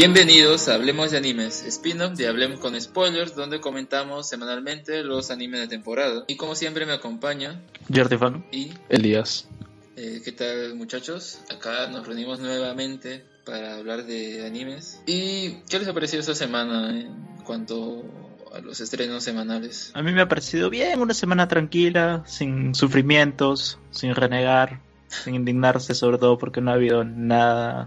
Bienvenidos 0.00 0.66
a 0.70 0.76
Hablemos 0.76 1.10
de 1.10 1.18
Animes, 1.18 1.62
spin-off 1.62 2.16
de 2.16 2.26
Hablemos 2.26 2.58
con 2.58 2.80
Spoilers, 2.80 3.34
donde 3.34 3.60
comentamos 3.60 4.26
semanalmente 4.26 5.04
los 5.04 5.30
animes 5.30 5.60
de 5.60 5.68
temporada. 5.68 6.24
Y 6.26 6.36
como 6.36 6.54
siempre 6.54 6.86
me 6.86 6.94
acompaña 6.94 7.60
Jordi 7.94 8.16
y 8.50 8.72
Elías. 8.88 9.46
Eh, 9.96 10.22
¿Qué 10.24 10.32
tal 10.32 10.74
muchachos? 10.74 11.42
Acá 11.54 11.86
nos 11.88 12.06
reunimos 12.06 12.40
nuevamente 12.40 13.26
para 13.44 13.76
hablar 13.76 14.06
de 14.06 14.46
animes. 14.46 15.02
¿Y 15.04 15.56
qué 15.68 15.78
les 15.78 15.88
ha 15.88 15.92
parecido 15.92 16.20
esta 16.20 16.34
semana 16.34 16.98
en 16.98 17.12
cuanto 17.44 18.02
a 18.54 18.60
los 18.60 18.80
estrenos 18.80 19.22
semanales? 19.22 19.90
A 19.92 20.02
mí 20.02 20.12
me 20.12 20.22
ha 20.22 20.28
parecido 20.28 20.70
bien, 20.70 20.98
una 20.98 21.12
semana 21.12 21.46
tranquila, 21.46 22.24
sin 22.26 22.74
sufrimientos, 22.74 23.78
sin 23.90 24.14
renegar, 24.14 24.80
sin 25.10 25.34
indignarse, 25.34 25.94
sobre 25.94 26.18
todo 26.18 26.38
porque 26.38 26.60
no 26.60 26.70
ha 26.70 26.74
habido 26.74 27.04
nada 27.04 27.86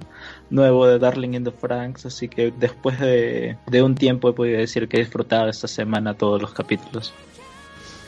nuevo 0.50 0.86
de 0.86 1.00
Darling 1.00 1.34
in 1.34 1.44
the 1.44 1.52
Franks, 1.52 2.06
así 2.06 2.28
que 2.28 2.52
después 2.52 3.00
de, 3.00 3.58
de 3.66 3.82
un 3.82 3.96
tiempo 3.96 4.30
he 4.30 4.34
podido 4.34 4.60
decir 4.60 4.88
que 4.88 4.98
he 4.98 5.00
disfrutado 5.00 5.50
esta 5.50 5.68
semana 5.68 6.14
todos 6.14 6.42
los 6.42 6.54
capítulos. 6.54 7.14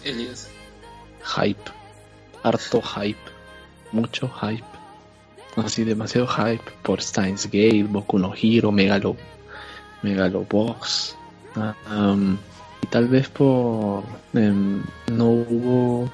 Elías. 0.03 0.49
Hype. 1.23 1.71
Harto 2.43 2.81
hype. 2.81 3.17
Mucho 3.91 4.29
hype. 4.29 4.65
Así 5.55 5.85
demasiado 5.85 6.27
hype 6.27 6.63
por 6.83 7.01
Steins 7.01 7.45
Gate, 7.45 7.83
Boku 7.83 8.19
no 8.19 8.33
Hero, 8.35 8.71
Megalo, 8.71 9.15
Megalobox. 10.03 11.15
Ah, 11.55 11.73
um, 11.89 12.37
y 12.83 12.87
tal 12.87 13.07
vez 13.07 13.29
por 13.29 14.03
em, 14.33 14.83
no 15.07 15.29
hubo 15.29 16.11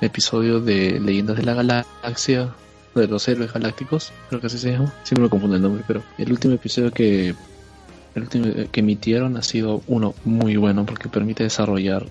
episodio 0.00 0.60
de 0.60 1.00
Leyendas 1.00 1.36
de 1.36 1.42
la 1.42 1.54
Galaxia, 1.54 2.54
de 2.94 3.06
los 3.06 3.26
héroes 3.28 3.52
galácticos, 3.52 4.12
creo 4.28 4.40
que 4.40 4.48
así 4.48 4.58
se 4.58 4.72
llama. 4.72 4.92
Siempre 5.02 5.24
me 5.24 5.30
confundo 5.30 5.56
el 5.56 5.62
nombre, 5.62 5.84
pero 5.86 6.02
el 6.18 6.30
último 6.32 6.54
episodio 6.54 6.90
que 6.90 7.34
último 8.16 8.46
que 8.72 8.80
emitieron 8.80 9.36
ha 9.36 9.42
sido 9.42 9.82
uno 9.86 10.14
muy 10.24 10.56
bueno 10.56 10.84
porque 10.84 11.08
permite 11.08 11.44
desarrollar 11.44 12.06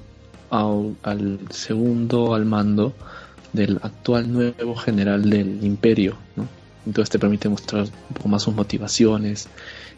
al, 0.49 0.95
al 1.03 1.39
segundo 1.49 2.33
al 2.33 2.45
mando 2.45 2.93
del 3.53 3.79
actual 3.81 4.31
nuevo 4.31 4.75
general 4.75 5.29
del 5.29 5.63
imperio, 5.63 6.15
¿no? 6.35 6.47
Entonces 6.85 7.09
te 7.09 7.19
permite 7.19 7.49
mostrar 7.49 7.83
un 7.83 8.13
poco 8.13 8.29
más 8.29 8.43
sus 8.43 8.55
motivaciones 8.55 9.49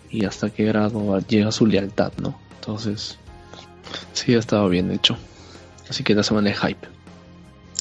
y 0.10 0.26
hasta 0.26 0.50
qué 0.50 0.66
grado 0.66 1.20
llega 1.20 1.52
su 1.52 1.66
lealtad, 1.66 2.12
¿no? 2.22 2.40
Entonces, 2.56 3.18
sí 4.14 4.34
ha 4.36 4.40
estado 4.40 4.68
bien 4.70 4.92
hecho. 4.92 5.18
Así 5.90 6.04
que 6.04 6.16
la 6.16 6.24
semana 6.24 6.50
de 6.50 6.56
hype. 6.56 6.88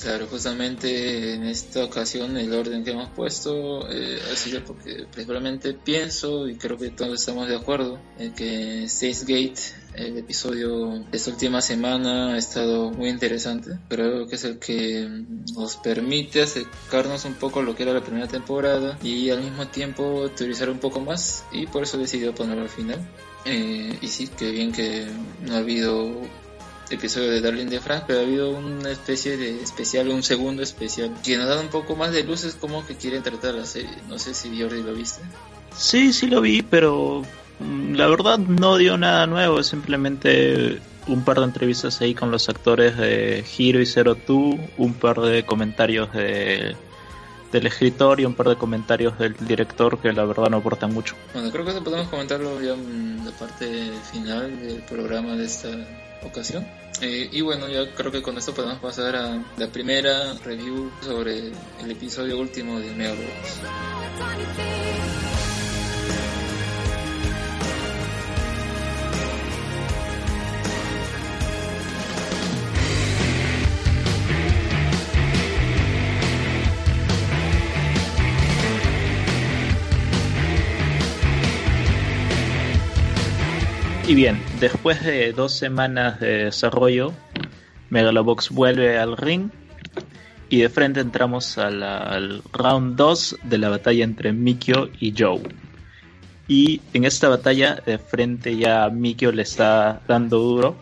Claro, 0.01 0.27
justamente 0.29 1.34
en 1.34 1.45
esta 1.45 1.84
ocasión 1.84 2.34
el 2.39 2.55
orden 2.55 2.83
que 2.84 2.93
hemos 2.93 3.11
puesto 3.11 3.87
eh, 3.91 4.19
ha 4.33 4.34
sido 4.34 4.65
porque 4.65 5.05
principalmente 5.12 5.75
pienso 5.75 6.48
y 6.48 6.56
creo 6.56 6.79
que 6.79 6.89
todos 6.89 7.20
estamos 7.20 7.48
de 7.48 7.56
acuerdo 7.56 8.01
en 8.19 8.33
que 8.33 8.87
Gate, 9.21 9.61
el 9.95 10.17
episodio 10.17 11.05
de 11.11 11.17
esta 11.17 11.33
última 11.33 11.61
semana 11.61 12.33
ha 12.33 12.39
estado 12.39 12.91
muy 12.91 13.11
interesante. 13.11 13.78
Creo 13.91 14.27
que 14.27 14.37
es 14.37 14.45
el 14.45 14.59
que 14.59 15.06
nos 15.55 15.77
permite 15.77 16.43
acercarnos 16.43 17.27
un 17.27 17.34
poco 17.34 17.60
a 17.60 17.62
lo 17.62 17.77
que 17.77 17.83
era 17.83 17.93
la 17.93 18.03
primera 18.03 18.27
temporada 18.27 18.99
y 19.03 19.28
al 19.28 19.43
mismo 19.43 19.69
tiempo 19.69 20.31
teorizar 20.34 20.71
un 20.71 20.78
poco 20.78 21.00
más 21.00 21.44
y 21.53 21.66
por 21.66 21.83
eso 21.83 21.99
he 21.99 22.00
decidido 22.00 22.34
ponerlo 22.34 22.62
al 22.62 22.71
final. 22.71 22.99
Eh, 23.44 23.99
y 24.00 24.06
sí, 24.09 24.28
que 24.28 24.50
bien 24.50 24.72
que 24.72 25.06
no 25.47 25.55
ha 25.55 25.59
habido 25.59 26.10
episodio 26.91 27.31
de 27.31 27.41
Darling 27.41 27.67
de 27.67 27.81
Frank, 27.81 28.05
pero 28.06 28.21
ha 28.21 28.23
habido 28.23 28.51
una 28.51 28.91
especie 28.91 29.37
de 29.37 29.62
especial, 29.62 30.09
un 30.09 30.23
segundo 30.23 30.62
especial, 30.62 31.12
que 31.25 31.37
nos 31.37 31.47
da 31.47 31.61
un 31.61 31.69
poco 31.69 31.97
más 31.97 32.12
de 32.12 32.25
luces 32.25 32.56
como 32.61 32.87
que 32.87 32.97
quieren 32.97 33.23
tratar 33.23 33.55
la 33.55 33.65
serie. 33.65 33.91
No 34.09 34.19
sé 34.19 34.34
si 34.34 34.61
Jordi 34.61 34.83
lo 34.83 34.95
viste. 34.95 35.23
Sí, 35.77 36.12
sí 36.12 36.27
lo 36.27 36.41
vi, 36.41 36.62
pero 36.62 37.23
mm, 37.59 37.95
la 37.95 38.06
verdad 38.06 38.39
no 38.39 38.77
dio 38.77 38.97
nada 38.97 39.27
nuevo, 39.27 39.61
es 39.61 39.67
simplemente 39.67 40.81
un 41.06 41.25
par 41.25 41.39
de 41.39 41.47
entrevistas 41.47 42.01
ahí 42.01 42.15
con 42.15 42.31
los 42.31 42.49
actores 42.49 42.97
de 42.97 43.45
Hiro 43.57 43.81
y 43.81 43.87
Zero 43.87 44.15
Two, 44.15 44.59
un 44.77 44.95
par 44.95 45.21
de 45.21 45.45
comentarios 45.45 46.12
de, 46.12 46.77
del 47.53 47.66
escritor 47.66 48.21
y 48.21 48.25
un 48.25 48.34
par 48.34 48.49
de 48.49 48.56
comentarios 48.56 49.19
del 49.19 49.34
director 49.37 49.99
que 49.99 50.12
la 50.12 50.25
verdad 50.25 50.50
no 50.50 50.59
aportan 50.59 50.93
mucho. 50.93 51.16
Bueno, 51.33 51.50
creo 51.50 51.65
que 51.65 51.71
eso 51.72 51.84
podemos 51.84 52.09
comentarlo 52.09 52.61
ya 52.61 52.75
en 52.75 53.25
la 53.25 53.33
parte 53.33 53.93
final 54.12 54.61
del 54.61 54.83
programa 54.83 55.37
de 55.37 55.44
esta 55.44 55.69
ocasión. 56.22 56.66
Eh, 57.00 57.28
y 57.33 57.41
bueno, 57.41 57.69
ya 57.69 57.91
creo 57.94 58.12
que 58.12 58.21
con 58.21 58.37
esto 58.37 58.53
podemos 58.53 58.78
pasar 58.78 59.16
a 59.16 59.43
la 59.56 59.66
primera 59.69 60.34
review 60.44 60.91
sobre 61.00 61.49
el 61.83 61.91
episodio 61.91 62.39
último 62.39 62.78
de 62.78 62.93
Megalobox. 62.94 63.60
Y 84.10 84.16
bien, 84.16 84.43
después 84.59 85.04
de 85.04 85.32
dos 85.32 85.53
semanas 85.53 86.19
de 86.19 86.47
desarrollo, 86.47 87.12
Megalobox 87.91 88.50
vuelve 88.50 88.98
al 88.98 89.16
ring 89.16 89.50
y 90.48 90.62
de 90.62 90.69
frente 90.69 90.98
entramos 90.98 91.59
al 91.59 92.43
round 92.53 92.97
2 92.97 93.37
de 93.44 93.59
la 93.59 93.69
batalla 93.69 94.03
entre 94.03 94.32
Mikio 94.32 94.91
y 94.98 95.15
Joe. 95.16 95.41
Y 96.48 96.81
en 96.93 97.04
esta 97.04 97.28
batalla 97.28 97.81
de 97.87 97.98
frente 97.98 98.56
ya 98.56 98.91
Mikio 98.91 99.31
le 99.31 99.43
está 99.43 100.00
dando 100.09 100.41
duro. 100.41 100.77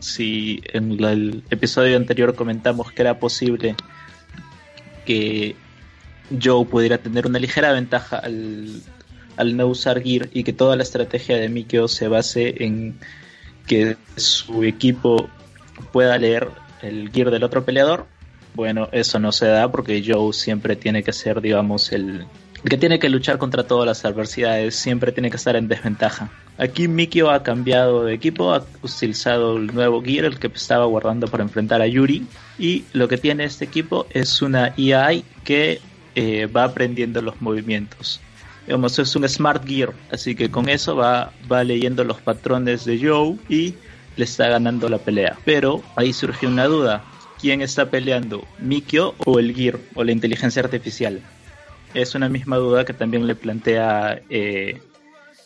Si 0.00 0.60
en 0.72 1.04
el 1.04 1.44
episodio 1.50 1.96
anterior 1.96 2.34
comentamos 2.34 2.90
que 2.90 3.02
era 3.02 3.20
posible 3.20 3.76
que 5.06 5.54
Joe 6.42 6.66
pudiera 6.66 6.98
tener 6.98 7.28
una 7.28 7.38
ligera 7.38 7.70
ventaja 7.72 8.16
al, 8.16 8.82
al 9.36 9.56
no 9.56 9.66
usar 9.66 10.02
Gear 10.02 10.28
y 10.32 10.44
que 10.44 10.52
toda 10.52 10.76
la 10.76 10.82
estrategia 10.82 11.36
de 11.36 11.48
Mikio 11.48 11.88
se 11.88 12.08
base 12.08 12.64
en 12.64 12.98
que 13.66 13.96
su 14.16 14.64
equipo 14.64 15.28
pueda 15.92 16.18
leer 16.18 16.48
el 16.82 17.10
Gear 17.10 17.30
del 17.30 17.44
otro 17.44 17.64
peleador. 17.64 18.06
Bueno, 18.54 18.88
eso 18.92 19.18
no 19.18 19.32
se 19.32 19.46
da 19.46 19.70
porque 19.70 20.02
Joe 20.06 20.32
siempre 20.32 20.76
tiene 20.76 21.02
que 21.02 21.12
ser, 21.12 21.40
digamos, 21.40 21.92
el, 21.92 22.26
que 22.68 22.76
tiene 22.76 22.98
que 22.98 23.08
luchar 23.08 23.38
contra 23.38 23.66
todas 23.66 23.86
las 23.86 24.04
adversidades, 24.04 24.74
siempre 24.74 25.12
tiene 25.12 25.30
que 25.30 25.36
estar 25.36 25.56
en 25.56 25.68
desventaja. 25.68 26.30
Aquí 26.58 26.86
Mikio 26.86 27.30
ha 27.30 27.42
cambiado 27.42 28.04
de 28.04 28.14
equipo, 28.14 28.52
ha 28.52 28.64
utilizado 28.82 29.56
el 29.56 29.74
nuevo 29.74 30.02
Gear, 30.02 30.26
el 30.26 30.38
que 30.38 30.48
estaba 30.48 30.84
guardando 30.84 31.26
para 31.28 31.42
enfrentar 31.42 31.80
a 31.80 31.86
Yuri. 31.86 32.26
Y 32.58 32.84
lo 32.92 33.08
que 33.08 33.16
tiene 33.16 33.44
este 33.44 33.64
equipo 33.64 34.06
es 34.10 34.42
una 34.42 34.74
EI 34.76 35.24
que 35.44 35.80
eh, 36.14 36.46
va 36.46 36.64
aprendiendo 36.64 37.22
los 37.22 37.40
movimientos 37.40 38.20
digamos, 38.66 38.98
es 38.98 39.14
un 39.16 39.28
Smart 39.28 39.66
Gear, 39.66 39.92
así 40.10 40.34
que 40.34 40.50
con 40.50 40.68
eso 40.68 40.96
va, 40.96 41.32
va 41.50 41.64
leyendo 41.64 42.04
los 42.04 42.20
patrones 42.20 42.84
de 42.84 42.98
Joe 42.98 43.36
y 43.48 43.74
le 44.16 44.24
está 44.24 44.48
ganando 44.48 44.88
la 44.88 44.98
pelea. 44.98 45.38
Pero 45.44 45.82
ahí 45.96 46.12
surgió 46.12 46.48
una 46.48 46.66
duda, 46.66 47.04
¿quién 47.40 47.60
está 47.60 47.90
peleando? 47.90 48.46
¿Mikio 48.58 49.14
o 49.24 49.38
el 49.38 49.54
Gear 49.54 49.78
o 49.94 50.04
la 50.04 50.12
inteligencia 50.12 50.62
artificial? 50.62 51.20
Es 51.94 52.14
una 52.14 52.28
misma 52.28 52.56
duda 52.56 52.84
que 52.84 52.94
también 52.94 53.26
le 53.26 53.34
plantea 53.34 54.22
eh, 54.30 54.80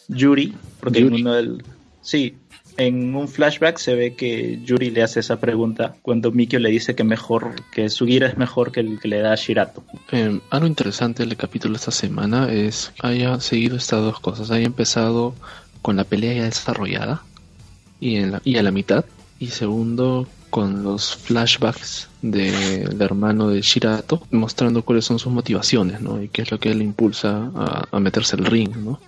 Yuri, 0.08 0.54
porque 0.80 1.00
Yuri. 1.00 1.16
en 1.16 1.22
uno 1.22 1.34
del... 1.34 1.64
Sí, 2.02 2.36
en 2.76 3.14
un 3.14 3.28
flashback 3.28 3.78
se 3.78 3.94
ve 3.94 4.14
que 4.14 4.60
Yuri 4.64 4.90
le 4.90 5.02
hace 5.02 5.20
esa 5.20 5.38
pregunta 5.38 5.96
cuando 6.02 6.32
Mikio 6.32 6.58
le 6.58 6.70
dice 6.70 6.94
que 6.94 7.04
mejor, 7.04 7.54
que 7.72 7.88
su 7.88 8.06
Gear 8.06 8.24
es 8.24 8.36
mejor 8.36 8.72
que 8.72 8.80
el 8.80 9.00
que 9.00 9.08
le 9.08 9.20
da 9.20 9.32
a 9.32 9.36
Shirato. 9.36 9.84
Eh, 10.12 10.40
algo 10.50 10.66
interesante 10.66 11.24
del 11.24 11.36
capítulo 11.36 11.76
esta 11.76 11.90
semana 11.90 12.52
es 12.52 12.92
haya 13.02 13.40
seguido 13.40 13.76
estas 13.76 14.00
dos 14.00 14.20
cosas. 14.20 14.50
Haya 14.50 14.66
empezado 14.66 15.34
con 15.82 15.96
la 15.96 16.04
pelea 16.04 16.34
ya 16.34 16.44
desarrollada 16.44 17.22
y, 18.00 18.16
en 18.16 18.32
la, 18.32 18.42
y 18.44 18.56
a 18.56 18.62
la 18.62 18.70
mitad. 18.70 19.04
Y 19.38 19.48
segundo, 19.48 20.26
con 20.50 20.82
los 20.82 21.14
flashbacks 21.14 22.08
del 22.22 23.00
hermano 23.00 23.48
de 23.48 23.60
Shirato, 23.60 24.22
mostrando 24.30 24.82
cuáles 24.82 25.04
son 25.04 25.18
sus 25.18 25.32
motivaciones, 25.32 26.00
¿no? 26.00 26.22
Y 26.22 26.28
qué 26.28 26.42
es 26.42 26.50
lo 26.50 26.58
que 26.58 26.74
le 26.74 26.84
impulsa 26.84 27.50
a, 27.54 27.84
a 27.90 28.00
meterse 28.00 28.36
al 28.36 28.46
ring, 28.46 28.74
¿no? 28.76 28.98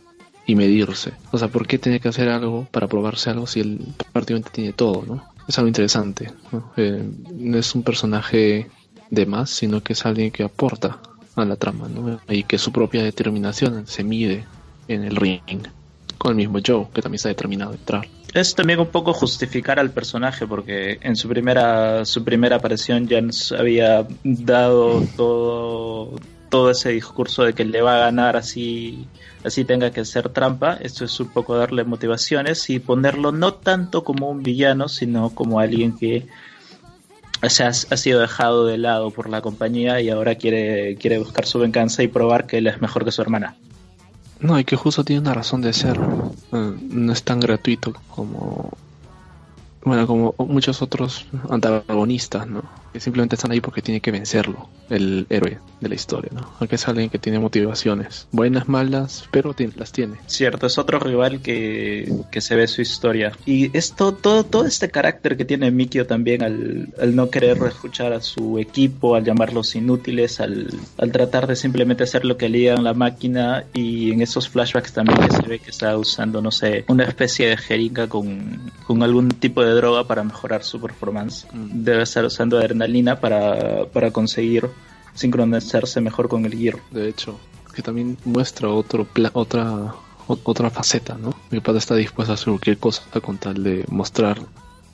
Y 0.49 0.57
medirse. 0.57 1.13
O 1.31 1.39
sea, 1.39 1.49
¿por 1.49 1.67
qué 1.67 1.79
tiene 1.79 2.01
que 2.01 2.09
hacer 2.09 2.29
algo 2.29 2.67
para 2.73 2.89
probarse 2.89 3.31
algo 3.31 3.47
si 3.47 3.61
él 3.61 3.79
prácticamente 4.13 4.51
tiene 4.51 4.73
todo, 4.73 5.05
¿no? 5.07 5.25
Es 5.47 5.57
algo 5.59 5.69
interesante, 5.69 6.33
¿no? 6.51 6.73
Eh, 6.77 7.07
no 7.35 7.59
es 7.59 7.75
un 7.75 7.85
personaje 7.85 8.69
de 9.11 9.27
más, 9.27 9.51
sino 9.51 9.83
que 9.83 9.93
es 9.93 10.05
alguien 10.05 10.31
que 10.31 10.43
aporta 10.43 10.99
a 11.37 11.45
la 11.45 11.57
trama, 11.57 11.89
¿no? 11.89 12.21
Y 12.29 12.43
que 12.45 12.59
su 12.59 12.73
propia 12.73 13.03
determinación 13.03 13.87
se 13.87 14.03
mide 14.03 14.45
en 14.89 15.05
el 15.05 15.17
ring. 15.17 15.69
Con 16.17 16.33
el 16.33 16.37
mismo 16.37 16.59
Joe, 16.67 16.89
que 16.93 17.01
también 17.01 17.17
está 17.17 17.29
determinado 17.29 17.71
a 17.71 17.75
entrar. 17.75 18.09
Es 18.35 18.55
también 18.55 18.81
un 18.81 18.89
poco 18.89 19.13
justificar 19.13 19.79
al 19.79 19.91
personaje 19.91 20.47
porque 20.47 20.99
en 21.01 21.15
su 21.15 21.29
primera 21.29 22.05
su 22.05 22.25
primera 22.25 22.57
aparición 22.57 23.07
ya 23.07 23.21
nos 23.21 23.53
había 23.53 24.07
dado 24.25 25.07
todo 25.17 26.17
todo 26.49 26.71
ese 26.71 26.91
discurso 26.91 27.45
de 27.45 27.53
que 27.55 27.65
le 27.65 27.83
va 27.83 27.97
a 27.97 27.99
ganar 28.01 28.37
así 28.37 29.07
así 29.45 29.65
tenga 29.65 29.91
que 29.91 30.05
ser 30.05 30.29
trampa. 30.29 30.75
Esto 30.75 31.05
es 31.05 31.19
un 31.21 31.29
poco 31.29 31.57
darle 31.57 31.85
motivaciones 31.85 32.69
y 32.71 32.79
ponerlo 32.79 33.33
no 33.33 33.55
tanto 33.55 34.05
como 34.05 34.31
un 34.31 34.43
villano, 34.43 34.89
sino 34.89 35.31
como 35.31 35.61
alguien 35.61 35.97
que 35.97 36.27
ha 37.41 37.51
sido 37.97 38.21
dejado 38.21 38.67
de 38.67 38.79
lado 38.79 39.11
por 39.11 39.29
la 39.29 39.41
compañía 39.41 40.01
y 40.01 40.11
ahora 40.11 40.35
quiere, 40.35 40.97
quiere 40.97 41.19
buscar 41.19 41.47
su 41.47 41.59
venganza 41.59 42.03
y 42.03 42.09
probar 42.09 42.47
que 42.47 42.59
él 42.59 42.67
es 42.67 42.81
mejor 42.81 43.05
que 43.05 43.13
su 43.13 43.23
hermana. 43.23 43.57
No, 44.41 44.59
y 44.59 44.65
que 44.65 44.77
justo 44.77 45.05
tiene 45.05 45.21
una 45.21 45.35
razón 45.35 45.63
de 45.63 45.73
ser. 45.73 45.99
Eh, 46.53 46.73
no 46.91 47.13
es 47.13 47.23
tan 47.23 47.41
gratuito 47.41 47.93
como 48.09 48.71
bueno, 49.89 50.07
como 50.07 50.35
muchos 50.39 50.83
otros 50.83 51.27
antagonistas, 51.51 52.47
¿no? 52.47 52.63
Que 52.93 53.01
simplemente 53.01 53.37
están 53.37 53.53
ahí 53.53 53.61
porque 53.61 53.83
tiene 53.83 54.01
que 54.01 54.11
vencerlo, 54.11 54.69
el 54.91 55.27
héroe 55.31 55.59
de 55.81 55.89
la 55.89 55.95
historia, 55.95 56.31
¿no? 56.35 56.53
Aunque 56.61 56.77
es 56.77 56.87
alguien 56.89 57.11
que 57.11 57.19
tiene 57.19 57.39
motivaciones, 57.39 58.29
buenas, 58.33 58.69
malas, 58.69 59.25
pero 59.31 59.55
las 59.77 59.93
tiene. 59.93 60.17
Cierto, 60.27 60.67
es 60.67 60.79
otro 60.79 60.99
rival 60.99 61.41
que, 61.41 62.13
que 62.31 62.41
se 62.41 62.55
ve 62.55 62.67
su 62.67 62.83
historia. 62.83 63.33
Y 63.47 63.77
esto, 63.77 64.13
todo, 64.13 64.45
todo 64.45 64.67
este 64.67 64.91
carácter 64.91 65.37
que 65.37 65.45
tiene 65.45 65.71
Mikio 65.71 66.07
también 66.07 66.43
al, 66.43 66.89
al 67.01 67.17
no 67.17 67.31
querer 67.31 67.59
escuchar 67.67 68.13
a 68.13 68.21
su 68.21 68.59
equipo, 68.59 69.15
al 69.15 69.25
llamarlos 69.25 69.75
inútiles, 69.75 70.41
al, 70.41 70.69
al 70.99 71.13
tratar 71.13 71.47
de 71.47 71.57
simplemente 71.57 72.05
hacer 72.05 72.25
lo 72.25 72.37
que 72.37 72.49
le 72.49 72.59
en 72.67 72.85
la 72.85 72.95
máquina 72.95 73.65
y 73.73 74.11
en 74.13 74.21
esos 74.21 74.49
flashbacks 74.49 74.93
también 74.93 75.31
se 75.31 75.43
ve 75.43 75.59
que 75.59 75.71
está 75.71 75.97
usando, 75.97 76.43
no 76.43 76.51
sé, 76.51 76.85
una 76.89 77.05
especie 77.05 77.49
de 77.49 77.57
jeringa 77.57 78.09
con, 78.09 78.61
con 78.87 79.03
algún 79.03 79.29
tipo 79.29 79.63
de 79.63 79.78
droga 79.79 80.07
para 80.07 80.23
mejorar 80.23 80.63
su 80.63 80.81
performance. 80.81 81.47
Mm. 81.53 81.85
Debe 81.85 82.03
estar 82.03 82.25
usando 82.25 82.59
adrenalina 82.59 83.19
para, 83.19 83.87
para 83.87 84.11
conseguir 84.11 84.69
sincronizarse 85.15 86.01
mejor 86.01 86.29
con 86.29 86.45
el 86.45 86.55
gear. 86.55 86.77
De 86.91 87.09
hecho, 87.09 87.39
que 87.75 87.83
también 87.83 88.17
muestra 88.25 88.69
otro 88.69 89.07
otra 89.33 89.95
otra 90.27 90.71
faceta, 90.71 91.17
¿no? 91.17 91.35
Mi 91.51 91.61
padre 91.61 91.79
está 91.79 91.95
dispuesto 91.95 92.33
a 92.33 92.35
hacer 92.35 92.49
cualquier 92.49 92.79
cosa 92.79 93.03
con 93.23 93.39
tal 93.39 93.63
de 93.63 93.85
mostrar, 93.89 94.39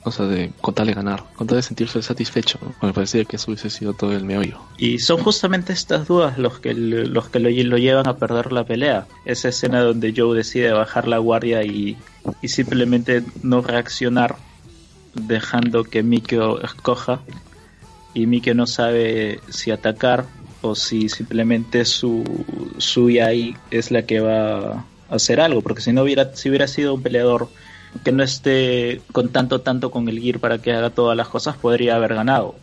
o 0.03 0.11
sea, 0.11 0.25
de 0.27 0.51
con 0.61 0.73
tal 0.73 0.87
de 0.87 0.93
ganar, 0.93 1.25
con 1.35 1.45
tal 1.47 1.57
de 1.57 1.63
sentirse 1.63 2.01
satisfecho, 2.01 2.57
¿no? 2.61 2.73
Me 2.87 2.93
parecía 2.93 3.25
que 3.25 3.35
eso 3.35 3.51
hubiese 3.51 3.69
sido 3.69 3.93
todo 3.93 4.13
el 4.13 4.23
meollo. 4.23 4.59
Y 4.77 4.99
son 4.99 5.17
justamente 5.21 5.73
estas 5.73 6.07
dudas 6.07 6.37
los 6.37 6.59
que 6.59 6.73
los 6.73 7.29
que 7.29 7.39
lo, 7.39 7.49
lo 7.49 7.77
llevan 7.77 8.07
a 8.07 8.17
perder 8.17 8.51
la 8.51 8.65
pelea. 8.65 9.07
Esa 9.25 9.49
escena 9.49 9.81
donde 9.81 10.13
Joe 10.15 10.37
decide 10.37 10.71
bajar 10.71 11.07
la 11.07 11.17
guardia 11.17 11.63
y, 11.63 11.97
y 12.41 12.47
simplemente 12.47 13.23
no 13.43 13.61
reaccionar 13.61 14.37
dejando 15.15 15.83
que 15.83 16.03
Mikio 16.03 16.61
escoja 16.61 17.21
y 18.13 18.27
Mikio 18.27 18.53
no 18.55 18.67
sabe 18.67 19.39
si 19.49 19.71
atacar 19.71 20.25
o 20.61 20.75
si 20.75 21.09
simplemente 21.09 21.85
su, 21.85 22.23
su 22.77 23.07
AI 23.07 23.55
es 23.71 23.91
la 23.91 24.03
que 24.03 24.19
va 24.19 24.71
a 24.71 24.85
hacer 25.09 25.39
algo, 25.39 25.61
porque 25.61 25.81
si 25.81 25.91
no 25.91 26.03
hubiera, 26.03 26.35
si 26.35 26.49
hubiera 26.49 26.67
sido 26.67 26.93
un 26.93 27.03
peleador 27.03 27.49
que 28.03 28.11
no 28.11 28.23
esté 28.23 29.01
con 29.11 29.29
tanto 29.29 29.61
tanto 29.61 29.91
con 29.91 30.09
el 30.09 30.19
gear 30.19 30.39
para 30.39 30.57
que 30.57 30.73
haga 30.73 30.89
todas 30.89 31.15
las 31.15 31.27
cosas, 31.27 31.55
podría 31.57 31.95
haber 31.95 32.15
ganado. 32.15 32.55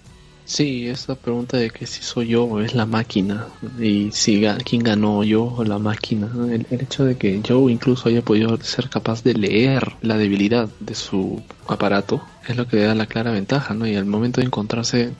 Sí, 0.44 0.88
esa 0.88 1.14
pregunta 1.14 1.56
de 1.56 1.70
que 1.70 1.87
si 1.87 2.02
soy 2.02 2.28
yo 2.28 2.44
o 2.44 2.60
es 2.60 2.75
la 2.75 2.84
máquina 2.84 3.46
y 3.81 4.10
si 4.10 4.44
quién 4.64 4.82
ganó 4.82 5.22
yo 5.22 5.44
o 5.44 5.64
la 5.64 5.78
máquina. 5.78 6.28
El, 6.50 6.66
hecho 6.70 7.05
de 7.05 7.16
que 7.16 7.40
yo 7.43 7.69
incluso 7.70 8.08
haya 8.08 8.22
podido 8.22 8.60
ser 8.60 8.88
capaz 8.88 9.22
de 9.22 9.34
leer 9.34 9.93
la 10.02 10.16
debilidad 10.16 10.69
de 10.81 10.94
su 10.94 11.40
aparato 11.69 12.22
es 12.48 12.56
lo 12.56 12.66
que 12.66 12.76
le 12.76 12.84
da 12.84 12.94
la 12.94 13.06
clara 13.06 13.30
ventaja, 13.30 13.74
¿no? 13.74 13.86
Y 13.86 13.96
al 13.96 14.06
momento 14.06 14.40
de 14.40 14.46
encontrarse 14.46 15.12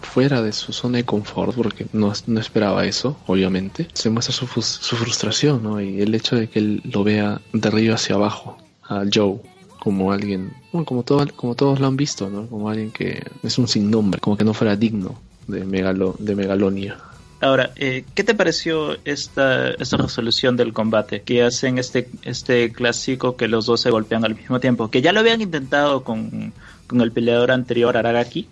fuera 0.00 0.42
de 0.42 0.52
su 0.52 0.72
zona 0.72 0.98
de 0.98 1.04
confort, 1.04 1.54
porque 1.54 1.86
no, 1.92 2.12
no 2.26 2.40
esperaba 2.40 2.84
eso, 2.84 3.16
obviamente, 3.26 3.88
se 3.94 4.10
muestra 4.10 4.34
su, 4.34 4.46
su 4.46 4.96
frustración, 4.96 5.62
¿no? 5.62 5.80
Y 5.80 6.00
el 6.00 6.14
hecho 6.14 6.36
de 6.36 6.48
que 6.48 6.58
él 6.58 6.82
lo 6.84 7.04
vea 7.04 7.40
de 7.52 7.68
arriba 7.68 7.94
hacia 7.94 8.14
abajo 8.14 8.58
a 8.84 9.04
Joe 9.12 9.38
como 9.78 10.12
alguien, 10.12 10.52
bueno, 10.72 10.86
como, 10.86 11.02
todo, 11.02 11.26
como 11.36 11.54
todos 11.54 11.80
lo 11.80 11.86
han 11.86 11.96
visto, 11.96 12.30
¿no? 12.30 12.46
Como 12.46 12.68
alguien 12.68 12.90
que 12.90 13.22
es 13.42 13.58
un 13.58 13.68
sin 13.68 13.90
nombre, 13.90 14.20
como 14.20 14.36
que 14.36 14.44
no 14.44 14.54
fuera 14.54 14.76
digno 14.76 15.20
de, 15.46 15.64
megalo, 15.64 16.16
de 16.18 16.34
Megalonia. 16.34 16.96
Ahora, 17.44 17.72
eh, 17.76 18.04
¿qué 18.14 18.24
te 18.24 18.34
pareció 18.34 18.96
esta, 19.04 19.72
esta 19.72 19.98
resolución 19.98 20.56
del 20.56 20.72
combate? 20.72 21.20
Que 21.20 21.42
hacen 21.42 21.76
este, 21.76 22.08
este 22.22 22.72
clásico 22.72 23.36
que 23.36 23.48
los 23.48 23.66
dos 23.66 23.82
se 23.82 23.90
golpean 23.90 24.24
al 24.24 24.34
mismo 24.34 24.60
tiempo. 24.60 24.90
Que 24.90 25.02
ya 25.02 25.12
lo 25.12 25.20
habían 25.20 25.42
intentado 25.42 26.04
con, 26.04 26.54
con 26.86 27.02
el 27.02 27.12
peleador 27.12 27.50
anterior, 27.50 27.98
Aragaki, 27.98 28.48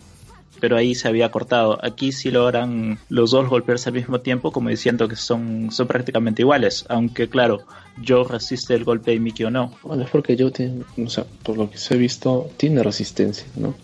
pero 0.61 0.77
ahí 0.77 0.94
se 0.94 1.09
había 1.09 1.31
cortado. 1.31 1.79
Aquí 1.83 2.12
sí 2.12 2.31
logran 2.31 2.99
los 3.09 3.31
dos 3.31 3.49
golpearse 3.49 3.89
al 3.89 3.94
mismo 3.94 4.21
tiempo, 4.21 4.53
como 4.53 4.69
diciendo 4.69 5.09
que 5.09 5.17
son, 5.17 5.71
son 5.71 5.87
prácticamente 5.87 6.43
iguales, 6.43 6.85
aunque 6.91 7.31
claro, 7.31 7.62
yo 8.03 8.25
resiste 8.25 8.75
el 8.75 8.85
golpe 8.85 9.15
y 9.15 9.21
Miki 9.21 9.44
o 9.44 9.50
no. 9.50 9.73
Bueno, 9.83 10.05
es 10.05 10.11
porque 10.11 10.37
yo 10.37 10.53
tiene, 10.53 10.83
o 11.03 11.09
sea, 11.09 11.25
por 11.44 11.56
lo 11.56 11.71
que 11.71 11.79
se 11.79 11.94
ha 11.94 11.97
visto, 11.97 12.50
tiene 12.59 12.83
resistencia, 12.83 13.47
¿no? 13.56 13.75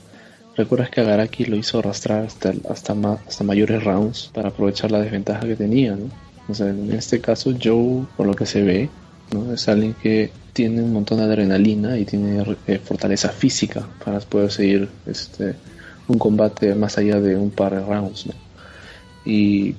Recuerdas 0.59 0.91
que 0.91 1.01
Agaraki 1.01 1.45
lo 1.45 1.55
hizo 1.55 1.79
arrastrar 1.79 2.25
hasta, 2.25 2.53
hasta, 2.69 2.93
hasta 2.93 3.45
mayores 3.45 3.85
rounds 3.85 4.29
para 4.35 4.49
aprovechar 4.49 4.91
la 4.91 5.01
desventaja 5.01 5.47
que 5.47 5.55
tenía, 5.55 5.95
¿no? 5.95 6.11
O 6.49 6.55
sea, 6.55 6.71
en 6.71 6.91
este 6.91 7.21
caso, 7.21 7.55
Joe, 7.63 8.07
por 8.17 8.27
lo 8.27 8.35
que 8.35 8.45
se 8.45 8.63
ve, 8.63 8.91
¿no? 9.33 9.53
Es 9.53 9.69
alguien 9.69 9.95
que 9.95 10.33
tiene 10.53 10.83
un 10.83 10.93
montón 10.93 11.19
de 11.19 11.25
adrenalina 11.27 11.97
y 11.97 12.05
tiene 12.05 12.45
eh, 12.67 12.81
fortaleza 12.81 13.29
física 13.29 13.87
para 14.05 14.19
poder 14.19 14.51
seguir 14.51 14.89
este, 15.07 15.55
un 16.09 16.19
combate 16.19 16.75
más 16.75 16.99
allá 16.99 17.21
de 17.21 17.37
un 17.37 17.51
par 17.51 17.77
de 17.77 17.81
rounds. 17.81 18.27
¿no? 18.27 18.33
Y 19.25 19.77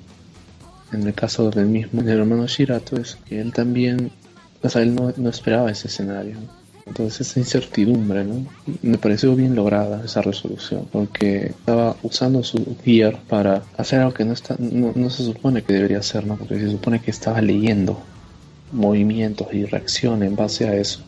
en 0.93 1.05
el 1.05 1.13
caso 1.13 1.51
del 1.51 1.65
mismo 1.65 1.99
el 1.99 2.07
hermano 2.07 2.47
Shirato 2.47 2.95
es 2.95 3.17
que 3.27 3.41
él 3.41 3.51
también, 3.51 4.11
o 4.63 4.69
sea, 4.69 4.81
él 4.81 4.95
no, 4.95 5.13
no 5.17 5.29
esperaba 5.29 5.69
ese 5.71 5.89
escenario. 5.89 6.37
Entonces 6.89 7.21
esa 7.21 7.39
incertidumbre, 7.39 8.25
¿no? 8.25 8.45
Me 8.81 8.97
pareció 8.97 9.35
bien 9.35 9.55
lograda 9.55 10.03
esa 10.03 10.21
resolución, 10.21 10.87
porque 10.91 11.47
estaba 11.47 11.95
usando 12.03 12.43
su 12.43 12.75
gear 12.83 13.19
para 13.29 13.63
hacer 13.77 13.99
algo 13.99 14.13
que 14.13 14.25
no, 14.25 14.33
está, 14.33 14.55
no, 14.59 14.91
no 14.95 15.09
se 15.09 15.23
supone 15.23 15.61
que 15.61 15.73
debería 15.73 15.99
hacer, 15.99 16.25
¿no? 16.25 16.35
Porque 16.35 16.59
se 16.59 16.69
supone 16.69 16.99
que 16.99 17.11
estaba 17.11 17.41
leyendo 17.41 18.01
movimientos 18.71 19.47
y 19.53 19.65
reacciones 19.65 20.29
en 20.29 20.35
base 20.35 20.67
a 20.67 20.75
eso. 20.75 21.01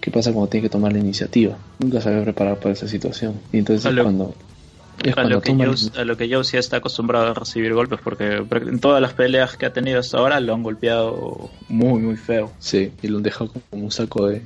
¿Qué 0.00 0.10
pasa 0.10 0.32
cuando 0.32 0.48
tiene 0.48 0.64
que 0.64 0.70
tomar 0.70 0.92
la 0.92 0.98
iniciativa? 0.98 1.56
Nunca 1.78 2.00
se 2.00 2.08
había 2.08 2.24
preparado 2.24 2.58
para 2.58 2.72
esa 2.72 2.88
situación. 2.88 3.34
Y 3.52 3.58
entonces 3.58 3.92
cuando 4.02 4.34
a 5.16 5.24
lo, 5.24 5.40
que 5.40 5.54
Joe, 5.54 5.74
a 5.96 6.04
lo 6.04 6.16
que 6.16 6.44
sí 6.44 6.56
está 6.56 6.78
acostumbrado 6.78 7.28
a 7.28 7.34
recibir 7.34 7.72
golpes, 7.72 8.00
porque 8.02 8.44
en 8.50 8.80
todas 8.80 9.00
las 9.00 9.12
peleas 9.12 9.56
que 9.56 9.66
ha 9.66 9.72
tenido 9.72 10.00
hasta 10.00 10.18
ahora 10.18 10.40
lo 10.40 10.54
han 10.54 10.62
golpeado 10.62 11.50
muy, 11.68 12.00
muy 12.00 12.16
feo. 12.16 12.52
Sí, 12.58 12.92
y 13.02 13.08
lo 13.08 13.18
han 13.18 13.22
dejado 13.22 13.52
como 13.70 13.84
un 13.84 13.90
saco 13.90 14.26
de. 14.26 14.42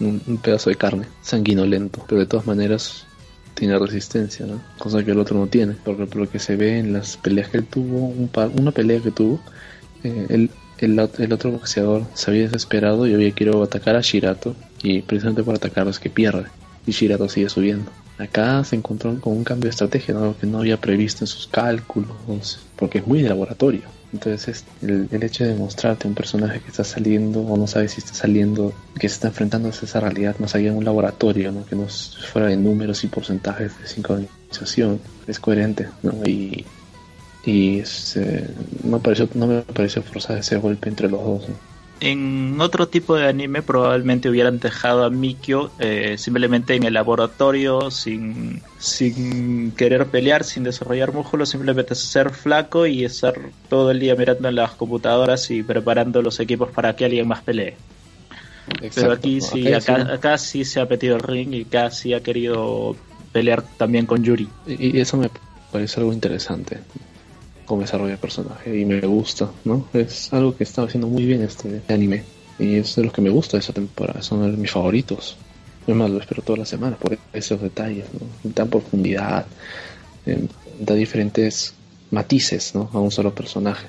Un, 0.00 0.38
pedazo 0.42 0.70
de 0.70 0.76
carne, 0.76 1.06
sanguinolento, 1.22 2.04
pero 2.08 2.20
de 2.20 2.26
todas 2.26 2.46
maneras 2.46 3.06
tiene 3.54 3.78
resistencia, 3.78 4.46
¿no? 4.46 4.60
Cosa 4.78 5.04
que 5.04 5.12
el 5.12 5.18
otro 5.18 5.38
no 5.38 5.46
tiene, 5.46 5.76
porque 5.84 6.06
por 6.06 6.16
lo 6.16 6.30
que 6.30 6.38
se 6.38 6.56
ve 6.56 6.78
en 6.78 6.92
las 6.92 7.16
peleas 7.16 7.48
que 7.48 7.58
él 7.58 7.66
tuvo, 7.66 8.06
un 8.06 8.30
una 8.58 8.70
pelea 8.70 9.00
que 9.00 9.10
tuvo, 9.10 9.40
eh, 10.04 10.26
el, 10.28 10.50
el, 10.78 11.32
otro 11.32 11.52
boxeador 11.52 12.04
se 12.14 12.30
había 12.30 12.42
desesperado 12.44 13.06
y 13.06 13.14
había 13.14 13.30
querido 13.32 13.62
atacar 13.62 13.96
a 13.96 14.00
Shirato, 14.02 14.54
y 14.82 15.02
precisamente 15.02 15.42
por 15.42 15.54
atacarlo 15.54 15.90
es 15.90 15.98
que 15.98 16.10
pierde, 16.10 16.46
y 16.86 16.92
Shirato 16.92 17.28
sigue 17.28 17.48
subiendo. 17.48 17.90
Acá 18.18 18.64
se 18.64 18.76
encontró 18.76 19.18
con 19.20 19.34
un 19.34 19.44
cambio 19.44 19.64
de 19.64 19.70
estrategia, 19.70 20.16
algo 20.16 20.36
que 20.38 20.46
no 20.46 20.58
había 20.58 20.80
previsto 20.80 21.24
en 21.24 21.28
sus 21.28 21.46
cálculos, 21.46 22.60
porque 22.76 22.98
es 22.98 23.06
muy 23.06 23.22
de 23.22 23.28
laboratorio. 23.28 23.95
Entonces 24.16 24.64
el, 24.80 25.22
hecho 25.22 25.44
de 25.44 25.54
mostrarte 25.54 26.08
un 26.08 26.14
personaje 26.14 26.60
que 26.60 26.68
está 26.68 26.84
saliendo 26.84 27.40
o 27.42 27.56
no 27.58 27.66
sabes 27.66 27.92
si 27.92 28.00
está 28.00 28.14
saliendo, 28.14 28.72
que 28.98 29.08
se 29.08 29.16
está 29.16 29.28
enfrentando 29.28 29.68
a 29.68 29.70
esa 29.70 30.00
realidad 30.00 30.36
más 30.38 30.54
allá 30.54 30.70
de 30.70 30.76
un 30.76 30.84
laboratorio, 30.84 31.52
¿no? 31.52 31.66
que 31.66 31.76
no 31.76 31.84
es 31.84 32.16
fuera 32.32 32.48
de 32.48 32.56
números 32.56 33.04
y 33.04 33.08
porcentajes 33.08 33.78
de 33.78 33.86
sincronización, 33.86 35.00
es 35.26 35.38
coherente. 35.38 35.88
¿no? 36.02 36.14
Y, 36.24 36.64
y 37.44 37.78
este, 37.80 38.48
no, 38.82 39.00
pareció, 39.00 39.28
no 39.34 39.46
me 39.46 39.60
pareció 39.62 40.02
forzado 40.02 40.38
ese 40.38 40.56
golpe 40.56 40.88
entre 40.88 41.10
los 41.10 41.22
dos. 41.22 41.42
En 42.00 42.60
otro 42.60 42.88
tipo 42.88 43.16
de 43.16 43.26
anime 43.26 43.62
probablemente 43.62 44.28
hubieran 44.28 44.58
dejado 44.58 45.04
a 45.04 45.10
Mikio 45.10 45.70
eh, 45.78 46.16
simplemente 46.18 46.74
en 46.74 46.82
el 46.82 46.92
laboratorio 46.92 47.90
sin, 47.90 48.60
sin 48.78 49.72
querer 49.72 50.06
pelear, 50.06 50.44
sin 50.44 50.62
desarrollar 50.62 51.14
músculos, 51.14 51.48
simplemente 51.48 51.94
ser 51.94 52.30
flaco 52.30 52.86
y 52.86 53.04
estar 53.04 53.34
todo 53.70 53.90
el 53.90 54.00
día 54.00 54.14
mirando 54.14 54.48
en 54.48 54.56
las 54.56 54.72
computadoras 54.72 55.50
y 55.50 55.62
preparando 55.62 56.20
los 56.20 56.38
equipos 56.38 56.70
para 56.70 56.94
que 56.94 57.06
alguien 57.06 57.26
más 57.26 57.42
pelee. 57.42 57.76
Pero 58.94 59.12
aquí 59.12 59.40
sí, 59.40 59.72
acá, 59.72 60.36
sí 60.36 60.64
se 60.64 60.80
ha 60.80 60.86
metido 60.86 61.16
el 61.16 61.22
ring 61.22 61.54
y 61.54 61.62
acá 61.62 61.90
sí 61.90 62.12
ha 62.12 62.22
querido 62.22 62.94
pelear 63.32 63.62
también 63.78 64.04
con 64.04 64.22
Yuri. 64.22 64.48
y 64.66 64.98
eso 64.98 65.16
me 65.16 65.30
parece 65.72 66.00
algo 66.00 66.12
interesante 66.12 66.80
cómo 67.66 67.82
desarrolla 67.82 68.14
el 68.14 68.18
personaje 68.18 68.78
y 68.78 68.84
me 68.84 69.00
gusta, 69.02 69.50
¿no? 69.64 69.88
Es 69.92 70.32
algo 70.32 70.56
que 70.56 70.64
está 70.64 70.82
haciendo 70.82 71.08
muy 71.08 71.24
bien 71.26 71.42
este 71.42 71.82
anime 71.88 72.24
y 72.58 72.76
es 72.76 72.96
de 72.96 73.04
los 73.04 73.12
que 73.12 73.20
me 73.22 73.30
gusta 73.30 73.56
de 73.58 73.60
esa 73.60 73.72
temporada, 73.74 74.22
son 74.22 74.50
de 74.50 74.56
mis 74.56 74.70
favoritos. 74.70 75.36
Es 75.86 75.94
más, 75.94 76.10
lo 76.10 76.18
espero 76.18 76.42
toda 76.42 76.58
la 76.60 76.64
semana 76.64 76.96
por 76.96 77.18
esos 77.32 77.60
detalles, 77.60 78.06
¿no? 78.14 78.20
Dan 78.42 78.68
profundidad, 78.70 79.46
da 80.78 80.94
diferentes 80.94 81.74
matices, 82.10 82.74
¿no? 82.74 82.90
A 82.92 82.98
un 83.00 83.10
solo 83.10 83.34
personaje. 83.34 83.86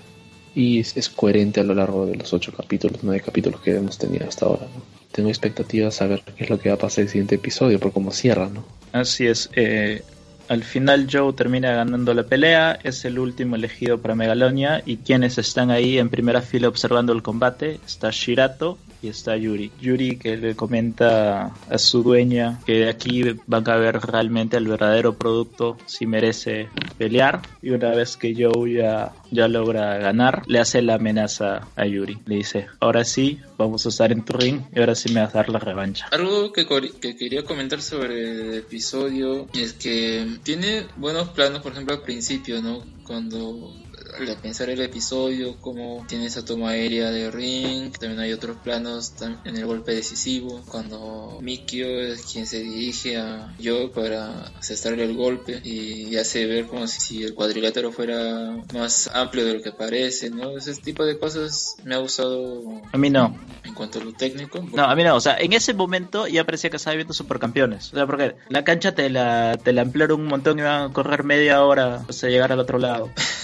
y 0.56 0.80
es, 0.80 0.98
es 0.98 1.10
coherente 1.10 1.60
a 1.60 1.64
lo 1.64 1.74
largo 1.76 2.06
de 2.06 2.16
los 2.16 2.34
ocho 2.34 2.52
capítulos, 2.56 3.00
nueve 3.04 3.22
capítulos 3.24 3.62
que 3.62 3.76
hemos 3.76 3.98
tenido 3.98 4.28
hasta 4.28 4.46
ahora. 4.48 4.68
¿no? 4.76 4.82
Tengo 5.12 5.30
expectativas 5.30 5.96
a 5.96 5.98
saber 6.00 6.24
qué 6.36 6.44
es 6.46 6.50
lo 6.50 6.60
que 6.60 6.70
va 6.70 6.76
a 6.76 6.80
pasar 6.80 7.04
el 7.04 7.10
siguiente 7.10 7.36
episodio, 7.36 7.80
por 7.80 7.92
cómo 7.92 8.12
cierra, 8.12 8.50
¿no? 8.50 8.66
Así 8.92 9.28
es. 9.28 9.50
eh, 9.56 10.02
al 10.50 10.64
final 10.64 11.08
Joe 11.12 11.34
termina 11.34 11.72
ganando 11.72 12.14
la 12.14 12.24
pelea, 12.24 12.80
es 12.84 13.04
el 13.06 13.20
último 13.20 13.56
elegido 13.56 14.02
para 14.02 14.16
Megalonia 14.16 14.82
y 14.86 14.98
quienes 14.98 15.38
están 15.38 15.72
ahí 15.72 15.98
en 15.98 16.10
primera 16.10 16.42
fila 16.42 16.68
observando 16.68 17.14
el 17.14 17.24
combate 17.24 17.80
está 17.86 18.10
Shirato 18.12 18.78
y 19.02 19.10
está 19.10 19.36
Yuri. 19.38 19.72
Yuri 19.80 20.18
que 20.18 20.38
le 20.38 20.56
comenta 20.56 21.54
a 21.70 21.78
su 21.78 22.04
dueña 22.04 22.60
que 22.66 22.74
de 22.80 22.90
aquí 22.90 23.24
van 23.46 23.70
a 23.70 23.78
ver 23.78 24.00
realmente 24.00 24.58
el 24.58 24.68
verdadero 24.68 25.18
producto 25.18 25.78
si 25.86 26.06
merece 26.06 26.70
pelear 26.98 27.42
y 27.62 27.72
una 27.72 27.92
vez 27.92 28.18
que 28.18 28.34
Joe 28.34 28.74
ya, 28.74 29.14
ya 29.32 29.48
logra 29.48 29.98
ganar 29.98 30.44
le 30.48 30.60
hace 30.60 30.82
la 30.82 30.96
amenaza 30.96 31.68
a 31.76 31.86
Yuri. 31.86 32.20
Le 32.26 32.36
dice, 32.36 32.68
ahora 32.80 33.04
sí, 33.04 33.40
vamos 33.58 33.86
a 33.86 33.90
estar 33.90 34.12
en 34.12 34.24
tu 34.24 34.34
ring 34.34 34.62
y 34.76 34.80
ahora 34.80 34.96
sí 34.96 35.12
me 35.14 35.22
vas 35.22 35.34
a 35.36 35.40
dar 35.40 35.50
la 35.50 35.60
revancha. 35.60 36.08
Algo 36.12 36.52
que, 36.52 36.66
que 37.00 37.16
quería 37.16 37.44
comentar 37.44 37.82
sobre 37.82 38.32
el 38.32 38.54
episodio 38.56 39.48
es 39.54 39.74
que 39.74 40.38
tiene 40.44 40.86
buenos 40.96 41.30
planos, 41.30 41.62
por 41.62 41.72
ejemplo, 41.72 41.96
al 41.96 42.02
principio, 42.02 42.62
¿no? 42.62 42.84
Cuando 43.06 43.74
al 44.20 44.38
pensar 44.38 44.70
el 44.70 44.82
episodio, 44.82 45.56
como 45.58 46.06
tiene 46.08 46.26
esa 46.26 46.44
toma 46.44 46.72
aérea 46.72 47.12
de 47.12 47.32
Ring, 47.32 47.92
también 47.98 48.20
hay 48.20 48.34
otros 48.34 48.58
planos 48.58 49.14
en 49.46 49.56
el 49.56 49.66
golpe 49.66 49.94
decisivo, 49.94 50.62
cuando 50.70 51.40
Mikio 51.42 51.88
es 51.88 52.22
quien 52.26 52.48
se 52.48 52.62
dirige 52.62 53.18
a 53.18 53.54
Joe 53.64 53.90
para 53.90 54.48
asestarle 54.60 55.04
el 55.04 55.16
golpe 55.16 55.62
y 55.64 56.16
hace 56.18 56.46
ver 56.46 56.66
como 56.68 56.88
si, 56.88 57.00
si 57.00 57.24
el 57.24 57.34
cuadrilátero 57.34 57.92
fuera 57.92 58.58
más 58.74 59.10
amplio 59.14 59.46
de 59.46 59.56
lo 59.56 59.62
que 59.62 59.72
parece, 59.72 60.30
¿no? 60.30 60.58
Ese 60.58 60.76
tipo 60.76 61.06
de 61.06 61.18
cosas 61.18 61.78
me 61.84 61.96
ha 61.96 62.00
gustado 62.00 62.82
A 62.92 62.98
mí 62.98 63.10
no. 63.10 63.38
en 63.64 63.74
cuanto 63.74 64.00
a 64.00 64.04
lo 64.04 64.14
técnico. 64.14 64.66
No, 64.74 64.84
a 64.84 64.96
mí 64.96 65.04
no, 65.04 65.16
o 65.16 65.22
sea, 65.22 65.38
en 65.38 65.54
ese 65.54 65.74
momento 65.74 66.28
ya 66.28 66.44
parecía 66.44 66.70
que 66.70 66.78
estaba 66.78 66.96
viendo 66.96 67.14
supercampeones. 67.14 67.94
O 67.94 67.96
sea, 67.96 68.06
porque 68.06 68.36
la 68.50 68.64
cancha 68.64 68.94
te 68.96 69.10
la, 69.10 69.58
te 69.64 69.74
la 69.74 69.82
ampliaron 69.84 70.22
un 70.22 70.28
montón 70.28 70.58
y 70.58 70.62
iban 70.62 70.90
a 70.90 70.94
correr 70.94 71.24
media 71.24 71.64
hora 71.64 72.06
hasta 72.08 72.28
llegar 72.28 72.52
al 72.52 72.60
otro 72.60 72.80
lado. 72.80 73.10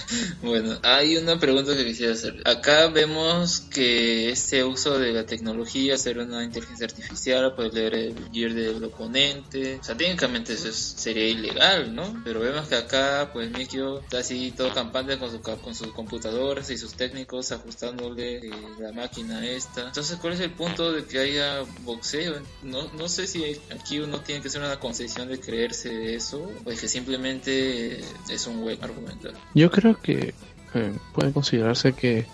Bueno, 0.43 0.62
hay 0.83 1.17
una 1.17 1.39
pregunta 1.39 1.75
que 1.75 1.85
quisiera 1.85 2.13
hacer. 2.13 2.41
Acá 2.45 2.87
vemos 2.89 3.61
que 3.61 4.29
este 4.29 4.63
uso 4.63 4.97
de 4.99 5.11
la 5.13 5.25
tecnología, 5.25 5.95
hacer 5.95 6.17
una 6.19 6.43
inteligencia 6.43 6.85
artificial, 6.85 7.53
poder 7.55 7.73
leer 7.73 7.93
el 7.95 8.29
gear 8.31 8.53
del 8.53 8.83
oponente, 8.83 9.79
o 9.81 9.83
sea, 9.83 9.95
técnicamente 9.95 10.53
eso 10.53 10.69
es- 10.69 10.93
sería 10.97 11.27
ilegal, 11.27 11.93
¿no? 11.93 12.21
Pero 12.23 12.39
vemos 12.39 12.67
que 12.67 12.75
acá, 12.75 13.29
pues 13.33 13.51
Mikio 13.51 13.99
está 13.99 14.19
así 14.19 14.51
todo 14.55 14.73
campante 14.73 15.17
con, 15.17 15.31
su, 15.31 15.41
con 15.41 15.75
sus 15.75 15.87
computadoras 15.93 16.69
y 16.69 16.77
sus 16.77 16.93
técnicos 16.93 17.51
ajustándole 17.51 18.37
eh, 18.37 18.51
la 18.79 18.91
máquina 18.91 19.45
esta. 19.47 19.87
Entonces, 19.87 20.17
¿cuál 20.21 20.33
es 20.33 20.39
el 20.39 20.51
punto 20.51 20.91
de 20.91 21.05
que 21.05 21.19
haya 21.19 21.63
boxeo? 21.81 22.35
No, 22.63 22.91
no 22.93 23.07
sé 23.07 23.27
si 23.27 23.43
aquí 23.69 23.99
uno 23.99 24.21
tiene 24.21 24.41
que 24.41 24.47
hacer 24.47 24.61
una 24.61 24.79
concesión 24.79 25.27
de 25.29 25.39
creerse 25.39 26.15
eso, 26.15 26.49
o 26.65 26.71
es 26.71 26.79
que 26.81 26.87
simplemente 26.87 27.99
es 28.29 28.47
un 28.47 28.61
buen 28.61 28.81
argumento. 28.83 29.31
Yo 29.53 29.69
creo 29.71 29.99
que 30.01 30.33
eh, 30.73 30.93
puede 31.13 31.31
considerarse 31.31 31.93
que 31.93 32.25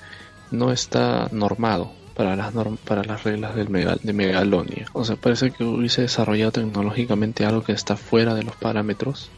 no 0.52 0.72
está 0.72 1.30
normado 1.32 1.92
para 2.16 2.36
las 2.36 2.54
norm- 2.54 2.78
para 2.78 3.04
las 3.04 3.24
reglas 3.24 3.56
del 3.56 3.70
Megal- 3.70 4.00
de 4.04 4.14
Megalonia. 4.14 4.88
O 4.94 5.06
sea, 5.06 5.16
parece 5.16 5.52
que 5.52 5.64
hubiese 5.64 6.02
desarrollado 6.02 6.52
tecnológicamente 6.52 7.46
algo 7.46 7.64
que 7.64 7.72
está 7.72 7.96
fuera 7.96 8.34
de 8.36 8.44
los 8.44 8.56
parámetros 8.56 9.30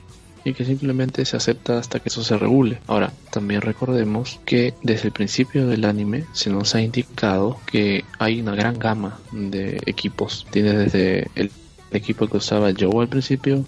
y 0.43 0.53
que 0.53 0.65
simplemente 0.65 1.23
se 1.25 1.37
acepta 1.37 1.77
hasta 1.77 1.99
que 1.99 2.09
eso 2.09 2.23
se 2.23 2.35
regule. 2.37 2.79
Ahora, 2.87 3.11
también 3.29 3.61
recordemos 3.61 4.39
que 4.45 4.73
desde 4.81 5.09
el 5.09 5.11
principio 5.11 5.67
del 5.67 5.85
anime 5.85 6.25
se 6.33 6.49
nos 6.49 6.73
ha 6.73 6.81
indicado 6.81 7.59
que 7.67 8.05
hay 8.17 8.41
una 8.41 8.55
gran 8.55 8.79
gama 8.79 9.19
de 9.31 9.79
equipos. 9.85 10.47
Tiene 10.49 10.73
desde 10.73 11.27
el 11.35 11.51
equipo 11.91 12.25
que 12.27 12.37
usaba 12.37 12.71
Joe 12.77 13.01
al 13.03 13.09
principio 13.09 13.63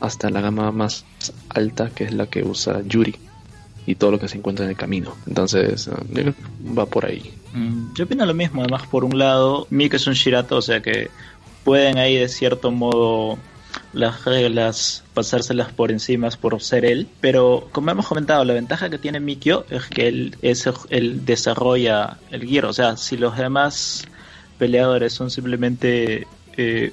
hasta 0.00 0.30
la 0.30 0.40
gama 0.40 0.72
más 0.72 1.04
alta 1.50 1.90
que 1.90 2.04
es 2.04 2.14
la 2.14 2.26
que 2.26 2.42
usa 2.44 2.80
Yuri 2.86 3.16
y 3.86 3.94
todo 3.94 4.12
lo 4.12 4.18
que 4.18 4.28
se 4.28 4.38
encuentra 4.38 4.64
en 4.64 4.70
el 4.70 4.76
camino. 4.76 5.16
Entonces, 5.26 5.88
eh, 6.16 6.32
va 6.76 6.86
por 6.86 7.06
ahí. 7.06 7.32
Mm, 7.52 7.94
Yo 7.94 8.04
opino 8.04 8.24
lo 8.26 8.34
mismo, 8.34 8.62
además 8.62 8.86
por 8.86 9.04
un 9.04 9.18
lado, 9.18 9.66
Mika 9.70 9.96
es 9.96 10.06
un 10.06 10.14
Shirato, 10.14 10.56
o 10.56 10.62
sea 10.62 10.80
que 10.80 11.10
pueden 11.64 11.98
ahí 11.98 12.16
de 12.16 12.28
cierto 12.28 12.70
modo 12.70 13.38
las 13.92 14.24
reglas 14.24 15.04
pasárselas 15.14 15.72
por 15.72 15.90
encima 15.90 16.28
por 16.30 16.60
ser 16.60 16.84
él, 16.84 17.08
pero 17.20 17.68
como 17.72 17.90
hemos 17.90 18.06
comentado, 18.06 18.44
la 18.44 18.54
ventaja 18.54 18.90
que 18.90 18.98
tiene 18.98 19.20
Mikio 19.20 19.64
es 19.70 19.86
que 19.86 20.08
él, 20.08 20.36
es, 20.42 20.68
él 20.90 21.24
desarrolla 21.24 22.18
el 22.30 22.46
gear, 22.46 22.66
o 22.66 22.72
sea, 22.72 22.96
si 22.96 23.16
los 23.16 23.36
demás 23.36 24.06
peleadores 24.58 25.12
son 25.12 25.30
simplemente 25.30 26.26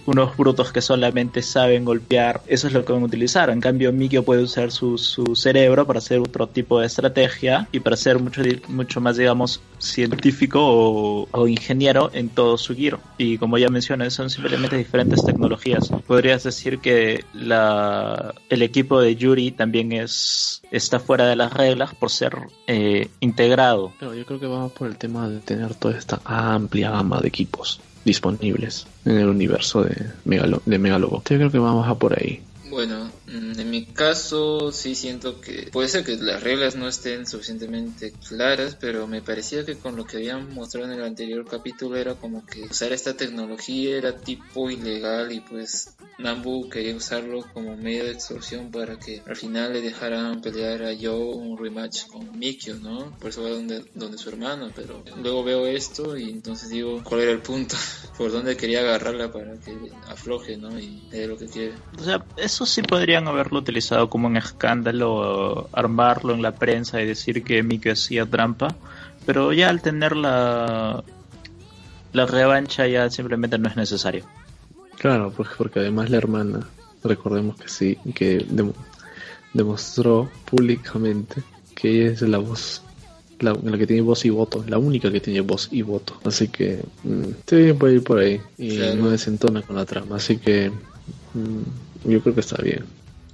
unos 0.06 0.36
brutos 0.38 0.72
que 0.72 0.82
solamente 0.82 1.42
saben 1.42 1.86
golpear, 1.86 2.42
eso 2.48 2.68
es 2.68 2.74
lo 2.74 2.86
que 2.86 2.94
van 2.94 3.04
a 3.04 3.06
utilizar. 3.06 3.50
En 3.50 3.62
cambio, 3.62 3.92
Mikio 3.92 4.24
puede 4.24 4.44
usar 4.44 4.72
su, 4.72 4.98
su 4.98 5.36
cerebro 5.36 5.86
para 5.86 6.00
hacer 6.00 6.20
otro 6.20 6.48
tipo 6.48 6.80
de 6.80 6.88
estrategia 6.88 7.68
y 7.72 7.80
para 7.80 7.98
ser 7.98 8.20
mucho, 8.20 8.42
mucho 8.68 9.02
más, 9.02 9.18
digamos, 9.18 9.62
científico 9.80 10.60
o, 10.62 11.28
o 11.32 11.48
ingeniero 11.48 12.10
en 12.14 12.30
todo 12.30 12.58
su 12.58 12.76
giro. 12.76 13.00
Y 13.18 13.38
como 13.38 13.58
ya 13.58 13.70
mencioné, 13.70 14.10
son 14.10 14.30
simplemente 14.30 14.78
diferentes 14.78 15.24
tecnologías. 15.24 15.90
Podrías 16.06 16.44
decir 16.44 16.80
que 16.80 17.24
la, 17.34 18.34
el 18.50 18.62
equipo 18.62 19.02
de 19.02 19.16
Yuri 19.16 19.52
también 19.52 19.92
es 19.92 20.62
está 20.72 21.00
fuera 21.00 21.28
de 21.28 21.36
las 21.36 21.54
reglas 21.54 21.96
por 21.96 22.10
ser 22.10 22.34
eh, 22.68 23.10
integrado. 23.20 23.94
Pero 24.00 24.14
yo 24.14 24.26
creo 24.26 24.40
que 24.40 24.48
vamos 24.48 24.72
por 24.74 24.88
el 24.88 24.98
tema 24.98 25.30
de 25.30 25.40
tener 25.40 25.76
toda 25.76 25.98
esta 25.98 26.20
amplia 26.26 26.92
gama 26.92 27.20
de 27.22 27.28
equipos 27.28 27.80
disponibles 28.08 28.88
en 29.06 29.18
el 29.18 29.28
universo 29.28 29.84
de, 29.84 29.96
Megalo 30.26 30.62
de. 30.66 31.36
Yo 31.36 31.38
creo 31.38 31.52
que 31.52 31.60
vamos 31.60 31.88
a 31.88 31.96
por 31.96 32.18
ahí. 32.18 32.42
Bueno, 32.78 33.12
mm, 33.26 33.60
en 33.60 33.70
mi 33.72 33.86
caso 33.88 34.72
sí 34.72 34.94
siento 34.94 35.42
que 35.42 35.68
puede 35.72 35.88
ser 35.88 36.06
que 36.06 36.16
las 36.16 36.44
reglas 36.44 36.76
no 36.76 36.88
estén 36.88 37.26
suficientemente 37.26 38.14
claras, 38.30 38.78
pero 38.80 39.08
me 39.08 39.24
parecía 39.24 39.66
que 39.66 39.80
con 39.80 39.96
lo 39.96 40.06
que 40.06 40.18
habían 40.18 40.54
mostrado 40.54 40.86
en 40.86 41.00
el 41.00 41.04
anterior 41.04 41.44
capítulo 41.50 41.96
era 41.96 42.14
como 42.14 42.46
que 42.46 42.66
usar 42.66 42.94
esta 42.94 43.18
tecnología 43.18 43.98
era 43.98 44.16
tipo 44.16 44.70
ilegal 44.70 45.32
y 45.32 45.40
pues 45.40 45.96
Nambu 46.20 46.70
quería 46.70 46.96
usarlo 46.96 47.52
como 47.52 47.76
medio 47.76 48.04
de 48.06 48.12
extorsión 48.12 48.70
para 48.70 49.00
que 49.00 49.24
al 49.26 49.36
final 49.36 49.74
le 49.74 49.82
dejaran 49.82 50.42
pelear 50.42 50.84
a 50.84 50.96
Joe 50.96 51.34
un 51.36 51.58
rematch 51.58 52.06
con 52.06 52.38
Mikio, 52.38 52.76
¿no? 52.76 53.18
Por 53.18 53.32
eso 53.32 53.42
va 53.42 53.50
donde, 53.50 53.86
donde 53.96 54.20
su 54.20 54.30
hermano, 54.30 54.72
pero 54.76 55.04
luego 55.20 55.44
veo 55.44 55.66
esto 55.66 56.16
y 56.16 56.30
entonces 56.30 56.70
digo, 56.70 57.02
¿cuál 57.04 57.22
era 57.22 57.32
el 57.32 57.42
punto? 57.42 57.76
¿Por 58.18 58.32
dónde 58.32 58.58
quería 58.58 58.80
agarrarla 58.80 59.32
para 59.32 59.58
que 59.60 59.78
afloje, 60.08 60.58
¿no? 60.58 60.80
Y 60.80 61.00
le 61.12 61.20
dé 61.20 61.28
lo 61.28 61.38
que 61.38 61.46
quiere. 61.46 61.76
O 62.00 62.04
sea, 62.04 62.24
eso 62.36 62.66
sí 62.66 62.82
podrían 62.82 63.28
haberlo 63.28 63.60
utilizado 63.60 64.10
como 64.10 64.28
un 64.28 64.38
escándalo, 64.38 65.70
armarlo 65.72 66.34
en 66.34 66.42
la 66.42 66.54
prensa 66.56 67.00
y 67.02 67.06
decir 67.06 67.44
que 67.44 67.62
Miki 67.62 67.90
hacía 67.90 68.26
trampa, 68.26 68.76
pero 69.26 69.54
ya 69.54 69.70
al 69.70 69.82
tener 69.84 70.16
la, 70.16 71.04
la 72.14 72.26
revancha 72.26 72.88
ya 72.88 73.10
simplemente 73.12 73.60
no 73.60 73.70
es 73.70 73.76
necesario. 73.78 74.26
Claro, 74.98 75.32
porque, 75.36 75.54
porque 75.56 75.80
además 75.82 76.10
la 76.10 76.18
hermana, 76.18 76.68
recordemos 77.04 77.56
que 77.58 77.68
sí, 77.70 77.98
que 78.16 78.40
dem- 78.48 78.74
demostró 79.54 80.32
públicamente 80.46 81.44
que 81.76 81.90
ella 82.06 82.12
es 82.14 82.22
la 82.24 82.40
voz, 82.40 82.82
la, 83.40 83.58
la 83.64 83.78
que 83.78 83.88
tiene 83.88 84.02
voz 84.02 84.26
y 84.26 84.30
voto, 84.30 84.64
la 84.68 84.78
única 84.78 85.12
que 85.12 85.20
tiene 85.20 85.42
voz 85.42 85.70
y 85.72 85.82
voto. 85.82 86.16
Así 86.24 86.48
que 86.48 86.80
mm, 87.04 87.24
sí, 87.46 87.74
puede 87.74 87.96
ir 87.96 88.04
por 88.04 88.20
ahí 88.20 88.40
y 88.58 88.78
Claro. 88.78 88.96
no 88.96 89.10
desentona 89.10 89.62
con 89.62 89.76
la 89.76 89.86
trama. 89.86 90.16
Así 90.18 90.38
que 90.38 90.70
mm, 91.34 92.10
yo 92.12 92.22
creo 92.22 92.34
que 92.34 92.42
está 92.42 92.62
bien. 92.62 92.84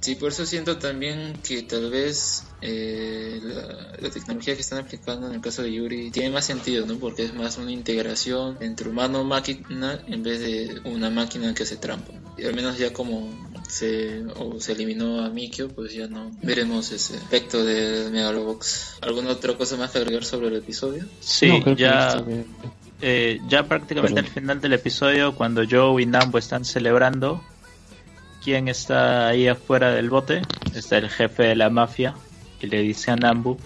Sí, 0.04 0.16
por 0.16 0.32
eso 0.32 0.44
siento 0.44 0.76
también 0.76 1.32
que 1.42 1.62
tal 1.62 1.90
vez 1.90 2.44
eh, 2.60 3.40
la, 3.42 3.96
la 3.98 4.10
tecnología 4.10 4.54
que 4.54 4.60
están 4.60 4.80
aplicando 4.80 5.28
en 5.28 5.36
el 5.36 5.40
caso 5.40 5.62
de 5.62 5.72
Yuri 5.72 6.10
tiene 6.10 6.28
más 6.28 6.44
sentido, 6.44 6.84
¿no? 6.84 6.98
Porque 6.98 7.22
es 7.24 7.32
más 7.32 7.56
una 7.56 7.72
integración 7.72 8.58
entre 8.60 8.90
humano-máquina 8.90 9.98
en 10.06 10.22
vez 10.22 10.40
de 10.40 10.78
una 10.84 11.08
máquina 11.08 11.54
que 11.54 11.62
hace 11.62 11.78
trampa. 11.78 12.12
Y 12.36 12.44
al 12.44 12.54
menos 12.54 12.76
ya 12.76 12.92
como 12.92 13.30
se, 13.66 14.22
o 14.36 14.60
se 14.60 14.72
eliminó 14.72 15.24
a 15.24 15.30
Mikio, 15.30 15.70
pues 15.70 15.94
ya 15.94 16.06
no 16.06 16.30
veremos 16.42 16.92
ese 16.92 17.16
efecto 17.16 17.64
de 17.64 18.10
Megalobox. 18.10 18.98
¿Alguna 19.00 19.30
otra 19.30 19.56
cosa 19.56 19.78
más 19.78 19.90
que 19.90 20.00
agregar 20.00 20.26
sobre 20.26 20.48
el 20.48 20.56
episodio? 20.56 21.06
Sí, 21.20 21.48
No, 21.48 21.74
ya, 21.74 22.22
eh, 23.00 23.40
ya 23.48 23.66
prácticamente 23.66 24.16
Perdón. 24.16 24.28
al 24.28 24.34
final 24.34 24.60
del 24.60 24.74
episodio, 24.74 25.34
cuando 25.34 25.62
Joe 25.66 26.02
y 26.02 26.04
Nambo 26.04 26.36
están 26.36 26.66
celebrando, 26.66 27.42
¿quién 28.44 28.68
está 28.68 29.28
ahí 29.28 29.48
afuera 29.48 29.92
del 29.94 30.10
bote? 30.10 30.42
Está 30.74 30.98
el 30.98 31.08
jefe 31.08 31.44
de 31.44 31.56
la 31.56 31.70
mafia 31.70 32.14
y 32.60 32.66
le 32.66 32.80
dice 32.82 33.10
a 33.10 33.16
Nambu 33.16 33.56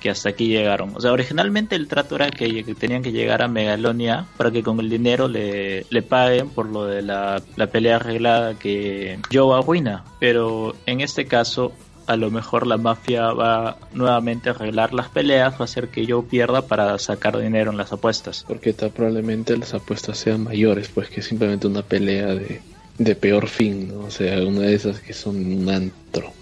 que 0.00 0.10
hasta 0.10 0.28
aquí 0.28 0.46
llegaron. 0.46 0.94
O 0.94 1.00
sea, 1.00 1.12
originalmente 1.12 1.74
el 1.74 1.88
trato 1.88 2.14
era 2.14 2.30
que, 2.30 2.62
que 2.62 2.74
tenían 2.74 3.02
que 3.02 3.10
llegar 3.10 3.42
a 3.42 3.48
Megalonia 3.48 4.26
para 4.36 4.52
que 4.52 4.62
con 4.62 4.78
el 4.78 4.88
dinero 4.88 5.26
le, 5.26 5.86
le 5.90 6.02
paguen 6.02 6.50
por 6.50 6.66
lo 6.66 6.84
de 6.84 7.02
la, 7.02 7.42
la 7.56 7.66
pelea 7.66 7.96
arreglada 7.96 8.54
que 8.54 9.18
Joe 9.32 9.58
arruina. 9.58 10.04
Pero 10.20 10.76
en 10.86 11.00
este 11.00 11.26
caso, 11.26 11.72
a 12.06 12.16
lo 12.16 12.30
mejor 12.30 12.68
la 12.68 12.76
mafia 12.76 13.32
va 13.32 13.78
nuevamente 13.92 14.50
a 14.50 14.52
arreglar 14.52 14.94
las 14.94 15.08
peleas, 15.08 15.54
va 15.54 15.60
a 15.60 15.64
hacer 15.64 15.88
que 15.88 16.06
yo 16.06 16.22
pierda 16.22 16.62
para 16.62 16.96
sacar 17.00 17.36
dinero 17.36 17.72
en 17.72 17.76
las 17.76 17.92
apuestas. 17.92 18.44
Porque 18.46 18.72
tal, 18.74 18.90
probablemente 18.90 19.56
las 19.56 19.74
apuestas 19.74 20.16
sean 20.16 20.44
mayores, 20.44 20.88
pues 20.94 21.08
que 21.08 21.22
simplemente 21.22 21.66
una 21.66 21.82
pelea 21.82 22.26
de, 22.36 22.62
de 22.98 23.14
peor 23.14 23.48
fin, 23.48 23.88
¿no? 23.88 24.00
O 24.00 24.10
sea, 24.10 24.44
una 24.44 24.62
de 24.62 24.74
esas 24.74 25.00
que 25.00 25.12
son 25.12 25.36
un 25.36 25.68
antro, 25.70 26.32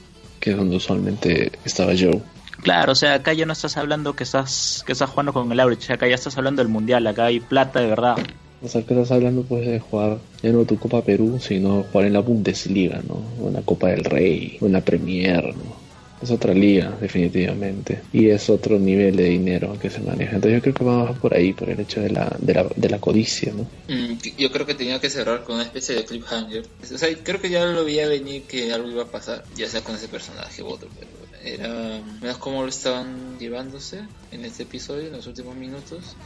que 0.40 0.50
es 0.50 0.56
donde 0.56 0.76
usualmente 0.76 1.52
estaba 1.64 1.92
Joe. 1.98 2.20
Claro, 2.62 2.92
o 2.92 2.94
sea, 2.94 3.14
acá 3.14 3.32
ya 3.34 3.46
no 3.46 3.52
estás 3.52 3.76
hablando 3.76 4.14
que 4.14 4.24
estás 4.24 4.82
que 4.86 4.92
estás 4.92 5.10
jugando 5.10 5.32
con 5.32 5.52
el 5.52 5.60
Aurich, 5.60 5.90
acá 5.90 6.08
ya 6.08 6.14
estás 6.14 6.36
hablando 6.38 6.62
del 6.62 6.72
mundial, 6.72 7.06
acá 7.06 7.26
hay 7.26 7.40
plata 7.40 7.80
de 7.80 7.86
verdad. 7.86 8.16
O 8.62 8.68
sea, 8.68 8.82
que 8.82 8.94
estás 8.94 9.12
hablando 9.12 9.42
pues 9.42 9.66
de 9.66 9.78
jugar 9.78 10.18
ya 10.42 10.50
no 10.50 10.64
tu 10.64 10.78
Copa 10.78 11.02
Perú, 11.02 11.38
sino 11.40 11.84
jugar 11.92 12.06
en 12.06 12.14
la 12.14 12.20
Bundesliga, 12.20 13.02
¿no? 13.06 13.22
O 13.44 13.48
en 13.48 13.54
la 13.54 13.62
Copa 13.62 13.88
del 13.88 14.04
Rey, 14.04 14.56
o 14.60 14.66
en 14.66 14.72
la 14.72 14.80
Premier, 14.80 15.54
¿no? 15.54 15.75
Es 16.20 16.30
otra 16.30 16.54
liga, 16.54 16.96
definitivamente. 17.00 18.02
Y 18.12 18.30
es 18.30 18.48
otro 18.48 18.78
nivel 18.78 19.16
de 19.16 19.24
dinero 19.24 19.78
que 19.78 19.90
se 19.90 20.00
maneja. 20.00 20.36
Entonces 20.36 20.58
yo 20.58 20.62
creo 20.62 20.74
que 20.74 20.84
vamos 20.84 21.18
por 21.18 21.34
ahí, 21.34 21.52
por 21.52 21.68
el 21.68 21.78
hecho 21.80 22.00
de 22.00 22.10
la, 22.10 22.34
de 22.38 22.54
la, 22.54 22.66
de 22.74 22.88
la 22.88 22.98
codicia, 22.98 23.52
¿no? 23.52 23.62
Mm, 23.88 24.16
yo 24.38 24.50
creo 24.50 24.66
que 24.66 24.74
tenía 24.74 25.00
que 25.00 25.10
cerrar 25.10 25.44
con 25.44 25.56
una 25.56 25.64
especie 25.64 25.94
de 25.94 26.04
cliffhanger. 26.04 26.66
O 26.82 26.98
sea, 26.98 27.08
creo 27.22 27.40
que 27.40 27.50
ya 27.50 27.64
lo 27.66 27.84
veía 27.84 28.08
venir 28.08 28.42
que 28.42 28.72
algo 28.72 28.90
iba 28.90 29.02
a 29.02 29.10
pasar, 29.10 29.44
ya 29.56 29.68
sea 29.68 29.82
con 29.82 29.94
ese 29.94 30.08
personaje 30.08 30.62
u 30.62 30.68
otro, 30.68 30.88
pero 30.98 31.10
era 31.44 32.00
menos 32.20 32.38
cómo 32.38 32.62
lo 32.62 32.68
estaban 32.68 33.38
llevándose 33.38 34.00
en 34.32 34.44
este 34.44 34.64
episodio, 34.64 35.06
en 35.06 35.12
los 35.12 35.26
últimos 35.26 35.54
minutos 35.54 36.16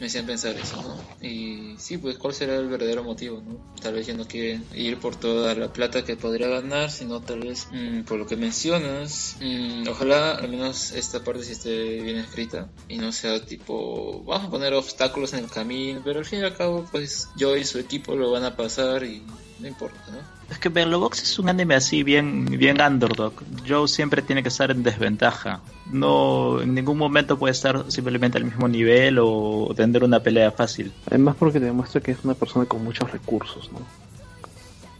me 0.00 0.06
hacían 0.06 0.26
pensar 0.26 0.56
eso, 0.56 0.80
¿no? 0.82 1.26
Y 1.26 1.76
sí, 1.78 1.98
pues 1.98 2.18
cuál 2.18 2.34
será 2.34 2.56
el 2.56 2.68
verdadero 2.68 3.04
motivo, 3.04 3.40
¿no? 3.40 3.58
Tal 3.80 3.94
vez 3.94 4.06
ya 4.06 4.14
no 4.14 4.26
quiere 4.26 4.60
ir 4.74 4.98
por 4.98 5.16
toda 5.16 5.54
la 5.54 5.72
plata 5.72 6.04
que 6.04 6.16
podría 6.16 6.48
ganar, 6.48 6.90
sino 6.90 7.20
tal 7.20 7.40
vez 7.40 7.68
mm, 7.70 8.02
por 8.02 8.18
lo 8.18 8.26
que 8.26 8.36
mencionas. 8.36 9.36
Mm, 9.40 9.88
ojalá 9.88 10.32
al 10.32 10.48
menos 10.48 10.92
esta 10.92 11.22
parte 11.22 11.44
sí 11.44 11.52
esté 11.52 12.00
bien 12.02 12.16
escrita 12.16 12.70
y 12.88 12.98
no 12.98 13.12
sea 13.12 13.44
tipo, 13.44 14.22
vamos 14.24 14.48
a 14.48 14.50
poner 14.50 14.74
obstáculos 14.74 15.32
en 15.32 15.40
el 15.40 15.50
camino, 15.50 16.02
pero 16.04 16.18
al 16.18 16.24
fin 16.24 16.40
y 16.40 16.42
al 16.42 16.56
cabo, 16.56 16.86
pues 16.90 17.28
yo 17.36 17.56
y 17.56 17.64
su 17.64 17.78
equipo 17.78 18.14
lo 18.16 18.30
van 18.30 18.44
a 18.44 18.56
pasar 18.56 19.04
y 19.04 19.22
no 19.58 19.68
importa, 19.68 20.00
¿no? 20.10 20.33
Es 20.50 20.58
que 20.58 20.68
Box 20.68 21.22
es 21.22 21.38
un 21.38 21.48
anime 21.48 21.74
así 21.74 22.02
bien, 22.02 22.44
bien 22.46 22.80
underdog. 22.80 23.32
Joe 23.66 23.88
siempre 23.88 24.22
tiene 24.22 24.42
que 24.42 24.48
estar 24.48 24.70
en 24.70 24.82
desventaja. 24.82 25.60
No, 25.90 26.60
en 26.60 26.74
ningún 26.74 26.98
momento 26.98 27.38
puede 27.38 27.52
estar 27.52 27.90
simplemente 27.90 28.38
al 28.38 28.44
mismo 28.44 28.68
nivel 28.68 29.18
o 29.20 29.72
tener 29.76 30.04
una 30.04 30.20
pelea 30.20 30.50
fácil. 30.50 30.92
Además 31.06 31.36
porque 31.38 31.60
demuestra 31.60 32.00
que 32.00 32.12
es 32.12 32.18
una 32.24 32.34
persona 32.34 32.66
con 32.66 32.84
muchos 32.84 33.10
recursos, 33.10 33.70
¿no? 33.72 33.80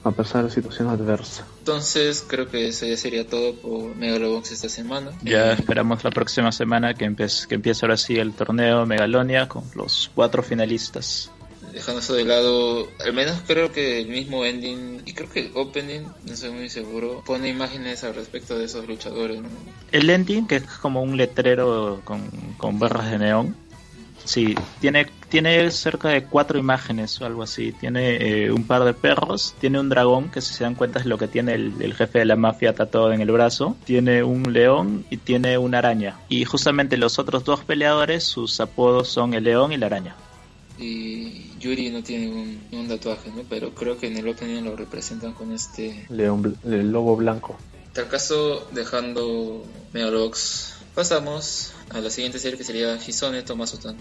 A 0.05 0.11
pesar 0.11 0.43
de 0.43 0.49
la 0.49 0.55
situación 0.55 0.89
adversa. 0.89 1.47
Entonces 1.61 2.25
creo 2.29 2.51
que 2.51 2.69
eso 2.69 2.85
ya 2.85 2.97
sería 2.97 3.27
todo 3.27 3.55
por 3.55 3.97
Megalobox 3.97 4.53
esta 4.53 4.69
semana. 4.69 5.13
Ya 5.23 5.53
esperamos 5.53 6.05
la 6.05 6.11
próxima 6.11 6.53
semana 6.53 6.93
que, 6.93 7.07
empiece, 7.07 7.49
que 7.49 7.55
empiece 7.55 7.87
ahora 7.87 7.97
sí 7.97 8.17
el 8.17 8.35
torneo 8.35 8.85
Megalonia 8.85 9.49
con 9.49 9.65
los 9.75 10.11
cuatro 10.15 10.43
finalistas 10.43 11.31
dejando 11.75 12.01
eso 12.01 12.15
de 12.15 12.25
lado, 12.25 12.89
al 13.05 13.13
menos 13.13 13.43
creo 13.47 13.73
que 13.73 14.01
el 14.01 14.09
mismo 14.09 14.45
ending 14.45 15.03
y 15.05 15.13
creo 15.13 15.29
que 15.29 15.41
el 15.41 15.51
opening, 15.55 16.03
no 16.25 16.37
soy 16.37 16.51
muy 16.51 16.69
seguro, 16.69 17.23
pone 17.27 17.49
imágenes 17.49 18.05
al 18.05 18.15
respecto 18.15 18.57
de 18.57 18.67
esos 18.67 18.87
luchadores. 18.87 19.41
El 19.91 20.09
ending, 20.09 20.47
que 20.47 20.57
es 20.57 20.65
como 20.65 21.03
un 21.03 21.17
letrero 21.17 22.01
con, 22.05 22.31
con 22.57 22.79
barras 22.79 23.11
de 23.11 23.19
neón, 23.19 23.57
sí, 24.25 24.55
tiene, 24.81 25.09
tiene 25.29 25.69
cerca 25.73 26.11
de 26.11 26.25
cuatro 26.25 26.59
imágenes 26.61 27.21
o 27.21 27.27
algo 27.27 27.43
así. 27.43 27.73
Tiene 27.73 28.45
eh, 28.45 28.53
un 28.53 28.65
par 28.65 28.85
de 28.85 28.95
perros, 28.95 29.55
tiene 29.59 29.81
un 29.81 29.89
dragón, 29.89 30.31
que 30.31 30.41
si 30.41 30.55
se 30.55 30.63
dan 30.63 30.77
cuenta 30.77 31.01
es 31.01 31.07
lo 31.07 31.19
que 31.19 31.27
tiene 31.27 31.55
el, 31.55 31.73
el 31.81 31.95
jefe 31.95 32.21
de 32.21 32.25
la 32.25 32.37
mafia 32.37 32.73
tatuado 32.73 33.13
en 33.13 33.21
el 33.21 33.33
brazo, 33.33 33.77
tiene 33.85 34.23
un 34.23 34.53
león 34.53 35.05
y 35.11 35.17
tiene 35.17 35.59
una 35.59 35.79
araña. 35.79 36.21
Y 36.29 36.45
justamente 36.45 36.97
los 36.97 37.19
otros 37.19 37.45
dos 37.45 37.65
peleadores, 37.65 38.23
sus 38.23 38.61
apodos 38.61 39.09
son 39.09 39.35
el 39.35 39.43
león 39.43 39.73
y 39.73 39.77
la 39.77 39.87
araña 39.87 40.15
y 40.79 41.53
Yuri 41.61 41.91
no 41.91 42.03
tiene 42.03 42.59
un, 42.73 42.89
tatuaje, 42.89 43.31
¿no? 43.35 43.45
Pero 43.49 43.75
creo 43.75 43.99
que 43.99 44.09
en 44.09 44.17
el 44.17 44.29
opening 44.29 44.63
lo 44.63 44.77
representan 44.77 45.33
con 45.33 45.53
este... 45.53 46.07
León, 46.09 46.57
el 46.65 46.91
lobo 46.91 47.17
blanco. 47.17 47.57
Tal 47.93 48.09
caso, 48.09 48.67
dejando 48.73 49.65
Megalobox, 49.93 50.75
pasamos 50.95 51.73
a 51.91 52.01
la 52.01 52.11
siguiente 52.11 52.39
serie 52.39 52.59
que 52.59 52.65
sería 52.65 52.97
Hisone 52.97 53.43
Tomasutan. 53.43 53.97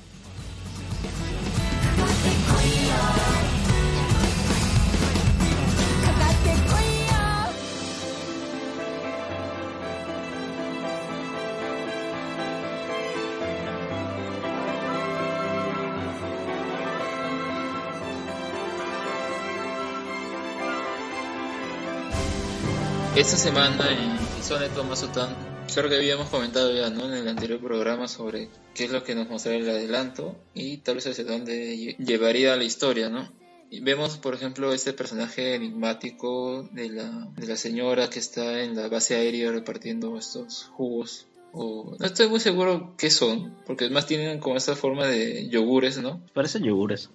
Esta 23.23 23.37
semana 23.37 23.89
en 23.89 24.17
Isone 24.37 24.67
Tomasotan, 24.67 25.33
creo 25.73 25.89
que 25.89 25.95
habíamos 25.95 26.27
comentado 26.27 26.75
ya 26.75 26.89
¿no? 26.89 27.05
en 27.05 27.13
el 27.13 27.27
anterior 27.29 27.61
programa 27.61 28.09
sobre 28.09 28.49
qué 28.75 28.83
es 28.83 28.91
lo 28.91 29.05
que 29.05 29.15
nos 29.15 29.29
mostrará 29.29 29.57
el 29.59 29.69
adelanto 29.69 30.35
y 30.53 30.79
tal 30.79 30.95
vez 30.95 31.07
hacia 31.07 31.23
dónde 31.23 31.95
llevaría 31.99 32.57
la 32.57 32.65
historia, 32.65 33.07
¿no? 33.07 33.31
Y 33.69 33.79
vemos, 33.79 34.17
por 34.17 34.33
ejemplo, 34.33 34.73
este 34.73 34.91
personaje 34.91 35.55
enigmático 35.55 36.63
de 36.73 36.89
la, 36.89 37.29
de 37.37 37.47
la 37.47 37.55
señora 37.55 38.09
que 38.09 38.19
está 38.19 38.61
en 38.61 38.75
la 38.75 38.89
base 38.89 39.15
aérea 39.15 39.53
repartiendo 39.53 40.17
estos 40.17 40.65
jugos. 40.73 41.25
O, 41.53 41.95
no 41.97 42.05
estoy 42.05 42.27
muy 42.27 42.41
seguro 42.41 42.93
qué 42.97 43.09
son, 43.09 43.55
porque 43.65 43.85
además 43.85 44.05
tienen 44.05 44.41
como 44.41 44.57
esta 44.57 44.75
forma 44.75 45.07
de 45.07 45.47
yogures, 45.47 45.97
¿no? 45.97 46.21
Parecen 46.33 46.63
yogures. 46.63 47.09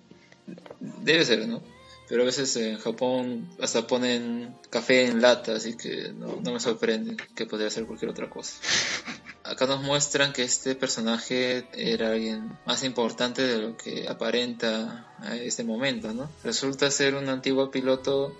Debe 0.80 1.26
ser, 1.26 1.46
¿no? 1.46 1.60
Pero 2.08 2.22
a 2.22 2.26
veces 2.26 2.56
en 2.56 2.78
Japón 2.78 3.48
hasta 3.60 3.86
ponen 3.86 4.56
café 4.70 5.06
en 5.06 5.20
lata, 5.20 5.52
así 5.54 5.76
que 5.76 6.12
no, 6.12 6.40
me 6.40 6.60
sorprende 6.60 7.16
que 7.34 7.46
podría 7.46 7.70
ser 7.70 7.86
cualquier 7.86 8.10
otra 8.10 8.30
cosa. 8.30 8.54
Acá 9.44 9.66
nos 9.66 9.82
muestran 9.82 10.32
que 10.32 10.42
este 10.42 10.74
personaje 10.74 11.66
era 11.72 12.10
alguien 12.10 12.58
más 12.66 12.84
importante 12.84 13.42
de 13.42 13.58
lo 13.58 13.76
que 13.76 14.06
aparenta 14.06 15.14
a 15.20 15.36
este 15.36 15.64
momento, 15.64 16.12
¿no? 16.12 16.30
Resulta 16.44 16.90
ser 16.90 17.14
un 17.14 17.28
antiguo 17.28 17.70
piloto 17.70 18.36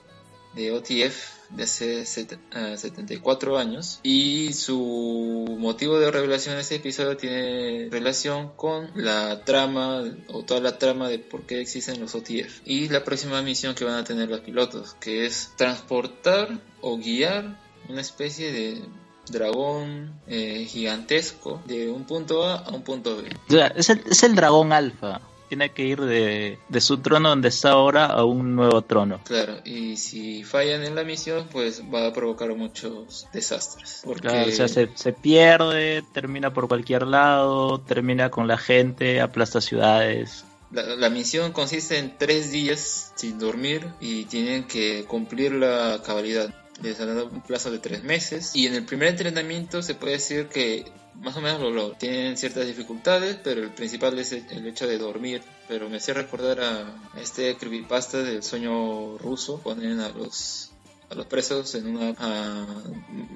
de 0.55 0.73
OTF 0.73 1.38
de 1.51 1.63
hace 1.65 2.05
74 2.05 3.57
eh, 3.57 3.61
años 3.61 4.01
y 4.03 4.53
su 4.53 5.57
motivo 5.59 5.99
de 5.99 6.11
revelación 6.11 6.55
en 6.55 6.61
este 6.61 6.77
episodio 6.77 7.17
tiene 7.17 7.89
relación 7.91 8.51
con 8.55 8.91
la 8.95 9.45
trama 9.45 10.05
o 10.29 10.43
toda 10.43 10.61
la 10.61 10.79
trama 10.79 11.09
de 11.09 11.19
por 11.19 11.43
qué 11.43 11.61
existen 11.61 12.01
los 12.01 12.15
OTF 12.15 12.61
y 12.65 12.89
la 12.89 13.05
próxima 13.05 13.41
misión 13.43 13.75
que 13.75 13.85
van 13.85 13.95
a 13.95 14.05
tener 14.05 14.29
los 14.29 14.41
pilotos 14.41 14.95
que 15.01 15.27
es 15.27 15.53
transportar 15.57 16.61
o 16.81 16.99
guiar 16.99 17.59
una 17.89 18.01
especie 18.01 18.53
de 18.53 18.83
dragón 19.31 20.21
eh, 20.27 20.67
gigantesco 20.69 21.63
de 21.67 21.91
un 21.91 22.05
punto 22.05 22.45
A 22.45 22.57
a 22.57 22.71
un 22.71 22.83
punto 22.83 23.17
B. 23.17 23.29
O 23.49 23.53
sea, 23.53 23.69
es 23.69 23.91
el, 23.91 24.03
es 24.11 24.23
el 24.23 24.35
dragón 24.35 24.73
alfa 24.73 25.21
tiene 25.49 25.71
que 25.71 25.85
ir 25.85 26.01
de, 26.01 26.59
su 26.81 26.99
trono 26.99 27.31
donde 27.31 27.49
está 27.49 27.71
ahora 27.71 28.07
a 28.07 28.25
un 28.25 28.55
nuevo 28.55 28.83
trono. 28.83 29.21
Claro, 29.25 29.59
y 29.65 29.97
si 29.97 30.45
fallan 30.45 30.85
en 30.85 30.95
la 30.95 31.05
misión, 31.05 31.49
pues 31.51 31.83
va 31.93 32.07
a 32.07 32.13
provocar 32.13 32.55
muchos 32.55 33.27
desastres. 33.33 34.03
Porque... 34.05 34.29
o 34.29 34.51
sea, 34.51 34.69
se, 34.69 34.91
se, 34.95 35.13
pierde, 35.13 36.03
termina 36.13 36.53
por 36.53 36.69
cualquier 36.69 37.07
lado, 37.07 37.81
termina 37.81 38.31
con 38.31 38.47
la 38.47 38.59
gente, 38.59 39.21
aplasta 39.21 39.61
ciudades. 39.61 40.45
La, 40.71 40.83
la, 40.97 41.09
misión 41.09 41.53
consiste 41.53 41.99
en 41.99 42.19
tres 42.19 42.53
días 42.53 43.13
sin 43.17 43.39
dormir 43.39 43.87
y 44.01 44.25
tienen 44.25 44.65
que 44.65 45.05
cumplir 45.07 45.53
la 45.53 46.03
cabalidad. 46.05 46.55
Les 46.83 47.01
han 47.01 47.17
un 47.19 47.41
plazo 47.43 47.71
de 47.71 47.79
tres 47.79 48.05
meses 48.05 48.55
y 48.55 48.67
en 48.67 48.75
el 48.75 48.85
primer 48.85 49.09
entrenamiento 49.09 49.83
se 49.83 49.95
puede 49.95 50.13
decir 50.13 50.47
que 50.49 50.85
más 51.21 51.37
o 51.37 51.41
menos 51.41 51.61
lo 51.61 51.71
logran. 51.71 51.99
Tienen 51.99 52.37
ciertas 52.37 52.67
dificultades, 52.67 53.37
pero 53.43 53.63
el 53.63 53.71
principal 53.71 54.19
es 54.19 54.33
el, 54.33 54.67
hecho 54.67 54.87
de 54.87 54.99
dormir. 54.99 55.43
Pero 55.67 55.89
me 55.89 55.97
hacía 55.97 56.15
recordar 56.15 56.61
a, 56.61 57.11
este 57.21 57.57
creepypasta 57.57 58.19
del 58.23 58.43
sueño 58.43 59.19
ruso. 59.19 59.61
Ponen 59.61 60.01
a 60.01 60.09
los 60.11 60.71
a 61.11 61.15
los 61.15 61.27
presos 61.27 61.75
en 61.75 61.97
una 61.97 62.15
a 62.19 62.67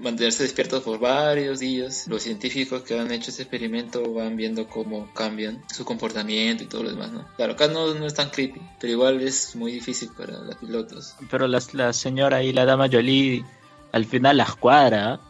mantenerse 0.01 0.43
despiertos 0.43 0.83
por 0.83 0.99
varios 0.99 1.61
días. 1.61 2.07
Los 2.09 2.23
científicos 2.23 2.83
que 2.83 2.99
han 2.99 3.11
hecho 3.11 3.31
este 3.31 3.43
experimento 3.43 4.13
van 4.13 4.37
viendo 4.37 4.67
cómo 4.69 5.13
cambian 5.15 5.63
su 5.73 5.85
comportamiento 5.85 6.65
y 6.65 6.67
todo 6.67 6.83
lo 6.83 6.91
demás, 6.91 7.13
¿no? 7.13 7.27
Claro, 7.37 7.53
acá 7.55 7.69
no, 7.69 7.95
no 7.95 8.07
es 8.07 8.15
tan 8.15 8.31
creepy, 8.31 8.61
pero 8.81 8.93
igual 8.93 9.21
es 9.23 9.57
muy 9.57 9.73
difícil 9.73 10.11
para 10.17 10.39
los 10.39 10.57
pilotos. 10.57 11.15
Pero 11.31 11.47
la, 11.49 11.63
la 11.73 11.93
señora 11.93 12.43
y 12.43 12.53
la 12.53 12.65
dama 12.65 12.89
Jolie 12.91 13.45
al 13.93 14.05
final 14.07 14.39
las 14.39 14.55
cuadra 14.55 15.21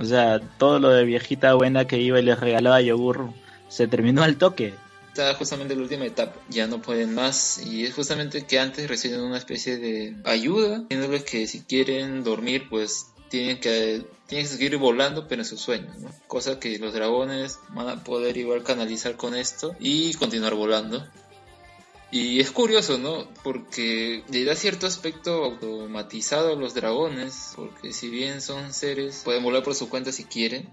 o 0.00 0.04
sea, 0.04 0.40
todo 0.40 0.78
lo 0.78 0.88
de 0.88 1.04
viejita 1.04 1.52
buena 1.52 1.86
que 1.86 1.98
iba 1.98 2.18
y 2.18 2.22
les 2.22 2.40
regalaba 2.40 2.80
yogur 2.80 3.28
se 3.68 3.86
terminó 3.86 4.22
al 4.22 4.36
toque. 4.36 4.74
Está 5.10 5.34
justamente 5.34 5.74
la 5.74 5.82
última 5.82 6.06
etapa, 6.06 6.36
ya 6.48 6.68
no 6.68 6.80
pueden 6.80 7.14
más 7.16 7.60
y 7.66 7.84
es 7.84 7.94
justamente 7.94 8.46
que 8.46 8.60
antes 8.60 8.88
reciben 8.88 9.20
una 9.20 9.38
especie 9.38 9.76
de 9.76 10.16
ayuda, 10.24 10.78
diciéndoles 10.88 11.24
que 11.24 11.48
si 11.48 11.62
quieren 11.62 12.22
dormir 12.22 12.68
pues 12.70 13.06
tienen 13.28 13.58
que, 13.58 14.04
tienen 14.28 14.46
que 14.46 14.52
seguir 14.52 14.76
volando 14.76 15.26
pero 15.26 15.42
en 15.42 15.46
sus 15.46 15.60
sueños, 15.60 15.98
¿no? 15.98 16.10
Cosa 16.28 16.60
que 16.60 16.78
los 16.78 16.94
dragones 16.94 17.58
van 17.70 17.88
a 17.88 18.04
poder 18.04 18.36
igual 18.36 18.62
canalizar 18.62 19.16
con 19.16 19.34
esto 19.34 19.74
y 19.80 20.14
continuar 20.14 20.54
volando. 20.54 21.04
Y 22.12 22.40
es 22.40 22.52
curioso, 22.52 22.96
¿no? 22.96 23.28
Porque 23.42 24.22
le 24.30 24.44
da 24.44 24.54
cierto 24.54 24.86
aspecto 24.86 25.44
automatizado 25.44 26.52
a 26.52 26.56
los 26.56 26.74
dragones, 26.74 27.52
porque 27.56 27.92
si 27.92 28.10
bien 28.10 28.40
son 28.40 28.72
seres, 28.72 29.22
pueden 29.24 29.42
volar 29.42 29.64
por 29.64 29.74
su 29.74 29.88
cuenta 29.88 30.12
si 30.12 30.24
quieren. 30.24 30.68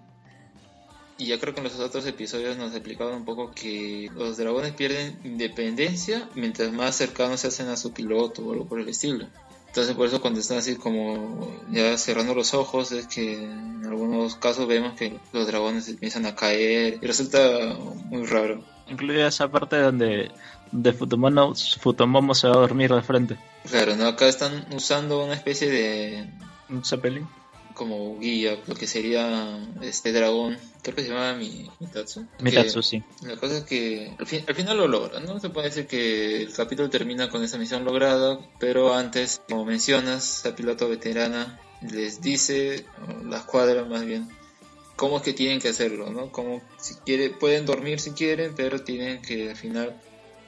Y 1.17 1.25
ya 1.27 1.39
creo 1.39 1.53
que 1.53 1.61
en 1.61 1.63
los 1.63 1.79
otros 1.79 2.05
episodios 2.05 2.57
nos 2.57 2.73
explicaban 2.73 3.15
un 3.15 3.25
poco 3.25 3.51
que 3.51 4.11
los 4.13 4.37
dragones 4.37 4.73
pierden 4.73 5.17
independencia 5.23 6.29
mientras 6.35 6.71
más 6.71 6.95
cercanos 6.95 7.39
se 7.39 7.47
hacen 7.47 7.69
a 7.69 7.77
su 7.77 7.91
piloto 7.91 8.43
o 8.43 8.53
algo 8.53 8.65
por 8.65 8.79
el 8.79 8.89
estilo. 8.89 9.27
Entonces 9.67 9.95
por 9.95 10.07
eso 10.07 10.21
cuando 10.21 10.39
están 10.39 10.59
así 10.59 10.75
como 10.75 11.55
ya 11.71 11.97
cerrando 11.97 12.33
los 12.33 12.53
ojos 12.53 12.91
es 12.91 13.07
que 13.07 13.43
en 13.43 13.85
algunos 13.85 14.35
casos 14.35 14.67
vemos 14.67 14.93
que 14.93 15.19
los 15.33 15.47
dragones 15.47 15.87
empiezan 15.87 16.25
a 16.25 16.35
caer 16.35 16.99
y 17.01 17.05
resulta 17.05 17.75
muy 18.05 18.25
raro. 18.25 18.63
Incluye 18.87 19.25
esa 19.25 19.49
parte 19.49 19.77
donde, 19.77 20.31
de 20.71 20.93
Futomomo, 20.93 21.53
Futomomo 21.55 22.33
se 22.33 22.47
va 22.47 22.55
a 22.55 22.59
dormir 22.59 22.93
de 22.93 23.01
frente. 23.01 23.37
Claro, 23.69 23.95
¿no? 23.95 24.07
Acá 24.07 24.27
están 24.27 24.65
usando 24.73 25.23
una 25.23 25.33
especie 25.33 25.69
de 25.69 26.29
Un 26.69 26.85
Zeppelin. 26.85 27.27
Como 27.77 28.19
guía, 28.19 28.57
lo 28.65 28.75
que 28.75 28.87
sería 28.87 29.59
este 29.81 30.11
dragón, 30.11 30.57
creo 30.81 30.95
que 30.95 31.03
se 31.03 31.09
llama 31.09 31.33
Mi- 31.33 31.69
Mitatsu. 31.79 32.25
Mitatsu, 32.41 32.81
sí. 32.81 33.03
La 33.21 33.37
cosa 33.37 33.59
es 33.59 33.63
que 33.63 34.15
al, 34.19 34.25
fin- 34.25 34.43
al 34.47 34.55
final 34.55 34.77
lo 34.77 34.87
logran, 34.87 35.23
¿no? 35.25 35.39
Se 35.39 35.49
puede 35.49 35.67
decir 35.69 35.85
que 35.87 36.41
el 36.41 36.51
capítulo 36.53 36.89
termina 36.89 37.29
con 37.29 37.43
esa 37.43 37.57
misión 37.57 37.85
lograda, 37.85 38.39
pero 38.59 38.93
antes, 38.93 39.41
como 39.47 39.63
mencionas, 39.63 40.41
la 40.43 40.55
piloto 40.55 40.89
veterana 40.89 41.59
les 41.89 42.19
dice, 42.21 42.85
o 43.07 43.23
la 43.23 43.37
escuadra 43.37 43.85
más 43.85 44.03
bien, 44.03 44.27
cómo 44.95 45.17
es 45.17 45.23
que 45.23 45.33
tienen 45.33 45.59
que 45.59 45.69
hacerlo, 45.69 46.09
¿no? 46.09 46.31
Como 46.31 46.61
si 46.79 46.95
quiere, 46.95 47.29
pueden 47.29 47.65
dormir 47.67 47.99
si 47.99 48.11
quieren, 48.11 48.53
pero 48.55 48.81
tienen 48.81 49.21
que 49.21 49.51
al 49.51 49.55
final 49.55 49.95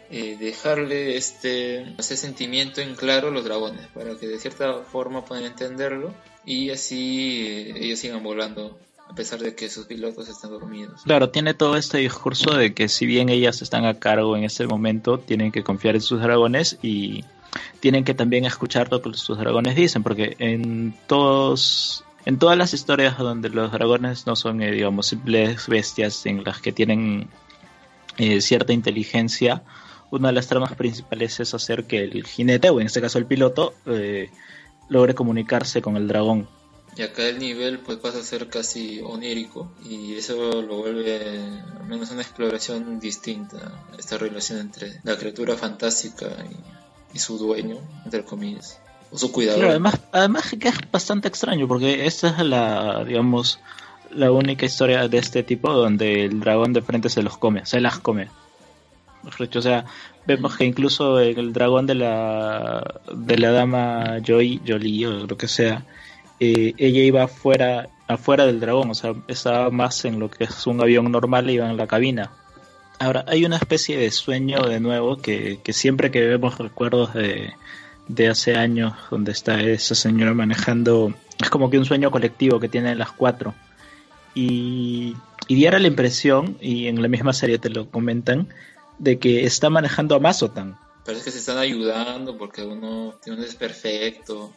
eh, 0.10 0.38
dejarle 0.40 1.16
este 1.18 1.94
ese 2.00 2.18
sentimiento 2.18 2.82
en 2.82 2.96
claro 2.96 3.28
a 3.28 3.32
los 3.32 3.44
dragones, 3.44 3.86
para 3.94 4.16
que 4.18 4.26
de 4.28 4.40
cierta 4.40 4.80
forma 4.92 5.24
puedan 5.24 5.46
entenderlo 5.46 6.16
y 6.46 6.70
así 6.70 7.72
ellos 7.76 8.00
sigan 8.00 8.24
volando 8.24 8.78
a 9.10 9.16
pesar 9.16 9.40
de 9.40 9.56
que 9.56 9.70
sus 9.70 9.88
pilotos 9.88 10.30
están 10.30 10.52
dormidos. 10.52 11.02
Claro, 11.04 11.30
tiene 11.30 11.56
todo 11.56 11.76
este 11.78 11.98
discurso 11.98 12.54
de 12.56 12.76
que 12.76 12.88
si 12.88 13.08
bien 13.08 13.30
ellas 13.30 13.62
están 13.64 13.86
a 13.86 13.96
cargo 13.96 14.38
en 14.38 14.44
ese 14.44 14.68
momento, 14.68 15.18
tienen 15.18 15.52
que 15.52 15.64
confiar 15.64 15.96
en 15.96 16.02
sus 16.02 16.22
dragones 16.22 16.78
y 16.84 17.24
tienen 17.80 18.04
que 18.04 18.14
también 18.14 18.46
escuchar 18.46 18.92
lo 18.92 19.02
que 19.02 19.14
sus 19.16 19.38
dragones 19.40 19.76
dicen, 19.76 20.04
porque 20.04 20.36
en 20.38 20.96
todos 21.08 22.04
en 22.26 22.38
todas 22.38 22.58
las 22.58 22.74
historias 22.76 23.18
donde 23.18 23.50
los 23.50 23.72
dragones 23.72 24.28
no 24.28 24.36
son, 24.36 24.62
eh, 24.62 24.72
digamos, 24.72 25.08
simples 25.08 25.68
bestias 25.68 26.26
en 26.28 26.44
las 26.44 26.62
que 26.62 26.72
tienen 26.72 27.28
eh, 28.18 28.42
cierta 28.42 28.74
inteligencia, 28.74 29.64
una 30.12 30.28
de 30.28 30.34
las 30.34 30.48
tramas 30.48 30.76
principales 30.76 31.40
es 31.40 31.54
hacer 31.54 31.86
que 31.86 32.04
el 32.04 32.26
jinete, 32.26 32.70
o 32.70 32.80
en 32.80 32.88
este 32.88 33.02
caso 33.02 33.18
el 33.18 33.26
piloto, 33.26 33.74
eh, 33.86 34.30
logre 34.90 35.16
comunicarse 35.16 35.82
con 35.82 35.96
el 35.96 36.08
dragón. 36.08 36.48
Y 36.98 37.04
acá 37.04 37.28
el 37.28 37.40
nivel 37.40 37.80
pues 37.80 37.98
pasa 38.00 38.20
a 38.20 38.24
ser 38.24 38.50
casi 38.50 39.00
onírico 39.02 39.72
y 39.86 40.16
eso 40.16 40.62
lo 40.62 40.78
vuelve 40.80 41.38
al 41.80 41.88
menos 41.88 42.12
una 42.12 42.22
exploración 42.22 43.00
distinta, 43.00 43.86
esta 43.98 44.18
relación 44.18 44.60
entre 44.60 45.00
la 45.04 45.16
criatura 45.16 45.56
fantástica 45.56 46.28
y, 46.50 47.16
y 47.16 47.20
su 47.20 47.38
dueño, 47.38 47.78
entre 48.04 48.26
comillas, 48.26 48.82
o 49.12 49.18
su 49.18 49.32
cuidador. 49.32 49.60
Claro, 49.60 49.72
además, 49.72 50.00
además 50.12 50.56
que 50.60 50.68
es 50.68 50.92
bastante 50.92 51.28
extraño 51.28 51.68
porque 51.68 52.06
esta 52.06 52.30
es 52.30 52.46
la, 52.46 53.04
digamos, 53.06 53.60
la 54.12 54.32
única 54.32 54.66
historia 54.66 55.08
de 55.08 55.18
este 55.20 55.44
tipo 55.44 55.72
donde 55.72 56.26
el 56.26 56.40
dragón 56.40 56.74
de 56.74 56.82
frente 56.82 57.10
se 57.10 57.24
los 57.24 57.38
come, 57.38 57.66
se 57.66 57.80
las 57.80 58.00
come. 58.00 58.30
O 59.40 59.62
sea, 59.62 59.86
vemos 60.26 60.58
que 60.58 60.66
incluso 60.66 61.20
el 61.20 61.54
dragón 61.54 61.86
de 61.86 61.96
la 61.96 63.02
de 63.14 63.38
la 63.38 63.52
dama 63.52 64.20
Joy, 64.26 64.62
Jolie 64.68 65.08
o 65.08 65.28
lo 65.28 65.38
que 65.38 65.48
sea, 65.48 65.86
eh, 66.40 66.74
ella 66.78 67.02
iba 67.02 67.24
afuera, 67.24 67.90
afuera 68.08 68.46
del 68.46 68.60
dragón, 68.60 68.92
o 68.92 68.94
sea, 68.94 69.14
estaba 69.28 69.70
más 69.70 70.06
en 70.06 70.20
lo 70.20 70.30
que 70.30 70.46
es 70.46 70.68
un 70.68 70.82
avión 70.82 71.12
normal, 71.12 71.50
iba 71.50 71.70
en 71.70 71.78
la 71.78 71.88
cabina. 71.88 72.32
Ahora, 73.00 73.26
hay 73.28 73.46
una 73.46 73.58
especie 73.58 73.98
de 73.98 74.12
sueño 74.12 74.62
de 74.68 74.80
nuevo 74.80 75.18
que, 75.18 75.60
que 75.64 75.74
siempre 75.74 76.12
que 76.12 76.26
vemos 76.26 76.58
recuerdos 76.58 77.14
de, 77.14 77.54
de 78.10 78.28
hace 78.28 78.56
años 78.56 78.94
donde 79.10 79.32
está 79.32 79.62
esa 79.62 79.96
señora 79.96 80.34
manejando, 80.34 81.14
es 81.42 81.50
como 81.50 81.70
que 81.70 81.78
un 81.78 81.86
sueño 81.86 82.12
colectivo 82.12 82.60
que 82.60 82.68
tienen 82.68 82.98
las 82.98 83.12
cuatro. 83.12 83.54
Y, 84.36 85.16
y 85.48 85.56
diera 85.56 85.80
la 85.80 85.88
impresión, 85.88 86.58
y 86.62 86.88
en 86.88 87.02
la 87.02 87.08
misma 87.08 87.34
serie 87.34 87.58
te 87.58 87.70
lo 87.70 87.90
comentan, 87.90 88.48
de 89.00 89.18
que 89.20 89.46
está 89.46 89.70
manejando 89.70 90.16
a 90.16 90.20
Mazotan. 90.20 90.78
Parece 91.06 91.24
que 91.26 91.32
se 91.32 91.40
están 91.40 91.58
ayudando 91.58 92.38
porque 92.38 92.64
uno 92.64 93.16
tiene 93.24 93.40
un 93.40 93.46
desperfecto 93.46 94.54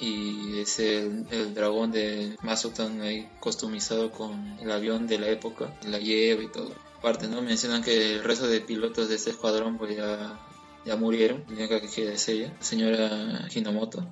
y 0.00 0.60
es 0.60 0.78
el, 0.78 1.26
el 1.30 1.54
dragón 1.54 1.90
de 1.92 2.36
Mazotan 2.42 3.00
ahí 3.00 3.28
customizado 3.40 4.10
con 4.10 4.58
el 4.60 4.70
avión 4.70 5.06
de 5.06 5.18
la 5.18 5.28
época, 5.28 5.72
la 5.86 5.98
lleva 5.98 6.42
y 6.42 6.48
todo. 6.48 6.72
Aparte, 6.98 7.28
¿no? 7.28 7.42
Mencionan 7.42 7.82
que 7.82 8.16
el 8.16 8.24
resto 8.24 8.46
de 8.48 8.60
pilotos 8.60 9.08
de 9.08 9.14
este 9.16 9.30
escuadrón 9.30 9.76
pues 9.78 9.96
ya, 9.96 10.38
ya 10.84 10.96
murieron, 10.96 11.44
la 11.48 11.54
única 11.54 11.80
que 11.80 11.88
queda 11.88 12.12
es 12.12 12.28
ella, 12.28 12.52
la 12.58 12.64
señora 12.64 13.48
Hinomoto. 13.54 14.04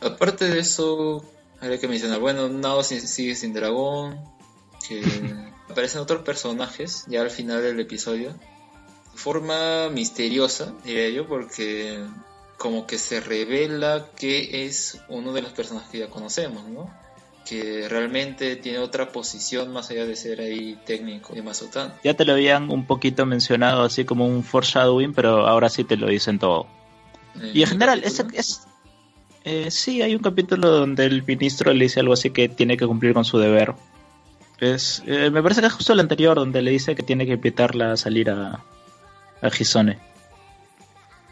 Aparte 0.00 0.48
de 0.48 0.60
eso, 0.60 1.22
habría 1.60 1.78
que 1.78 1.88
mencionar, 1.88 2.20
bueno, 2.20 2.48
Nao 2.48 2.82
si- 2.82 3.00
sigue 3.00 3.34
sin 3.34 3.52
dragón, 3.52 4.18
que 4.88 5.02
aparecen 5.68 6.00
otros 6.00 6.22
personajes 6.22 7.04
ya 7.06 7.20
al 7.20 7.30
final 7.30 7.60
del 7.62 7.78
episodio, 7.80 8.34
forma 9.20 9.90
misteriosa, 9.90 10.72
diría 10.82 11.10
yo, 11.10 11.26
porque 11.26 11.98
como 12.56 12.86
que 12.86 12.98
se 12.98 13.20
revela 13.20 14.06
que 14.16 14.64
es 14.64 15.00
uno 15.08 15.32
de 15.32 15.42
los 15.42 15.52
personajes 15.52 15.90
que 15.90 15.98
ya 15.98 16.08
conocemos, 16.08 16.66
¿no? 16.68 16.90
Que 17.46 17.86
realmente 17.88 18.56
tiene 18.56 18.78
otra 18.78 19.12
posición 19.12 19.72
más 19.72 19.90
allá 19.90 20.06
de 20.06 20.16
ser 20.16 20.40
ahí 20.40 20.78
técnico 20.86 21.34
de 21.34 21.42
Mazotan. 21.42 21.94
Ya 22.02 22.14
te 22.14 22.24
lo 22.24 22.32
habían 22.32 22.70
un 22.70 22.86
poquito 22.86 23.26
mencionado 23.26 23.82
así 23.82 24.04
como 24.04 24.26
un 24.26 24.42
foreshadowing, 24.42 25.12
pero 25.12 25.46
ahora 25.46 25.68
sí 25.68 25.84
te 25.84 25.96
lo 25.96 26.06
dicen 26.06 26.38
todo. 26.38 26.66
Y 27.52 27.62
en 27.62 27.68
general, 27.68 28.02
ese, 28.04 28.24
es, 28.32 28.66
eh, 29.44 29.70
sí, 29.70 30.00
hay 30.02 30.14
un 30.14 30.22
capítulo 30.22 30.70
donde 30.70 31.04
el 31.04 31.22
ministro 31.24 31.72
le 31.72 31.84
dice 31.84 32.00
algo 32.00 32.14
así 32.14 32.30
que 32.30 32.48
tiene 32.48 32.76
que 32.76 32.86
cumplir 32.86 33.12
con 33.14 33.24
su 33.24 33.38
deber. 33.38 33.74
Es, 34.58 35.02
eh, 35.06 35.30
me 35.30 35.42
parece 35.42 35.60
que 35.60 35.66
es 35.66 35.72
justo 35.72 35.92
el 35.92 36.00
anterior 36.00 36.36
donde 36.36 36.62
le 36.62 36.70
dice 36.70 36.94
que 36.94 37.02
tiene 37.02 37.26
que 37.26 37.32
invitarla 37.32 37.92
a 37.92 37.96
salir 37.96 38.30
a, 38.30 38.62
a 39.42 39.48
Hisone. 39.48 39.98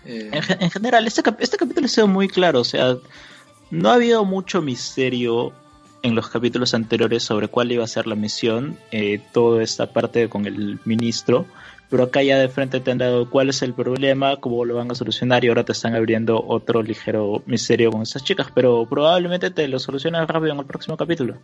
Eh, 0.04 0.30
En, 0.32 0.42
ge- 0.42 0.56
en 0.60 0.70
general, 0.70 1.06
este, 1.06 1.22
cap- 1.22 1.40
este 1.40 1.56
capítulo 1.56 1.86
ha 1.86 1.88
sido 1.88 2.06
muy 2.08 2.28
claro, 2.28 2.60
o 2.60 2.64
sea, 2.64 2.96
no 3.70 3.90
ha 3.90 3.94
habido 3.94 4.24
mucho 4.24 4.62
misterio 4.62 5.52
en 6.02 6.14
los 6.14 6.28
capítulos 6.28 6.74
anteriores 6.74 7.22
sobre 7.24 7.48
cuál 7.48 7.72
iba 7.72 7.84
a 7.84 7.88
ser 7.88 8.06
la 8.06 8.14
misión, 8.14 8.78
eh, 8.92 9.20
toda 9.32 9.62
esta 9.62 9.92
parte 9.92 10.28
con 10.28 10.46
el 10.46 10.78
ministro, 10.84 11.44
pero 11.90 12.04
acá 12.04 12.22
ya 12.22 12.38
de 12.38 12.48
frente 12.48 12.80
te 12.80 12.90
han 12.90 12.98
dado 12.98 13.28
cuál 13.28 13.48
es 13.48 13.62
el 13.62 13.74
problema, 13.74 14.36
cómo 14.36 14.64
lo 14.64 14.76
van 14.76 14.90
a 14.90 14.94
solucionar 14.94 15.44
y 15.44 15.48
ahora 15.48 15.64
te 15.64 15.72
están 15.72 15.94
abriendo 15.96 16.42
otro 16.46 16.82
ligero 16.82 17.42
misterio 17.46 17.90
con 17.90 18.02
estas 18.02 18.22
chicas, 18.22 18.46
pero 18.54 18.86
probablemente 18.88 19.50
te 19.50 19.66
lo 19.68 19.78
solucionan 19.78 20.28
rápido 20.28 20.52
en 20.52 20.60
el 20.60 20.66
próximo 20.66 20.96
capítulo. 20.96 21.34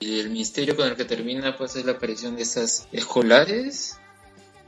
Y 0.00 0.20
el 0.20 0.30
misterio 0.30 0.74
con 0.76 0.86
el 0.88 0.94
que 0.96 1.04
termina 1.04 1.56
pues 1.56 1.74
es 1.76 1.84
la 1.84 1.92
aparición 1.92 2.36
de 2.36 2.42
estas 2.42 2.86
escolares. 2.92 3.98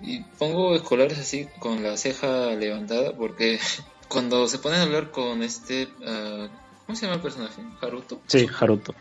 Y 0.03 0.21
pongo 0.39 0.75
escolares 0.75 1.19
así 1.19 1.47
con 1.59 1.83
la 1.83 1.97
ceja 1.97 2.51
levantada 2.57 3.13
porque 3.15 3.59
cuando 4.09 4.47
se 4.49 4.59
ponen 4.59 4.81
a 4.81 4.83
hablar 4.85 5.11
con 5.11 5.43
este... 5.43 5.89
ah, 6.07 6.49
¿Cómo 6.87 6.97
se 6.97 7.03
llama 7.07 7.17
el 7.17 7.23
personaje? 7.23 7.63
Haruto. 7.81 8.21
Sí, 8.27 8.49
Haruto, 8.59 8.95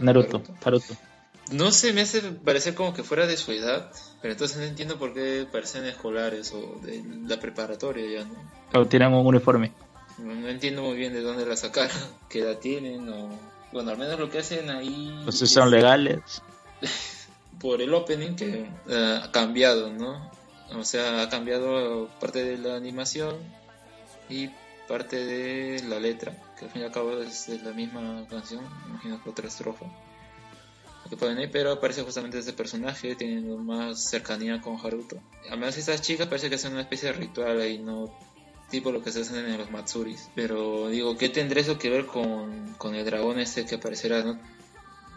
Naruto, 0.00 0.42
Haruto. 0.64 0.94
No 1.52 1.70
se 1.70 1.92
me 1.92 2.00
hace 2.00 2.20
parecer 2.22 2.74
como 2.74 2.92
que 2.92 3.04
fuera 3.04 3.28
de 3.28 3.36
su 3.36 3.52
edad, 3.52 3.92
pero 4.20 4.32
entonces 4.32 4.56
no 4.58 4.64
entiendo 4.64 4.98
por 4.98 5.14
qué 5.14 5.46
parecen 5.52 5.84
escolares 5.86 6.52
o 6.52 6.80
de 6.82 7.04
la 7.24 7.38
preparatoria 7.38 8.20
ya, 8.20 8.24
¿no? 8.26 8.80
O 8.80 8.86
tienen 8.86 9.12
un 9.14 9.24
uniforme. 9.24 9.70
No, 10.18 10.34
no 10.34 10.48
entiendo 10.48 10.82
muy 10.82 10.96
bien 10.96 11.12
de 11.12 11.20
dónde 11.20 11.46
la 11.46 11.56
sacaron, 11.56 11.96
qué 12.28 12.40
edad 12.40 12.58
tienen 12.58 13.08
o... 13.08 13.28
Bueno, 13.72 13.90
al 13.92 13.98
menos 13.98 14.18
lo 14.18 14.28
que 14.28 14.38
hacen 14.38 14.68
ahí... 14.70 15.14
Entonces 15.20 15.42
es- 15.42 15.52
son 15.52 15.70
legales. 15.70 16.18
por 17.60 17.80
el 17.80 17.94
opening 17.94 18.34
que 18.34 18.68
eh, 18.88 19.20
ha 19.22 19.30
cambiado, 19.30 19.92
¿no? 19.92 20.30
O 20.74 20.84
sea, 20.84 21.22
ha 21.22 21.28
cambiado 21.28 22.08
parte 22.20 22.44
de 22.44 22.58
la 22.58 22.76
animación 22.76 23.36
y 24.28 24.50
parte 24.88 25.24
de 25.24 25.82
la 25.84 26.00
letra, 26.00 26.36
que 26.58 26.66
al 26.66 26.70
fin 26.70 26.82
y 26.82 26.84
al 26.84 26.92
cabo 26.92 27.20
es 27.20 27.46
de 27.46 27.58
la 27.60 27.72
misma 27.72 28.26
canción, 28.28 28.64
imagino 28.88 29.22
que 29.22 29.30
otra 29.30 29.48
estrofa. 29.48 29.86
Pero 31.52 31.72
aparece 31.72 32.02
justamente 32.02 32.38
este 32.38 32.52
personaje 32.52 33.14
teniendo 33.14 33.56
más 33.58 34.10
cercanía 34.10 34.60
con 34.60 34.76
Haruto. 34.76 35.18
Menos 35.50 35.76
estas 35.76 36.02
chicas 36.02 36.26
parece 36.26 36.48
que 36.48 36.56
hacen 36.56 36.72
una 36.72 36.82
especie 36.82 37.12
de 37.12 37.18
ritual 37.18 37.60
ahí, 37.60 37.78
no 37.78 38.12
tipo 38.70 38.90
lo 38.90 39.02
que 39.02 39.12
se 39.12 39.20
hacen 39.20 39.46
en 39.46 39.58
los 39.58 39.70
Matsuris. 39.70 40.30
Pero 40.34 40.88
digo, 40.88 41.16
¿qué 41.16 41.28
tendrá 41.28 41.60
eso 41.60 41.78
que 41.78 41.90
ver 41.90 42.06
con, 42.06 42.74
con 42.74 42.94
el 42.94 43.04
dragón 43.04 43.38
este 43.38 43.64
que 43.64 43.76
aparecerá, 43.76 44.22
no? 44.24 44.40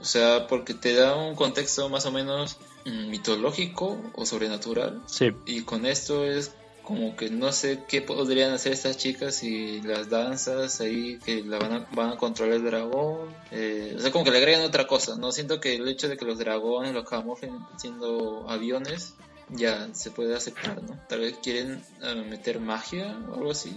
O 0.01 0.05
sea, 0.05 0.47
porque 0.47 0.73
te 0.73 0.93
da 0.93 1.15
un 1.15 1.35
contexto 1.35 1.89
más 1.89 2.05
o 2.05 2.11
menos 2.11 2.57
mm, 2.85 3.09
mitológico 3.09 3.99
o 4.15 4.25
sobrenatural. 4.25 5.01
Sí. 5.07 5.31
Y 5.45 5.61
con 5.61 5.85
esto 5.85 6.25
es 6.25 6.51
como 6.89 7.15
que 7.15 7.29
no 7.29 7.51
sé 7.51 7.83
qué 7.87 8.01
podrían 8.01 8.51
hacer 8.51 8.73
estas 8.73 8.97
chicas 8.97 9.43
y 9.43 9.79
las 9.81 10.09
danzas 10.09 10.81
ahí 10.81 11.19
que 11.23 11.43
la 11.43 11.59
van 11.59 11.73
a, 11.73 11.87
van 11.91 12.13
a 12.13 12.17
controlar 12.17 12.55
el 12.55 12.65
dragón. 12.65 13.29
Eh, 13.51 13.93
o 13.95 14.01
sea, 14.01 14.11
como 14.11 14.25
que 14.25 14.31
le 14.31 14.39
agregan 14.39 14.63
otra 14.63 14.87
cosa. 14.87 15.15
No 15.15 15.31
siento 15.31 15.59
que 15.59 15.75
el 15.75 15.87
hecho 15.87 16.09
de 16.09 16.17
que 16.17 16.25
los 16.25 16.39
dragones 16.39 16.93
los 16.93 17.07
camuflen 17.07 17.59
siendo 17.77 18.49
aviones 18.49 19.13
ya 19.49 19.87
se 19.93 20.09
puede 20.09 20.35
aceptar, 20.35 20.81
¿no? 20.81 20.99
Tal 21.07 21.19
vez 21.19 21.37
quieren 21.43 21.83
eh, 22.01 22.15
meter 22.27 22.59
magia 22.59 23.15
o 23.29 23.35
algo 23.35 23.51
así. 23.51 23.75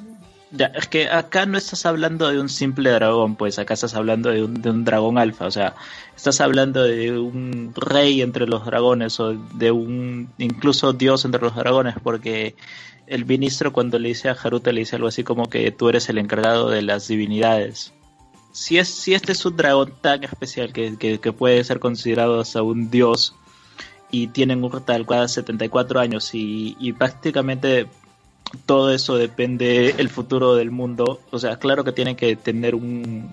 Ya, 0.54 0.66
es 0.66 0.86
que 0.86 1.08
acá 1.08 1.46
no 1.46 1.56
estás 1.56 1.86
hablando 1.86 2.28
de 2.28 2.38
un 2.38 2.50
simple 2.50 2.90
dragón, 2.90 3.36
pues 3.36 3.58
acá 3.58 3.72
estás 3.72 3.94
hablando 3.94 4.28
de 4.28 4.44
un, 4.44 4.60
de 4.60 4.68
un 4.68 4.84
dragón 4.84 5.16
alfa, 5.16 5.46
o 5.46 5.50
sea, 5.50 5.74
estás 6.14 6.42
hablando 6.42 6.82
de 6.82 7.18
un 7.18 7.72
rey 7.74 8.20
entre 8.20 8.46
los 8.46 8.66
dragones 8.66 9.18
o 9.18 9.32
de 9.32 9.70
un 9.70 10.30
incluso 10.36 10.92
dios 10.92 11.24
entre 11.24 11.40
los 11.40 11.56
dragones, 11.56 11.94
porque 12.02 12.54
el 13.06 13.24
ministro 13.24 13.72
cuando 13.72 13.98
le 13.98 14.08
dice 14.08 14.28
a 14.28 14.32
Haruta 14.32 14.72
le 14.72 14.80
dice 14.80 14.96
algo 14.96 15.08
así 15.08 15.24
como 15.24 15.48
que 15.48 15.70
tú 15.70 15.88
eres 15.88 16.10
el 16.10 16.18
encargado 16.18 16.68
de 16.68 16.82
las 16.82 17.08
divinidades. 17.08 17.94
Si, 18.52 18.76
es, 18.76 19.08
este 19.08 19.32
es 19.32 19.46
un 19.46 19.56
dragón 19.56 19.94
tan 20.02 20.22
especial 20.22 20.74
que, 20.74 20.98
que, 20.98 21.18
que 21.18 21.32
puede 21.32 21.64
ser 21.64 21.80
considerado 21.80 22.40
hasta 22.40 22.62
un 22.62 22.90
dios 22.90 23.34
y 24.10 24.26
tienen 24.26 24.62
un 24.62 24.84
tal 24.84 25.06
cual 25.06 25.30
74 25.30 25.98
años 25.98 26.34
y, 26.34 26.76
y 26.78 26.92
prácticamente 26.92 27.88
todo 28.66 28.92
eso 28.92 29.16
depende 29.16 29.94
el 29.98 30.08
futuro 30.08 30.54
del 30.54 30.70
mundo. 30.70 31.20
O 31.30 31.38
sea, 31.38 31.58
claro 31.58 31.84
que 31.84 31.92
tienen 31.92 32.16
que 32.16 32.36
tener 32.36 32.74
un, 32.74 33.32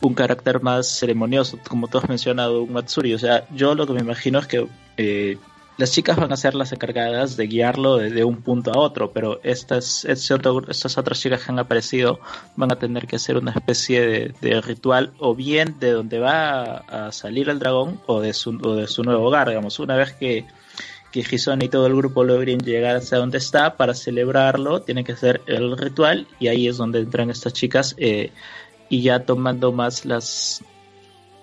un 0.00 0.14
carácter 0.14 0.62
más 0.62 0.88
ceremonioso, 0.88 1.58
como 1.68 1.88
tú 1.88 1.98
has 1.98 2.08
mencionado, 2.08 2.62
un 2.62 2.72
Matsuri. 2.72 3.14
O 3.14 3.18
sea, 3.18 3.46
yo 3.54 3.74
lo 3.74 3.86
que 3.86 3.94
me 3.94 4.00
imagino 4.00 4.38
es 4.38 4.46
que 4.46 4.66
eh, 4.96 5.38
las 5.78 5.92
chicas 5.92 6.16
van 6.16 6.32
a 6.32 6.36
ser 6.36 6.54
las 6.54 6.72
encargadas 6.72 7.36
de 7.36 7.46
guiarlo 7.46 7.96
de, 7.96 8.24
un 8.24 8.42
punto 8.42 8.72
a 8.72 8.78
otro, 8.78 9.12
pero 9.12 9.40
estas, 9.42 10.04
estas 10.04 10.98
otras 10.98 11.20
chicas 11.20 11.42
que 11.42 11.52
han 11.52 11.58
aparecido 11.58 12.20
van 12.56 12.72
a 12.72 12.76
tener 12.76 13.06
que 13.06 13.16
hacer 13.16 13.36
una 13.36 13.52
especie 13.52 14.34
de, 14.40 14.60
ritual 14.60 15.12
o 15.18 15.34
bien 15.34 15.76
de 15.80 15.92
donde 15.92 16.18
va 16.18 16.62
a, 16.62 17.06
a 17.06 17.12
salir 17.12 17.48
el 17.48 17.58
dragón 17.58 18.00
o 18.06 18.20
de 18.20 18.34
su, 18.34 18.58
o 18.62 18.74
de 18.74 18.86
su 18.86 19.02
nuevo 19.02 19.26
hogar, 19.26 19.48
digamos, 19.48 19.78
una 19.78 19.96
vez 19.96 20.12
que 20.12 20.46
que 21.12 21.20
y 21.20 21.68
todo 21.68 21.86
el 21.86 21.94
grupo 21.94 22.24
logren 22.24 22.58
llegar 22.60 22.96
hasta 22.96 23.18
donde 23.18 23.36
está 23.36 23.76
para 23.76 23.94
celebrarlo, 23.94 24.80
tienen 24.80 25.04
que 25.04 25.12
hacer 25.12 25.42
el 25.46 25.76
ritual 25.76 26.26
y 26.40 26.48
ahí 26.48 26.66
es 26.66 26.78
donde 26.78 27.00
entran 27.00 27.30
estas 27.30 27.52
chicas 27.52 27.94
eh, 27.98 28.32
y 28.88 29.02
ya 29.02 29.24
tomando 29.26 29.72
más 29.72 30.06
las 30.06 30.64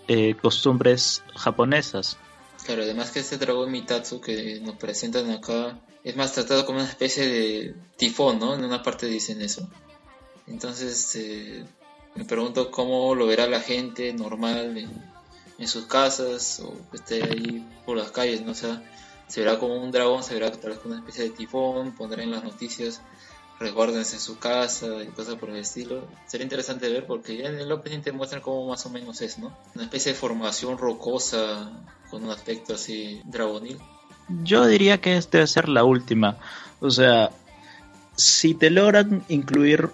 eh, 0.08 0.36
costumbres 0.42 1.24
japonesas. 1.36 2.18
Claro, 2.66 2.82
además 2.82 3.12
que 3.12 3.20
este 3.20 3.38
dragón 3.38 3.72
Mitatsu 3.72 4.20
que 4.20 4.60
nos 4.60 4.76
presentan 4.76 5.30
acá 5.30 5.80
es 6.04 6.16
más 6.16 6.34
tratado 6.34 6.66
como 6.66 6.80
una 6.80 6.90
especie 6.90 7.28
de 7.28 7.76
tifón, 7.96 8.40
¿no? 8.40 8.56
En 8.56 8.66
una 8.66 8.82
parte 8.82 9.06
dicen 9.06 9.40
eso. 9.42 9.70
Entonces 10.48 11.16
eh, 11.16 11.64
me 12.16 12.26
pregunto 12.26 12.72
cómo 12.72 13.14
lo 13.14 13.28
verá 13.28 13.48
la 13.48 13.62
gente 13.62 14.12
normal 14.14 14.78
en, 14.78 14.90
en 15.60 15.68
sus 15.68 15.86
casas 15.86 16.60
o 16.60 16.74
que 16.90 16.98
esté 16.98 17.24
ahí 17.24 17.68
por 17.86 17.98
las 17.98 18.10
calles, 18.10 18.42
¿no? 18.42 18.54
O 18.54 18.56
sea, 18.56 18.82
se 19.30 19.40
verá 19.40 19.58
como 19.58 19.76
un 19.76 19.92
dragón, 19.92 20.24
se 20.24 20.34
verá 20.34 20.52
tal 20.52 20.72
vez 20.72 20.80
como 20.80 20.96
una 20.96 21.00
especie 21.00 21.24
de 21.24 21.30
tifón, 21.30 21.94
pondrá 21.94 22.22
en 22.22 22.32
las 22.32 22.44
noticias 22.44 23.02
resguárdense 23.60 24.16
en 24.16 24.22
su 24.22 24.40
casa 24.40 25.04
y 25.04 25.08
cosas 25.08 25.36
por 25.36 25.50
el 25.50 25.58
estilo. 25.58 26.08
Sería 26.26 26.46
interesante 26.46 26.90
ver 26.90 27.06
porque 27.06 27.38
ya 27.38 27.50
en 27.50 27.60
el 27.60 27.72
opening 27.72 28.00
te 28.00 28.12
muestran 28.12 28.42
cómo 28.42 28.68
más 28.70 28.86
o 28.86 28.90
menos 28.90 29.22
es, 29.22 29.38
¿no? 29.38 29.56
Una 29.76 29.84
especie 29.84 30.14
de 30.14 30.18
formación 30.18 30.78
rocosa 30.78 31.70
con 32.10 32.24
un 32.24 32.32
aspecto 32.32 32.76
así 32.76 33.22
dragonil. 33.26 33.78
Yo 34.44 34.66
diría 34.66 35.02
que 35.02 35.18
esta 35.18 35.40
debe 35.40 35.48
ser 35.48 35.68
la 35.68 35.84
última. 35.84 36.38
O 36.80 36.90
sea, 36.90 37.32
si 38.16 38.54
te 38.54 38.70
logran 38.70 39.24
incluir 39.28 39.90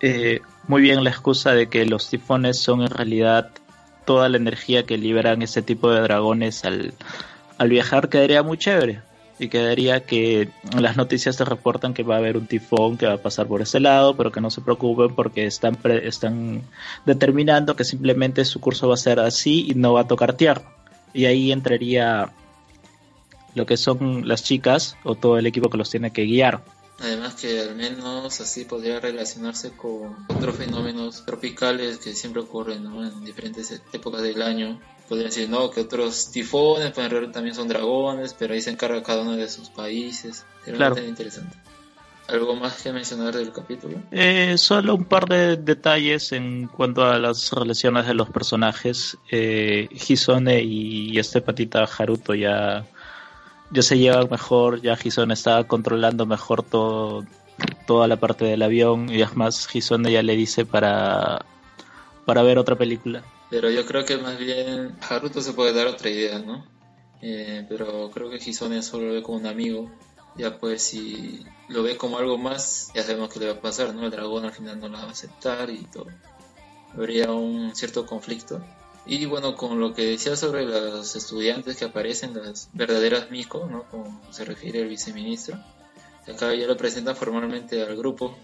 eh, 0.00 0.40
muy 0.66 0.80
bien 0.80 1.04
la 1.04 1.10
excusa 1.10 1.52
de 1.52 1.68
que 1.68 1.84
los 1.84 2.08
tifones 2.08 2.58
son 2.58 2.80
en 2.82 2.90
realidad 2.90 3.50
toda 4.06 4.28
la 4.28 4.36
energía 4.38 4.86
que 4.86 4.96
liberan 4.96 5.42
ese 5.42 5.62
tipo 5.62 5.90
de 5.90 6.00
dragones 6.00 6.64
al, 6.64 6.94
al 7.58 7.68
viajar, 7.68 8.08
quedaría 8.08 8.42
muy 8.42 8.58
chévere. 8.58 9.00
Y 9.38 9.48
quedaría 9.48 10.00
que 10.00 10.48
las 10.80 10.96
noticias 10.96 11.36
te 11.36 11.44
reportan 11.44 11.92
que 11.92 12.02
va 12.02 12.14
a 12.14 12.18
haber 12.18 12.38
un 12.38 12.46
tifón 12.46 12.96
que 12.96 13.06
va 13.06 13.14
a 13.14 13.18
pasar 13.18 13.46
por 13.46 13.60
ese 13.60 13.80
lado, 13.80 14.16
pero 14.16 14.32
que 14.32 14.40
no 14.40 14.50
se 14.50 14.62
preocupen 14.62 15.14
porque 15.14 15.44
están, 15.44 15.74
pre- 15.76 16.08
están 16.08 16.62
determinando 17.04 17.76
que 17.76 17.84
simplemente 17.84 18.46
su 18.46 18.60
curso 18.60 18.88
va 18.88 18.94
a 18.94 18.96
ser 18.96 19.20
así 19.20 19.66
y 19.68 19.74
no 19.74 19.92
va 19.92 20.00
a 20.02 20.08
tocar 20.08 20.32
tierra. 20.32 20.62
Y 21.12 21.26
ahí 21.26 21.52
entraría 21.52 22.30
lo 23.54 23.66
que 23.66 23.76
son 23.76 24.26
las 24.26 24.42
chicas 24.42 24.96
o 25.04 25.14
todo 25.16 25.36
el 25.36 25.46
equipo 25.46 25.68
que 25.68 25.76
los 25.76 25.90
tiene 25.90 26.12
que 26.12 26.24
guiar. 26.24 26.62
Además 26.98 27.34
que 27.34 27.60
al 27.60 27.76
menos 27.76 28.40
así 28.40 28.64
podría 28.64 29.00
relacionarse 29.00 29.72
con 29.72 30.16
otros 30.28 30.56
fenómenos 30.56 31.24
tropicales 31.26 31.98
que 31.98 32.14
siempre 32.14 32.40
ocurren 32.42 32.84
¿no? 32.84 33.04
en 33.06 33.24
diferentes 33.24 33.82
épocas 33.92 34.22
del 34.22 34.40
año. 34.40 34.80
Podrían 35.08 35.28
decir, 35.28 35.48
no, 35.48 35.70
que 35.70 35.82
otros 35.82 36.30
tifones, 36.32 36.90
pues 36.92 37.04
en 37.04 37.10
realidad 37.10 37.32
también 37.32 37.54
son 37.54 37.68
dragones, 37.68 38.34
pero 38.34 38.54
ahí 38.54 38.60
se 38.60 38.70
encarga 38.70 39.02
cada 39.02 39.22
uno 39.22 39.36
de 39.36 39.48
sus 39.48 39.68
países. 39.68 40.44
Sería 40.64 40.78
Claro. 40.78 40.94
bastante 40.94 41.10
interesante. 41.10 41.56
¿Algo 42.28 42.56
más 42.56 42.82
que 42.82 42.92
mencionar 42.92 43.36
del 43.36 43.52
capítulo? 43.52 43.98
Eh, 44.10 44.58
solo 44.58 44.96
un 44.96 45.04
par 45.04 45.26
de 45.28 45.56
detalles 45.58 46.32
en 46.32 46.66
cuanto 46.66 47.04
a 47.04 47.20
las 47.20 47.52
relaciones 47.52 48.04
de 48.08 48.14
los 48.14 48.30
personajes. 48.30 49.16
Eh, 49.30 49.88
Hisone 49.92 50.60
y 50.60 51.16
este 51.20 51.40
patita 51.40 51.84
Haruto 51.84 52.34
ya, 52.34 52.84
ya 53.70 53.82
se 53.82 53.98
llevan 53.98 54.28
mejor, 54.30 54.80
ya 54.80 54.98
Hisone 55.02 55.34
está 55.34 55.64
controlando 55.64 56.26
mejor 56.26 56.62
todo, 56.62 57.24
toda 57.86 58.08
la 58.08 58.16
parte 58.16 58.44
del 58.44 58.62
avión 58.62 59.08
y 59.08 59.22
es 59.22 59.36
más, 59.36 59.68
Hisone 59.74 60.12
ya 60.12 60.22
le 60.22 60.36
dice 60.36 60.64
para, 60.64 61.44
para 62.24 62.42
ver 62.42 62.58
otra 62.58 62.76
película. 62.76 63.22
Pero 63.50 63.70
yo 63.70 63.86
creo 63.86 64.04
que 64.04 64.18
más 64.18 64.38
bien 64.38 64.96
Haruto 65.08 65.40
se 65.40 65.52
puede 65.52 65.72
dar 65.72 65.86
otra 65.86 66.10
idea, 66.10 66.38
¿no? 66.38 66.64
Eh, 67.22 67.64
pero 67.68 68.10
creo 68.10 68.28
que 68.30 68.36
Hisone 68.36 68.82
solo 68.82 69.06
lo 69.06 69.14
ve 69.14 69.22
como 69.22 69.38
un 69.38 69.46
amigo. 69.46 69.90
Ya 70.36 70.58
pues 70.58 70.82
si 70.82 71.44
lo 71.68 71.82
ve 71.82 71.96
como 71.96 72.18
algo 72.18 72.36
más, 72.36 72.90
ya 72.94 73.02
sabemos 73.02 73.32
qué 73.32 73.40
le 73.40 73.46
va 73.46 73.54
a 73.54 73.60
pasar, 73.60 73.94
¿no? 73.94 74.04
El 74.04 74.10
dragón 74.10 74.44
al 74.44 74.52
final 74.52 74.78
no 74.78 74.88
la 74.88 74.98
va 74.98 75.08
a 75.08 75.10
aceptar 75.10 75.70
y 75.70 75.84
todo. 75.84 76.08
Habría 76.94 77.30
un 77.30 77.74
cierto 77.74 78.04
conflicto. 78.04 78.60
Y 79.06 79.24
bueno, 79.26 79.54
con 79.54 79.78
lo 79.78 79.94
que 79.94 80.04
decía 80.04 80.34
sobre 80.34 80.64
los 80.64 81.14
estudiantes 81.14 81.76
que 81.76 81.84
aparecen, 81.84 82.34
las 82.34 82.68
verdaderas 82.72 83.30
Miko, 83.30 83.68
¿no? 83.70 83.84
Como 83.84 84.20
se 84.30 84.44
refiere 84.44 84.80
el 84.80 84.88
viceministro. 84.88 85.58
Acá 86.28 86.52
ya 86.54 86.66
lo 86.66 86.76
presentan 86.76 87.14
formalmente 87.14 87.82
al 87.82 87.96
grupo. 87.96 88.36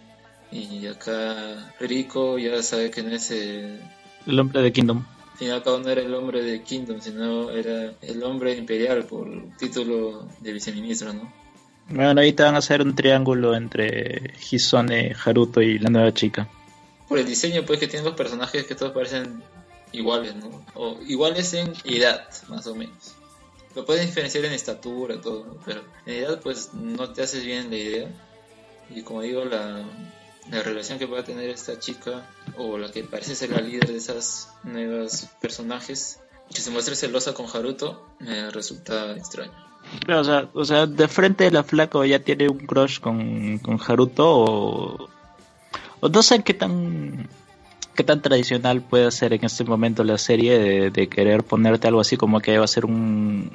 Y 0.53 0.87
acá 0.87 1.75
Rico 1.81 2.39
ya 2.39 2.63
sabe 2.63 2.91
que 2.91 3.03
no 3.03 3.11
es 3.11 3.31
el, 3.31 3.81
El 4.27 4.39
hombre 4.39 4.63
de 4.63 4.73
Kingdom. 4.73 5.05
y 5.41 5.47
cabo 5.49 5.79
no 5.79 5.89
era 5.89 6.03
el 6.03 6.15
hombre 6.15 6.43
de 6.43 6.63
Kingdom, 6.63 7.01
sino 7.01 7.51
era 7.51 7.95
el 8.03 8.23
hombre 8.23 8.55
imperial 8.55 9.05
por 9.05 9.29
título 9.59 10.29
de 10.41 10.53
viceministro, 10.53 11.13
¿no? 11.13 11.33
Bueno, 11.89 12.21
ahí 12.21 12.33
te 12.33 12.43
van 12.43 12.55
a 12.55 12.59
hacer 12.59 12.83
un 12.83 12.95
triángulo 12.95 13.55
entre 13.57 14.35
Hisone, 14.51 15.17
Haruto 15.25 15.61
y 15.61 15.79
la 15.79 15.91
nueva 15.91 16.13
chica. 16.15 16.49
Por 17.09 17.19
el 17.19 17.27
diseño, 17.27 17.65
pues, 17.67 17.81
que 17.81 17.89
tienen 17.89 18.07
los 18.07 18.15
personajes 18.15 18.65
que 18.65 18.75
todos 18.75 18.93
parecen 18.93 19.43
iguales, 19.93 20.35
¿no? 20.37 20.65
O 20.75 20.99
iguales 21.07 21.53
en 21.55 21.73
edad, 21.85 22.29
más 22.49 22.67
o 22.67 22.75
menos. 22.75 23.15
Lo 23.75 23.85
puedes 23.87 24.05
diferenciar 24.05 24.45
en 24.45 24.53
estatura, 24.53 25.21
todo, 25.21 25.47
¿no? 25.47 25.57
pero 25.65 25.83
en 26.07 26.15
edad, 26.15 26.41
pues, 26.41 26.75
no 26.75 27.11
te 27.13 27.23
haces 27.23 27.45
bien 27.45 27.71
la 27.71 27.77
idea. 27.77 28.09
Y 28.91 29.03
como 29.03 29.23
digo, 29.23 29.45
la, 29.45 29.83
la 30.51 30.63
relación 30.63 30.99
que 30.99 31.07
pueda 31.07 31.25
tener 31.25 31.49
esta 31.49 31.79
chica, 31.79 32.29
o 32.59 32.77
la 32.77 32.91
que 32.91 33.05
parece 33.05 33.35
ser 33.35 33.51
la 33.51 33.61
líder 33.61 33.89
de 33.89 33.97
esas 33.97 34.51
nuevas 34.65 35.31
personajes, 35.41 36.21
que 36.53 36.61
se 36.61 36.71
muestre 36.71 36.97
celosa 36.97 37.33
con 37.33 37.47
Haruto, 37.47 38.07
me 38.19 38.51
resulta 38.51 39.13
extraño. 39.13 39.53
Pero, 40.07 40.21
o, 40.21 40.25
sea, 40.25 40.49
o 40.53 40.65
sea, 40.65 40.87
de 40.87 41.09
frente 41.09 41.51
la 41.51 41.65
flaco 41.65 42.05
ya 42.05 42.19
tiene 42.21 42.49
un 42.49 42.67
crush 42.67 43.01
con, 43.01 43.59
con 43.59 43.81
Haruto 43.81 44.29
o, 44.29 45.09
o 46.01 46.09
no 46.09 46.23
sé 46.23 46.43
qué 46.43 46.55
tan 46.55 47.29
qué 47.95 48.05
tan 48.05 48.23
tradicional 48.23 48.83
puede 48.83 49.11
ser 49.11 49.33
en 49.33 49.45
este 49.45 49.65
momento 49.65 50.05
la 50.05 50.19
serie 50.19 50.59
de, 50.59 50.91
de 50.91 51.09
querer 51.09 51.43
ponerte 51.45 51.89
algo 51.89 52.01
así 52.01 52.17
como 52.17 52.41
que 52.41 52.59
va 52.59 52.65
a 52.65 52.69
ser 52.69 52.85
un, 52.85 53.51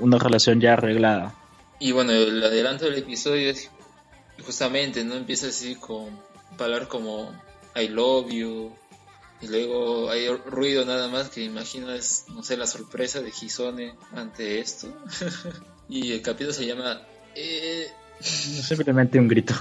una 0.00 0.18
relación 0.18 0.60
ya 0.60 0.74
arreglada. 0.74 1.34
Y 1.80 1.92
bueno, 1.92 2.12
el 2.12 2.42
adelanto 2.42 2.86
del 2.86 2.98
episodio 2.98 3.50
es 3.50 3.70
justamente, 4.44 5.04
¿no? 5.04 5.14
Empieza 5.14 5.48
así 5.48 5.76
con 5.76 6.18
palabras 6.56 6.88
como 6.88 7.32
I 7.76 7.88
love 7.88 8.30
you. 8.30 8.72
Y 9.40 9.46
luego 9.46 10.10
hay 10.10 10.28
ruido 10.28 10.84
nada 10.84 11.06
más 11.08 11.28
que 11.28 11.44
imagino 11.44 11.92
es, 11.92 12.24
no 12.28 12.42
sé, 12.42 12.56
la 12.56 12.66
sorpresa 12.66 13.20
de 13.20 13.28
Hisone 13.30 13.94
ante 14.12 14.58
esto. 14.58 14.88
y 15.88 16.12
el 16.12 16.22
capítulo 16.22 16.52
se 16.52 16.66
llama... 16.66 17.02
Eh, 17.36 17.86
Simplemente 18.20 19.18
un 19.18 19.28
grito. 19.28 19.54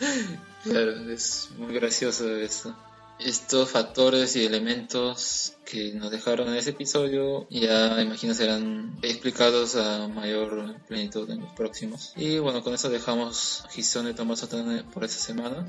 Claro, 0.64 0.92
es 1.10 1.50
muy 1.58 1.74
gracioso 1.74 2.34
eso. 2.36 2.74
Estos 3.18 3.70
factores 3.70 4.36
y 4.36 4.44
elementos 4.44 5.54
que 5.64 5.92
nos 5.92 6.10
dejaron 6.10 6.48
en 6.48 6.56
ese 6.56 6.70
episodio 6.70 7.46
ya 7.48 8.00
imagino 8.02 8.34
serán 8.34 8.98
explicados 9.02 9.76
a 9.76 10.08
mayor 10.08 10.74
plenitud 10.86 11.30
en 11.30 11.40
los 11.40 11.52
próximos. 11.52 12.12
Y 12.16 12.38
bueno, 12.38 12.62
con 12.62 12.74
eso 12.74 12.90
dejamos 12.90 13.64
Hisone 13.74 14.14
Tomaso 14.14 14.48
por 14.92 15.04
esta 15.04 15.20
semana. 15.20 15.66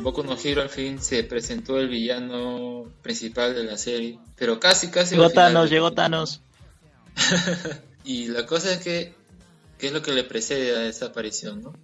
En 0.00 0.04
Boku 0.04 0.22
no 0.22 0.34
Hero 0.42 0.62
al 0.62 0.70
fin 0.70 0.98
se 0.98 1.24
presentó 1.24 1.78
el 1.78 1.90
villano 1.90 2.90
principal 3.02 3.54
de 3.54 3.64
la 3.64 3.76
serie, 3.76 4.18
pero 4.34 4.58
casi 4.58 4.88
casi... 4.88 5.14
Llegó 5.14 5.28
Thanos, 5.28 5.68
llegó 5.68 5.92
Thanos. 5.92 6.40
y 8.04 8.28
la 8.28 8.46
cosa 8.46 8.72
es 8.72 8.78
que, 8.78 9.12
¿qué 9.76 9.88
es 9.88 9.92
lo 9.92 10.00
que 10.00 10.12
le 10.12 10.24
precede 10.24 10.74
a 10.74 10.86
esta 10.86 11.08
aparición? 11.08 11.60
¿no? 11.60 11.74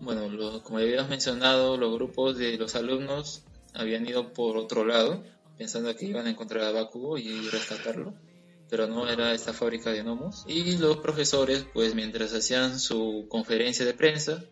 Bueno, 0.00 0.28
lo, 0.28 0.64
como 0.64 0.78
habíamos 0.78 1.08
mencionado, 1.10 1.76
los 1.76 1.94
grupos 1.94 2.36
de 2.38 2.58
los 2.58 2.74
alumnos 2.74 3.42
habían 3.72 4.04
ido 4.04 4.32
por 4.32 4.56
otro 4.56 4.84
lado, 4.84 5.22
pensando 5.56 5.94
que 5.94 6.06
iban 6.06 6.26
a 6.26 6.30
encontrar 6.30 6.64
a 6.64 6.72
Bakugo 6.72 7.18
y 7.18 7.48
rescatarlo 7.50 8.14
pero 8.68 8.86
no 8.86 9.08
era 9.08 9.32
esta 9.32 9.54
fábrica 9.54 9.90
de 9.90 10.02
gnomos. 10.02 10.44
Y 10.46 10.76
los 10.76 10.98
profesores, 10.98 11.64
pues 11.72 11.94
mientras 11.94 12.34
hacían 12.34 12.78
su 12.78 13.26
conferencia 13.30 13.86
de 13.86 13.94
prensa, 13.94 14.44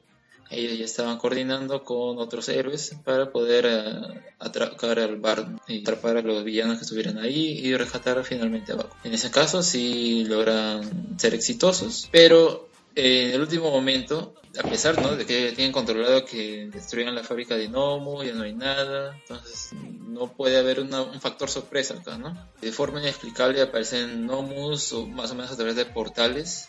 ellos 0.50 0.78
ya 0.78 0.85
estaban 0.85 1.18
coordinando 1.18 1.82
con 1.85 2.18
otros 2.18 2.48
héroes 2.48 2.94
para 3.04 3.30
poder 3.30 3.66
uh, 3.66 4.14
atracar 4.38 4.98
al 4.98 5.16
bar 5.16 5.46
y 5.66 5.80
atrapar 5.80 6.16
a 6.16 6.22
los 6.22 6.44
villanos 6.44 6.76
que 6.76 6.82
estuvieran 6.82 7.18
ahí 7.18 7.59
y 7.59 7.76
rescatar 7.76 8.22
finalmente 8.24 8.72
a 8.72 8.76
Baku. 8.76 8.96
En 9.04 9.14
ese 9.14 9.30
caso 9.30 9.62
sí 9.62 10.24
logran 10.24 11.18
ser 11.18 11.35
exitosos, 11.35 12.09
pero 12.11 12.68
en 12.94 13.30
el 13.32 13.40
último 13.40 13.70
momento, 13.70 14.35
a 14.59 14.62
pesar 14.62 14.96
de 15.16 15.26
que 15.26 15.52
tienen 15.52 15.72
controlado 15.72 16.24
que 16.24 16.70
destruyan 16.72 17.14
la 17.14 17.22
fábrica 17.22 17.56
de 17.56 17.68
Nomu, 17.68 18.22
ya 18.22 18.32
no 18.32 18.44
hay 18.44 18.54
nada, 18.54 19.14
entonces 19.14 19.70
no 19.72 20.32
puede 20.32 20.56
haber 20.56 20.80
un 20.80 21.20
factor 21.20 21.50
sorpresa 21.50 21.94
acá, 21.94 22.16
¿no? 22.16 22.35
De 22.62 22.72
forma 22.72 23.00
inexplicable 23.00 23.61
aparecen 23.61 24.26
Nomus 24.26 24.94
o 24.94 25.06
más 25.06 25.30
o 25.30 25.35
menos 25.35 25.52
a 25.52 25.56
través 25.56 25.76
de 25.76 25.85
portales 25.85 26.68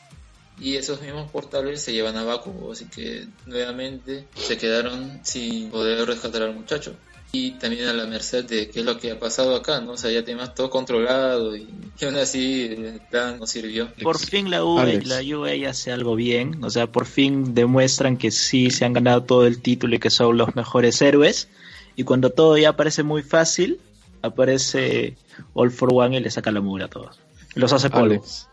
y 0.60 0.76
esos 0.76 1.02
mismos 1.02 1.30
portales 1.32 1.82
se 1.82 1.94
llevan 1.94 2.18
a 2.18 2.24
Bakugo, 2.24 2.72
así 2.72 2.86
que 2.86 3.28
nuevamente 3.46 4.26
se 4.36 4.58
quedaron 4.58 5.20
sin 5.24 5.70
poder 5.70 6.08
rescatar 6.08 6.44
al 6.44 6.56
muchacho. 6.56 6.96
Y 7.34 7.52
también 7.52 7.90
a 7.90 7.94
la 7.94 8.06
merced 8.06 8.46
de 8.46 8.70
qué 8.70 8.80
es 8.80 8.86
lo 8.86 8.98
que 8.98 9.12
ha 9.12 9.20
pasado 9.20 9.54
acá, 9.56 9.82
¿no? 9.82 9.92
O 9.92 9.98
sea, 9.98 10.10
ya 10.10 10.24
tenemos 10.24 10.56
todo 10.56 10.70
controlado 10.70 11.58
y, 11.58 11.68
aún 12.02 12.16
así 12.16 12.64
el 12.72 13.02
plan 13.12 13.38
no 13.38 13.46
sirvió. 13.46 13.92
Por 14.02 14.18
fin 14.18 14.50
la 14.50 14.64
UA, 14.64 14.86
la 15.04 15.22
UA 15.22 15.70
hace 15.70 15.92
algo 15.92 16.16
bien, 16.16 16.64
o 16.64 16.70
sea, 16.70 16.88
por 16.88 17.06
fin 17.06 17.54
demuestran 17.54 18.16
que 18.16 18.32
sí 18.32 18.72
se 18.72 18.86
han 18.86 18.94
ganado 18.94 19.24
todo 19.24 19.46
el 19.46 19.62
título 19.62 19.96
y 19.96 20.00
que 20.00 20.10
son 20.10 20.38
los 20.38 20.56
mejores 20.56 21.02
héroes. 21.02 21.50
Y 21.98 22.04
cuando 22.04 22.30
todo 22.30 22.58
ya 22.58 22.78
parece 22.78 23.04
muy 23.04 23.24
fácil, 23.24 23.82
aparece 24.22 25.18
All 25.54 25.72
for 25.72 25.90
One 25.94 26.18
y 26.18 26.20
le 26.22 26.32
saca 26.32 26.52
la 26.52 26.62
mugre 26.62 26.86
a 26.86 26.88
todos. 26.88 27.20
Los 27.56 27.74
hace 27.74 27.90
polvo. 27.90 28.06
Alex, 28.06 28.48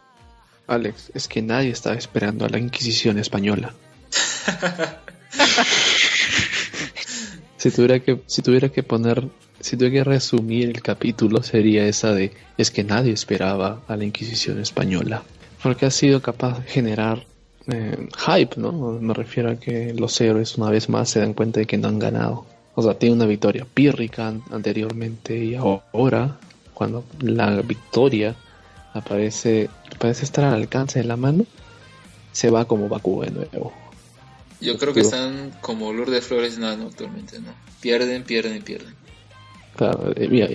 es 1.14 1.28
que 1.28 1.42
nadie 1.42 1.70
estaba 1.70 1.96
esperando 1.96 2.44
a 2.44 2.48
la 2.48 2.58
Inquisición 2.58 3.18
española. 3.18 3.74
si 7.56 7.70
tuviera 7.70 8.00
que, 8.00 8.20
si 8.26 8.42
tuviera 8.42 8.68
que 8.70 8.82
poner, 8.82 9.28
si 9.60 9.76
tuviera 9.76 10.04
que 10.04 10.04
resumir 10.04 10.70
el 10.70 10.82
capítulo, 10.82 11.42
sería 11.42 11.86
esa 11.86 12.12
de 12.12 12.32
es 12.56 12.70
que 12.70 12.84
nadie 12.84 13.12
esperaba 13.12 13.82
a 13.88 13.96
la 13.96 14.04
Inquisición 14.04 14.58
española. 14.60 15.22
Porque 15.62 15.86
ha 15.86 15.90
sido 15.90 16.20
capaz 16.20 16.60
de 16.60 16.64
generar 16.70 17.24
eh, 17.66 18.08
hype, 18.26 18.60
¿no? 18.60 18.72
Me 19.00 19.14
refiero 19.14 19.50
a 19.50 19.56
que 19.56 19.94
los 19.94 20.20
héroes 20.20 20.56
una 20.58 20.70
vez 20.70 20.88
más 20.88 21.10
se 21.10 21.20
dan 21.20 21.34
cuenta 21.34 21.60
de 21.60 21.66
que 21.66 21.78
no 21.78 21.88
han 21.88 21.98
ganado. 21.98 22.46
O 22.74 22.82
sea, 22.82 22.94
tiene 22.94 23.14
una 23.14 23.26
victoria 23.26 23.66
pírrica 23.72 24.34
anteriormente 24.50 25.36
y 25.36 25.54
ahora, 25.54 26.38
cuando 26.74 27.04
la 27.20 27.62
victoria 27.62 28.34
aparece, 28.94 29.68
parece 29.98 30.24
estar 30.24 30.44
al 30.44 30.54
alcance 30.54 31.00
de 31.00 31.04
la 31.04 31.16
mano, 31.16 31.44
se 32.32 32.50
va 32.50 32.64
como 32.64 32.88
Bakugo 32.88 33.22
de 33.22 33.30
nuevo. 33.32 33.72
Yo 34.60 34.78
creo 34.78 34.94
que 34.94 35.00
están 35.00 35.52
como 35.60 35.88
olor 35.88 36.10
de 36.10 36.22
flores 36.22 36.58
nada 36.58 36.82
actualmente, 36.82 37.38
¿no? 37.40 37.52
Pierden, 37.80 38.22
pierden, 38.24 38.62
pierden. 38.62 38.94
Claro, 39.76 40.12
eh, 40.16 40.28
mira, 40.28 40.48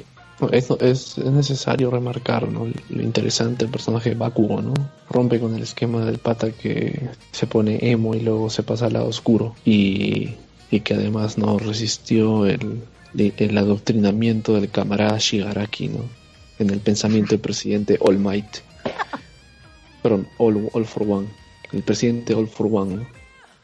eso 0.52 0.80
es, 0.80 1.17
necesario 1.17 1.91
remarcar 1.91 2.47
¿no? 2.47 2.67
lo 2.89 3.02
interesante 3.02 3.65
del 3.65 3.71
personaje 3.71 4.10
de 4.10 4.15
Bakugo, 4.15 4.62
¿no? 4.62 4.73
Rompe 5.10 5.39
con 5.39 5.54
el 5.54 5.63
esquema 5.63 6.06
del 6.06 6.17
pata 6.17 6.52
que 6.52 7.10
se 7.32 7.45
pone 7.45 7.78
emo 7.82 8.15
y 8.15 8.21
luego 8.21 8.49
se 8.49 8.63
pasa 8.63 8.86
al 8.86 8.93
lado 8.93 9.08
oscuro 9.08 9.56
y, 9.65 10.36
y 10.71 10.80
que 10.80 10.93
además 10.93 11.38
no 11.38 11.60
resistió 11.60 12.45
el, 12.45 12.82
el 13.15 13.58
adoctrinamiento 13.58 14.54
del 14.54 14.69
camarada 14.69 15.17
Shigaraki, 15.17 15.89
¿no? 15.89 16.18
En 16.60 16.69
el 16.69 16.80
pensamiento 16.80 17.32
del 17.32 17.39
presidente 17.39 17.98
All 18.00 18.19
Might. 18.19 18.58
Perdón, 20.04 20.28
All, 20.38 20.69
All 20.74 20.86
for 20.86 21.04
One. 21.04 21.28
El 21.72 21.84
presidente 21.84 22.34
All 22.34 22.48
for 22.48 22.67
One. 22.72 23.08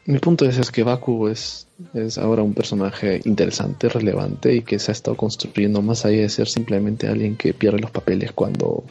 Mi 0.06 0.18
punto 0.18 0.44
es, 0.44 0.56
es 0.58 0.70
que 0.70 0.84
Baku 0.84 1.28
es, 1.28 1.66
es 1.92 2.16
ahora 2.16 2.42
un 2.42 2.54
personaje 2.54 3.20
interesante, 3.24 3.88
relevante 3.88 4.54
y 4.54 4.62
que 4.62 4.78
se 4.78 4.90
ha 4.90 4.94
estado 4.94 5.16
construyendo 5.16 5.82
más 5.82 6.04
allá 6.04 6.20
de 6.20 6.28
ser 6.28 6.48
simplemente 6.48 7.08
alguien 7.08 7.36
que 7.36 7.52
pierde 7.52 7.80
los 7.80 7.90
papeles 7.90 8.30
cuando 8.32 8.84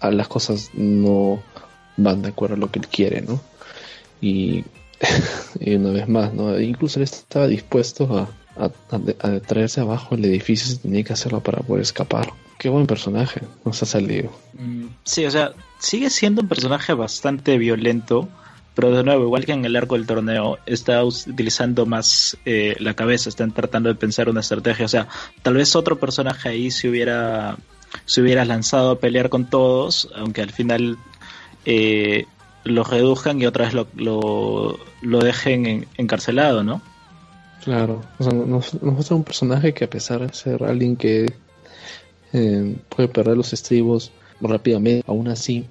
las 0.00 0.28
cosas 0.28 0.70
no 0.74 1.42
van 1.96 2.22
de 2.22 2.28
acuerdo 2.28 2.54
a 2.54 2.58
lo 2.58 2.70
que 2.70 2.78
él 2.78 2.88
quiere, 2.88 3.22
¿no? 3.22 3.40
Y, 4.20 4.64
una 5.66 5.90
vez 5.90 6.08
más, 6.08 6.32
¿no? 6.32 6.58
Incluso 6.60 7.00
él 7.00 7.04
estaba 7.04 7.48
dispuesto 7.48 8.16
a, 8.16 8.28
a, 8.56 9.40
traerse 9.40 9.80
abajo 9.80 10.14
el 10.14 10.24
edificio 10.24 10.68
si 10.68 10.76
tenía 10.76 11.02
que 11.02 11.12
hacerlo 11.12 11.40
para 11.40 11.60
poder 11.60 11.82
escapar. 11.82 12.32
Qué 12.60 12.68
buen 12.68 12.86
personaje, 12.86 13.40
nos 13.64 13.82
ha 13.82 13.86
salido. 13.86 14.30
Mm, 14.52 14.88
sí, 15.02 15.24
o 15.24 15.30
sea, 15.30 15.52
sigue 15.78 16.10
siendo 16.10 16.42
un 16.42 16.48
personaje 16.48 16.92
bastante 16.92 17.56
violento, 17.56 18.28
pero 18.74 18.94
de 18.94 19.02
nuevo, 19.02 19.24
igual 19.24 19.46
que 19.46 19.52
en 19.52 19.64
el 19.64 19.76
arco 19.76 19.94
del 19.94 20.06
torneo, 20.06 20.58
está 20.66 21.02
utilizando 21.02 21.86
más 21.86 22.36
eh, 22.44 22.76
la 22.78 22.92
cabeza, 22.92 23.30
están 23.30 23.52
tratando 23.52 23.88
de 23.88 23.94
pensar 23.94 24.28
una 24.28 24.40
estrategia. 24.40 24.84
O 24.84 24.90
sea, 24.90 25.08
tal 25.40 25.54
vez 25.54 25.74
otro 25.74 25.98
personaje 25.98 26.50
ahí 26.50 26.70
se 26.70 26.90
hubiera, 26.90 27.56
se 28.04 28.20
hubiera 28.20 28.44
lanzado 28.44 28.90
a 28.90 28.98
pelear 28.98 29.30
con 29.30 29.48
todos, 29.48 30.10
aunque 30.14 30.42
al 30.42 30.50
final 30.50 30.98
eh, 31.64 32.26
lo 32.64 32.84
reduzcan 32.84 33.40
y 33.40 33.46
otra 33.46 33.70
vez 33.70 33.72
lo, 33.72 34.78
lo, 35.00 35.18
dejen 35.20 35.86
encarcelado, 35.96 36.62
¿no? 36.62 36.82
Claro, 37.64 38.02
o 38.18 38.22
sea, 38.22 38.34
nos, 38.34 38.82
muestra 38.82 39.16
un 39.16 39.24
personaje 39.24 39.72
que 39.72 39.84
a 39.84 39.90
pesar 39.90 40.26
de 40.26 40.34
ser 40.34 40.62
alguien 40.62 40.96
que 40.96 41.24
eh, 42.32 42.76
puede 42.88 43.08
perder 43.08 43.36
los 43.36 43.52
estribos 43.52 44.12
rápidamente, 44.40 45.04
aún 45.06 45.28
así 45.28 45.66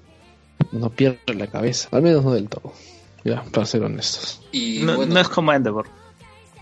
no 0.72 0.90
pierde 0.90 1.34
la 1.34 1.48
cabeza, 1.48 1.90
al 1.92 2.02
menos 2.02 2.24
no 2.24 2.34
del 2.34 2.50
todo, 2.50 2.74
ya, 3.24 3.44
para 3.44 3.66
ser 3.66 3.84
honestos. 3.84 4.42
Y 4.52 4.82
no, 4.84 5.06
no 5.06 5.20
es 5.20 5.30
como 5.30 5.54
Endeavor 5.54 5.88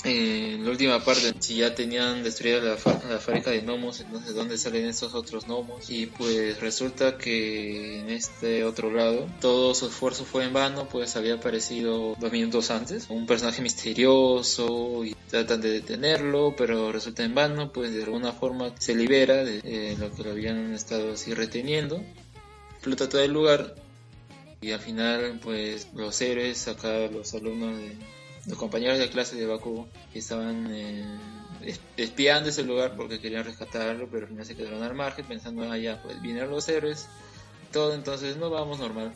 en 0.07 0.63
la 0.63 0.71
última 0.71 1.03
parte, 1.03 1.33
si 1.39 1.57
ya 1.57 1.75
tenían 1.75 2.23
destruida 2.23 2.59
la, 2.61 2.77
fábrica 2.77 3.51
de 3.51 3.61
gnomos, 3.61 3.99
entonces 3.99 4.33
¿dónde 4.33 4.57
salen 4.57 4.87
estos 4.87 5.13
otros 5.13 5.45
gnomos? 5.45 5.89
Y 5.89 6.07
pues 6.07 6.59
resulta 6.59 7.17
que 7.17 7.99
en 7.99 8.09
este 8.09 8.63
otro 8.63 8.91
lado, 8.91 9.27
todo 9.41 9.73
su 9.73 9.87
esfuerzo 9.87 10.25
fue 10.25 10.45
en 10.45 10.53
vano, 10.53 10.87
pues 10.89 11.15
había 11.15 11.35
aparecido 11.35 12.15
dos 12.19 12.31
minutos 12.31 12.71
antes, 12.71 13.07
un 13.09 13.25
personaje 13.25 13.61
misterioso 13.61 15.03
y 15.03 15.15
tratan 15.29 15.61
de 15.61 15.71
detenerlo, 15.71 16.55
pero 16.57 16.91
resulta 16.91 17.23
en 17.23 17.35
vano, 17.35 17.71
pues 17.71 17.93
de 17.93 18.03
alguna 18.03 18.31
forma 18.31 18.73
se 18.79 18.95
libera 18.95 19.43
de 19.43 19.61
eh, 19.63 19.95
lo 19.99 20.13
que 20.13 20.23
lo 20.23 20.31
habían 20.31 20.73
estado 20.73 21.13
así 21.13 21.33
reteniendo, 21.33 22.01
explota 22.75 23.09
todo 23.09 23.21
el 23.21 23.31
lugar 23.31 23.75
y 24.61 24.71
al 24.71 24.79
final 24.79 25.39
pues 25.43 25.87
los 25.93 26.19
héroes, 26.21 26.67
acá 26.67 27.07
los 27.11 27.33
alumnos 27.33 27.77
de 27.77 28.16
los 28.47 28.57
compañeros 28.57 28.97
de 28.97 29.09
clase 29.09 29.35
de 29.35 29.45
Bakugo 29.45 29.87
que 30.11 30.19
estaban 30.19 30.73
eh, 30.73 31.05
espiando 31.97 32.49
ese 32.49 32.63
lugar 32.63 32.95
porque 32.95 33.19
querían 33.19 33.43
rescatarlo, 33.43 34.07
pero 34.09 34.23
al 34.23 34.29
final 34.29 34.45
se 34.45 34.55
quedaron 34.55 34.83
al 34.83 34.95
margen 34.95 35.25
pensando, 35.25 35.63
ah, 35.63 35.99
pues 36.01 36.21
vinieron 36.21 36.51
los 36.51 36.67
héroes, 36.69 37.07
todo, 37.71 37.93
entonces 37.93 38.37
no 38.37 38.49
vamos 38.49 38.79
normal. 38.79 39.13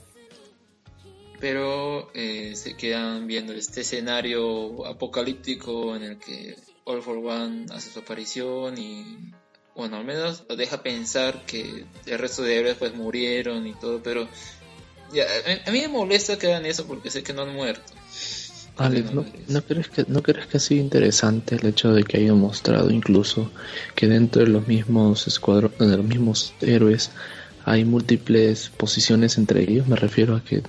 pero 1.39 2.11
eh, 2.13 2.55
se 2.55 2.75
quedan 2.75 3.25
viendo 3.25 3.53
este 3.53 3.81
escenario 3.81 4.85
apocalíptico 4.85 5.95
en 5.95 6.03
el 6.03 6.17
que 6.19 6.55
All 6.83 7.01
for 7.01 7.17
One 7.17 7.65
hace 7.71 7.89
su 7.89 7.99
aparición 7.99 8.77
y 8.77 9.33
bueno, 9.75 9.97
al 9.97 10.05
menos 10.05 10.43
lo 10.49 10.55
deja 10.55 10.83
pensar 10.83 11.45
que 11.45 11.85
el 12.05 12.19
resto 12.19 12.43
de 12.43 12.57
héroes 12.57 12.75
pues 12.77 12.93
murieron 12.93 13.65
y 13.65 13.73
todo, 13.73 14.03
pero 14.03 14.27
ya, 15.13 15.25
a, 15.65 15.71
mí 15.71 15.81
me 15.81 15.87
molesta 15.87 16.37
que 16.37 16.47
hagan 16.47 16.65
eso 16.65 16.85
porque 16.85 17.09
sé 17.09 17.23
que 17.23 17.33
no 17.33 17.43
han 17.43 17.53
muerto. 17.53 17.93
Alex, 18.77 19.13
¿no, 19.13 19.25
¿no, 19.47 19.61
crees 19.61 19.89
que, 19.89 20.05
¿no 20.07 20.23
crees 20.23 20.47
que 20.47 20.57
ha 20.57 20.59
sido 20.59 20.81
interesante 20.81 21.55
el 21.55 21.65
hecho 21.65 21.93
de 21.93 22.03
que 22.03 22.17
hayan 22.17 22.39
mostrado 22.39 22.89
incluso 22.89 23.51
que 23.95 24.07
dentro 24.07 24.43
de 24.43 24.49
los 24.49 24.67
mismos 24.67 25.27
escuadrones, 25.27 25.77
de 25.77 25.97
los 25.97 26.05
mismos 26.05 26.53
héroes, 26.61 27.11
hay 27.65 27.85
múltiples 27.85 28.69
posiciones 28.69 29.37
entre 29.37 29.61
ellos? 29.63 29.87
Me 29.87 29.95
refiero 29.95 30.35
a 30.35 30.43
que 30.43 30.63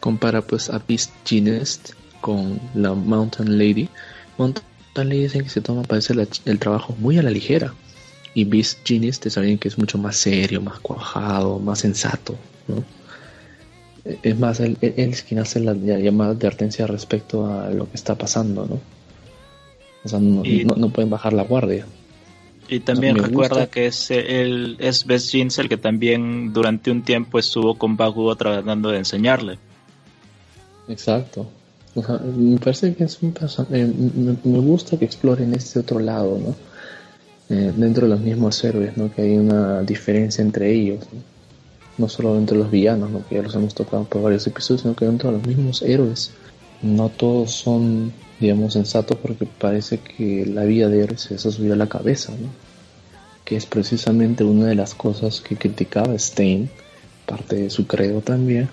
compara 0.00 0.42
pues 0.42 0.68
a 0.68 0.82
Beast 0.86 1.12
Genest 1.24 1.92
con 2.20 2.60
la 2.74 2.92
Mountain 2.92 3.56
Lady. 3.56 3.88
Mountain 4.36 4.64
Lady 5.08 5.22
dicen 5.22 5.44
que 5.44 5.50
se 5.50 5.60
toma 5.60 5.82
parece 5.82 6.14
el 6.44 6.58
trabajo 6.58 6.94
muy 6.98 7.18
a 7.18 7.22
la 7.22 7.30
ligera. 7.30 7.72
Y 8.34 8.44
Beast 8.44 8.80
Genest 8.84 9.24
es 9.26 9.38
alguien 9.38 9.58
que 9.58 9.68
es 9.68 9.78
mucho 9.78 9.96
más 9.96 10.16
serio, 10.16 10.60
más 10.60 10.80
cuajado, 10.80 11.58
más 11.60 11.78
sensato, 11.78 12.36
¿no? 12.66 12.84
Es 14.04 14.38
más, 14.38 14.60
él, 14.60 14.76
es 14.80 15.22
quien 15.22 15.40
hace 15.40 15.60
la 15.60 15.72
llamada 15.72 16.34
de 16.34 16.36
advertencia 16.36 16.86
respecto 16.86 17.46
a 17.46 17.70
lo 17.70 17.88
que 17.88 17.96
está 17.96 18.16
pasando, 18.16 18.66
¿no? 18.66 18.80
O 20.04 20.08
sea, 20.08 20.20
no, 20.20 20.90
pueden 20.90 21.08
bajar 21.08 21.32
la 21.32 21.44
guardia. 21.44 21.86
Y 22.68 22.80
también 22.80 23.16
recuerda 23.16 23.66
que 23.66 23.86
es 23.86 24.10
él 24.10 24.76
es 24.78 25.06
Best 25.06 25.32
Jeans 25.32 25.58
el 25.58 25.68
que 25.68 25.76
también 25.76 26.52
durante 26.52 26.90
un 26.90 27.02
tiempo 27.02 27.38
estuvo 27.38 27.76
con 27.76 27.96
Baguo 27.96 28.34
tratando 28.36 28.90
de 28.90 28.98
enseñarle. 28.98 29.58
Exacto. 30.88 31.46
O 31.94 32.02
sea, 32.02 32.18
me 32.18 32.58
parece 32.58 32.94
que 32.94 33.04
es 33.04 33.22
un 33.22 33.32
personaje. 33.32 33.86
Me, 33.86 34.58
gusta 34.58 34.98
que 34.98 35.04
exploren 35.06 35.54
este 35.54 35.78
otro 35.78 35.98
lado, 35.98 36.38
¿no? 36.38 36.54
Eh, 37.54 37.72
dentro 37.76 38.06
de 38.06 38.14
los 38.14 38.20
mismos 38.20 38.62
héroes, 38.64 38.96
¿no? 38.96 39.14
Que 39.14 39.22
hay 39.22 39.36
una 39.36 39.82
diferencia 39.82 40.42
entre 40.42 40.72
ellos. 40.72 41.00
¿no? 41.12 41.33
No 41.98 42.08
solo 42.08 42.34
dentro 42.34 42.56
de 42.56 42.64
los 42.64 42.72
villanos, 42.72 43.10
¿no? 43.10 43.26
que 43.26 43.36
ya 43.36 43.42
los 43.42 43.54
hemos 43.54 43.74
tocado 43.74 44.04
por 44.04 44.22
varios 44.22 44.46
episodios, 44.46 44.82
sino 44.82 44.94
que 44.94 45.04
dentro 45.04 45.30
de 45.30 45.38
los 45.38 45.46
mismos 45.46 45.82
héroes. 45.82 46.32
No 46.82 47.08
todos 47.08 47.52
son, 47.52 48.12
digamos, 48.40 48.74
sensatos 48.74 49.16
porque 49.18 49.46
parece 49.46 49.98
que 49.98 50.44
la 50.46 50.64
vida 50.64 50.88
de 50.88 51.02
héroes 51.02 51.22
se 51.22 51.34
ha 51.34 51.38
subido 51.38 51.74
a 51.74 51.78
la 51.78 51.88
cabeza, 51.88 52.32
¿no? 52.32 52.48
que 53.44 53.56
es 53.56 53.66
precisamente 53.66 54.42
una 54.42 54.66
de 54.66 54.74
las 54.74 54.94
cosas 54.94 55.40
que 55.40 55.56
criticaba 55.56 56.18
Stein, 56.18 56.70
parte 57.26 57.56
de 57.56 57.70
su 57.70 57.86
credo 57.86 58.20
también, 58.20 58.68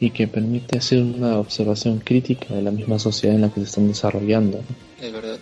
y 0.00 0.10
que 0.10 0.26
permite 0.26 0.78
hacer 0.78 1.02
una 1.02 1.38
observación 1.38 1.98
crítica 1.98 2.54
de 2.54 2.62
la 2.62 2.70
misma 2.70 2.98
sociedad 2.98 3.34
en 3.34 3.42
la 3.42 3.48
que 3.48 3.60
se 3.60 3.66
están 3.66 3.88
desarrollando. 3.88 4.60
Es 5.00 5.12
verdad. 5.12 5.38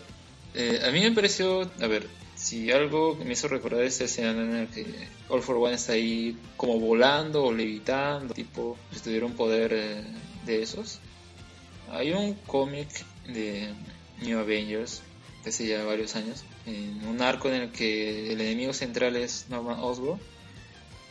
Eh, 0.55 0.81
a 0.87 0.91
mí 0.91 1.01
me 1.01 1.11
pareció, 1.13 1.69
a 1.81 1.87
ver, 1.87 2.07
si 2.45 2.71
algo 2.71 3.17
me 3.17 3.33
hizo 3.33 3.49
recordar 3.49 3.85
esa 3.85 4.05
escena 4.05 4.33
en 4.33 4.65
la 4.65 4.71
que 4.71 4.85
All 5.31 5.41
for 5.41 5.57
One 5.57 5.77
está 5.77 5.95
ahí 5.95 6.37
como 6.59 6.79
volando 6.79 7.43
o 7.43 7.51
levitando, 7.51 8.35
tipo, 8.35 8.77
si 8.93 9.01
tuviera 9.01 9.25
un 9.25 9.33
poder 9.33 9.73
eh, 9.73 10.05
de 10.45 10.63
esos. 10.63 11.01
Hay 11.91 12.13
un 12.13 12.35
cómic 12.47 12.89
de 13.27 13.73
New 14.21 14.39
Avengers 14.39 15.01
de 15.43 15.49
hace 15.49 15.67
ya 15.67 15.85
varios 15.85 16.17
años, 16.17 16.45
en 16.67 17.07
un 17.07 17.23
arco 17.23 17.49
en 17.49 17.55
el 17.55 17.73
que 17.73 18.35
el 18.35 18.41
enemigo 18.43 18.75
central 18.75 19.17
es 19.17 19.47
Norman 19.49 19.81
Osborn. 19.81 20.21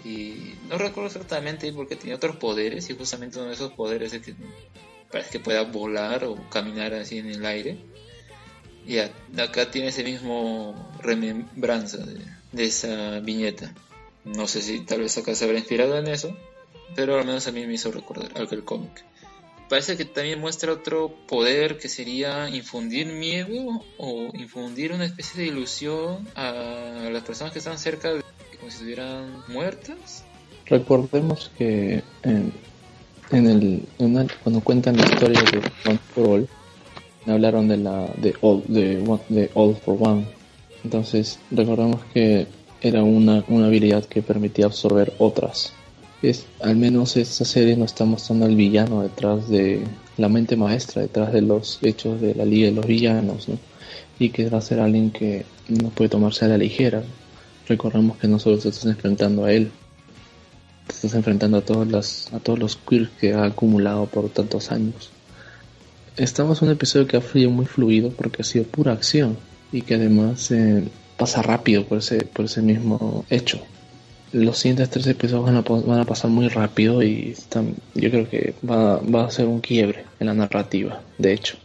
Y 0.06 0.54
no 0.70 0.78
recuerdo 0.78 1.08
exactamente 1.08 1.74
porque 1.74 1.96
tenía 1.96 2.16
otros 2.16 2.36
poderes 2.36 2.88
y 2.92 2.96
justamente 2.96 3.40
uno 3.40 3.48
de 3.48 3.56
esos 3.56 3.74
poderes 3.74 4.14
es 4.14 4.22
que 4.22 4.36
parece 5.12 5.32
que 5.32 5.40
pueda 5.40 5.64
volar 5.64 6.26
o 6.26 6.36
caminar 6.52 6.94
así 6.94 7.18
en 7.18 7.30
el 7.30 7.44
aire 7.44 7.80
y 8.86 9.00
acá 9.40 9.72
tiene 9.72 9.90
ese 9.90 10.04
mismo 10.04 10.92
remembranza 11.02 11.98
de, 12.52 12.66
esa 12.66 13.20
viñeta. 13.20 13.74
No 14.26 14.48
sé 14.48 14.62
si 14.62 14.82
tal 14.82 15.02
vez 15.02 15.18
acá 15.18 15.36
se 15.36 15.46
habrá 15.46 15.58
inspirado 15.58 15.98
en 15.98 16.08
eso, 16.08 16.36
pero 16.96 17.18
al 17.18 17.26
menos 17.26 17.48
a 17.48 17.52
mí 17.52 17.66
me 17.66 17.74
hizo 17.74 17.92
recordar 17.92 18.32
aquel 18.42 18.64
cómic. 18.64 19.04
Parece 19.70 19.98
que 19.98 20.06
también 20.06 20.40
muestra 20.40 20.74
otro 20.74 21.16
poder 21.28 21.78
que 21.78 21.90
sería 21.90 22.50
infundir 22.50 23.08
miedo 23.08 23.84
o 23.98 24.30
infundir 24.34 24.92
una 24.92 25.06
especie 25.06 25.42
de 25.42 25.48
ilusión 25.48 26.28
a 26.36 27.10
las 27.12 27.24
personas 27.24 27.54
que 27.54 27.60
están 27.60 27.80
cerca 27.80 28.14
de 28.14 28.24
como 28.60 28.70
si 28.70 28.78
estuvieran 28.78 29.44
muertas. 29.48 30.24
Recordemos 30.68 31.52
que 31.58 32.04
en, 32.24 32.54
el, 33.32 33.88
cuando 34.44 34.62
cuentan 34.62 34.98
la 34.98 35.06
historia 35.06 35.42
de 35.42 35.62
Control, 37.24 37.36
hablaron 37.36 37.68
de 37.68 37.78
la 37.78 38.08
de 38.18 38.36
All, 38.42 38.64
de, 38.68 39.50
All 39.54 39.76
for 39.76 39.98
One. 40.00 40.26
Entonces 40.84 41.40
recordamos 41.52 42.02
que 42.14 42.48
era 42.82 43.04
una, 43.04 43.44
una 43.48 43.68
habilidad 43.68 44.04
que 44.06 44.22
permitía 44.22 44.66
absorber 44.66 45.14
otras. 45.18 45.72
Es, 46.22 46.46
al 46.62 46.76
menos 46.76 47.18
esta 47.18 47.46
serie 47.46 47.76
nos 47.76 47.92
está 47.92 48.06
mostrando 48.06 48.46
al 48.46 48.56
villano 48.56 49.02
detrás 49.02 49.50
de 49.50 49.84
la 50.18 50.30
mente 50.30 50.56
maestra, 50.56 51.02
detrás 51.02 51.34
de 51.34 51.42
los 51.42 51.80
hechos 51.82 52.22
de 52.22 52.36
la 52.36 52.46
Liga 52.46 52.68
de 52.68 52.74
los 52.74 52.86
Villanos, 52.86 53.48
y 54.20 54.30
que 54.30 54.50
va 54.50 54.60
a 54.60 54.62
ser 54.62 54.80
alguien 54.80 55.12
que 55.12 55.46
no 55.68 55.90
puede 55.90 56.10
tomarse 56.10 56.46
a 56.46 56.50
la 56.50 56.58
ligera. 56.58 57.04
Recordemos 57.68 58.18
que 58.18 58.28
no 58.28 58.40
solo 58.40 58.58
te 58.58 58.70
estás 58.70 58.86
enfrentando 58.86 59.46
a 59.46 59.52
él, 59.52 59.72
te 60.88 60.94
estás 60.94 61.14
enfrentando 61.16 61.58
a 61.58 61.62
todos, 61.62 61.88
las, 61.90 62.34
a 62.34 62.40
todos 62.40 62.60
los 62.60 62.76
queers 62.78 63.10
que 63.20 63.34
ha 63.34 63.46
acumulado 63.46 64.06
por 64.06 64.30
tantos 64.30 64.72
años 64.72 65.13
estamos 66.18 66.62
en 66.62 66.68
un 66.70 66.74
episodio 66.74 67.08
que 67.08 67.18
ha 67.18 67.22
fluido 67.22 67.50
muy 67.50 67.66
fluido 67.66 68.12
porque 68.12 68.42
ha 68.42 68.46
sido 68.46 68.66
pura 68.66 68.92
acción 68.92 69.38
y 69.72 69.82
que 69.82 69.96
además 69.96 70.52
eh, 70.52 70.88
pasa 71.18 71.42
rápido 71.42 71.86
por 71.86 72.00
ese, 72.00 72.26
por 72.26 72.46
ese 72.46 72.62
mismo 72.62 73.26
hecho. 73.30 73.60
Los 74.32 74.60
siguientes 74.60 74.90
tres 74.90 75.06
episodios 75.08 75.46
van 75.86 76.00
a, 76.00 76.06
pasar 76.06 76.32
muy 76.32 76.48
rápido 76.48 77.04
y 77.04 77.30
están, 77.30 77.76
yo 77.94 78.10
creo 78.10 78.30
que 78.30 78.56
va, 78.68 78.98
va 78.98 79.26
a 79.26 79.32
ser 79.32 79.46
un 79.46 79.62
quiebre 79.62 80.06
en 80.20 80.28
la 80.28 80.34
narrativa, 80.34 81.02
de 81.20 81.34
hecho. 81.34 81.58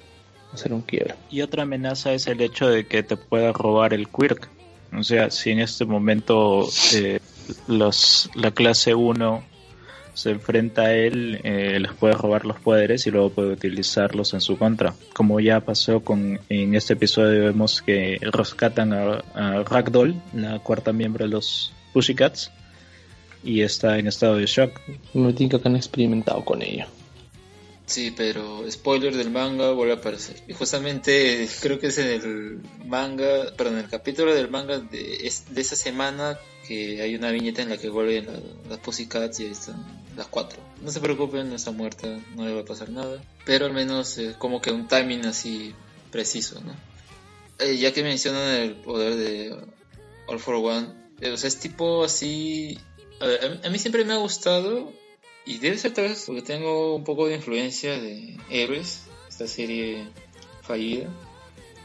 Va 0.50 0.54
a 0.54 0.56
ser 0.58 0.72
un 0.74 0.82
quiebre. 0.82 1.14
Y 1.30 1.40
otra 1.40 1.62
amenaza 1.62 2.12
es 2.12 2.26
el 2.26 2.40
hecho 2.42 2.68
de 2.68 2.86
que 2.86 3.02
te 3.02 3.16
pueda 3.16 3.52
robar 3.52 3.94
el 3.94 4.08
quirk. 4.08 4.50
O 4.94 5.02
sea, 5.02 5.30
si 5.30 5.50
en 5.50 5.60
este 5.60 5.86
momento 5.86 6.66
eh, 6.94 7.20
los, 7.66 8.30
la 8.34 8.50
clase 8.50 8.94
1 8.94 9.42
se 10.18 10.30
enfrenta 10.30 10.82
a 10.82 10.94
él, 10.96 11.40
eh, 11.44 11.78
les 11.78 11.92
puede 11.92 12.14
robar 12.14 12.44
los 12.44 12.58
poderes 12.58 13.06
y 13.06 13.12
luego 13.12 13.30
puede 13.30 13.52
utilizarlos 13.52 14.34
en 14.34 14.40
su 14.40 14.58
contra. 14.58 14.92
Como 15.12 15.38
ya 15.38 15.60
pasó 15.60 16.00
con 16.00 16.40
en 16.48 16.74
este 16.74 16.94
episodio 16.94 17.44
vemos 17.44 17.82
que 17.82 18.18
rescatan 18.20 18.92
a, 18.92 19.62
Ragdoll, 19.62 20.20
la 20.34 20.58
cuarta 20.58 20.92
miembro 20.92 21.24
de 21.24 21.30
los 21.30 21.72
Pussycats, 21.92 22.50
y 23.44 23.60
está 23.62 23.96
en 23.98 24.08
estado 24.08 24.38
de 24.38 24.46
shock. 24.46 24.72
Me 25.14 25.32
tinca 25.34 25.60
que 25.60 25.68
han 25.68 25.76
experimentado 25.76 26.44
con 26.44 26.62
ello. 26.62 26.86
Sí, 27.86 28.12
pero 28.14 28.68
spoiler 28.68 29.16
del 29.16 29.30
manga 29.30 29.70
vuelve 29.70 29.92
a 29.94 29.96
aparecer. 29.98 30.42
Y 30.48 30.52
justamente 30.52 31.48
creo 31.62 31.78
que 31.78 31.86
es 31.86 31.98
en 31.98 32.08
el 32.08 32.60
manga, 32.86 33.52
perdón, 33.56 33.74
en 33.74 33.84
el 33.84 33.88
capítulo 33.88 34.34
del 34.34 34.50
manga 34.50 34.80
de, 34.80 35.32
de 35.50 35.60
esa 35.60 35.76
semana 35.76 36.36
que 36.66 37.00
hay 37.00 37.14
una 37.14 37.30
viñeta 37.30 37.62
en 37.62 37.68
la 37.68 37.78
que 37.78 37.88
vuelven 37.88 38.26
las 38.68 38.78
Pussycats 38.78 39.38
y 39.38 39.44
ahí 39.44 39.52
están 39.52 40.07
las 40.18 40.26
cuatro. 40.26 40.58
No 40.82 40.90
se 40.90 41.00
preocupen, 41.00 41.48
no 41.48 41.54
está 41.54 41.70
muerta, 41.70 42.08
no 42.34 42.44
le 42.44 42.52
va 42.52 42.62
a 42.62 42.64
pasar 42.64 42.90
nada. 42.90 43.22
Pero 43.46 43.66
al 43.66 43.72
menos 43.72 44.18
es 44.18 44.36
como 44.36 44.60
que 44.60 44.72
un 44.72 44.88
timing 44.88 45.24
así 45.26 45.74
preciso, 46.10 46.60
¿no? 46.60 46.74
Eh, 47.60 47.76
ya 47.78 47.92
que 47.92 48.02
mencionan 48.02 48.56
el 48.56 48.74
poder 48.74 49.14
de 49.14 49.56
All 50.26 50.40
for 50.40 50.56
One, 50.56 50.88
eh, 51.20 51.30
o 51.30 51.36
sea, 51.36 51.48
es 51.48 51.60
tipo 51.60 52.04
así... 52.04 52.78
A, 53.20 53.66
a 53.66 53.70
mí 53.70 53.78
siempre 53.78 54.04
me 54.04 54.12
ha 54.12 54.16
gustado 54.16 54.92
y 55.44 55.58
debe 55.58 55.78
ser 55.78 55.94
tal 55.94 56.08
vez 56.08 56.24
porque 56.26 56.42
tengo 56.42 56.96
un 56.96 57.04
poco 57.04 57.26
de 57.26 57.36
influencia 57.36 57.98
de 57.98 58.36
Héroes, 58.50 59.04
esta 59.28 59.46
serie 59.46 60.08
fallida, 60.62 61.08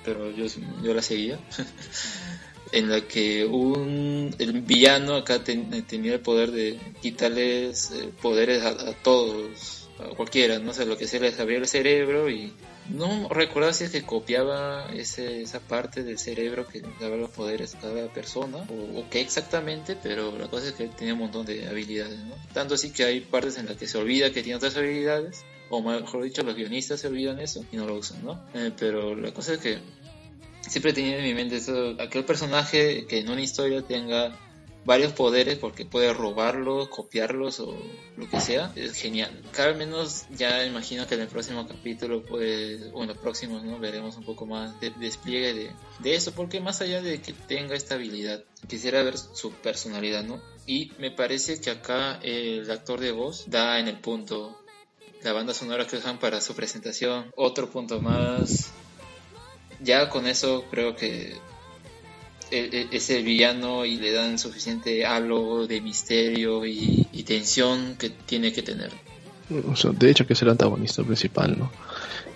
pero 0.04 0.32
yo, 0.32 0.46
yo 0.82 0.94
la 0.94 1.02
seguía. 1.04 1.40
en 2.74 2.90
la 2.90 3.02
que 3.02 3.46
un 3.46 4.36
el 4.40 4.62
villano 4.62 5.16
acá 5.16 5.44
tenía 5.44 6.14
el 6.14 6.20
poder 6.20 6.52
de 6.52 6.80
quitarles 7.02 7.92
eh, 7.92 8.10
poderes 8.22 8.64
a, 8.64 8.94
todos, 9.04 9.90
a 10.00 10.16
cualquiera, 10.16 10.58
no 10.58 10.74
sé, 10.74 10.86
lo 10.86 10.98
que 10.98 11.08
se 11.08 11.20
les 11.20 11.40
abría 11.40 11.60
el 11.60 11.68
cerebro 11.68 12.30
y 12.30 12.52
no 12.90 13.30
recuerdo 13.30 13.72
si 13.74 13.86
es 13.86 13.92
que 13.92 14.02
copiaba 14.02 14.90
ese, 14.92 15.44
esa 15.44 15.60
parte 15.60 16.04
del 16.04 16.18
cerebro 16.18 16.68
que 16.68 16.82
daba 17.00 17.16
los 17.16 17.30
poderes 17.30 17.76
a 17.76 17.80
cada 17.80 18.08
persona 18.12 18.58
o, 18.58 19.06
qué 19.10 19.22
exactamente, 19.22 19.96
pero 19.96 20.36
la 20.38 20.48
cosa 20.48 20.68
es 20.68 20.74
que 20.74 20.88
tenía 20.88 21.14
un 21.14 21.20
montón 21.20 21.46
de 21.46 21.68
habilidades, 21.68 22.18
¿no? 22.20 22.36
Tanto 22.54 22.74
así 22.74 22.92
que 22.92 23.04
hay 23.04 23.22
partes 23.22 23.58
en 23.58 23.68
las 23.68 23.78
que 23.78 23.88
se 23.88 24.00
olvida 24.00 24.32
que 24.32 24.42
tiene 24.42 24.58
otras 24.58 24.76
habilidades, 24.76 25.46
o 25.70 25.82
mejor 25.82 26.24
dicho, 26.24 26.42
los 26.44 26.56
guionistas 26.56 27.00
se 27.00 27.08
olvidan 27.08 27.40
eso 27.40 27.64
y 27.72 27.78
no 27.78 27.86
lo 27.86 27.96
usan, 27.96 28.26
¿no? 28.26 28.44
Eh, 28.56 28.72
pero 28.78 29.16
la 29.16 29.32
cosa 29.32 29.54
es 29.54 29.60
que 29.60 29.78
siempre 30.68 30.92
he 30.92 30.94
tenido 30.94 31.18
en 31.18 31.24
mi 31.24 31.34
mente 31.34 31.58
eso, 31.58 31.96
aquel 32.00 32.26
personaje 32.26 33.06
que 33.08 33.20
en 33.20 33.30
una 33.30 33.42
historia 33.42 33.82
tenga 33.82 34.38
varios 34.86 35.14
poderes 35.14 35.58
porque 35.58 35.86
puede 35.86 36.14
robarlos, 36.14 36.90
copiarlos 36.90 37.60
o 37.60 37.78
lo 38.18 38.30
que 38.30 38.40
sea, 38.40 38.72
es 38.76 38.94
genial. 38.94 39.32
Cada 39.52 39.74
menos 39.74 40.26
ya 40.30 40.66
imagino 40.66 41.08
que 41.08 41.16
en 41.16 41.22
el 41.22 41.28
próximo 41.28 41.68
capítulo, 41.68 42.24
pues, 42.24 42.82
o 42.94 43.02
en 43.02 43.08
los 43.08 43.18
próximos, 43.18 43.64
¿no? 43.64 43.80
Veremos 43.80 44.18
un 44.18 44.26
poco 44.26 44.46
más 44.46 44.80
de 44.80 44.92
despliegue 44.92 45.54
de, 45.54 45.72
de 46.00 46.16
eso, 46.16 46.34
porque 46.34 46.60
más 46.60 46.82
allá 46.82 47.02
de 47.02 47.22
que 47.22 47.34
tenga 47.34 47.76
esta 47.76 47.96
habilidad, 47.96 48.44
quisiera 48.68 49.04
ver 49.04 49.18
su 49.18 49.52
personalidad, 49.52 50.24
¿no? 50.24 50.42
Y 50.66 50.92
me 51.00 51.12
parece 51.12 51.60
que 51.60 51.70
acá 51.70 52.20
el 52.22 52.70
actor 52.70 53.00
de 53.00 53.12
voz 53.12 53.46
da 53.48 53.80
en 53.80 53.88
el 53.88 54.00
punto. 54.00 54.60
La 55.24 55.32
banda 55.32 55.54
sonora 55.54 55.88
que 55.88 55.96
usan 55.96 56.20
para 56.20 56.42
su 56.42 56.54
presentación, 56.54 57.32
otro 57.38 57.70
punto 57.70 58.02
más. 58.02 58.74
Ya 59.84 60.10
con 60.10 60.28
eso 60.28 60.66
creo 60.72 60.96
que 60.96 61.36
es 62.52 63.10
el 63.10 63.24
villano 63.24 63.86
y 63.86 63.98
le 63.98 64.12
dan 64.12 64.38
suficiente 64.38 65.06
halo 65.06 65.66
de 65.68 65.82
misterio 65.82 66.66
y, 66.66 67.08
tensión 67.26 67.96
que 67.98 68.10
tiene 68.10 68.52
que 68.52 68.62
tener. 68.62 68.92
O 69.72 69.76
sea, 69.76 69.92
de 69.92 70.12
hecho 70.12 70.28
que 70.28 70.34
es 70.34 70.42
el 70.42 70.50
antagonista 70.50 71.04
principal, 71.04 71.58
¿no? 71.58 71.72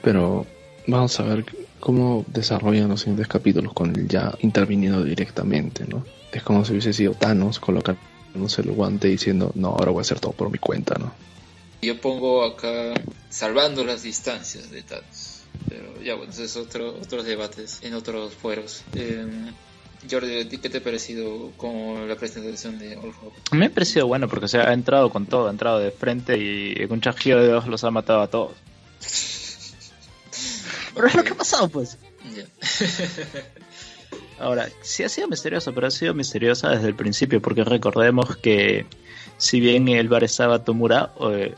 Pero 0.01 0.45
vamos 0.87 1.19
a 1.19 1.23
ver 1.23 1.45
cómo 1.79 2.25
desarrollan 2.27 2.89
los 2.89 3.01
siguientes 3.01 3.27
capítulos 3.27 3.73
con 3.73 3.95
él 3.95 4.07
ya 4.07 4.33
interviniendo 4.39 5.03
directamente, 5.03 5.85
¿no? 5.87 6.05
Es 6.31 6.41
como 6.41 6.63
si 6.63 6.71
hubiese 6.71 6.93
sido 6.93 7.13
Thanos 7.13 7.59
colocándose 7.59 8.61
el 8.61 8.71
guante 8.71 9.09
diciendo, 9.09 9.51
no, 9.55 9.69
ahora 9.69 9.91
voy 9.91 9.99
a 9.99 10.01
hacer 10.01 10.19
todo 10.19 10.31
por 10.31 10.49
mi 10.49 10.57
cuenta, 10.57 10.95
¿no? 10.97 11.11
Yo 11.81 11.99
pongo 11.99 12.43
acá 12.43 12.93
salvando 13.29 13.83
las 13.83 14.03
distancias 14.03 14.71
de 14.71 14.81
Thanos. 14.83 15.26
Pero 15.69 16.01
ya 16.01 16.15
bueno, 16.15 16.31
es 16.31 16.55
otro, 16.55 16.95
otros 16.95 17.25
debates 17.25 17.79
en 17.83 17.93
otros 17.93 18.33
fueros. 18.33 18.83
Eh, 18.93 19.25
Jordi, 20.09 20.47
¿qué 20.47 20.69
te 20.69 20.77
ha 20.77 20.83
parecido 20.83 21.51
con 21.57 22.07
la 22.07 22.15
presentación 22.15 22.79
de 22.79 22.95
All 22.95 23.13
Hope? 23.21 23.35
Me 23.51 23.65
ha 23.65 23.69
parecido 23.69 24.07
bueno 24.07 24.29
porque 24.29 24.47
se 24.47 24.59
ha 24.59 24.71
entrado 24.71 25.09
con 25.09 25.25
todo, 25.25 25.47
ha 25.47 25.51
entrado 25.51 25.79
de 25.79 25.91
frente 25.91 26.37
y 26.37 26.87
con 26.87 27.01
chasquido 27.01 27.41
de 27.41 27.53
ojos 27.53 27.69
los 27.69 27.83
ha 27.83 27.91
matado 27.91 28.21
a 28.21 28.27
todos. 28.27 28.53
pero 30.95 31.07
es 31.07 31.15
lo 31.15 31.23
que 31.23 31.31
ha 31.31 31.35
pasado, 31.35 31.67
pues. 31.69 31.97
Ahora, 34.39 34.69
sí 34.81 35.03
ha 35.03 35.09
sido 35.09 35.27
misterioso, 35.27 35.73
pero 35.73 35.87
ha 35.87 35.91
sido 35.91 36.13
misteriosa 36.13 36.69
desde 36.69 36.87
el 36.87 36.95
principio, 36.95 37.41
porque 37.41 37.63
recordemos 37.63 38.37
que 38.37 38.85
si 39.37 39.59
bien 39.59 39.87
el 39.87 40.09
bar 40.09 40.23
estaba 40.23 40.63
Tomura, 40.63 41.11
eh, 41.31 41.55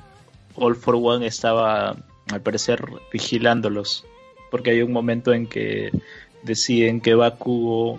All 0.55 0.75
for 0.75 0.95
One 0.95 1.27
estaba, 1.27 1.97
al 2.31 2.41
parecer, 2.41 2.83
vigilándolos, 3.11 4.05
porque 4.51 4.71
hay 4.71 4.81
un 4.81 4.91
momento 4.91 5.33
en 5.33 5.47
que 5.47 5.91
deciden 6.43 7.01
que 7.01 7.15
Bakugo 7.15 7.97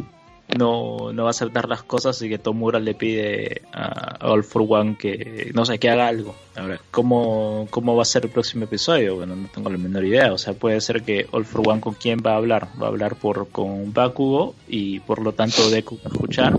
no, 0.58 1.12
no 1.12 1.22
va 1.22 1.28
a 1.28 1.30
aceptar 1.30 1.68
las 1.68 1.82
cosas 1.82 2.20
y 2.22 2.28
que 2.28 2.38
Tomura 2.38 2.80
le 2.80 2.94
pide 2.94 3.62
a 3.72 4.18
All 4.20 4.42
for 4.44 4.64
One 4.68 4.96
que, 4.96 5.50
no 5.54 5.64
sé, 5.64 5.78
que 5.78 5.90
haga 5.90 6.08
algo. 6.08 6.34
Ahora, 6.56 6.80
¿cómo, 6.90 7.68
¿cómo 7.70 7.94
va 7.94 8.02
a 8.02 8.06
ser 8.06 8.24
el 8.24 8.30
próximo 8.30 8.64
episodio? 8.64 9.16
Bueno, 9.16 9.36
no 9.36 9.48
tengo 9.48 9.70
la 9.70 9.78
menor 9.78 10.04
idea. 10.04 10.32
O 10.32 10.38
sea, 10.38 10.54
puede 10.54 10.80
ser 10.80 11.02
que 11.02 11.26
All 11.30 11.44
for 11.44 11.68
One 11.68 11.80
con 11.80 11.94
quién 11.94 12.20
va 12.24 12.32
a 12.32 12.36
hablar. 12.36 12.68
Va 12.80 12.86
a 12.86 12.90
hablar 12.90 13.16
por 13.16 13.48
con 13.48 13.92
Bakugo 13.92 14.54
y 14.68 15.00
por 15.00 15.22
lo 15.22 15.32
tanto 15.32 15.70
Deku 15.70 15.96
va 15.96 16.10
a 16.10 16.12
escuchar. 16.12 16.54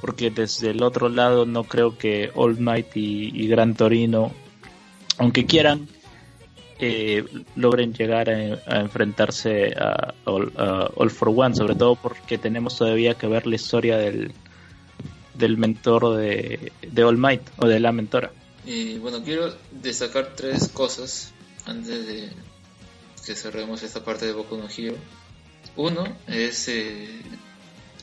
Porque 0.00 0.30
desde 0.30 0.70
el 0.70 0.82
otro 0.82 1.08
lado 1.08 1.46
no 1.46 1.64
creo 1.64 1.96
que 1.96 2.30
All 2.34 2.58
Might 2.58 2.96
y 2.96 3.48
Gran 3.48 3.74
Torino, 3.74 4.30
aunque 5.18 5.46
quieran, 5.46 5.88
eh, 6.78 7.24
logren 7.54 7.92
llegar 7.92 8.28
a, 8.28 8.80
enfrentarse 8.80 9.74
a, 9.76 10.14
All 10.24 11.10
for 11.10 11.28
One, 11.34 11.54
sobre 11.54 11.74
todo 11.74 11.96
porque 11.96 12.38
tenemos 12.38 12.76
todavía 12.76 13.14
que 13.14 13.26
ver 13.26 13.46
la 13.46 13.56
historia 13.56 13.96
del, 13.96 14.32
del 15.34 15.56
mentor 15.56 16.16
de, 16.16 16.72
de 16.82 17.04
All 17.04 17.18
Might 17.18 17.42
o 17.58 17.66
de 17.66 17.80
la 17.80 17.92
mentora. 17.92 18.30
Y 18.64 18.98
bueno, 18.98 19.22
quiero 19.22 19.54
destacar 19.70 20.34
tres 20.34 20.68
cosas 20.68 21.32
antes 21.66 22.06
de 22.06 22.30
que 23.24 23.34
cerremos 23.34 23.82
esta 23.82 24.04
parte 24.04 24.26
de 24.26 24.32
Boku 24.32 24.56
no 24.56 24.68
Hero. 24.68 24.96
Uno 25.76 26.04
es 26.26 26.68
eh, 26.68 27.08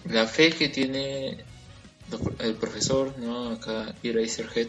la 0.06 0.26
fe 0.28 0.52
que 0.52 0.70
tiene 0.70 1.44
el 2.40 2.56
profesor, 2.56 3.18
¿no? 3.18 3.50
Acá 3.52 3.96
Eraserhead 4.04 4.68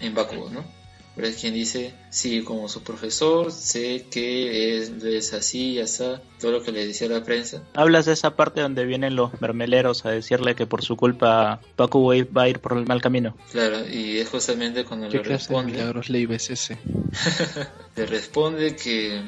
en 0.00 0.14
Bakugo, 0.14 0.50
¿no? 0.50 0.83
Pero 1.14 1.28
es 1.28 1.36
quien 1.36 1.54
dice, 1.54 1.94
sí, 2.10 2.42
como 2.42 2.68
su 2.68 2.82
profesor, 2.82 3.52
sé 3.52 4.06
que 4.10 4.78
es, 4.78 4.90
es 5.04 5.32
así, 5.32 5.78
así, 5.78 6.04
todo 6.40 6.50
lo 6.50 6.62
que 6.62 6.72
le 6.72 6.86
decía 6.86 7.08
la 7.08 7.22
prensa. 7.22 7.62
Hablas 7.74 8.06
de 8.06 8.14
esa 8.14 8.34
parte 8.34 8.60
donde 8.60 8.84
vienen 8.84 9.14
los 9.14 9.40
mermeleros 9.40 10.04
a 10.06 10.10
decirle 10.10 10.56
que 10.56 10.66
por 10.66 10.82
su 10.82 10.96
culpa 10.96 11.60
Paco 11.76 12.04
va 12.04 12.42
a 12.42 12.48
ir 12.48 12.58
por 12.58 12.76
el 12.76 12.86
mal 12.86 13.00
camino. 13.00 13.36
Claro, 13.52 13.86
y 13.88 14.18
es 14.18 14.28
justamente 14.28 14.84
cuando 14.84 15.08
le 15.08 15.22
responde... 15.22 15.72
milagros 15.72 16.10
le 16.10 16.24
ese? 16.34 16.78
le 17.96 18.06
responde 18.06 18.74
que 18.74 19.22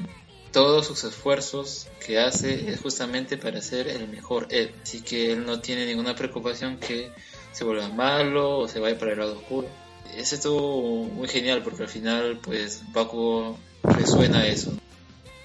todos 0.50 0.86
sus 0.86 1.04
esfuerzos 1.04 1.86
que 2.04 2.18
hace 2.18 2.70
es 2.70 2.80
justamente 2.80 3.36
para 3.36 3.60
ser 3.60 3.86
el 3.86 4.08
mejor 4.08 4.48
él. 4.50 4.72
Así 4.82 5.02
que 5.02 5.32
él 5.32 5.46
no 5.46 5.60
tiene 5.60 5.86
ninguna 5.86 6.16
preocupación 6.16 6.78
que 6.78 7.12
se 7.52 7.62
vuelva 7.62 7.88
malo 7.90 8.58
o 8.58 8.68
se 8.68 8.80
vaya 8.80 8.98
para 8.98 9.12
el 9.12 9.18
lado 9.18 9.36
oscuro 9.36 9.68
ese 10.16 10.36
estuvo 10.36 11.04
muy 11.04 11.28
genial 11.28 11.62
porque 11.62 11.84
al 11.84 11.88
final, 11.88 12.38
pues, 12.42 12.82
Bakugo 12.92 13.58
resuena 13.82 14.46
eso. 14.46 14.72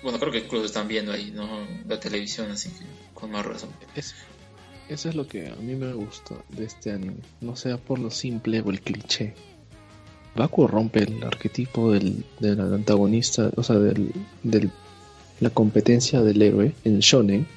Bueno, 0.04 0.20
creo 0.20 0.32
que 0.32 0.40
incluso 0.40 0.66
están 0.66 0.88
viendo 0.88 1.12
ahí, 1.12 1.32
¿no? 1.32 1.48
La 1.88 2.00
televisión, 2.00 2.52
así 2.52 2.70
que 2.70 2.86
con 3.14 3.32
más 3.32 3.46
razón. 3.46 3.70
eso 4.90 5.10
es 5.10 5.16
lo 5.16 5.28
que 5.28 5.48
a 5.48 5.56
mí 5.56 5.76
me 5.76 5.94
gusta 5.94 6.36
de 6.50 6.66
este 6.66 6.92
anime. 6.92 7.18
No 7.40 7.56
sea 7.56 7.78
por 7.78 8.00
lo 8.00 8.10
simple 8.10 8.62
o 8.62 8.72
el 8.72 8.82
cliché. 8.82 9.34
Bakugo 10.36 10.68
rompe 10.68 11.04
el 11.04 11.24
arquetipo 11.24 11.92
del, 11.92 12.26
del 12.40 12.60
antagonista, 12.60 13.52
o 13.56 13.64
sea, 13.64 13.78
del, 13.78 14.12
del, 14.44 14.72
la 15.40 15.50
competencia 15.50 16.22
del 16.22 16.42
héroe 16.42 16.74
en 16.84 17.00
shonen 17.00 17.48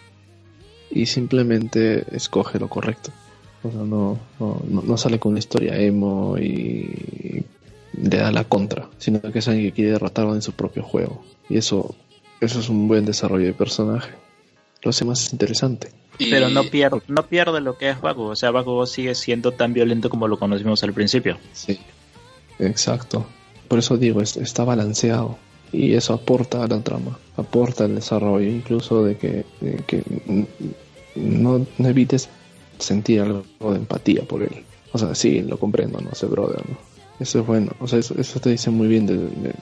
y 0.91 1.07
simplemente 1.07 2.05
escoge 2.15 2.59
lo 2.59 2.69
correcto. 2.69 3.11
O 3.65 3.71
sea, 3.71 3.81
no, 3.81 4.19
no, 4.39 4.97
sale 4.99 5.19
con 5.19 5.33
una 5.33 5.39
historia 5.39 5.77
emo 5.79 6.37
y 6.39 7.45
le 7.95 8.17
da 8.19 8.31
la 8.31 8.45
contra, 8.45 8.89
sino 8.99 9.23
que 9.23 9.39
es 9.39 9.49
alguien 9.49 9.67
que 9.67 9.73
quiere 9.73 9.93
derrotarlo 9.93 10.35
en 10.35 10.43
su 10.43 10.53
propio 10.53 10.83
juego. 10.83 11.25
Y 11.49 11.57
eso, 11.57 11.95
eso 12.41 12.61
es 12.61 12.69
un 12.69 12.89
buen 12.89 13.07
desarrollo 13.07 13.47
de 13.47 13.55
personaje. 13.55 14.13
Lo 14.83 14.91
hace 14.91 15.07
más 15.07 15.33
interesante. 15.33 15.91
Pero 16.19 16.51
no 16.51 16.65
pierde, 16.65 17.01
no 17.09 17.27
pierde 17.27 17.63
lo 17.63 17.79
que 17.79 17.89
es 17.89 18.01
Bakugo. 18.01 18.29
O 18.29 18.37
sea, 18.37 18.51
Bakugo 18.51 18.85
sigue 18.85 19.15
siendo 19.15 19.53
tan 19.53 19.73
violento 19.73 20.11
como 20.11 20.29
lo 20.29 20.39
conocimos 20.39 20.83
al 20.85 20.93
principio. 20.93 21.39
Sí, 21.53 21.79
exacto. 22.59 23.25
Por 23.67 23.79
eso 23.79 23.97
digo, 23.97 24.21
está 24.21 24.65
balanceado. 24.65 25.39
Y 25.73 25.95
eso 25.95 26.13
aporta 26.13 26.63
a 26.63 26.69
la 26.69 26.81
trama, 26.83 27.19
aporta 27.37 27.85
al 27.85 27.97
desarrollo, 27.97 28.49
incluso 28.49 29.03
de 29.03 29.17
que, 29.17 29.45
que 29.87 30.05
no, 31.17 31.67
no 31.79 31.89
evites 31.89 32.29
sentir 32.79 33.21
algo 33.21 33.45
de 33.61 33.77
empatía 33.77 34.23
por 34.23 34.43
él. 34.43 34.65
O 34.93 34.99
sea, 34.99 35.15
sí, 35.15 35.41
lo 35.41 35.59
comprendo, 35.59 36.01
no 36.01 36.15
sé, 36.15 36.27
brother, 36.27 36.63
¿no? 36.69 36.77
Eso 37.21 37.41
es 37.41 37.47
bueno, 37.47 37.73
o 37.79 37.87
sea, 37.87 38.01
eso, 38.01 38.15
eso 38.19 38.41
te 38.41 38.51
dice 38.51 38.71
muy 38.71 38.89
bien 38.89 39.07
de, 39.07 39.55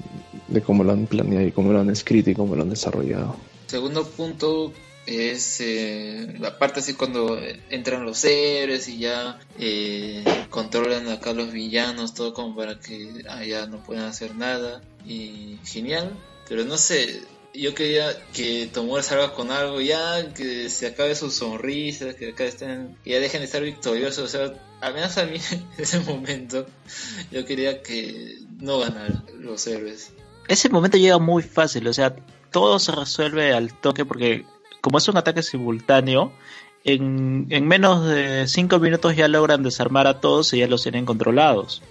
de, 0.48 0.62
cómo 0.62 0.84
lo 0.84 0.92
han 0.92 1.06
planeado 1.06 1.46
y 1.46 1.52
cómo 1.52 1.72
lo 1.72 1.80
han 1.80 1.90
escrito 1.90 2.30
y 2.30 2.34
cómo 2.34 2.56
lo 2.56 2.62
han 2.62 2.70
desarrollado. 2.70 3.36
Segundo 3.66 4.06
punto 4.06 4.72
es 5.06 5.60
eh, 5.60 6.34
la 6.38 6.58
parte 6.58 6.80
así 6.80 6.94
cuando 6.94 7.38
entran 7.68 8.06
los 8.06 8.24
héroes 8.24 8.88
y 8.88 8.98
ya 8.98 9.38
eh, 9.58 10.24
controlan 10.48 11.08
acá 11.08 11.32
los 11.34 11.52
villanos, 11.52 12.14
todo 12.14 12.32
como 12.32 12.56
para 12.56 12.78
que 12.78 13.24
allá 13.28 13.66
no 13.66 13.82
puedan 13.82 14.04
hacer 14.04 14.34
nada. 14.34 14.80
Y 15.04 15.58
genial, 15.64 16.12
pero 16.48 16.64
no 16.64 16.78
sé, 16.78 17.22
yo 17.54 17.74
quería 17.74 18.08
que 18.32 18.68
Tomura 18.72 19.02
salga 19.02 19.34
con 19.34 19.50
algo 19.50 19.80
ya, 19.80 20.32
que 20.34 20.70
se 20.70 20.86
acabe 20.86 21.14
su 21.14 21.30
sonrisa, 21.30 22.14
que 22.14 22.30
acá 22.30 22.44
estén, 22.44 22.96
que 23.04 23.10
ya 23.10 23.20
dejen 23.20 23.40
de 23.40 23.46
estar 23.46 23.62
victoriosos, 23.62 24.24
o 24.24 24.28
sea, 24.28 24.54
al 24.80 24.94
menos 24.94 25.16
a 25.18 25.24
mí 25.24 25.36
en 25.50 25.66
ese 25.78 26.00
momento 26.00 26.66
yo 27.30 27.44
quería 27.44 27.82
que 27.82 28.38
no 28.58 28.78
ganaran 28.78 29.24
los 29.38 29.66
héroes. 29.66 30.12
Ese 30.48 30.68
momento 30.68 30.96
llega 30.96 31.18
muy 31.18 31.42
fácil, 31.42 31.86
o 31.88 31.92
sea, 31.92 32.16
todo 32.50 32.78
se 32.78 32.92
resuelve 32.92 33.52
al 33.52 33.78
toque 33.78 34.04
porque 34.04 34.44
como 34.80 34.98
es 34.98 35.08
un 35.08 35.16
ataque 35.16 35.42
simultáneo, 35.42 36.32
en, 36.84 37.46
en 37.50 37.68
menos 37.68 38.06
de 38.06 38.48
5 38.48 38.80
minutos 38.80 39.14
ya 39.14 39.28
logran 39.28 39.62
desarmar 39.62 40.08
a 40.08 40.20
todos 40.20 40.52
y 40.52 40.58
ya 40.58 40.66
los 40.66 40.82
tienen 40.82 41.06
controlados 41.06 41.82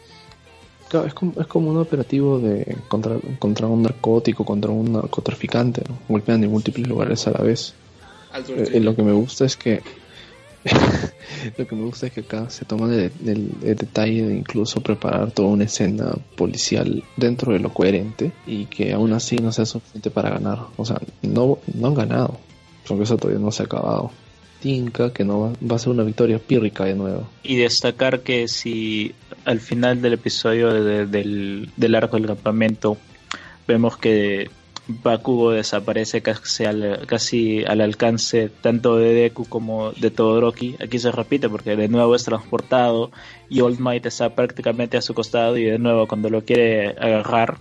es 1.06 1.14
como, 1.14 1.34
es 1.40 1.48
como 1.48 1.70
un 1.72 1.78
operativo 1.78 2.40
de 2.40 2.78
contra, 2.88 3.18
contra 3.40 3.68
un 3.68 3.84
narcótico, 3.84 4.46
contra 4.46 4.72
un 4.72 4.94
narcotraficante, 4.94 5.84
¿no? 5.88 5.98
golpean 6.08 6.44
en 6.44 6.52
múltiples 6.52 6.88
lugares 6.88 7.28
a 7.28 7.32
la 7.32 7.42
vez. 7.42 7.74
Eh, 8.48 8.80
lo 8.80 8.96
que 8.96 9.04
me 9.04 9.12
gusta 9.12 9.46
es 9.46 9.58
que 9.58 9.82
lo 11.58 11.68
que 11.68 11.76
me 11.76 11.86
gusta 11.86 12.08
es 12.08 12.14
que 12.14 12.22
acá 12.22 12.50
se 12.50 12.66
toma 12.66 12.94
el, 12.94 13.52
detalle 13.62 14.28
de 14.28 14.36
incluso 14.36 14.82
preparar 14.82 15.32
toda 15.32 15.50
una 15.50 15.64
escena 15.64 16.14
policial 16.36 17.04
dentro 17.18 17.54
de 17.54 17.60
lo 17.60 17.74
coherente 17.74 18.32
y 18.46 18.66
que 18.66 18.94
aún 18.94 19.14
así 19.14 19.38
no 19.38 19.52
sea 19.52 19.66
suficiente 19.66 20.12
para 20.12 20.30
ganar. 20.30 20.60
O 20.78 20.86
sea, 20.86 21.00
no, 21.24 21.58
no 21.74 21.88
han 21.88 21.96
ganado, 21.96 22.38
porque 22.88 23.04
eso 23.04 23.18
todavía 23.18 23.44
no 23.44 23.52
se 23.52 23.64
ha 23.64 23.66
acabado. 23.66 24.12
Tinca 24.62 25.12
que 25.12 25.26
no 25.26 25.40
va, 25.42 25.54
va 25.70 25.76
a 25.76 25.80
ser 25.80 25.90
una 25.90 26.04
victoria 26.04 26.40
pírrica 26.40 26.86
de 26.86 26.96
nuevo. 26.96 27.28
Y 27.44 27.56
destacar 27.58 28.22
que 28.22 28.48
si 28.48 29.14
al 29.46 29.60
final 29.60 30.02
del 30.02 30.14
episodio 30.14 30.72
de- 30.74 31.06
del, 31.08 31.70
del 31.76 31.96
arco 31.96 32.16
del 32.18 32.28
campamento 32.28 32.98
vemos 33.68 33.98
que 33.98 34.50
Bakugo 34.88 35.52
desaparece 35.52 36.22
casi 36.22 36.66
al, 36.66 37.06
casi 37.06 37.64
al 37.66 37.82
alcance 37.82 38.50
tanto 38.50 38.98
de 38.98 39.14
Deku 39.14 39.46
como 39.48 39.92
de 39.94 40.12
Todoroki. 40.12 40.76
Aquí 40.84 41.00
se 41.00 41.12
repite 41.12 41.48
porque 41.50 41.76
de 41.76 41.88
nuevo 41.88 42.14
es 42.16 42.24
transportado 42.26 43.12
y 43.50 43.62
Old 43.62 43.80
Might 43.80 44.06
está 44.06 44.36
prácticamente 44.36 44.98
a 44.98 45.02
su 45.02 45.14
costado 45.14 45.58
y 45.58 45.64
de 45.64 45.78
nuevo 45.80 46.08
cuando 46.08 46.30
lo 46.30 46.44
quiere 46.44 46.90
agarrar, 46.90 47.58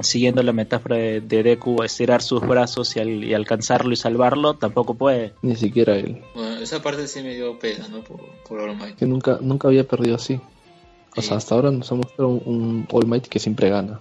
siguiendo 0.00 0.42
la 0.42 0.52
metáfora 0.52 0.96
de, 0.96 1.20
de 1.20 1.42
Deku, 1.42 1.82
estirar 1.82 2.22
sus 2.22 2.40
brazos 2.46 2.96
y, 2.96 3.00
al- 3.00 3.24
y 3.24 3.34
alcanzarlo 3.34 3.92
y 3.92 3.96
salvarlo, 3.96 4.54
tampoco 4.54 4.94
puede. 4.94 5.34
Ni 5.42 5.56
siquiera 5.56 5.96
él. 5.96 6.22
Bueno, 6.34 6.56
esa 6.60 6.80
parte 6.82 7.06
sí 7.08 7.22
me 7.22 7.34
dio 7.34 7.58
pena, 7.58 7.88
¿no? 7.88 8.02
Por, 8.02 8.20
por 8.48 8.60
All 8.60 8.76
Might. 8.76 8.96
Que 8.96 9.06
nunca, 9.06 9.38
nunca 9.40 9.68
había 9.68 9.84
perdido 9.84 10.16
así. 10.16 10.40
O 11.16 11.20
Sí. 11.20 11.28
sea, 11.28 11.36
hasta 11.38 11.54
ahora 11.54 11.70
nos 11.70 11.90
ha 11.90 11.94
mostrado 11.96 12.28
un, 12.28 12.42
un 12.46 12.88
All 12.92 13.06
Might 13.06 13.26
que 13.26 13.38
siempre 13.38 13.70
gana. 13.70 13.98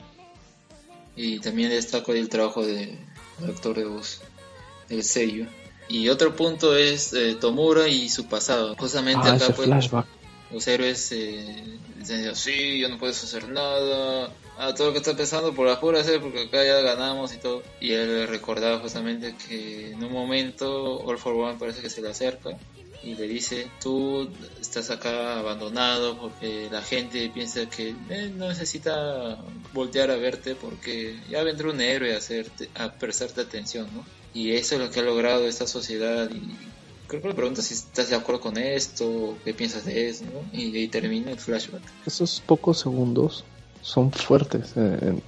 Y 1.15 1.39
también 1.39 1.69
destaco 1.71 2.13
el 2.13 2.29
trabajo 2.29 2.65
de- 2.65 2.97
del 3.39 3.49
actor 3.49 3.75
de 3.75 3.85
voz, 3.85 4.21
del 4.89 5.03
sello. 5.03 5.45
Y 5.89 6.09
otro 6.09 6.35
punto 6.35 6.75
es 6.75 7.13
eh, 7.13 7.35
Tomura 7.39 7.87
y 7.87 8.09
su 8.09 8.25
pasado. 8.27 8.75
Justamente 8.77 9.21
Ah, 9.23 9.33
acá 9.33 9.45
ese 9.45 9.53
pues, 9.53 9.67
flashback. 9.67 10.05
Los 10.51 10.67
héroes 10.67 11.11
eh, 11.11 11.63
dicen, 11.97 12.35
sí, 12.35 12.81
ya 12.81 12.87
no 12.87 12.97
puedes 12.97 13.23
hacer 13.23 13.49
nada, 13.49 14.31
ah, 14.57 14.73
todo 14.73 14.87
lo 14.87 14.93
que 14.93 14.99
está 14.99 15.15
pensando 15.15 15.53
por 15.53 15.67
afuera 15.67 15.99
hacer 15.99 16.21
porque 16.21 16.43
acá 16.43 16.63
ya 16.63 16.81
ganamos 16.81 17.33
y 17.33 17.37
todo. 17.37 17.63
Y 17.79 17.91
él 17.91 18.27
recordaba 18.27 18.79
justamente 18.79 19.35
que 19.47 19.91
en 19.91 20.03
un 20.03 20.11
momento 20.11 20.99
All 21.01 21.17
for 21.17 21.33
One 21.33 21.59
parece 21.59 21.81
que 21.81 21.89
se 21.89 22.01
le 22.01 22.09
acerca 22.09 22.57
y 23.03 23.15
le 23.15 23.27
dice, 23.27 23.69
tú 23.81 24.29
estás 24.59 24.89
acá 24.89 25.39
abandonado 25.39 26.17
porque 26.17 26.67
la 26.71 26.81
gente 26.81 27.29
piensa 27.29 27.69
que 27.69 27.93
eh, 28.09 28.31
no 28.35 28.47
necesita 28.47 29.37
voltear 29.73 30.11
a 30.11 30.15
verte 30.15 30.55
porque 30.55 31.19
ya 31.29 31.43
vendrá 31.43 31.69
un 31.69 31.79
héroe 31.79 32.15
a, 32.15 32.17
hacerte, 32.17 32.69
a 32.75 32.93
prestarte 32.93 33.41
atención, 33.41 33.87
¿no? 33.93 34.05
Y 34.33 34.51
eso 34.51 34.75
es 34.75 34.81
lo 34.81 34.91
que 34.91 34.99
ha 34.99 35.03
logrado 35.03 35.47
esta 35.47 35.67
sociedad 35.67 36.29
y 36.29 36.41
creo 37.07 37.21
que 37.21 37.27
le 37.29 37.33
pregunta 37.33 37.61
si 37.61 37.73
estás 37.73 38.09
de 38.09 38.15
acuerdo 38.15 38.41
con 38.41 38.57
esto, 38.57 39.37
qué 39.43 39.53
piensas 39.53 39.85
de 39.85 40.09
eso, 40.09 40.25
¿no? 40.25 40.57
Y 40.57 40.75
ahí 40.77 40.87
termina 40.87 41.31
el 41.31 41.39
flashback. 41.39 41.81
Esos 42.05 42.41
pocos 42.45 42.79
segundos 42.79 43.45
son 43.81 44.11
fuertes. 44.11 44.73
eh, 44.75 45.19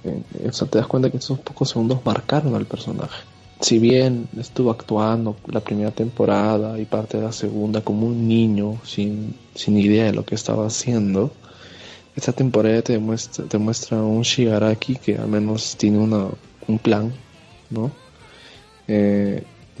o 0.48 0.52
sea, 0.52 0.68
te 0.68 0.78
das 0.78 0.86
cuenta 0.86 1.10
que 1.10 1.16
esos 1.16 1.38
pocos 1.40 1.70
segundos 1.70 2.00
marcaron 2.04 2.54
al 2.54 2.66
personaje. 2.66 3.24
Si 3.60 3.78
bien 3.78 4.28
estuvo 4.38 4.70
actuando 4.70 5.36
la 5.46 5.60
primera 5.60 5.90
temporada 5.90 6.78
y 6.78 6.86
parte 6.86 7.18
de 7.18 7.24
la 7.24 7.32
segunda 7.32 7.82
como 7.82 8.06
un 8.06 8.26
niño 8.26 8.78
sin, 8.84 9.36
sin 9.54 9.76
idea 9.78 10.04
de 10.04 10.12
lo 10.12 10.24
que 10.24 10.34
estaba 10.34 10.66
haciendo, 10.66 11.30
esta 12.16 12.32
temporada 12.32 12.80
te 12.82 12.98
muestra, 12.98 13.44
te 13.44 13.58
muestra 13.58 13.98
un 14.02 14.22
Shigaraki 14.22 14.96
que 14.96 15.16
al 15.16 15.28
menos 15.28 15.76
tiene 15.76 15.98
una, 15.98 16.28
un 16.66 16.78
plan, 16.78 17.12
¿no? 17.68 17.90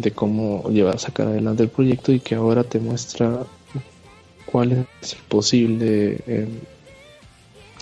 De 0.00 0.12
cómo 0.12 0.70
llevar 0.70 0.98
sacar 0.98 1.28
adelante 1.28 1.62
el 1.62 1.68
proyecto 1.68 2.12
y 2.12 2.20
que 2.20 2.34
ahora 2.34 2.64
te 2.64 2.78
muestra 2.78 3.44
cuál 4.46 4.86
es 5.02 5.14
posible 5.28 6.18
eh, 6.26 6.48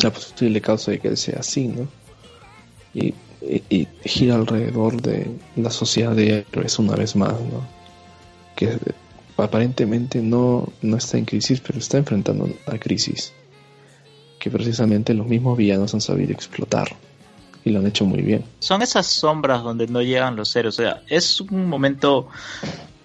la 0.02 0.10
posible 0.10 0.60
causa 0.60 0.90
de 0.90 0.98
que 0.98 1.16
sea 1.16 1.38
así, 1.40 1.68
¿no? 1.68 1.86
Y 2.94 3.14
gira 4.04 4.34
alrededor 4.34 5.00
de 5.00 5.26
la 5.56 5.70
sociedad 5.70 6.14
de 6.14 6.44
héroes 6.50 6.78
una 6.78 6.96
vez 6.96 7.14
más, 7.14 7.32
¿no? 7.32 7.66
Que 8.56 8.76
aparentemente 9.36 10.20
no, 10.20 10.68
no 10.82 10.96
está 10.96 11.18
en 11.18 11.24
crisis, 11.24 11.60
pero 11.60 11.78
está 11.78 11.98
enfrentando 11.98 12.44
una 12.44 12.78
crisis 12.78 13.32
que 14.38 14.50
precisamente 14.50 15.14
los 15.14 15.26
mismos 15.26 15.56
villanos 15.56 15.94
han 15.94 16.00
sabido 16.00 16.32
explotar 16.32 16.88
y 17.68 17.72
lo 17.72 17.80
han 17.80 17.86
hecho 17.86 18.04
muy 18.04 18.22
bien. 18.22 18.44
Son 18.60 18.82
esas 18.82 19.06
sombras 19.06 19.62
donde 19.62 19.86
no 19.86 20.02
llegan 20.02 20.36
los 20.36 20.54
héroes. 20.56 20.78
O 20.78 20.82
sea, 20.82 21.02
es 21.08 21.40
un 21.40 21.68
momento 21.68 22.28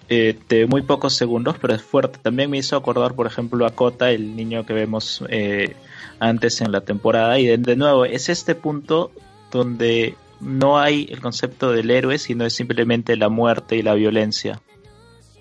eh, 0.08 0.38
de 0.48 0.66
muy 0.66 0.82
pocos 0.82 1.14
segundos, 1.14 1.56
pero 1.60 1.74
es 1.74 1.82
fuerte. 1.82 2.18
También 2.22 2.50
me 2.50 2.58
hizo 2.58 2.76
acordar, 2.76 3.14
por 3.14 3.26
ejemplo, 3.26 3.66
a 3.66 3.70
Kota, 3.70 4.10
el 4.10 4.36
niño 4.36 4.66
que 4.66 4.72
vemos 4.72 5.22
eh, 5.28 5.76
antes 6.18 6.60
en 6.60 6.72
la 6.72 6.82
temporada. 6.82 7.38
Y 7.38 7.46
de, 7.46 7.58
de 7.58 7.76
nuevo, 7.76 8.04
es 8.04 8.28
este 8.28 8.54
punto 8.54 9.12
donde 9.50 10.16
no 10.40 10.78
hay 10.78 11.06
el 11.10 11.20
concepto 11.20 11.72
del 11.72 11.90
héroe, 11.90 12.18
sino 12.18 12.44
es 12.44 12.54
simplemente 12.54 13.16
la 13.16 13.28
muerte 13.28 13.76
y 13.76 13.82
la 13.82 13.94
violencia. 13.94 14.60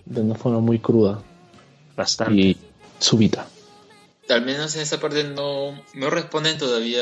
De 0.05 0.21
una 0.21 0.35
forma 0.35 0.59
muy 0.59 0.79
cruda 0.79 1.21
Bastante. 1.95 2.33
y 2.41 2.57
súbita. 2.99 3.47
Al 4.29 4.45
menos 4.45 4.75
en 4.75 4.81
esa 4.81 4.99
parte 4.99 5.23
no 5.25 5.73
me 5.93 6.09
responden 6.09 6.57
todavía 6.57 7.01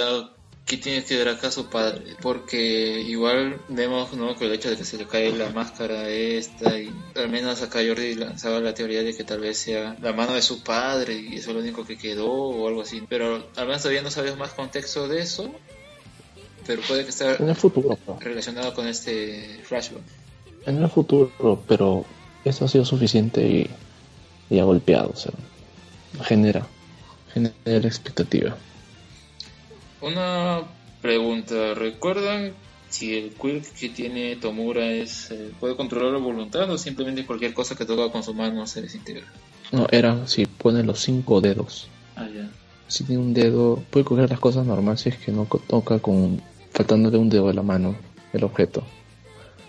qué 0.66 0.78
tiene 0.78 1.04
que 1.04 1.18
ver 1.18 1.28
acá 1.28 1.52
su 1.52 1.68
padre, 1.70 2.16
porque 2.22 3.02
igual 3.02 3.60
vemos 3.68 4.14
¿no? 4.14 4.38
que 4.38 4.46
el 4.46 4.54
hecho 4.54 4.70
de 4.70 4.78
que 4.78 4.86
se 4.86 4.98
le 4.98 5.06
cae 5.06 5.32
la 5.34 5.50
máscara 5.50 6.08
esta 6.08 6.78
y 6.80 6.90
al 7.16 7.30
menos 7.30 7.62
acá 7.62 7.80
Jordi 7.86 8.16
lanzaba 8.16 8.60
la 8.62 8.74
teoría 8.74 9.04
de 9.04 9.14
que 9.16 9.24
tal 9.26 9.42
vez 9.42 9.58
sea 9.58 9.98
la 10.02 10.14
mano 10.14 10.34
de 10.34 10.42
su 10.42 10.64
padre 10.64 11.16
y 11.16 11.36
eso 11.38 11.50
es 11.50 11.56
lo 11.56 11.62
único 11.62 11.86
que 11.86 11.98
quedó 11.98 12.32
o 12.32 12.68
algo 12.70 12.82
así, 12.84 13.04
pero 13.10 13.48
al 13.58 13.66
menos 13.68 13.82
todavía 13.82 14.02
no 14.02 14.12
sabemos 14.12 14.40
más 14.40 14.52
contexto 14.54 15.08
de 15.10 15.22
eso, 15.22 15.52
pero 16.66 16.82
puede 16.84 17.04
que 17.04 17.10
esté 17.10 17.36
En 17.36 17.50
el 17.50 17.56
futuro, 17.56 17.98
pero- 18.06 18.20
relacionado 18.22 18.74
con 18.74 18.88
este 18.88 19.60
flashback. 19.64 20.04
en 20.68 20.82
el 20.84 20.90
futuro, 20.90 21.64
pero 21.68 22.06
eso 22.46 22.64
ha 22.66 22.68
sido 22.70 22.86
suficiente 22.86 23.42
y, 23.46 23.70
y 24.56 24.60
ha 24.60 24.64
golpeado, 24.64 25.10
o 25.14 25.18
sea, 25.18 25.34
genera, 26.24 26.66
genera 27.34 27.88
expectativa. 27.88 28.56
Una 30.02 30.64
pregunta, 31.02 31.74
¿recuerdan 31.76 32.54
si 32.90 33.16
el 33.16 33.32
quirk 33.32 33.66
que 33.74 33.90
tiene 33.90 34.36
Tomura 34.36 34.92
es 34.92 35.32
eh, 35.32 35.52
puede 35.60 35.76
controlar 35.76 36.14
la 36.14 36.20
voluntad 36.20 36.70
o 36.70 36.78
simplemente 36.78 37.26
cualquier 37.26 37.54
cosa 37.54 37.76
que 37.76 37.86
toca 37.86 38.12
con 38.12 38.24
su 38.24 38.34
mano 38.34 38.66
se 38.68 38.82
desintegra? 38.82 39.26
No, 39.72 39.88
era 39.92 40.28
si 40.28 40.46
pone 40.46 40.84
los 40.84 41.00
cinco 41.00 41.40
dedos. 41.40 41.88
Ah, 42.16 42.28
ya. 42.28 42.50
Si 42.88 43.04
tiene 43.06 43.22
un 43.22 43.34
dedo, 43.34 43.82
puede 43.90 44.04
coger 44.04 44.30
las 44.30 44.40
cosas 44.40 44.66
normales 44.66 45.02
si 45.02 45.10
es 45.10 45.18
que 45.18 45.32
no 45.32 45.46
toca 45.46 46.00
con 46.00 46.42
faltándole 46.72 47.18
un 47.18 47.30
dedo 47.30 47.48
de 47.48 47.54
la 47.54 47.64
mano 47.64 47.96
el 48.34 48.44
objeto. 48.44 48.84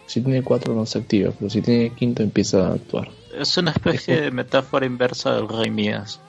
Si 0.06 0.20
tiene 0.20 0.42
cuatro 0.42 0.74
no 0.74 0.86
se 0.86 0.98
activa, 0.98 1.32
pero 1.38 1.50
si 1.50 1.62
tiene 1.62 1.90
quinto 1.90 2.22
empieza 2.22 2.68
a 2.68 2.74
actuar. 2.74 3.10
Es 3.38 3.56
una 3.56 3.70
especie 3.70 4.20
de 4.20 4.30
metáfora 4.30 4.84
inversa 4.86 5.34
del 5.34 5.48
Rey 5.48 5.70
Mías. 5.70 6.20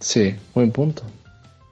Sí, 0.00 0.34
buen 0.54 0.70
punto. 0.70 1.02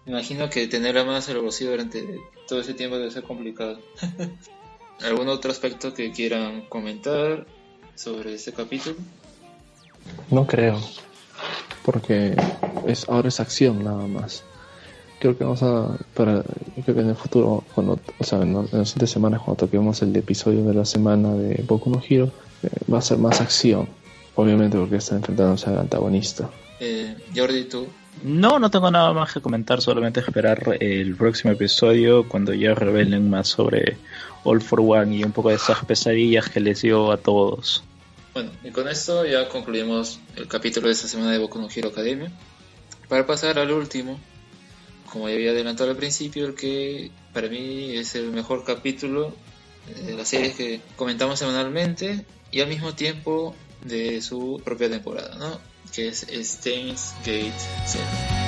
Me 0.07 0.13
imagino 0.13 0.49
que 0.49 0.69
tener 0.69 0.95
la 0.95 1.05
mano 1.05 1.19
en 1.19 1.37
el 1.37 1.43
bolsillo 1.43 1.73
durante 1.73 2.21
todo 2.47 2.61
ese 2.61 2.75
tiempo 2.75 2.97
debe 2.97 3.11
ser 3.11 3.25
complicado. 3.25 3.81
¿Algún 5.05 5.29
otro 5.29 5.51
aspecto 5.51 5.93
que 5.93 6.13
quieran 6.13 6.63
comentar 6.69 7.45
sobre 7.97 8.35
este 8.35 8.53
capítulo? 8.53 8.97
No 10.31 10.47
creo. 10.47 10.81
Porque 11.85 12.37
es, 12.87 13.09
ahora 13.09 13.29
es 13.29 13.41
acción 13.41 13.83
nada 13.83 14.07
más. 14.07 14.45
Creo 15.19 15.37
que 15.37 15.43
vamos 15.43 15.63
a. 15.65 15.99
Para, 16.15 16.45
creo 16.85 16.95
que 16.95 17.01
en 17.03 17.09
el 17.09 17.17
futuro, 17.17 17.65
cuando, 17.75 17.99
o 18.19 18.25
sea, 18.25 18.43
en, 18.43 18.55
en 18.55 18.69
las 18.73 18.91
siguientes 18.91 19.11
semanas, 19.11 19.41
cuando 19.43 19.67
toquemos 19.67 20.01
el 20.03 20.15
episodio 20.15 20.63
de 20.65 20.75
la 20.75 20.85
semana 20.85 21.35
de 21.35 21.63
Boku 21.67 21.91
no 21.91 22.01
Hero, 22.09 22.31
eh, 22.63 22.69
va 22.93 22.99
a 22.99 23.03
ser 23.03 23.19
más 23.19 23.41
acción. 23.41 23.89
Obviamente, 24.37 24.79
porque 24.79 24.97
está 24.97 25.17
enfrentándose 25.17 25.69
al 25.69 25.79
antagonista. 25.79 26.49
Eh, 26.79 27.17
Jordi, 27.35 27.65
tú. 27.65 27.87
No, 28.23 28.59
no 28.59 28.71
tengo 28.71 28.91
nada 28.91 29.13
más 29.13 29.33
que 29.33 29.41
comentar, 29.41 29.81
solamente 29.81 30.21
esperar 30.21 30.79
el 30.81 31.15
próximo 31.17 31.53
episodio 31.53 32.29
cuando 32.29 32.55
ya 32.55 32.75
revelen 32.75 33.29
más 33.31 33.49
sobre 33.49 33.99
All 34.45 34.63
for 34.63 34.81
One 34.81 35.17
y 35.17 35.25
un 35.25 35.33
poco 35.33 35.51
de 35.51 35.57
esas 35.57 35.85
pesadillas 35.85 36.49
que 36.49 36.61
les 36.61 36.83
dio 36.83 37.13
a 37.13 37.19
todos. 37.19 37.85
Bueno, 38.33 38.51
y 38.65 38.71
con 38.71 38.89
esto 38.89 39.25
ya 39.25 39.49
concluimos 39.49 40.21
el 40.37 40.49
capítulo 40.49 40.89
de 40.89 40.93
esta 40.93 41.09
semana 41.09 41.33
de 41.33 41.39
Boku 41.39 41.59
no 41.59 41.69
Hero 41.75 41.89
Academia. 41.89 42.31
Para 43.09 43.27
pasar 43.27 43.59
al 43.59 43.71
último, 43.71 44.19
como 45.11 45.29
ya 45.29 45.35
había 45.35 45.53
adelantado 45.53 45.91
al 45.91 45.97
principio, 45.97 46.47
el 46.47 46.55
que 46.55 47.11
para 47.33 47.49
mí 47.49 47.97
es 47.97 48.15
el 48.15 48.33
mejor 48.33 48.65
capítulo 48.65 49.35
de 50.05 50.17
la 50.17 50.25
serie 50.25 50.53
que 50.53 50.81
comentamos 50.97 51.39
semanalmente 51.39 52.27
y 52.51 52.61
al 52.61 52.69
mismo 52.69 52.95
tiempo 52.95 53.55
de 53.85 54.21
su 54.21 54.61
propia 54.65 54.91
temporada, 54.91 55.37
¿no? 55.39 55.59
Que 55.93 56.09
es 56.09 56.27
Steins 56.43 57.15
Gate 57.25 57.53
Zero. 57.87 58.46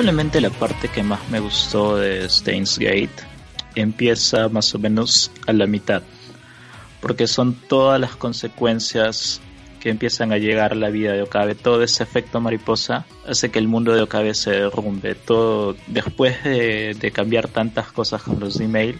Probablemente 0.00 0.40
la 0.40 0.48
parte 0.48 0.88
que 0.88 1.02
más 1.02 1.28
me 1.28 1.40
gustó 1.40 1.98
de 1.98 2.26
Steins 2.26 2.78
Gate 2.78 3.10
empieza 3.74 4.48
más 4.48 4.74
o 4.74 4.78
menos 4.78 5.30
a 5.46 5.52
la 5.52 5.66
mitad, 5.66 6.02
porque 7.02 7.26
son 7.26 7.52
todas 7.52 8.00
las 8.00 8.16
consecuencias 8.16 9.42
que 9.78 9.90
empiezan 9.90 10.32
a 10.32 10.38
llegar 10.38 10.72
a 10.72 10.76
la 10.76 10.88
vida 10.88 11.12
de 11.12 11.20
Okabe. 11.20 11.54
Todo 11.54 11.82
ese 11.82 12.02
efecto 12.02 12.40
mariposa 12.40 13.04
hace 13.28 13.50
que 13.50 13.58
el 13.58 13.68
mundo 13.68 13.94
de 13.94 14.00
Okabe 14.00 14.32
se 14.32 14.52
derrumbe. 14.52 15.14
Todo 15.16 15.76
después 15.86 16.44
de, 16.44 17.12
cambiar 17.14 17.48
tantas 17.48 17.92
cosas 17.92 18.22
con 18.22 18.40
los 18.40 18.58
email 18.58 18.98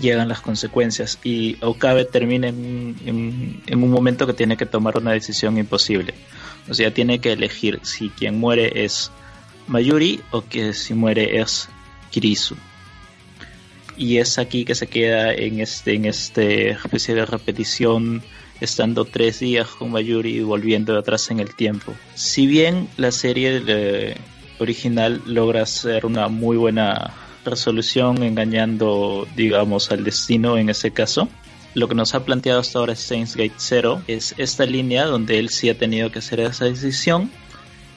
llegan 0.00 0.30
las 0.30 0.40
consecuencias 0.40 1.18
y 1.22 1.58
Okabe 1.60 2.06
termina 2.06 2.48
en, 2.48 2.96
en, 3.66 3.82
un 3.84 3.90
momento 3.90 4.26
que 4.26 4.32
tiene 4.32 4.56
que 4.56 4.64
tomar 4.64 4.96
una 4.96 5.12
decisión 5.12 5.58
imposible. 5.58 6.14
O 6.70 6.72
sea, 6.72 6.90
tiene 6.94 7.18
que 7.18 7.32
elegir 7.32 7.80
si 7.82 8.08
quien 8.08 8.40
muere 8.40 8.82
es 8.82 9.12
Mayuri 9.66 10.20
o 10.30 10.42
que 10.42 10.72
si 10.72 10.94
muere 10.94 11.40
es 11.40 11.68
Kirisu. 12.10 12.56
Y 13.96 14.18
es 14.18 14.38
aquí 14.38 14.64
que 14.64 14.74
se 14.74 14.86
queda 14.86 15.32
en 15.32 15.60
este, 15.60 15.94
en 15.94 16.06
este 16.06 16.70
especie 16.70 17.14
de 17.14 17.26
repetición 17.26 18.22
estando 18.60 19.04
tres 19.04 19.40
días 19.40 19.68
con 19.68 19.90
Mayuri 19.90 20.36
y 20.36 20.40
volviendo 20.40 20.96
atrás 20.96 21.30
en 21.30 21.40
el 21.40 21.54
tiempo. 21.54 21.94
Si 22.14 22.46
bien 22.46 22.88
la 22.96 23.10
serie 23.10 24.16
original 24.58 25.20
logra 25.26 25.62
hacer 25.62 26.06
una 26.06 26.28
muy 26.28 26.56
buena 26.56 27.12
resolución 27.44 28.22
engañando, 28.22 29.26
digamos, 29.36 29.90
al 29.90 30.04
destino 30.04 30.56
en 30.58 30.70
ese 30.70 30.92
caso, 30.92 31.28
lo 31.74 31.88
que 31.88 31.94
nos 31.94 32.14
ha 32.14 32.24
planteado 32.24 32.60
hasta 32.60 32.78
ahora 32.78 32.94
Saints 32.94 33.34
Gate 33.34 33.54
0 33.56 34.02
es 34.06 34.34
esta 34.38 34.64
línea 34.64 35.06
donde 35.06 35.38
él 35.38 35.48
sí 35.48 35.68
ha 35.68 35.76
tenido 35.76 36.10
que 36.12 36.20
hacer 36.20 36.40
esa 36.40 36.66
decisión 36.66 37.30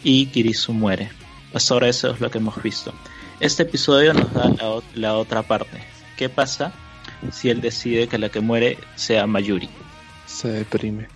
y 0.03 0.27
Kirisu 0.27 0.73
muere. 0.73 1.09
Hasta 1.55 1.73
ahora 1.73 1.87
eso 1.87 2.11
es 2.11 2.19
lo 2.19 2.29
que 2.29 2.39
hemos 2.39 2.61
visto. 2.61 2.93
Este 3.39 3.63
episodio 3.63 4.13
nos 4.13 4.31
da 4.33 4.51
la, 4.93 5.15
otra 5.15 5.41
parte. 5.41 5.81
¿Qué 6.17 6.27
pasa 6.27 6.73
si 7.31 7.49
él 7.49 7.61
decide 7.61 8.09
que 8.09 8.17
la 8.17 8.27
que 8.27 8.41
muere 8.41 8.77
sea 8.95 9.25
Mayuri? 9.25 9.69
se 10.25 10.49
deprime. 10.49 11.07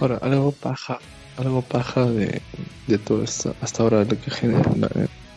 Ahora, 0.00 0.18
algo 0.20 0.50
paja, 0.50 0.98
algo 1.36 1.62
paja 1.62 2.06
de, 2.06 2.42
de 2.88 2.98
todo 2.98 3.22
esto, 3.22 3.54
hasta 3.60 3.84
ahora 3.84 4.04
lo 4.04 4.20
que, 4.20 4.30
genera, 4.32 4.70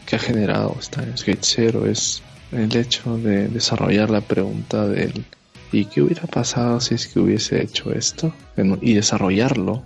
que 0.08 0.16
ha 0.16 0.20
generado 0.20 0.76
en 0.98 1.16
Skate 1.16 1.44
Zero 1.44 1.86
es 1.86 2.24
el 2.52 2.76
hecho 2.76 3.18
de 3.18 3.48
desarrollar 3.48 4.10
la 4.10 4.22
pregunta 4.22 4.88
del 4.88 5.24
¿y 5.72 5.86
qué 5.86 6.02
hubiera 6.02 6.24
pasado 6.24 6.80
si 6.82 6.96
es 6.96 7.08
que 7.08 7.20
hubiese 7.20 7.62
hecho 7.62 7.94
esto? 7.94 8.34
y 8.82 8.96
desarrollarlo 8.96 9.84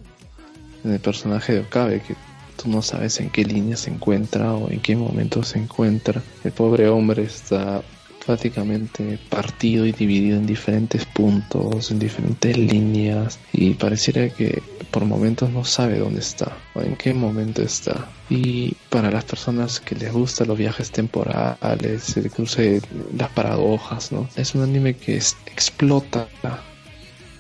en 0.85 0.93
el 0.93 0.99
personaje 0.99 1.53
de 1.53 1.59
Okabe, 1.59 2.01
que 2.01 2.15
tú 2.61 2.69
no 2.69 2.81
sabes 2.81 3.19
en 3.19 3.29
qué 3.29 3.43
línea 3.43 3.77
se 3.77 3.89
encuentra 3.89 4.53
o 4.53 4.69
en 4.69 4.79
qué 4.79 4.95
momento 4.95 5.43
se 5.43 5.59
encuentra. 5.59 6.21
El 6.43 6.51
pobre 6.51 6.87
hombre 6.89 7.23
está 7.23 7.81
prácticamente 8.25 9.17
partido 9.29 9.85
y 9.85 9.91
dividido 9.91 10.37
en 10.37 10.45
diferentes 10.45 11.05
puntos, 11.05 11.89
en 11.91 11.99
diferentes 11.99 12.55
líneas 12.57 13.39
y 13.51 13.73
pareciera 13.73 14.29
que 14.29 14.61
por 14.91 15.05
momentos 15.05 15.49
no 15.49 15.65
sabe 15.65 15.97
dónde 15.97 16.19
está 16.19 16.55
o 16.75 16.81
en 16.81 16.95
qué 16.95 17.13
momento 17.13 17.61
está. 17.61 18.09
Y 18.29 18.75
para 18.89 19.09
las 19.09 19.25
personas 19.25 19.79
que 19.79 19.95
les 19.95 20.11
gustan 20.11 20.47
los 20.47 20.57
viajes 20.57 20.91
temporales, 20.91 22.15
el 22.17 22.29
cruce, 22.29 22.81
las 23.17 23.29
paradojas, 23.29 24.11
¿no? 24.11 24.29
Es 24.35 24.53
un 24.53 24.61
anime 24.63 24.95
que 24.95 25.15
explota 25.15 26.27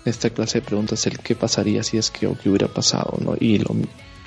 esta 0.03 0.29
clase 0.31 0.59
de 0.59 0.65
preguntas, 0.65 1.05
el 1.05 1.19
qué 1.19 1.35
pasaría 1.35 1.83
si 1.83 1.97
es 1.97 2.09
que 2.09 2.25
o 2.27 2.37
qué 2.37 2.49
hubiera 2.49 2.67
pasado, 2.67 3.17
¿no? 3.21 3.35
Y 3.39 3.59
lo 3.59 3.75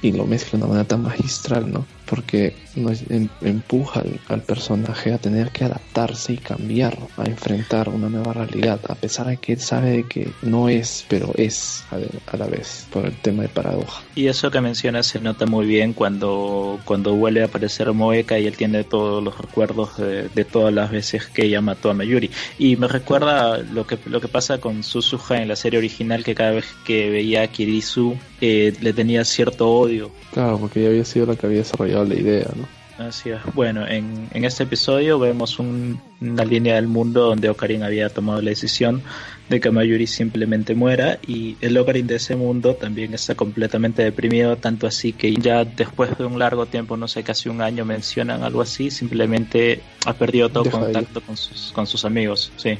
y 0.04 0.12
lo 0.12 0.26
mezcla 0.26 0.50
de 0.52 0.56
una 0.58 0.66
manera 0.66 0.86
tan 0.86 1.02
magistral, 1.02 1.72
¿no? 1.72 1.86
Porque 2.06 2.54
nos 2.76 3.02
em, 3.10 3.28
empuja 3.40 4.02
al, 4.28 4.42
personaje 4.42 5.12
a 5.12 5.18
tener 5.18 5.50
que 5.50 5.64
adaptarse 5.64 6.34
y 6.34 6.36
cambiar, 6.36 6.96
a 7.16 7.24
enfrentar 7.24 7.88
una 7.88 8.08
nueva 8.08 8.32
realidad, 8.32 8.80
a 8.88 8.94
pesar 8.94 9.26
de 9.26 9.36
que 9.36 9.54
él 9.54 9.60
sabe 9.60 10.04
que 10.08 10.30
no 10.42 10.68
es, 10.68 11.06
pero 11.08 11.32
es 11.36 11.84
a, 11.90 12.36
la 12.36 12.46
vez, 12.46 12.86
por 12.92 13.06
el 13.06 13.16
tema 13.16 13.42
de 13.42 13.48
paradoja. 13.48 14.02
Y 14.14 14.26
eso 14.26 14.50
que 14.50 14.60
mencionas 14.60 15.06
se 15.06 15.20
nota 15.20 15.46
muy 15.46 15.66
bien 15.66 15.92
cuando, 15.92 16.78
cuando 16.84 17.14
vuelve 17.14 17.42
a 17.42 17.46
aparecer 17.46 17.92
Moeka 17.92 18.38
y 18.38 18.46
él 18.46 18.56
tiene 18.56 18.84
todos 18.84 19.22
los 19.22 19.38
recuerdos 19.38 19.96
de, 19.96 20.44
todas 20.44 20.74
las 20.74 20.90
veces 20.90 21.26
que 21.26 21.46
ella 21.46 21.60
mató 21.60 21.90
a 21.90 21.94
Mayuri. 21.94 22.30
Y 22.58 22.76
me 22.76 22.86
recuerda 22.86 23.58
lo 23.58 23.86
que, 23.86 23.98
lo 24.06 24.20
que 24.20 24.28
pasa 24.28 24.58
con 24.58 24.82
Suzuha 24.82 25.40
en 25.40 25.48
la 25.48 25.56
serie 25.56 25.78
original, 25.78 26.22
que 26.22 26.34
cada 26.34 26.52
vez 26.52 26.66
que 26.84 27.08
veía 27.08 27.42
a 27.42 27.46
Kirisu 27.48 28.16
eh, 28.40 28.74
le 28.80 28.92
tenía 28.92 29.24
cierto 29.24 29.70
odio 29.70 30.10
Claro, 30.34 30.58
porque 30.58 30.80
ella 30.80 30.88
había 30.88 31.04
sido 31.04 31.26
la 31.26 31.36
que 31.36 31.46
había 31.46 31.58
desarrollado 31.58 31.93
la 32.02 32.14
idea, 32.14 32.48
¿no? 32.56 32.66
Así 32.98 33.30
es. 33.30 33.40
Bueno, 33.54 33.86
en, 33.88 34.28
en 34.32 34.44
este 34.44 34.62
episodio 34.62 35.18
vemos 35.18 35.58
una 35.58 36.44
línea 36.44 36.76
del 36.76 36.86
mundo 36.86 37.26
donde 37.26 37.48
Ocarin 37.48 37.82
había 37.82 38.08
tomado 38.08 38.40
la 38.40 38.50
decisión 38.50 39.02
de 39.48 39.60
que 39.60 39.70
Mayuri 39.72 40.06
simplemente 40.06 40.76
muera 40.76 41.18
y 41.26 41.56
el 41.60 41.76
Ocarin 41.76 42.06
de 42.06 42.16
ese 42.16 42.36
mundo 42.36 42.74
también 42.74 43.12
está 43.12 43.34
completamente 43.34 44.02
deprimido, 44.02 44.56
tanto 44.56 44.86
así 44.86 45.12
que 45.12 45.34
ya 45.34 45.64
después 45.64 46.16
de 46.16 46.24
un 46.24 46.38
largo 46.38 46.66
tiempo, 46.66 46.96
no 46.96 47.08
sé, 47.08 47.24
casi 47.24 47.48
un 47.48 47.62
año 47.62 47.84
mencionan 47.84 48.44
algo 48.44 48.62
así, 48.62 48.92
simplemente 48.92 49.80
ha 50.06 50.12
perdido 50.12 50.48
todo 50.48 50.70
contacto 50.70 51.20
con 51.20 51.36
sus, 51.36 51.72
con 51.72 51.88
sus 51.88 52.04
amigos, 52.04 52.52
sí. 52.56 52.78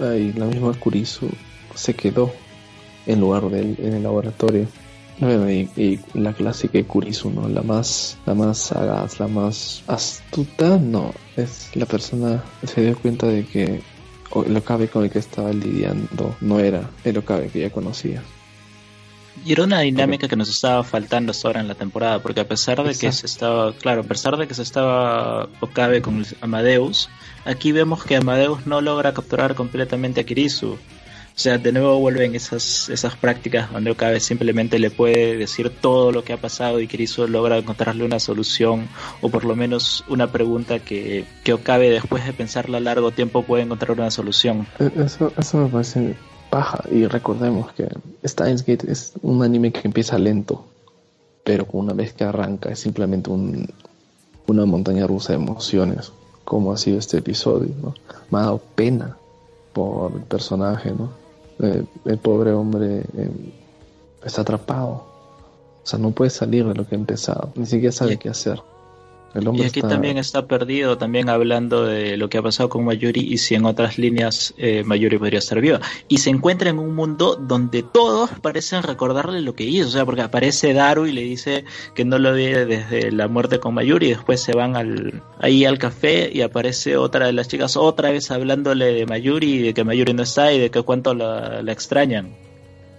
Y 0.00 0.32
la 0.32 0.46
misma 0.46 0.72
Kurisu 0.74 1.30
se 1.74 1.94
quedó 1.94 2.32
en 3.06 3.20
lugar 3.20 3.48
de 3.48 3.60
él 3.60 3.76
en 3.78 3.94
el 3.94 4.02
laboratorio 4.02 4.66
y, 5.20 5.98
la 6.14 6.32
clásica 6.32 6.82
Kurisu, 6.82 7.30
¿no? 7.30 7.48
La 7.48 7.62
más, 7.62 8.18
la 8.26 8.34
más 8.34 8.58
sagaz, 8.58 9.18
la 9.18 9.28
más 9.28 9.82
astuta, 9.86 10.78
no. 10.78 11.12
Es 11.36 11.70
la 11.74 11.86
persona 11.86 12.42
se 12.64 12.82
dio 12.82 12.98
cuenta 12.98 13.26
de 13.26 13.44
que 13.44 13.82
el 14.46 14.56
Okabe 14.56 14.88
con 14.88 15.04
el 15.04 15.10
que 15.10 15.18
estaba 15.18 15.52
lidiando 15.52 16.36
no 16.40 16.60
era 16.60 16.90
el 17.04 17.18
Okabe 17.18 17.48
que 17.48 17.60
ya 17.60 17.70
conocía. 17.70 18.22
Y 19.44 19.52
era 19.52 19.64
una 19.64 19.80
dinámica 19.80 20.28
que 20.28 20.36
nos 20.36 20.48
estaba 20.48 20.82
faltando 20.82 21.30
hasta 21.30 21.48
ahora 21.48 21.60
en 21.60 21.68
la 21.68 21.74
temporada, 21.74 22.20
porque 22.20 22.40
a 22.40 22.48
pesar 22.48 22.82
de 22.82 22.94
que 22.94 23.12
se 23.12 23.26
estaba, 23.26 23.72
claro, 23.72 24.00
a 24.00 24.04
pesar 24.04 24.36
de 24.36 24.48
que 24.48 24.54
se 24.54 24.62
estaba 24.62 25.48
Okabe 25.60 26.02
con 26.02 26.24
Amadeus, 26.40 27.08
aquí 27.44 27.72
vemos 27.72 28.04
que 28.04 28.16
Amadeus 28.16 28.66
no 28.66 28.80
logra 28.80 29.14
capturar 29.14 29.54
completamente 29.54 30.20
a 30.20 30.24
Kirisu. 30.24 30.76
O 31.38 31.40
sea, 31.40 31.56
de 31.56 31.70
nuevo 31.70 32.00
vuelven 32.00 32.34
esas, 32.34 32.88
esas 32.88 33.14
prácticas 33.14 33.70
donde 33.72 33.92
Okabe 33.92 34.18
simplemente 34.18 34.80
le 34.80 34.90
puede 34.90 35.36
decir 35.36 35.70
todo 35.70 36.10
lo 36.10 36.24
que 36.24 36.32
ha 36.32 36.36
pasado 36.36 36.80
y 36.80 36.88
Kirisu 36.88 37.28
logra 37.28 37.58
encontrarle 37.58 38.04
una 38.04 38.18
solución 38.18 38.88
o 39.20 39.28
por 39.28 39.44
lo 39.44 39.54
menos 39.54 40.02
una 40.08 40.32
pregunta 40.32 40.80
que, 40.80 41.26
que 41.44 41.52
Okabe 41.52 41.90
después 41.90 42.26
de 42.26 42.32
pensarla 42.32 42.80
largo 42.80 43.12
tiempo 43.12 43.44
puede 43.44 43.62
encontrar 43.62 43.92
una 43.92 44.10
solución. 44.10 44.66
E, 44.80 44.90
eso, 45.00 45.32
eso 45.38 45.58
me 45.58 45.68
parece 45.68 46.16
paja 46.50 46.82
y 46.90 47.06
recordemos 47.06 47.72
que 47.72 47.86
Steins 48.26 48.66
Gate 48.66 48.90
es 48.90 49.12
un 49.22 49.40
anime 49.44 49.70
que 49.70 49.82
empieza 49.84 50.18
lento, 50.18 50.66
pero 51.44 51.68
una 51.70 51.92
vez 51.92 52.14
que 52.14 52.24
arranca 52.24 52.70
es 52.70 52.80
simplemente 52.80 53.30
un, 53.30 53.72
una 54.48 54.66
montaña 54.66 55.06
rusa 55.06 55.34
de 55.34 55.38
emociones, 55.38 56.10
como 56.44 56.72
ha 56.72 56.76
sido 56.76 56.98
este 56.98 57.18
episodio, 57.18 57.72
¿no? 57.80 57.94
Me 58.28 58.38
ha 58.40 58.42
dado 58.42 58.60
pena 58.74 59.16
por 59.72 60.10
el 60.14 60.22
personaje, 60.22 60.90
¿no? 60.90 61.27
Eh, 61.60 61.84
el 62.04 62.18
pobre 62.18 62.52
hombre 62.52 63.00
eh, 63.16 63.30
está 64.24 64.42
atrapado. 64.42 65.06
O 65.82 65.86
sea, 65.90 65.98
no 65.98 66.10
puede 66.10 66.30
salir 66.30 66.66
de 66.66 66.74
lo 66.74 66.86
que 66.86 66.94
ha 66.94 66.98
empezado. 66.98 67.50
Ni 67.54 67.66
siquiera 67.66 67.92
sabe 67.92 68.18
qué 68.18 68.28
hacer. 68.28 68.60
Y 69.34 69.62
aquí 69.62 69.82
también 69.82 70.16
está 70.16 70.46
perdido, 70.46 70.96
también 70.96 71.28
hablando 71.28 71.84
de 71.84 72.16
lo 72.16 72.28
que 72.28 72.38
ha 72.38 72.42
pasado 72.42 72.68
con 72.68 72.84
Mayuri 72.84 73.20
y 73.20 73.38
si 73.38 73.54
en 73.54 73.66
otras 73.66 73.98
líneas 73.98 74.54
eh, 74.56 74.82
Mayuri 74.84 75.18
podría 75.18 75.38
estar 75.40 75.60
viva. 75.60 75.80
Y 76.08 76.18
se 76.18 76.30
encuentra 76.30 76.70
en 76.70 76.78
un 76.78 76.94
mundo 76.94 77.36
donde 77.36 77.82
todos 77.82 78.30
parecen 78.40 78.82
recordarle 78.82 79.42
lo 79.42 79.54
que 79.54 79.64
hizo, 79.64 79.88
o 79.88 79.90
sea, 79.90 80.06
porque 80.06 80.22
aparece 80.22 80.72
Daru 80.72 81.06
y 81.06 81.12
le 81.12 81.22
dice 81.22 81.64
que 81.94 82.04
no 82.04 82.18
lo 82.18 82.32
ve 82.32 82.64
desde 82.64 83.12
la 83.12 83.28
muerte 83.28 83.60
con 83.60 83.74
Mayuri 83.74 84.06
y 84.06 84.10
después 84.10 84.40
se 84.40 84.52
van 84.54 84.76
al, 84.76 85.22
ahí 85.38 85.66
al 85.66 85.78
café 85.78 86.30
y 86.32 86.40
aparece 86.40 86.96
otra 86.96 87.26
de 87.26 87.32
las 87.34 87.48
chicas 87.48 87.76
otra 87.76 88.10
vez 88.10 88.30
hablándole 88.30 88.92
de 88.94 89.06
Mayuri 89.06 89.54
y 89.54 89.58
de 89.58 89.74
que 89.74 89.84
Mayuri 89.84 90.14
no 90.14 90.22
está 90.22 90.52
y 90.52 90.58
de 90.58 90.70
que 90.70 90.82
cuánto 90.82 91.12
la, 91.14 91.62
la 91.62 91.72
extrañan. 91.72 92.34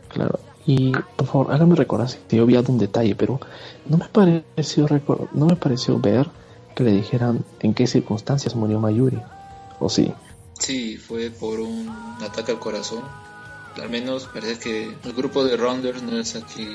Claro, 0.10 0.40
y 0.66 0.92
por 0.92 1.28
favor, 1.28 1.52
hágame 1.54 1.76
recordar 1.76 2.10
si 2.10 2.20
he 2.32 2.42
obviado 2.42 2.72
un 2.72 2.80
detalle, 2.80 3.16
pero 3.16 3.40
no 3.88 3.98
me 3.98 4.08
pareció 4.08 4.88
no 5.34 5.46
me 5.46 5.56
pareció 5.56 6.00
ver 6.00 6.28
que 6.76 6.84
le 6.84 6.92
dijeran 6.92 7.44
en 7.60 7.74
qué 7.74 7.88
circunstancias 7.88 8.56
murió 8.56 8.80
Mayuri. 8.80 9.20
¿O 9.80 9.90
sí? 9.90 10.14
Sí, 10.60 10.98
fue 10.98 11.30
por 11.30 11.60
un 11.60 11.90
ataque 12.22 12.52
al 12.52 12.60
corazón. 12.60 13.04
Al 13.82 13.90
menos 13.90 14.28
parece 14.34 14.60
que 14.60 14.94
el 15.04 15.14
grupo 15.14 15.44
de 15.44 15.56
Rounders 15.56 16.04
no 16.04 16.18
es 16.18 16.36
aquí 16.36 16.68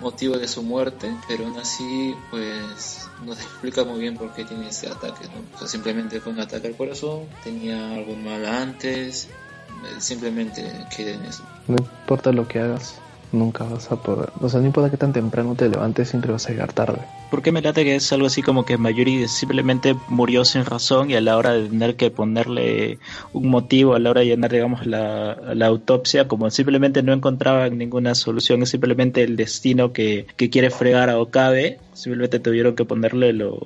motivo 0.00 0.36
de 0.36 0.46
su 0.46 0.62
muerte, 0.62 1.14
pero 1.26 1.46
aún 1.46 1.58
así, 1.58 2.14
pues 2.30 3.08
no 3.24 3.34
se 3.34 3.42
explica 3.42 3.84
muy 3.84 4.00
bien 4.00 4.16
por 4.16 4.32
qué 4.32 4.44
tiene 4.44 4.68
ese 4.68 4.88
ataque. 4.88 5.26
¿no? 5.26 5.56
O 5.56 5.58
sea, 5.58 5.68
simplemente 5.68 6.20
fue 6.20 6.32
un 6.32 6.40
ataque 6.40 6.68
al 6.68 6.76
corazón, 6.76 7.26
tenía 7.44 7.94
algún 7.94 8.24
mal 8.24 8.44
antes, 8.44 9.26
eh, 9.26 10.00
simplemente 10.00 10.86
queda 10.94 11.12
en 11.12 11.24
eso. 11.24 11.44
No 11.66 11.76
importa 11.76 12.32
lo 12.32 12.46
que 12.46 12.58
hagas, 12.58 12.96
Nunca 13.32 13.64
vas 13.64 13.90
a 13.92 13.96
poder. 13.96 14.30
O 14.40 14.48
sea, 14.48 14.60
no 14.60 14.66
importa 14.66 14.90
que 14.90 14.96
tan 14.96 15.12
temprano 15.12 15.54
te 15.54 15.68
levantes, 15.68 16.08
siempre 16.08 16.32
vas 16.32 16.46
a 16.46 16.50
llegar 16.50 16.72
tarde. 16.72 16.98
¿Por 17.30 17.42
qué 17.42 17.52
me 17.52 17.62
late 17.62 17.84
que 17.84 17.94
es 17.94 18.12
algo 18.12 18.26
así 18.26 18.42
como 18.42 18.64
que 18.64 18.76
Mayuri 18.76 19.28
simplemente 19.28 19.94
murió 20.08 20.44
sin 20.44 20.64
razón 20.64 21.10
y 21.10 21.14
a 21.14 21.20
la 21.20 21.36
hora 21.36 21.52
de 21.52 21.68
tener 21.68 21.94
que 21.94 22.10
ponerle 22.10 22.98
un 23.32 23.48
motivo, 23.48 23.94
a 23.94 24.00
la 24.00 24.10
hora 24.10 24.20
de 24.22 24.26
llenar, 24.26 24.50
digamos, 24.50 24.84
la, 24.86 25.36
la 25.54 25.66
autopsia, 25.66 26.26
como 26.26 26.50
simplemente 26.50 27.02
no 27.02 27.12
encontraban 27.12 27.78
ninguna 27.78 28.14
solución, 28.14 28.62
es 28.62 28.70
simplemente 28.70 29.22
el 29.22 29.36
destino 29.36 29.92
que, 29.92 30.26
que 30.36 30.50
quiere 30.50 30.70
fregar 30.70 31.08
a 31.08 31.18
Okabe, 31.18 31.78
simplemente 31.92 32.40
tuvieron 32.40 32.74
que 32.74 32.84
ponerle 32.84 33.32
lo, 33.32 33.60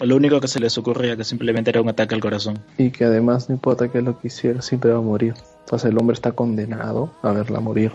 lo 0.00 0.16
único 0.16 0.40
que 0.40 0.48
se 0.48 0.60
les 0.60 0.76
ocurría, 0.78 1.16
que 1.16 1.24
simplemente 1.24 1.70
era 1.70 1.80
un 1.80 1.88
ataque 1.88 2.14
al 2.14 2.20
corazón. 2.20 2.58
Y 2.78 2.90
que 2.90 3.04
además 3.04 3.48
no 3.48 3.54
importa 3.54 3.88
qué 3.88 3.98
es 3.98 4.04
lo 4.04 4.18
que 4.18 4.28
hiciera, 4.28 4.60
siempre 4.62 4.92
va 4.92 4.98
a 4.98 5.02
morir. 5.02 5.34
Entonces 5.60 5.90
el 5.90 5.98
hombre 5.98 6.14
está 6.14 6.32
condenado 6.32 7.12
a 7.22 7.32
verla 7.32 7.60
morir. 7.60 7.92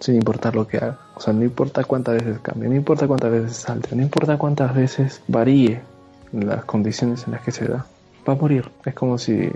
Sin 0.00 0.16
importar 0.16 0.54
lo 0.54 0.66
que 0.66 0.76
haga. 0.78 0.98
O 1.14 1.20
sea, 1.20 1.32
no 1.32 1.44
importa 1.44 1.84
cuántas 1.84 2.16
veces 2.16 2.38
cambie, 2.40 2.68
no 2.68 2.74
importa 2.74 3.06
cuántas 3.08 3.30
veces 3.30 3.56
salte, 3.56 3.96
no 3.96 4.02
importa 4.02 4.36
cuántas 4.36 4.74
veces 4.74 5.22
varíe 5.28 5.80
las 6.32 6.64
condiciones 6.64 7.24
en 7.26 7.32
las 7.32 7.42
que 7.42 7.52
se 7.52 7.66
da. 7.66 7.86
Va 8.28 8.32
a 8.34 8.36
morir. 8.36 8.70
Es 8.84 8.94
como 8.94 9.16
si 9.18 9.50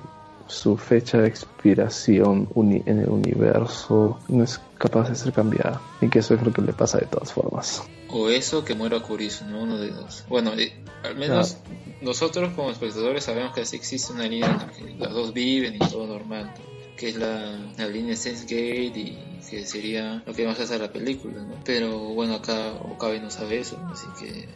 su 0.46 0.76
fecha 0.76 1.18
de 1.18 1.28
expiración 1.28 2.48
uni- 2.54 2.82
en 2.86 3.00
el 3.00 3.08
universo 3.08 4.18
no 4.28 4.42
es 4.44 4.60
capaz 4.78 5.08
de 5.10 5.14
ser 5.14 5.32
cambiada. 5.32 5.80
Y 6.00 6.08
que 6.08 6.20
eso 6.20 6.34
es 6.34 6.42
lo 6.42 6.52
que 6.52 6.62
le 6.62 6.72
pasa 6.72 6.98
de 6.98 7.06
todas 7.06 7.32
formas. 7.32 7.82
O 8.08 8.28
eso 8.28 8.64
que 8.64 8.74
muera 8.74 9.00
Kurisu, 9.00 9.44
¿no? 9.44 9.62
Uno 9.62 9.76
de 9.78 9.90
dos. 9.90 10.24
Bueno, 10.28 10.52
eh, 10.56 10.72
al 11.04 11.16
menos 11.16 11.58
nosotros 12.00 12.52
como 12.54 12.70
espectadores 12.70 13.24
sabemos 13.24 13.54
que 13.54 13.64
sí 13.66 13.76
existe 13.76 14.12
una 14.12 14.24
línea 14.26 14.50
en 14.50 14.58
la 14.58 14.66
que 14.72 14.94
las 15.04 15.12
dos 15.12 15.32
viven 15.34 15.74
y 15.76 15.78
todo 15.78 16.06
normal, 16.06 16.52
que 17.00 17.08
es 17.08 17.16
la, 17.16 17.56
la 17.78 17.88
línea 17.88 18.14
Sense 18.14 18.42
Gate 18.42 18.92
y 18.94 19.18
que 19.48 19.64
sería 19.64 20.22
lo 20.26 20.34
que 20.34 20.46
más 20.46 20.60
hace 20.60 20.78
la 20.78 20.92
película, 20.92 21.42
¿no? 21.42 21.54
Pero 21.64 21.98
bueno, 21.98 22.34
acá 22.34 22.74
Okabe 22.74 23.20
no 23.20 23.30
sabe 23.30 23.60
eso, 23.60 23.78
así 23.90 24.06
que 24.18 24.46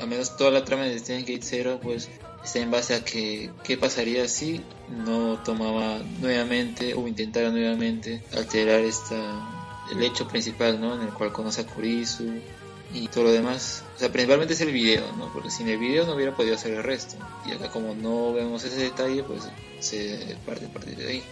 al 0.00 0.08
menos 0.08 0.38
toda 0.38 0.50
la 0.50 0.64
trama 0.64 0.84
de 0.84 0.98
Sense 0.98 1.30
Gate 1.30 1.44
Zero 1.44 1.78
pues 1.82 2.08
está 2.42 2.60
en 2.60 2.70
base 2.70 2.94
a 2.94 3.04
que 3.04 3.50
qué 3.62 3.76
pasaría 3.76 4.26
si 4.26 4.62
no 4.88 5.38
tomaba 5.44 5.98
nuevamente 6.22 6.94
o 6.94 7.06
intentara 7.06 7.50
nuevamente 7.50 8.22
alterar 8.34 8.80
esta 8.80 9.16
el 9.92 10.02
hecho 10.02 10.26
principal, 10.26 10.80
¿no? 10.80 10.94
En 10.94 11.02
el 11.02 11.12
cual 11.12 11.30
conoce 11.30 11.60
a 11.60 11.66
Kurisu 11.66 12.40
y 12.94 13.08
todo 13.08 13.24
lo 13.24 13.32
demás. 13.32 13.84
O 13.96 13.98
sea, 13.98 14.10
principalmente 14.10 14.54
es 14.54 14.60
el 14.62 14.72
video, 14.72 15.04
¿no? 15.18 15.30
Porque 15.30 15.50
sin 15.50 15.68
el 15.68 15.78
video 15.78 16.06
no 16.06 16.14
hubiera 16.14 16.34
podido 16.34 16.54
hacer 16.54 16.72
el 16.72 16.82
resto. 16.82 17.16
Y 17.44 17.52
acá 17.52 17.70
como 17.70 17.94
no 17.94 18.32
vemos 18.32 18.64
ese 18.64 18.80
detalle, 18.80 19.22
pues 19.22 19.42
se 19.78 20.36
parte 20.46 20.64
a 20.64 20.68
partir 20.70 20.96
de 20.96 21.06
ahí. 21.06 21.22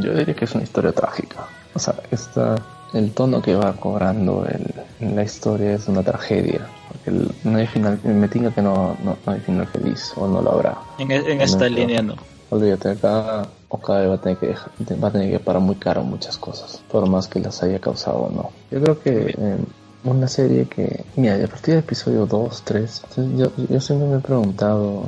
Yo 0.00 0.14
diría 0.14 0.34
que 0.34 0.44
es 0.44 0.54
una 0.54 0.64
historia 0.64 0.92
trágica. 0.92 1.46
O 1.74 1.78
sea, 1.78 1.94
esta, 2.10 2.56
el 2.92 3.12
tono 3.12 3.40
que 3.40 3.54
va 3.54 3.72
cobrando 3.74 4.44
el- 4.46 4.74
en 5.00 5.14
la 5.16 5.22
historia 5.22 5.74
es 5.74 5.86
una 5.88 6.02
tragedia. 6.02 6.66
Porque 6.88 7.10
el- 7.10 7.30
no 7.44 7.58
hay 7.58 7.66
final, 7.66 7.98
me 8.04 8.28
tinga 8.28 8.50
que 8.50 8.62
no, 8.62 8.96
no, 9.04 9.16
no 9.24 9.32
hay 9.32 9.40
final 9.40 9.66
feliz, 9.68 10.12
o 10.16 10.26
no 10.26 10.40
lo 10.42 10.52
habrá. 10.52 10.78
En, 10.98 11.10
e- 11.10 11.32
en 11.32 11.40
esta 11.40 11.68
No, 11.68 11.76
línea 11.76 12.02
no. 12.02 12.14
Olvídate, 12.50 12.88
acá 12.90 13.46
Okabe 13.68 14.06
va 14.06 14.14
a 14.14 14.18
tener 14.18 14.38
que 14.38 14.46
dejar- 14.48 14.70
va 15.04 15.08
a 15.08 15.12
tener 15.12 15.30
que 15.30 15.38
pagar 15.38 15.60
muy 15.60 15.76
caro 15.76 16.02
muchas 16.02 16.38
cosas, 16.38 16.82
por 16.90 17.06
más 17.08 17.28
que 17.28 17.40
las 17.40 17.62
haya 17.62 17.78
causado 17.78 18.20
o 18.20 18.30
no. 18.30 18.50
Yo 18.70 18.80
creo 18.80 18.98
que 19.00 19.34
eh, 19.38 19.58
una 20.04 20.26
serie 20.28 20.64
que, 20.66 21.04
mira, 21.16 21.34
a 21.34 21.46
partir 21.46 21.74
del 21.74 21.84
episodio 21.84 22.24
2, 22.24 22.62
3, 22.64 23.02
yo, 23.36 23.52
yo 23.68 23.80
siempre 23.80 24.08
me 24.08 24.16
he 24.16 24.20
preguntado 24.20 25.02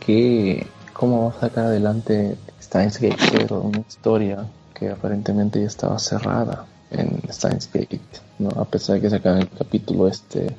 qué, 0.00 0.66
cómo 0.94 1.24
va 1.28 1.36
a 1.36 1.40
sacar 1.40 1.66
adelante 1.66 2.36
Steins 2.68 3.00
Gate 3.00 3.16
Zero, 3.30 3.62
una 3.62 3.78
historia 3.78 4.44
que 4.74 4.90
aparentemente 4.90 5.58
ya 5.58 5.66
estaba 5.66 5.98
cerrada 5.98 6.66
en 6.90 7.22
Steins 7.32 7.70
Gate, 7.72 8.20
¿no? 8.38 8.50
A 8.60 8.66
pesar 8.66 8.96
de 8.96 9.00
que 9.00 9.10
sacaron 9.10 9.38
el 9.38 9.48
capítulo 9.48 10.06
este 10.06 10.54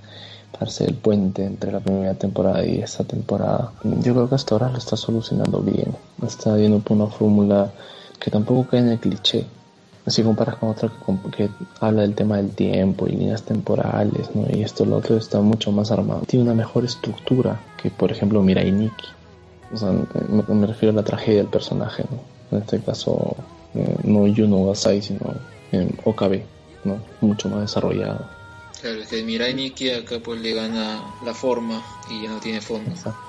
darse 0.59 0.85
el 0.85 0.95
puente 0.95 1.45
entre 1.45 1.71
la 1.71 1.79
primera 1.79 2.15
temporada 2.15 2.65
y 2.65 2.79
esta 2.79 3.03
temporada. 3.03 3.73
Yo 3.83 4.13
creo 4.13 4.27
que 4.27 4.33
hasta 4.33 4.55
ahora 4.55 4.69
lo 4.69 4.79
está 4.79 4.97
solucionando 4.97 5.61
bien. 5.61 5.95
Está 6.25 6.57
yendo 6.57 6.79
por 6.79 6.97
una 6.97 7.07
fórmula 7.07 7.71
que 8.19 8.31
tampoco 8.31 8.67
cae 8.67 8.79
en 8.79 8.89
el 8.89 8.99
cliché. 8.99 9.45
Si 10.07 10.23
comparas 10.23 10.55
con 10.55 10.69
otra 10.69 10.91
que, 11.37 11.45
que 11.45 11.49
habla 11.79 12.01
del 12.01 12.15
tema 12.15 12.37
del 12.37 12.49
tiempo 12.49 13.07
y 13.07 13.11
líneas 13.11 13.43
temporales, 13.43 14.31
¿no? 14.33 14.47
Y 14.49 14.63
esto, 14.63 14.83
lo 14.83 14.97
otro 14.97 15.15
está 15.15 15.41
mucho 15.41 15.71
más 15.71 15.91
armado. 15.91 16.23
Tiene 16.25 16.45
una 16.45 16.55
mejor 16.55 16.85
estructura 16.85 17.59
que, 17.79 17.91
por 17.91 18.11
ejemplo, 18.11 18.41
Mirai 18.41 18.71
Nikki. 18.71 19.18
O 19.71 19.77
sea, 19.77 19.91
me, 19.91 20.43
me 20.55 20.67
refiero 20.67 20.91
a 20.93 20.95
la 20.95 21.03
tragedia 21.03 21.39
del 21.39 21.47
personaje, 21.47 22.03
¿no? 22.09 22.19
En 22.51 22.63
este 22.63 22.79
caso, 22.79 23.35
eh, 23.75 23.95
no 24.03 24.27
Yuno 24.27 24.65
Gasai, 24.65 25.01
sino 25.01 25.35
eh, 25.71 25.89
Okabe, 26.03 26.45
¿no? 26.83 26.99
Mucho 27.21 27.49
más 27.49 27.61
desarrollado. 27.61 28.25
Claro, 28.81 29.01
es 29.01 29.09
que 29.09 29.23
Mirai 29.23 29.53
Nikki 29.53 29.91
acá 29.91 30.19
pues 30.23 30.39
le 30.41 30.53
gana 30.53 31.03
la 31.23 31.33
forma 31.33 31.83
y 32.09 32.23
ya 32.23 32.29
no 32.29 32.39
tiene 32.39 32.61
fondo. 32.61 32.89
Exacto. 32.91 33.19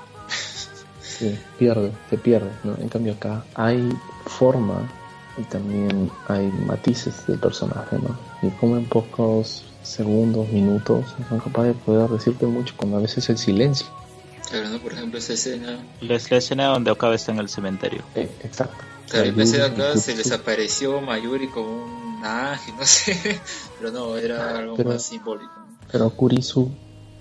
Sí, 1.01 1.37
pierde, 1.59 1.91
se 2.09 2.17
pierde, 2.17 2.49
¿no? 2.63 2.75
En 2.79 2.89
cambio 2.89 3.13
acá 3.13 3.43
hay 3.53 3.91
forma 4.25 4.89
y 5.37 5.43
también 5.43 6.09
hay 6.27 6.47
matices 6.65 7.27
del 7.27 7.37
personaje, 7.37 7.97
¿no? 7.97 8.17
Y 8.41 8.49
como 8.51 8.77
en 8.77 8.85
pocos 8.85 9.63
segundos, 9.83 10.49
minutos, 10.49 11.05
son 11.29 11.39
capaces 11.39 11.75
de 11.75 11.81
poder 11.81 12.09
decirte 12.09 12.45
mucho 12.45 12.73
con 12.77 12.93
a 12.95 12.99
veces 12.99 13.29
el 13.29 13.37
silencio. 13.37 13.87
Claro, 14.51 14.69
¿no? 14.69 14.79
Por 14.79 14.93
ejemplo, 14.93 15.17
esa 15.17 15.33
escena. 15.33 15.79
La, 16.01 16.19
la 16.29 16.37
escena 16.37 16.65
donde 16.67 16.91
Okabe 16.91 17.15
está 17.15 17.31
en 17.31 17.39
el 17.39 17.49
cementerio. 17.49 18.03
Eh, 18.15 18.29
exacto. 18.43 18.83
Claro, 19.09 19.25
yo 19.27 19.35
pensé 19.35 19.59
Mayuri, 19.59 19.81
acá 19.81 19.97
se 19.97 20.15
les 20.15 20.31
apareció 20.31 21.01
Mayuri 21.01 21.47
como 21.47 21.85
un 21.85 22.23
ángel, 22.25 22.75
no 22.77 22.85
sé. 22.85 23.39
Pero 23.79 23.91
no, 23.91 24.17
era 24.17 24.59
algo 24.59 24.75
Pero- 24.75 24.89
más 24.91 25.03
simbólico. 25.03 25.51
Pero 25.91 26.09
Kurisu 26.11 26.69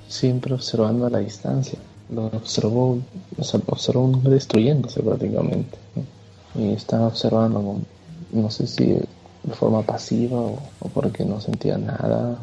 siempre 0.09 0.55
observando 0.55 1.07
a 1.07 1.11
la 1.11 1.19
distancia. 1.19 1.79
Lo 2.13 2.27
observó, 2.27 2.99
o 3.39 3.45
sea, 3.45 3.61
observó 3.67 4.05
un 4.05 4.17
hombre 4.17 4.35
destruyéndose 4.35 5.03
prácticamente. 5.03 5.79
¿no? 5.95 6.61
Y 6.63 6.73
estaba 6.75 7.07
observando, 7.07 7.63
con- 7.63 7.87
no 8.33 8.51
sé 8.51 8.67
si 8.67 8.85
de 8.87 9.55
forma 9.55 9.83
pasiva 9.83 10.39
o, 10.39 10.59
o 10.81 10.89
porque 10.89 11.25
no 11.25 11.41
sentía 11.41 11.79
nada 11.79 12.37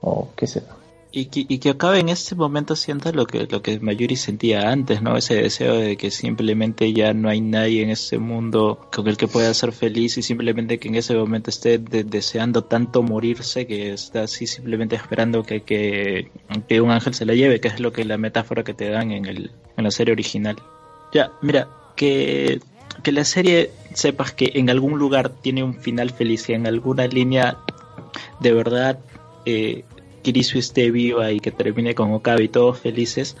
o 0.00 0.28
qué 0.36 0.46
será. 0.46 0.74
Y 1.14 1.26
que, 1.26 1.44
y 1.46 1.58
que 1.58 1.72
Okabe 1.72 1.98
en 2.00 2.08
este 2.08 2.34
momento 2.34 2.74
sienta 2.74 3.12
lo 3.12 3.26
que, 3.26 3.46
lo 3.50 3.60
que 3.60 3.78
Mayuri 3.78 4.16
sentía 4.16 4.70
antes, 4.70 5.02
¿no? 5.02 5.14
Ese 5.14 5.34
deseo 5.34 5.74
de 5.76 5.98
que 5.98 6.10
simplemente 6.10 6.90
ya 6.94 7.12
no 7.12 7.28
hay 7.28 7.42
nadie 7.42 7.82
en 7.82 7.90
este 7.90 8.16
mundo 8.16 8.88
con 8.90 9.06
el 9.06 9.18
que 9.18 9.28
pueda 9.28 9.52
ser 9.52 9.72
feliz 9.72 10.16
y 10.16 10.22
simplemente 10.22 10.78
que 10.78 10.88
en 10.88 10.94
ese 10.94 11.14
momento 11.14 11.50
esté 11.50 11.76
de- 11.76 12.04
deseando 12.04 12.64
tanto 12.64 13.02
morirse 13.02 13.66
que 13.66 13.92
está 13.92 14.22
así 14.22 14.46
simplemente 14.46 14.96
esperando 14.96 15.42
que, 15.42 15.60
que, 15.62 16.30
que 16.66 16.80
un 16.80 16.90
ángel 16.90 17.12
se 17.12 17.26
la 17.26 17.34
lleve, 17.34 17.60
que 17.60 17.68
es 17.68 17.78
lo 17.78 17.92
que 17.92 18.06
la 18.06 18.16
metáfora 18.16 18.64
que 18.64 18.72
te 18.72 18.88
dan 18.88 19.12
en, 19.12 19.26
el, 19.26 19.50
en 19.76 19.84
la 19.84 19.90
serie 19.90 20.12
original. 20.12 20.56
Ya, 21.12 21.30
mira, 21.42 21.68
que, 21.94 22.60
que 23.02 23.12
la 23.12 23.26
serie 23.26 23.70
sepas 23.92 24.32
que 24.32 24.52
en 24.54 24.70
algún 24.70 24.98
lugar 24.98 25.28
tiene 25.28 25.62
un 25.62 25.74
final 25.74 26.08
feliz, 26.08 26.46
que 26.46 26.54
en 26.54 26.66
alguna 26.66 27.06
línea 27.06 27.58
de 28.40 28.52
verdad 28.54 28.98
eh, 29.44 29.84
Kirisu 30.22 30.58
esté 30.58 30.90
viva 30.90 31.30
y 31.32 31.40
que 31.40 31.50
termine 31.50 31.94
con 31.94 32.12
Okabe 32.12 32.44
y 32.44 32.48
todos 32.48 32.78
felices, 32.78 33.36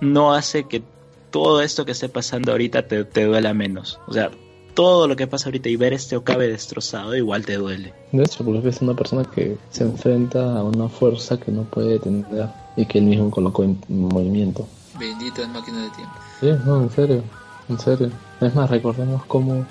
no 0.00 0.34
hace 0.34 0.64
que 0.64 0.82
todo 1.30 1.62
esto 1.62 1.84
que 1.84 1.92
esté 1.92 2.08
pasando 2.08 2.52
ahorita 2.52 2.86
te, 2.86 3.04
te 3.04 3.24
duela 3.24 3.54
menos. 3.54 4.00
O 4.06 4.12
sea, 4.12 4.30
todo 4.74 5.06
lo 5.06 5.16
que 5.16 5.26
pasa 5.26 5.46
ahorita 5.46 5.68
y 5.68 5.76
ver 5.76 5.92
este 5.92 6.16
Okabe 6.16 6.48
destrozado 6.48 7.14
igual 7.16 7.44
te 7.44 7.56
duele. 7.56 7.92
De 8.12 8.22
hecho, 8.22 8.44
porque 8.44 8.68
es 8.68 8.80
una 8.80 8.94
persona 8.94 9.24
que 9.24 9.56
se 9.70 9.84
enfrenta 9.84 10.58
a 10.58 10.62
una 10.62 10.88
fuerza 10.88 11.38
que 11.38 11.52
no 11.52 11.62
puede 11.64 11.92
detener 11.92 12.48
y 12.76 12.86
que 12.86 12.98
él 12.98 13.04
mismo 13.04 13.30
colocó 13.30 13.64
en 13.64 13.78
movimiento. 13.88 14.66
Benditas 14.98 15.48
máquinas 15.48 15.90
de 15.90 15.96
tiempo. 15.96 16.14
Sí, 16.40 16.50
no, 16.66 16.82
en 16.82 16.90
serio, 16.90 17.22
en 17.68 17.78
serio. 17.78 18.10
Es 18.40 18.54
más, 18.54 18.70
recordemos 18.70 19.24
cómo 19.26 19.66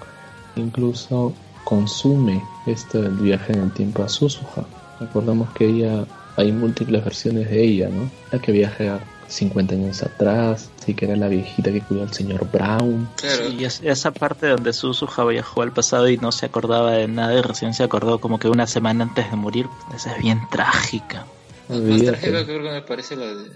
incluso 0.55 1.33
consume 1.63 2.43
esto 2.65 3.01
del 3.01 3.15
viaje 3.17 3.53
en 3.53 3.61
el 3.61 3.73
tiempo 3.73 4.03
a 4.03 4.09
Suzuha. 4.09 4.65
Recordemos 4.99 5.49
que 5.51 5.65
ella, 5.65 6.05
hay 6.41 6.51
múltiples 6.51 7.03
versiones 7.03 7.49
de 7.49 7.63
ella, 7.63 7.89
¿no? 7.89 8.09
La 8.31 8.39
que 8.39 8.51
viaja 8.51 8.99
50 9.27 9.75
años 9.75 10.03
atrás, 10.03 10.69
sí 10.85 10.93
que 10.93 11.05
era 11.05 11.15
la 11.15 11.27
viejita 11.29 11.71
que 11.71 11.79
cuidó 11.81 12.03
al 12.03 12.13
señor 12.13 12.49
Brown. 12.51 13.07
Claro, 13.15 13.47
Y 13.49 13.63
es- 13.63 13.81
esa 13.83 14.11
parte 14.11 14.47
donde 14.47 14.73
Suzuha 14.73 15.25
viajó 15.25 15.61
al 15.61 15.71
pasado 15.71 16.09
y 16.09 16.17
no 16.17 16.31
se 16.33 16.45
acordaba 16.47 16.91
de 16.91 17.07
nada 17.07 17.33
y 17.37 17.41
recién 17.41 17.73
se 17.73 17.83
acordó 17.83 18.19
como 18.19 18.39
que 18.39 18.49
una 18.49 18.67
semana 18.67 19.03
antes 19.05 19.29
de 19.31 19.37
morir, 19.37 19.67
esa 19.95 20.15
es 20.15 20.21
bien 20.21 20.39
trágica. 20.51 21.25
más 21.69 21.77
Olvídate. 21.79 22.17
trágica 22.17 22.45
creo 22.45 22.61
que 22.63 22.69
me 22.71 22.81
parece 22.81 23.15
la 23.15 23.27
de 23.27 23.49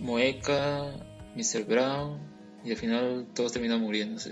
Moeka, 0.00 0.84
Mr. 1.34 1.64
Brown, 1.68 2.18
y 2.64 2.70
al 2.70 2.76
final 2.76 3.26
todos 3.34 3.52
terminan 3.52 3.80
muriéndose. 3.80 4.30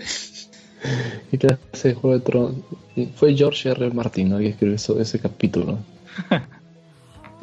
¿Qué 1.31 1.37
clase 1.37 1.89
de 1.89 1.93
Juego 1.95 2.17
de 2.17 2.23
Tronos? 2.23 2.55
Y 2.95 3.07
Fue 3.07 3.33
George 3.35 3.69
R. 3.69 3.85
R. 3.87 3.93
Martin, 3.93 4.29
¿no? 4.29 4.37
que 4.37 4.49
escribió 4.49 4.75
eso- 4.75 4.99
ese 4.99 5.19
capítulo. 5.19 5.79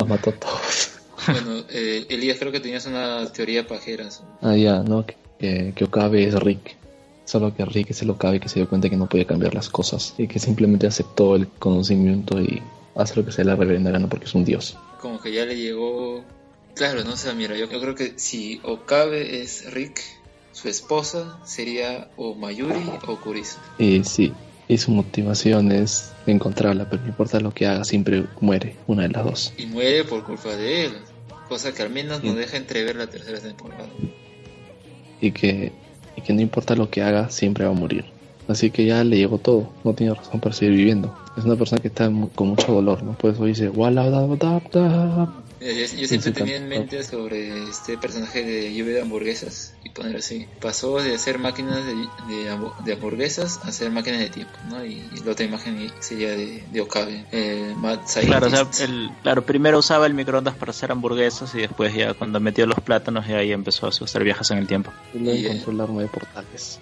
Los 0.02 0.08
mató 0.08 0.30
a 0.30 0.32
todos. 0.32 0.90
bueno, 1.26 1.64
eh, 1.70 2.06
Elías, 2.08 2.38
creo 2.38 2.50
que 2.50 2.60
tenías 2.60 2.86
una 2.86 3.30
teoría 3.32 3.66
pajera. 3.66 4.08
Ah, 4.40 4.56
ya, 4.56 4.82
no, 4.82 5.06
que, 5.06 5.16
que, 5.38 5.72
que 5.74 5.84
Okabe 5.84 6.24
es 6.24 6.34
Rick. 6.34 6.76
Solo 7.24 7.54
que 7.54 7.64
Rick 7.64 7.90
es 7.90 8.02
el 8.02 8.10
Okabe 8.10 8.40
que 8.40 8.48
se 8.48 8.58
dio 8.58 8.68
cuenta 8.68 8.90
que 8.90 8.96
no 8.96 9.08
podía 9.08 9.26
cambiar 9.26 9.54
las 9.54 9.68
cosas 9.68 10.14
y 10.18 10.26
que 10.26 10.40
simplemente 10.40 10.88
aceptó 10.88 11.36
el 11.36 11.46
conocimiento 11.46 12.40
y, 12.40 12.60
hace 12.94 13.16
lo 13.16 13.24
que 13.24 13.32
se 13.32 13.44
le 13.44 13.54
reverenda 13.54 13.90
gana 13.90 14.08
porque 14.08 14.26
es 14.26 14.34
un 14.34 14.44
dios. 14.44 14.76
Como 15.00 15.20
que 15.20 15.32
ya 15.32 15.44
le 15.44 15.56
llegó. 15.56 16.24
Claro, 16.74 17.04
no 17.04 17.16
sé, 17.16 17.32
mira, 17.34 17.56
yo, 17.56 17.68
yo 17.70 17.80
creo 17.80 17.94
que 17.94 18.14
si 18.16 18.60
Okabe 18.64 19.40
es 19.40 19.72
Rick, 19.72 20.00
su 20.52 20.68
esposa 20.68 21.38
sería 21.44 22.10
o 22.16 22.34
Mayuri 22.34 22.90
o 23.06 23.16
Kurisu. 23.20 23.58
Y 23.78 24.02
sí, 24.04 24.32
y 24.68 24.78
su 24.78 24.90
motivación 24.90 25.70
es 25.70 26.11
encontrarla, 26.26 26.88
pero 26.88 27.02
no 27.02 27.08
importa 27.08 27.40
lo 27.40 27.52
que 27.52 27.66
haga, 27.66 27.84
siempre 27.84 28.24
muere, 28.40 28.76
una 28.86 29.02
de 29.02 29.08
las 29.08 29.24
dos. 29.24 29.52
Y 29.56 29.66
muere 29.66 30.04
por 30.04 30.24
culpa 30.24 30.54
de 30.56 30.86
él, 30.86 30.92
cosa 31.48 31.72
que 31.72 31.82
al 31.82 31.90
menos 31.90 32.22
nos 32.22 32.36
deja 32.36 32.56
entrever 32.56 32.96
la 32.96 33.06
tercera 33.06 33.40
temporada. 33.40 33.88
Y 35.20 35.32
que, 35.32 35.72
y 36.16 36.20
que 36.22 36.32
no 36.32 36.40
importa 36.40 36.74
lo 36.74 36.90
que 36.90 37.02
haga, 37.02 37.30
siempre 37.30 37.64
va 37.64 37.70
a 37.70 37.74
morir. 37.74 38.04
Así 38.48 38.70
que 38.70 38.84
ya 38.84 39.04
le 39.04 39.16
llegó 39.16 39.38
todo, 39.38 39.70
no 39.84 39.94
tiene 39.94 40.14
razón 40.14 40.40
para 40.40 40.54
seguir 40.54 40.76
viviendo. 40.76 41.16
Es 41.36 41.44
una 41.44 41.56
persona 41.56 41.80
que 41.80 41.88
está 41.88 42.10
con 42.34 42.48
mucho 42.48 42.72
dolor, 42.72 43.02
¿no? 43.02 43.12
Por 43.12 43.32
eso 43.32 43.44
dice, 43.44 43.68
"Wala 43.68 44.10
da 44.10 44.26
da 44.26 44.60
da". 44.72 45.41
Yo, 45.62 45.70
yo 45.70 46.08
siempre 46.08 46.18
sí, 46.20 46.32
tenía 46.32 46.56
en 46.56 46.68
mente 46.68 47.02
sobre 47.04 47.62
este 47.68 47.96
personaje 47.96 48.42
de 48.44 48.74
lluvia 48.74 48.94
de 48.94 49.00
hamburguesas 49.02 49.74
y 49.84 49.90
poner 49.90 50.16
así. 50.16 50.46
Pasó 50.60 51.00
de 51.00 51.14
hacer 51.14 51.38
máquinas 51.38 51.84
de, 51.86 51.94
de, 51.94 52.50
hambu- 52.50 52.76
de 52.84 52.92
hamburguesas 52.94 53.60
a 53.64 53.68
hacer 53.68 53.90
máquinas 53.90 54.20
de 54.20 54.28
tiempo, 54.30 54.52
¿no? 54.68 54.84
Y, 54.84 55.08
la 55.24 55.32
otra 55.32 55.44
imagen 55.44 55.90
sería 56.00 56.30
de, 56.30 56.64
de 56.72 56.80
Okabe, 56.80 57.26
el 57.30 57.76
Mad 57.76 58.00
Claro, 58.22 58.46
o 58.46 58.50
sea, 58.50 58.58
Scientist. 58.64 58.80
el, 58.82 59.10
claro, 59.22 59.42
primero 59.46 59.78
usaba 59.78 60.06
el 60.06 60.14
microondas 60.14 60.56
para 60.56 60.70
hacer 60.70 60.90
hamburguesas 60.90 61.54
y 61.54 61.58
después 61.58 61.94
ya 61.94 62.14
cuando 62.14 62.40
metió 62.40 62.66
los 62.66 62.80
plátanos 62.80 63.26
ya 63.28 63.36
ahí 63.38 63.52
empezó 63.52 63.86
a 63.86 63.90
hacer 63.90 64.24
viajes 64.24 64.50
en 64.50 64.58
el 64.58 64.66
tiempo. 64.66 64.92
Y 65.14 65.18
luego 65.18 65.38
Y, 65.38 65.44
eh, 65.44 65.46
encontró 65.46 65.72
el 65.72 65.80
arma 65.80 66.02
de 66.02 66.08
portales. 66.08 66.80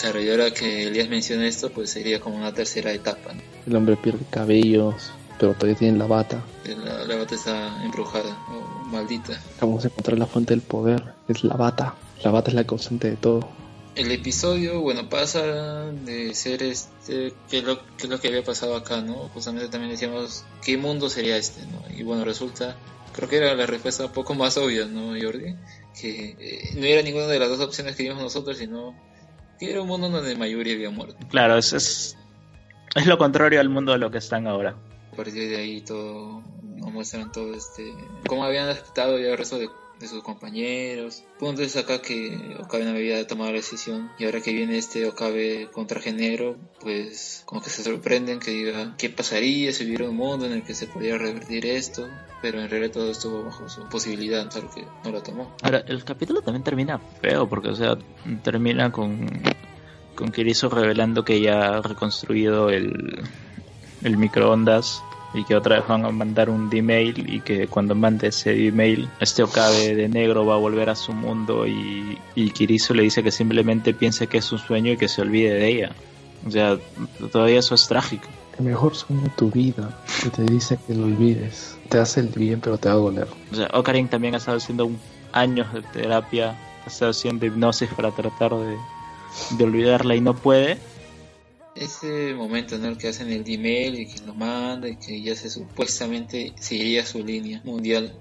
Claro, 0.00 0.20
y 0.20 0.30
ahora 0.30 0.52
que 0.52 0.84
Elías 0.88 1.08
menciona 1.08 1.46
esto, 1.46 1.70
pues 1.70 1.90
sería 1.90 2.20
como 2.20 2.36
una 2.36 2.52
tercera 2.54 2.92
etapa, 2.92 3.32
¿no? 3.32 3.40
El 3.66 3.74
hombre 3.76 3.96
pierde 3.96 4.24
cabellos, 4.30 5.10
pero 5.38 5.54
todavía 5.54 5.76
tiene 5.76 5.98
la 5.98 6.06
bata. 6.06 6.42
La, 6.64 7.04
la 7.04 7.16
bata 7.16 7.34
está 7.34 7.82
embrujada 7.84 8.36
o 8.50 8.84
maldita. 8.86 9.40
Vamos 9.60 9.84
a 9.84 9.88
encontrar 9.88 10.18
la 10.18 10.26
fuente 10.26 10.54
del 10.54 10.62
poder, 10.62 11.14
es 11.28 11.44
la 11.44 11.56
bata. 11.56 11.94
La 12.22 12.30
bata 12.30 12.50
es 12.50 12.54
la 12.54 12.64
causante 12.64 13.10
de 13.10 13.16
todo. 13.16 13.48
El 13.94 14.12
episodio, 14.12 14.80
bueno, 14.80 15.08
pasa 15.08 15.42
de 15.42 16.32
ser 16.34 16.62
este, 16.62 17.34
que 17.50 17.58
es 17.58 17.64
lo, 17.64 17.80
que 17.96 18.04
es 18.04 18.08
lo 18.08 18.20
que 18.20 18.28
había 18.28 18.44
pasado 18.44 18.76
acá, 18.76 19.00
¿no? 19.00 19.28
Justamente 19.34 19.68
también 19.68 19.90
decíamos, 19.90 20.44
¿qué 20.64 20.76
mundo 20.76 21.10
sería 21.10 21.36
este, 21.36 21.62
no? 21.66 21.82
Y 21.96 22.04
bueno, 22.04 22.24
resulta, 22.24 22.76
creo 23.12 23.28
que 23.28 23.38
era 23.38 23.54
la 23.54 23.66
respuesta 23.66 24.06
un 24.06 24.12
poco 24.12 24.34
más 24.34 24.56
obvia, 24.56 24.86
¿no, 24.86 25.20
Jordi? 25.20 25.56
Que 26.00 26.36
eh, 26.38 26.74
no 26.76 26.84
era 26.84 27.02
ninguna 27.02 27.26
de 27.26 27.40
las 27.40 27.48
dos 27.48 27.60
opciones 27.60 27.96
que 27.96 28.04
vimos 28.04 28.22
nosotros, 28.22 28.58
sino 28.58 28.94
que 29.58 29.70
era 29.72 29.82
un 29.82 29.88
mundo 29.88 30.08
donde 30.08 30.36
Mayuri 30.36 30.74
había 30.74 30.90
muerto. 30.90 31.16
Claro, 31.28 31.58
es, 31.58 31.72
es, 31.72 32.16
es 32.94 33.06
lo 33.06 33.18
contrario 33.18 33.58
al 33.60 33.68
mundo 33.68 33.92
de 33.92 33.98
lo 33.98 34.12
que 34.12 34.18
están 34.18 34.46
ahora. 34.46 34.76
Partir 35.18 35.48
de 35.48 35.56
ahí 35.56 35.80
todo, 35.80 36.44
nos 36.76 36.92
muestran 36.92 37.32
todo 37.32 37.52
este, 37.52 37.92
cómo 38.28 38.44
habían 38.44 38.68
aceptado 38.68 39.18
ya 39.18 39.30
el 39.30 39.36
resto 39.36 39.58
de, 39.58 39.68
de 39.98 40.06
sus 40.06 40.22
compañeros. 40.22 41.24
Punto 41.40 41.62
es 41.62 41.76
acá 41.76 42.00
que 42.00 42.56
Okabe 42.60 42.84
no 42.84 42.90
había 42.90 43.26
tomado 43.26 43.50
la 43.50 43.56
decisión 43.56 44.12
y 44.16 44.26
ahora 44.26 44.40
que 44.40 44.52
viene 44.52 44.78
este 44.78 45.08
Okabe 45.08 45.70
con 45.72 45.88
traje 45.88 46.12
negro, 46.12 46.56
pues 46.80 47.42
como 47.46 47.60
que 47.60 47.68
se 47.68 47.82
sorprenden 47.82 48.38
que 48.38 48.52
diga 48.52 48.94
qué 48.96 49.10
pasaría 49.10 49.72
si 49.72 49.86
hubiera 49.86 50.08
un 50.08 50.14
mundo 50.14 50.46
en 50.46 50.52
el 50.52 50.62
que 50.62 50.76
se 50.76 50.86
pudiera 50.86 51.18
revertir 51.18 51.66
esto, 51.66 52.06
pero 52.40 52.60
en 52.60 52.70
realidad 52.70 52.92
todo 52.92 53.10
estuvo 53.10 53.42
bajo 53.42 53.68
su 53.68 53.88
posibilidad, 53.88 54.48
solo 54.52 54.70
que 54.72 54.84
no 55.02 55.10
lo 55.10 55.20
tomó. 55.20 55.52
Ahora, 55.62 55.82
el 55.88 56.04
capítulo 56.04 56.42
también 56.42 56.62
termina 56.62 57.00
feo, 57.20 57.48
porque, 57.48 57.70
o 57.70 57.74
sea, 57.74 57.98
termina 58.44 58.92
con, 58.92 59.28
con 60.14 60.30
Kiriso 60.30 60.68
revelando 60.68 61.24
que 61.24 61.40
ya 61.40 61.78
ha 61.78 61.82
reconstruido 61.82 62.70
el, 62.70 63.20
el 64.04 64.16
microondas 64.16 65.02
y 65.34 65.44
que 65.44 65.54
otra 65.54 65.76
vez 65.76 65.88
van 65.88 66.04
a 66.04 66.10
mandar 66.10 66.48
un 66.48 66.70
D-mail 66.70 67.32
y 67.32 67.40
que 67.40 67.66
cuando 67.66 67.94
mande 67.94 68.28
ese 68.28 68.54
D-mail, 68.54 69.08
este 69.20 69.42
Okabe 69.42 69.94
de 69.94 70.08
negro 70.08 70.46
va 70.46 70.54
a 70.54 70.58
volver 70.58 70.90
a 70.90 70.94
su 70.94 71.12
mundo 71.12 71.66
y, 71.66 72.18
y 72.34 72.50
Kiriso 72.50 72.94
le 72.94 73.02
dice 73.02 73.22
que 73.22 73.30
simplemente 73.30 73.92
piense 73.94 74.26
que 74.26 74.38
es 74.38 74.52
un 74.52 74.58
sueño 74.58 74.92
y 74.92 74.96
que 74.96 75.08
se 75.08 75.22
olvide 75.22 75.54
de 75.54 75.68
ella. 75.68 75.92
O 76.46 76.50
sea, 76.50 76.78
todavía 77.30 77.58
eso 77.58 77.74
es 77.74 77.86
trágico. 77.86 78.28
El 78.58 78.64
mejor 78.64 78.94
sueño 78.94 79.22
de 79.22 79.30
tu 79.30 79.50
vida, 79.50 79.96
que 80.22 80.30
te 80.30 80.42
dice 80.42 80.78
que 80.86 80.94
lo 80.94 81.04
olvides. 81.04 81.76
Te 81.88 81.98
hace 81.98 82.20
el 82.20 82.28
bien, 82.28 82.60
pero 82.60 82.78
te 82.78 82.88
va 82.88 82.94
a 82.94 82.98
doler. 82.98 83.28
O 83.52 83.54
sea, 83.54 83.68
Ocarin 83.72 84.08
también 84.08 84.34
ha 84.34 84.38
estado 84.38 84.56
haciendo 84.56 84.90
años 85.32 85.72
de 85.72 85.82
terapia, 85.82 86.56
ha 86.84 86.88
estado 86.88 87.12
haciendo 87.12 87.46
hipnosis 87.46 87.88
para 87.94 88.10
tratar 88.10 88.52
de, 88.54 88.76
de 89.50 89.64
olvidarla 89.64 90.16
y 90.16 90.20
no 90.20 90.34
puede. 90.34 90.78
Ese 91.80 92.34
momento 92.34 92.74
en 92.74 92.84
el 92.84 92.98
que 92.98 93.08
hacen 93.08 93.30
el 93.30 93.44
D-mail 93.44 94.00
y 94.00 94.06
que 94.06 94.20
lo 94.26 94.34
manda 94.34 94.88
y 94.88 94.96
que 94.96 95.22
ya 95.22 95.36
se 95.36 95.48
supuestamente 95.48 96.52
seguiría 96.58 97.06
su 97.06 97.24
línea 97.24 97.60
mundial. 97.64 98.18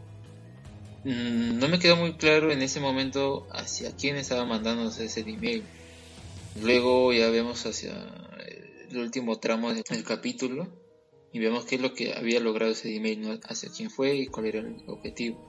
Mm, 1.04 1.58
No 1.58 1.68
me 1.68 1.80
quedó 1.80 1.96
muy 1.96 2.14
claro 2.14 2.52
en 2.52 2.62
ese 2.62 2.80
momento 2.80 3.48
hacia 3.52 3.96
quién 3.96 4.16
estaba 4.16 4.46
mandándose 4.46 5.06
ese 5.06 5.24
D-mail. 5.24 5.64
Luego 6.62 7.14
ya 7.14 7.30
vemos 7.30 7.66
hacia 7.66 7.94
el 8.92 8.98
último 8.98 9.40
tramo 9.40 9.74
del 9.74 10.04
capítulo 10.04 10.68
y 11.34 11.40
vemos 11.40 11.66
qué 11.66 11.76
es 11.76 11.82
lo 11.82 11.94
que 11.94 12.14
había 12.14 12.40
logrado 12.40 12.74
ese 12.74 12.90
D-mail, 12.90 13.22
¿no? 13.22 13.40
hacia 13.48 13.70
quién 13.76 13.90
fue 13.90 14.16
y 14.18 14.28
cuál 14.28 14.46
era 14.46 14.60
el 14.60 14.76
objetivo. 14.86 15.47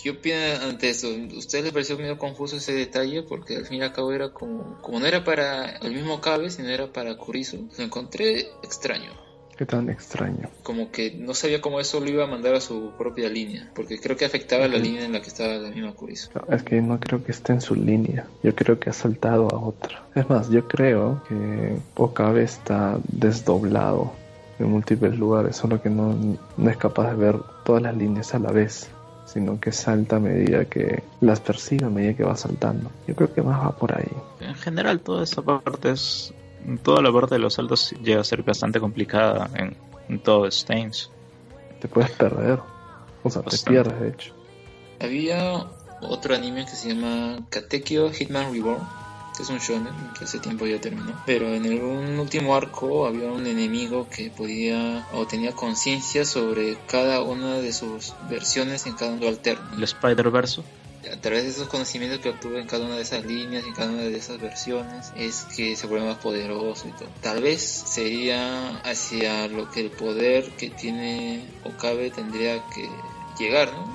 ¿Qué 0.00 0.10
opinan 0.10 0.62
ante 0.62 0.90
eso? 0.90 1.08
¿Ustedes 1.36 1.64
les 1.64 1.72
pareció 1.72 1.98
medio 1.98 2.18
confuso 2.18 2.56
ese 2.56 2.72
detalle? 2.72 3.24
Porque 3.24 3.56
al 3.56 3.66
fin 3.66 3.78
y 3.78 3.82
al 3.82 3.92
cabo 3.92 4.12
era 4.12 4.28
como, 4.30 4.78
como 4.80 5.00
no 5.00 5.06
era 5.06 5.24
para 5.24 5.76
el 5.78 5.92
mismo 5.92 6.20
Cabe, 6.20 6.50
sino 6.50 6.68
era 6.68 6.86
para 6.86 7.16
Kurisu. 7.16 7.68
Lo 7.76 7.84
encontré 7.84 8.46
extraño. 8.62 9.10
Qué 9.56 9.66
tan 9.66 9.90
extraño. 9.90 10.50
Como 10.62 10.92
que 10.92 11.10
no 11.10 11.34
sabía 11.34 11.60
cómo 11.60 11.80
eso 11.80 11.98
lo 11.98 12.08
iba 12.08 12.22
a 12.22 12.26
mandar 12.28 12.54
a 12.54 12.60
su 12.60 12.92
propia 12.96 13.28
línea. 13.28 13.72
Porque 13.74 13.98
creo 13.98 14.16
que 14.16 14.24
afectaba 14.24 14.68
la 14.68 14.78
línea 14.78 15.04
en 15.04 15.12
la 15.12 15.20
que 15.20 15.26
estaba 15.26 15.54
la 15.54 15.70
misma 15.70 15.92
Kurisu. 15.94 16.30
No, 16.32 16.54
Es 16.54 16.62
que 16.62 16.80
no 16.80 17.00
creo 17.00 17.24
que 17.24 17.32
esté 17.32 17.54
en 17.54 17.60
su 17.60 17.74
línea. 17.74 18.28
Yo 18.44 18.54
creo 18.54 18.78
que 18.78 18.90
ha 18.90 18.92
saltado 18.92 19.48
a 19.50 19.58
otra. 19.58 20.06
Es 20.14 20.30
más, 20.30 20.48
yo 20.48 20.68
creo 20.68 21.24
que 21.28 21.76
Okabe 21.96 22.44
está 22.44 23.00
desdoblado 23.08 24.12
en 24.60 24.70
múltiples 24.70 25.18
lugares, 25.18 25.56
solo 25.56 25.82
que 25.82 25.90
no, 25.90 26.14
no 26.56 26.70
es 26.70 26.76
capaz 26.76 27.10
de 27.10 27.16
ver 27.16 27.36
todas 27.64 27.82
las 27.82 27.96
líneas 27.96 28.34
a 28.34 28.38
la 28.38 28.50
vez, 28.50 28.88
sino 29.32 29.60
que 29.60 29.72
salta 29.72 30.16
a 30.16 30.20
medida 30.20 30.64
que 30.64 31.02
las 31.20 31.40
persigue, 31.40 31.84
a 31.84 31.90
medida 31.90 32.14
que 32.14 32.24
va 32.24 32.36
saltando. 32.36 32.90
Yo 33.06 33.14
creo 33.14 33.32
que 33.32 33.42
más 33.42 33.60
va 33.60 33.76
por 33.76 33.96
ahí. 33.96 34.10
En 34.40 34.54
general, 34.54 35.00
toda 35.00 35.24
esa 35.24 35.42
parte 35.42 35.90
es. 35.90 36.32
Toda 36.82 37.02
la 37.02 37.12
parte 37.12 37.36
de 37.36 37.38
los 37.38 37.54
saltos 37.54 37.94
llega 38.02 38.20
a 38.20 38.24
ser 38.24 38.42
bastante 38.42 38.80
complicada 38.80 39.48
en, 39.54 39.76
en 40.08 40.18
todo 40.18 40.46
Stains. 40.46 41.10
Te 41.80 41.88
puedes 41.88 42.10
perder. 42.10 42.58
O 43.22 43.30
sea, 43.30 43.42
te 43.42 43.58
pierdes, 43.58 44.00
de 44.00 44.08
hecho. 44.08 44.32
Había 45.00 45.66
otro 46.00 46.34
anime 46.34 46.64
que 46.64 46.72
se 46.72 46.94
llama 46.94 47.46
Katekyo 47.50 48.10
Hitman 48.10 48.52
Reborn. 48.52 48.80
Que 49.38 49.44
Es 49.44 49.50
un 49.50 49.58
shonen 49.58 49.94
que 50.18 50.24
hace 50.24 50.40
tiempo 50.40 50.66
ya 50.66 50.80
terminó. 50.80 51.14
Pero 51.24 51.54
en 51.54 51.64
el 51.64 51.80
un 51.80 52.18
último 52.18 52.56
arco 52.56 53.06
había 53.06 53.30
un 53.30 53.46
enemigo 53.46 54.08
que 54.10 54.30
podía 54.30 55.06
o 55.12 55.26
tenía 55.26 55.52
conciencia 55.52 56.24
sobre 56.24 56.76
cada 56.88 57.22
una 57.22 57.58
de 57.58 57.72
sus 57.72 58.14
versiones 58.28 58.86
en 58.86 58.94
cada 58.94 59.12
mundo 59.12 59.28
alterno. 59.28 59.64
El 59.76 59.84
Spider-Verse. 59.84 60.62
a 61.12 61.20
través 61.20 61.44
de 61.44 61.50
esos 61.50 61.68
conocimientos 61.68 62.18
que 62.18 62.30
obtuve 62.30 62.60
en 62.60 62.66
cada 62.66 62.84
una 62.84 62.96
de 62.96 63.02
esas 63.02 63.24
líneas 63.24 63.64
en 63.64 63.72
cada 63.72 63.90
una 63.92 64.02
de 64.02 64.16
esas 64.16 64.40
versiones 64.40 65.12
es 65.16 65.46
que 65.56 65.76
se 65.76 65.86
vuelve 65.86 66.06
más 66.06 66.18
poderoso 66.18 66.88
y 66.88 66.92
todo. 66.92 67.08
Tal 67.22 67.40
vez 67.40 67.62
sería 67.62 68.76
hacia 68.78 69.46
lo 69.46 69.70
que 69.70 69.80
el 69.80 69.90
poder 69.92 70.50
que 70.50 70.68
tiene 70.68 71.44
Okabe 71.64 72.10
tendría 72.10 72.62
que 72.74 72.90
llegar, 73.38 73.72
¿no? 73.72 73.86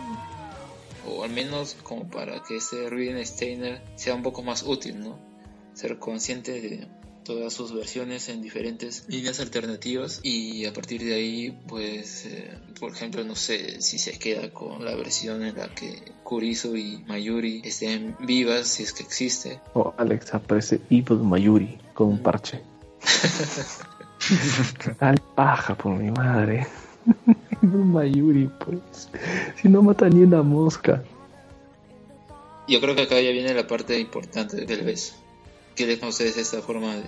O 1.06 1.26
al 1.26 1.32
menos 1.32 1.76
como 1.84 2.10
para 2.10 2.41
que 2.44 2.58
ese 2.58 2.89
Ruin 2.89 3.24
Steiner 3.26 3.82
sea 3.98 4.16
un 4.16 4.24
poco 4.24 4.41
más 4.41 4.64
útil, 4.64 5.02
¿no? 5.02 5.33
Ser 5.74 5.99
consciente 5.99 6.61
de 6.61 6.88
todas 7.24 7.53
sus 7.53 7.74
versiones 7.74 8.30
en 8.30 8.41
diferentes 8.41 9.05
líneas 9.07 9.39
alternativas 9.39 10.19
y 10.24 10.65
a 10.65 10.74
partir 10.74 11.03
de 11.03 11.13
ahí 11.15 11.57
pues 11.67 12.26
eh, 12.26 12.57
por 12.80 12.91
ejemplo 12.91 13.24
no 13.24 13.36
sé 13.36 13.82
si 13.82 13.97
se 13.97 14.19
queda 14.19 14.51
con 14.51 14.84
la 14.84 14.93
versión 14.95 15.43
en 15.43 15.57
la 15.57 15.69
que 15.74 16.11
Kurisu 16.24 16.76
y 16.76 17.03
Mayuri 17.07 17.61
estén 17.63 18.15
vivas 18.19 18.67
si 18.67 18.84
es 18.84 18.93
que 18.93 19.03
existe 19.03 19.59
O 19.74 19.93
Alex 19.97 20.34
aparece 20.34 20.82
Evil 20.89 21.19
Mayuri 21.19 21.78
con 21.93 22.07
un 22.07 22.19
parche. 22.19 22.61
Al 24.99 25.19
paja 25.36 25.76
por 25.76 25.95
mi 25.95 26.09
madre. 26.11 26.67
Evil 27.61 27.86
Mayuri, 27.86 28.49
pues. 28.59 29.09
Si 29.61 29.67
no 29.67 29.82
mata 29.82 30.09
ni 30.09 30.24
una 30.24 30.41
mosca. 30.41 31.03
yo 32.67 32.80
creo 32.80 32.95
que 32.95 33.03
acá 33.03 33.19
ya 33.19 33.32
viene 33.32 33.53
la 33.53 33.67
parte 33.67 33.99
importante 33.99 34.65
del 34.65 34.84
beso 34.84 35.22
¿qué 35.76 35.88
les 35.88 36.01
a 36.03 36.07
ustedes 36.07 36.38
esta 36.38 36.61
forma 36.61 36.95
de 36.95 37.03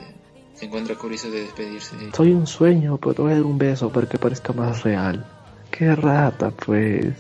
se 0.56 0.66
encuentra 0.66 0.96
Kurisu 0.96 1.30
de 1.30 1.42
despedirse 1.42 1.96
Soy 2.16 2.32
un 2.32 2.48
sueño, 2.48 2.98
pero 2.98 3.14
te 3.14 3.22
voy 3.22 3.32
a 3.34 3.36
dar 3.36 3.44
un 3.44 3.58
beso 3.58 3.92
para 3.92 4.08
que 4.08 4.18
parezca 4.18 4.54
más 4.54 4.84
real. 4.84 5.26
Qué 5.70 5.94
rata, 5.96 6.52
pues. 6.52 7.14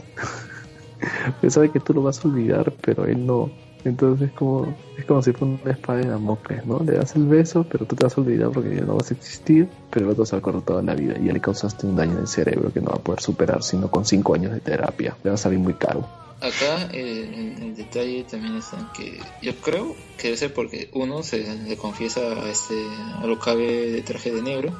Pensaba 1.41 1.67
que 1.67 1.81
tú 1.81 1.93
lo 1.93 2.01
vas 2.01 2.23
a 2.23 2.27
olvidar, 2.29 2.73
pero 2.81 3.05
él 3.05 3.25
no. 3.25 3.51
Entonces 3.83 4.31
como, 4.31 4.73
es 4.97 5.05
como 5.05 5.21
si 5.21 5.33
fuera 5.33 5.59
una 5.61 5.71
espada 5.71 5.99
de 5.99 6.07
Damocles, 6.07 6.65
¿no? 6.65 6.79
Le 6.79 6.93
das 6.93 7.15
el 7.15 7.27
beso, 7.27 7.65
pero 7.69 7.85
tú 7.85 7.95
te 7.95 8.05
vas 8.05 8.17
a 8.17 8.21
olvidar 8.21 8.49
porque 8.51 8.73
ya 8.73 8.81
no 8.81 8.95
vas 8.95 9.11
a 9.11 9.13
existir, 9.13 9.67
pero 9.91 10.05
el 10.05 10.13
otro 10.13 10.25
se 10.25 10.39
va 10.39 10.49
a 10.49 10.61
toda 10.61 10.81
la 10.81 10.95
vida 10.95 11.15
y 11.19 11.25
ya 11.25 11.33
le 11.33 11.41
causaste 11.41 11.85
un 11.85 11.95
daño 11.95 12.13
en 12.13 12.19
el 12.19 12.27
cerebro 12.27 12.71
que 12.71 12.79
no 12.79 12.87
va 12.87 12.95
a 12.95 13.03
poder 13.03 13.21
superar, 13.21 13.61
sino 13.61 13.91
con 13.91 14.05
5 14.05 14.33
años 14.33 14.53
de 14.53 14.61
terapia. 14.61 15.15
Le 15.23 15.29
va 15.29 15.35
a 15.35 15.37
salir 15.37 15.59
muy 15.59 15.73
caro. 15.73 16.24
Acá 16.41 16.89
eh, 16.91 17.55
el, 17.61 17.75
detalle 17.75 18.25
también 18.29 18.57
está 18.57 18.77
en 18.77 18.87
que 18.93 19.19
yo 19.41 19.55
creo 19.55 19.95
que 20.17 20.27
debe 20.27 20.37
ser 20.37 20.53
porque 20.53 20.89
uno 20.93 21.23
se 21.23 21.55
le 21.55 21.77
confiesa 21.77 22.19
a 22.19 22.49
este 22.49 22.75
a 23.21 23.25
lo 23.25 23.39
cabe 23.39 23.91
de 23.91 24.01
traje 24.01 24.31
de 24.31 24.41
negro. 24.41 24.73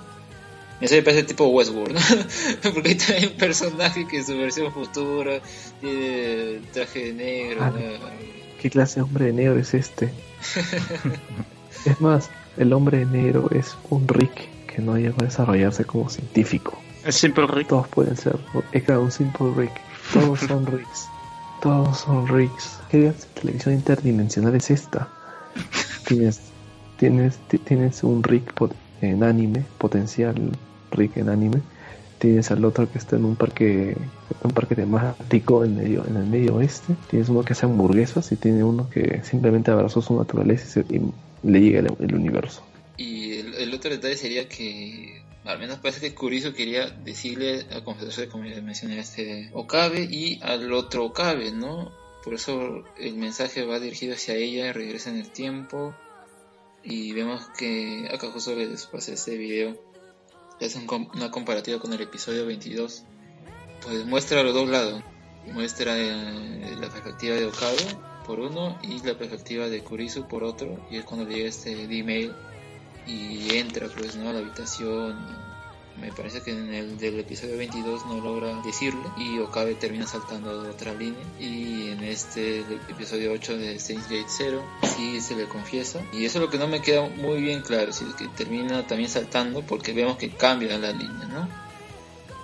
Eso 0.82 0.96
me 0.96 1.02
parece 1.04 1.24
tipo 1.24 1.48
Westworld, 1.48 1.96
¿no? 1.96 2.74
porque 2.74 2.98
hay 3.16 3.26
un 3.28 3.38
personaje 3.38 4.06
que 4.06 4.18
en 4.18 4.26
su 4.26 4.38
versión 4.38 4.74
futura 4.74 5.40
tiene 5.80 6.60
traje 6.74 7.06
de 7.06 7.14
negro. 7.14 7.64
Ah, 7.64 7.74
¿Qué 8.62 8.70
clase 8.70 8.96
de 8.96 9.04
hombre 9.04 9.26
de 9.26 9.34
negro 9.34 9.58
es 9.58 9.74
este? 9.74 10.12
es 11.86 12.02
más, 12.02 12.30
el 12.58 12.74
hombre 12.74 13.00
de 13.00 13.06
negro 13.06 13.50
es 13.52 13.78
un 13.90 14.06
Rick 14.08 14.50
que 14.68 14.82
no 14.82 14.98
llegó 14.98 15.22
a 15.22 15.26
desarrollarse 15.26 15.86
como 15.86 16.10
científico. 16.10 16.78
Es 17.06 17.16
Simple 17.16 17.48
Rick. 17.48 17.68
Todos 17.70 17.88
pueden 17.88 18.18
ser. 18.18 18.38
Es 18.74 18.84
claro, 18.84 19.04
un 19.04 19.12
Simple 19.12 19.54
Rick. 19.56 19.72
Todos 20.12 20.40
son 20.42 20.66
Ricks. 20.66 21.10
Todos 21.66 21.98
son 22.02 22.28
Ricks. 22.28 22.78
¿Qué 22.92 23.12
televisión 23.42 23.74
interdimensional 23.74 24.54
es 24.54 24.70
esta? 24.70 25.10
Tienes, 26.08 26.40
tienes, 27.00 27.40
tienes 27.66 28.04
un 28.04 28.22
Rick 28.22 28.54
en 29.02 29.24
anime, 29.24 29.66
potencial 29.80 30.36
Rick 30.92 31.18
en 31.18 31.28
anime. 31.30 31.64
Tienes 32.20 32.52
al 32.52 32.64
otro 32.66 32.88
que 32.92 33.00
está 33.00 33.16
en 33.16 33.26
un 33.26 33.36
parque, 33.36 33.98
un 34.44 34.52
parque 34.52 34.76
temático 34.76 35.66
en 35.66 35.78
medio, 35.78 36.06
en 36.06 36.18
el 36.18 36.28
medio 36.28 36.58
oeste. 36.58 36.94
Tienes 37.10 37.30
uno 37.30 37.42
que 37.42 37.54
hace 37.54 37.66
hamburguesas 37.66 38.32
y 38.32 38.36
tiene 38.36 38.64
uno 38.64 38.88
que 38.92 39.22
simplemente 39.24 39.72
abrazó 39.72 40.04
su 40.04 40.16
naturaleza 40.16 40.82
y, 40.82 41.02
le 41.42 41.62
llega 41.62 41.80
el, 41.80 42.14
universo. 42.14 42.62
Y 42.96 43.40
el, 43.40 43.74
otro 43.74 43.90
detalle 43.90 44.18
sería 44.18 44.48
que 44.48 45.24
al 45.46 45.60
menos 45.60 45.80
parece 45.80 46.02
que 46.02 46.16
Kurizo 46.16 46.54
quería 46.54 46.90
decirle 46.90 47.66
a 47.72 47.84
confesarse, 47.84 48.28
como 48.28 48.46
ya 48.46 48.62
mencioné, 48.62 48.98
a 48.98 49.02
este 49.02 49.50
Okabe 49.54 50.08
y 50.10 50.40
al 50.42 50.72
otro 50.74 51.06
Okabe, 51.06 51.52
¿no? 51.52 51.92
Por 52.24 52.34
eso 52.34 52.84
el 52.98 53.16
mensaje 53.16 53.64
va 53.64 53.80
dirigido 53.80 54.16
hacia 54.16 54.36
ella, 54.36 54.74
regresa 54.74 55.12
en 55.12 55.18
el 55.18 55.30
tiempo 55.30 55.96
y 56.84 57.14
vemos 57.14 57.48
que 57.58 58.10
acá 58.12 58.32
justo 58.32 58.56
les 58.56 58.86
pasé 58.88 59.14
este 59.14 59.38
video, 59.38 59.80
es 60.60 60.76
una 60.76 61.32
comparativa 61.32 61.80
con 61.80 61.94
el 61.94 62.02
episodio 62.02 62.46
22, 62.46 63.04
pues 63.84 64.06
muestra 64.06 64.42
los 64.42 64.54
dos 64.54 64.68
lados, 64.68 65.04
muestra 65.54 65.96
eh, 65.98 66.76
la 66.80 66.90
perspectiva 66.90 67.36
de 67.36 67.46
Okabe 67.46 67.86
por 68.26 68.40
uno 68.40 68.80
y 68.82 69.00
la 69.06 69.18
perspectiva 69.18 69.68
de 69.70 69.82
Kurizo 69.84 70.28
por 70.28 70.44
otro. 70.44 70.86
Y 70.90 70.98
es 70.98 71.06
cuando 71.06 71.30
llega 71.30 71.48
este 71.48 71.84
email 71.84 72.34
y 73.08 73.58
entra 73.58 73.88
pues 73.88 74.16
no 74.16 74.30
a 74.30 74.34
la 74.34 74.40
habitación 74.40 75.16
me 76.00 76.12
parece 76.12 76.42
que 76.42 76.52
en 76.52 76.74
el 76.74 76.98
del 76.98 77.20
episodio 77.20 77.58
22 77.58 78.06
no 78.08 78.20
logra 78.20 78.62
decirle 78.62 79.04
y 79.18 79.40
Okabe 79.40 79.76
termina 79.76 80.06
saltando 80.06 80.50
a 80.50 80.70
otra 80.70 80.94
línea 80.94 81.24
y 81.40 81.90
en 81.90 82.04
este 82.04 82.62
episodio 82.90 83.32
8 83.32 83.58
de 83.58 83.80
Saints 83.80 84.10
Gate 84.10 84.26
0 84.28 84.62
sí 84.96 85.22
se 85.22 85.36
le 85.36 85.46
confiesa 85.46 86.02
y 86.12 86.26
eso 86.26 86.40
es 86.40 86.46
lo 86.46 86.50
que 86.50 86.58
no 86.58 86.68
me 86.68 86.82
queda 86.82 87.08
muy 87.08 87.42
bien 87.42 87.62
claro 87.62 87.94
si 87.94 88.04
es 88.06 88.14
que 88.16 88.28
termina 88.28 88.86
también 88.86 89.10
saltando 89.10 89.62
porque 89.62 89.94
vemos 89.94 90.18
que 90.18 90.30
cambia 90.30 90.78
la 90.78 90.92
línea 90.92 91.28
¿no? 91.28 91.65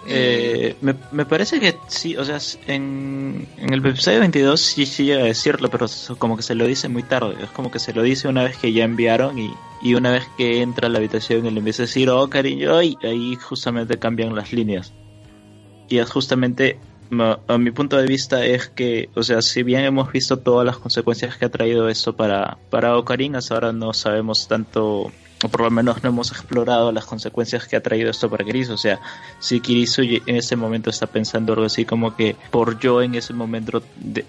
Eh, 0.07 0.75
me, 0.81 0.95
me, 1.11 1.25
parece 1.25 1.59
que 1.59 1.77
sí, 1.87 2.17
o 2.17 2.25
sea, 2.25 2.39
en, 2.67 3.47
en 3.57 3.73
el 3.73 3.85
episodio 3.85 4.19
22 4.19 4.59
sí, 4.59 4.85
sí 4.85 5.05
llega 5.05 5.21
a 5.21 5.27
decirlo, 5.27 5.69
pero 5.69 5.85
como 6.17 6.35
que 6.35 6.43
se 6.43 6.55
lo 6.55 6.65
dice 6.65 6.89
muy 6.89 7.03
tarde. 7.03 7.35
Es 7.41 7.49
como 7.51 7.69
que 7.69 7.79
se 7.79 7.93
lo 7.93 8.01
dice 8.01 8.27
una 8.27 8.43
vez 8.43 8.57
que 8.57 8.73
ya 8.73 8.83
enviaron 8.83 9.37
y, 9.37 9.53
y 9.81 9.93
una 9.93 10.11
vez 10.11 10.23
que 10.37 10.61
entra 10.61 10.87
a 10.87 10.89
la 10.89 10.97
habitación 10.97 11.45
y 11.45 11.51
le 11.51 11.59
empieza 11.59 11.83
a 11.83 11.85
decir, 11.85 12.09
oh 12.09 12.29
cariño, 12.29 12.81
y 12.81 12.97
ahí 13.03 13.35
justamente 13.35 13.99
cambian 13.99 14.35
las 14.35 14.51
líneas. 14.51 14.93
Y 15.87 15.99
es 15.99 16.09
justamente, 16.09 16.79
a 17.47 17.57
mi 17.57 17.71
punto 17.71 17.97
de 17.97 18.05
vista, 18.05 18.45
es 18.45 18.69
que, 18.69 19.09
o 19.15 19.23
sea, 19.23 19.41
si 19.41 19.63
bien 19.63 19.83
hemos 19.83 20.11
visto 20.11 20.37
todas 20.37 20.65
las 20.65 20.77
consecuencias 20.77 21.37
que 21.37 21.45
ha 21.45 21.49
traído 21.49 21.89
esto 21.89 22.15
para, 22.15 22.57
para 22.69 22.97
Ocarín, 22.97 23.35
hasta 23.35 23.55
ahora 23.55 23.73
no 23.73 23.93
sabemos 23.93 24.47
tanto 24.47 25.11
o 25.43 25.49
por 25.49 25.61
lo 25.61 25.71
menos 25.71 26.03
no 26.03 26.09
hemos 26.09 26.31
explorado 26.31 26.91
las 26.91 27.05
consecuencias 27.05 27.67
que 27.67 27.75
ha 27.75 27.81
traído 27.81 28.09
esto 28.11 28.29
para 28.29 28.45
Kirisu. 28.45 28.73
O 28.73 28.77
sea, 28.77 28.99
si 29.39 29.59
Kirisu 29.59 30.03
en 30.03 30.35
ese 30.35 30.55
momento 30.55 30.89
está 30.89 31.07
pensando 31.07 31.53
algo 31.53 31.65
así 31.65 31.85
como 31.85 32.15
que 32.15 32.35
por 32.51 32.79
yo 32.79 33.01
en 33.01 33.15
ese 33.15 33.33
momento 33.33 33.81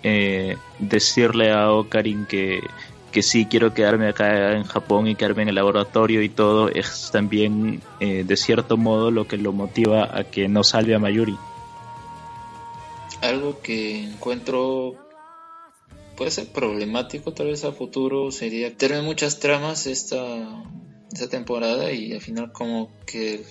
eh, 0.02 0.56
decirle 0.78 1.52
a 1.52 1.70
Ocarin 1.70 2.26
que, 2.26 2.60
que 3.10 3.22
sí 3.22 3.46
quiero 3.46 3.74
quedarme 3.74 4.08
acá 4.08 4.56
en 4.56 4.64
Japón 4.64 5.06
y 5.06 5.14
quedarme 5.14 5.42
en 5.42 5.48
el 5.50 5.54
laboratorio 5.54 6.22
y 6.22 6.28
todo, 6.28 6.68
es 6.70 7.10
también 7.12 7.82
eh, 8.00 8.24
de 8.26 8.36
cierto 8.36 8.76
modo 8.76 9.10
lo 9.10 9.26
que 9.26 9.36
lo 9.36 9.52
motiva 9.52 10.16
a 10.16 10.24
que 10.24 10.48
no 10.48 10.64
salve 10.64 10.94
a 10.94 10.98
Mayuri. 10.98 11.36
Algo 13.22 13.60
que 13.62 14.04
encuentro 14.04 14.96
puede 16.16 16.30
ser 16.30 16.48
problemático 16.48 17.32
tal 17.32 17.46
vez 17.46 17.64
a 17.64 17.72
futuro 17.72 18.30
sería 18.30 18.76
tener 18.76 19.02
muchas 19.02 19.38
tramas 19.38 19.86
esta 19.86 20.18
esa 21.12 21.28
temporada 21.28 21.92
y 21.92 22.12
al 22.12 22.20
final 22.20 22.52
como 22.52 22.90
que 23.06 23.44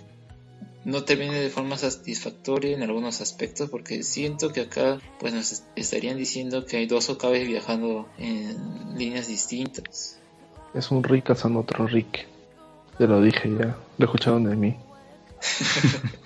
no 0.83 1.03
termine 1.03 1.39
de 1.39 1.49
forma 1.49 1.77
satisfactoria 1.77 2.75
en 2.75 2.81
algunos 2.81 3.21
aspectos 3.21 3.69
porque 3.69 4.03
siento 4.03 4.51
que 4.51 4.61
acá 4.61 4.99
pues 5.19 5.33
nos 5.33 5.63
estarían 5.75 6.17
diciendo 6.17 6.65
que 6.65 6.77
hay 6.77 6.87
dos 6.87 7.09
Okabes 7.09 7.47
viajando 7.47 8.09
en 8.17 8.97
líneas 8.97 9.27
distintas. 9.27 10.19
Es 10.73 10.89
un 10.89 11.03
Rick 11.03 11.25
cazando 11.25 11.59
otro 11.59 11.85
Rick. 11.85 12.27
Te 12.97 13.07
lo 13.07 13.21
dije 13.21 13.49
ya, 13.59 13.77
lo 13.97 14.05
escucharon 14.05 14.45
de 14.45 14.55
mí. 14.55 14.75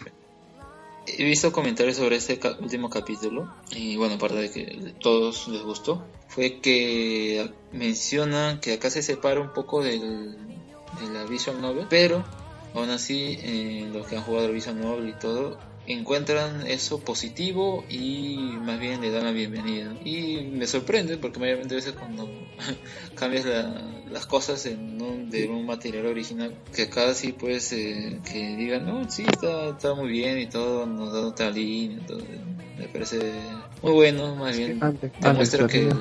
He 1.08 1.24
visto 1.24 1.52
comentarios 1.52 1.98
sobre 1.98 2.16
este 2.16 2.40
último 2.60 2.90
capítulo 2.90 3.54
y 3.72 3.96
bueno, 3.98 4.16
aparte 4.16 4.38
de 4.38 4.52
que 4.52 4.94
todos 5.00 5.48
les 5.48 5.62
gustó, 5.62 6.04
fue 6.28 6.60
que 6.60 7.52
mencionan 7.72 8.60
que 8.60 8.74
acá 8.74 8.90
se 8.90 9.04
separa 9.04 9.40
un 9.40 9.54
poco 9.54 9.84
del 9.84 10.36
de 11.00 11.10
la 11.14 11.26
Visual 11.26 11.62
Novel, 11.62 11.88
pero 11.90 12.24
aún 12.74 12.90
así 12.90 13.38
eh, 13.42 13.90
los 13.92 14.08
que 14.08 14.18
han 14.18 14.24
jugado 14.24 14.52
Visual 14.52 14.80
Novel 14.80 15.10
y 15.10 15.14
todo 15.14 15.58
encuentran 15.88 16.66
eso 16.68 17.00
positivo 17.00 17.86
y 17.90 18.38
más 18.62 18.80
bien 18.80 19.02
le 19.02 19.12
dan 19.12 19.26
la 19.26 19.32
bienvenida. 19.32 19.96
Y 20.04 20.38
me 20.52 20.68
sorprende 20.68 21.18
porque 21.18 21.40
mayormente 21.40 21.76
a 21.76 21.78
veces 21.78 21.94
cuando 21.94 22.30
cambias 23.16 23.46
las 24.10 24.26
cosas 24.26 24.66
en 24.66 25.02
un, 25.02 25.30
de 25.30 25.48
un 25.48 25.66
material 25.66 26.08
original, 26.08 26.56
que 26.74 26.84
acá 26.84 27.14
sí 27.14 27.34
pues 27.34 27.72
eh, 27.74 28.20
que 28.26 28.56
digan, 28.56 28.86
no, 28.86 29.10
sí, 29.10 29.24
está, 29.28 29.70
está 29.70 29.94
muy 29.94 30.10
bien 30.10 30.40
y 30.40 30.48
todo, 30.48 30.86
nos 30.86 31.14
da 31.14 31.22
otra 31.22 31.52
línea, 31.52 32.06
todo, 32.06 32.24
me 32.78 32.88
parece 32.88 33.34
muy 33.82 33.92
bueno, 33.94 34.36
más 34.36 34.58
bien 34.58 34.80
demuestra 35.20 35.68
que, 35.68 35.94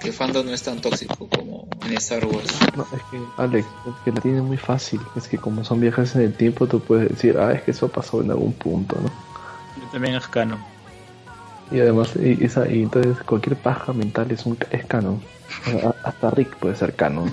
que 0.00 0.12
fandom 0.12 0.46
no 0.46 0.52
es 0.52 0.62
tan 0.62 0.80
tóxico 0.80 1.28
como 1.28 1.68
en 1.84 1.92
Star 1.94 2.24
Wars. 2.26 2.52
No, 2.76 2.82
es 2.82 3.02
que 3.10 3.20
Alex, 3.36 3.66
es 3.86 3.94
que 4.04 4.12
la 4.12 4.20
tiene 4.20 4.42
muy 4.42 4.56
fácil, 4.56 5.00
es 5.16 5.28
que 5.28 5.38
como 5.38 5.64
son 5.64 5.80
viajes 5.80 6.14
en 6.16 6.22
el 6.22 6.34
tiempo, 6.34 6.66
tú 6.66 6.80
puedes 6.80 7.08
decir, 7.10 7.38
ah, 7.38 7.52
es 7.52 7.62
que 7.62 7.70
eso 7.70 7.88
pasó 7.88 8.20
en 8.20 8.30
algún 8.30 8.52
punto, 8.52 8.96
¿no? 9.00 9.10
También 9.92 10.16
es 10.16 10.26
canon. 10.26 10.58
Y 11.70 11.80
además, 11.80 12.10
y, 12.16 12.44
esa, 12.44 12.68
y 12.68 12.82
entonces 12.82 13.16
cualquier 13.24 13.56
paja 13.56 13.92
mental 13.92 14.30
es 14.30 14.44
un 14.44 14.58
es 14.70 14.84
canon. 14.86 15.20
hasta 16.02 16.30
Rick 16.30 16.56
puede 16.56 16.74
ser 16.74 16.94
canon 16.94 17.30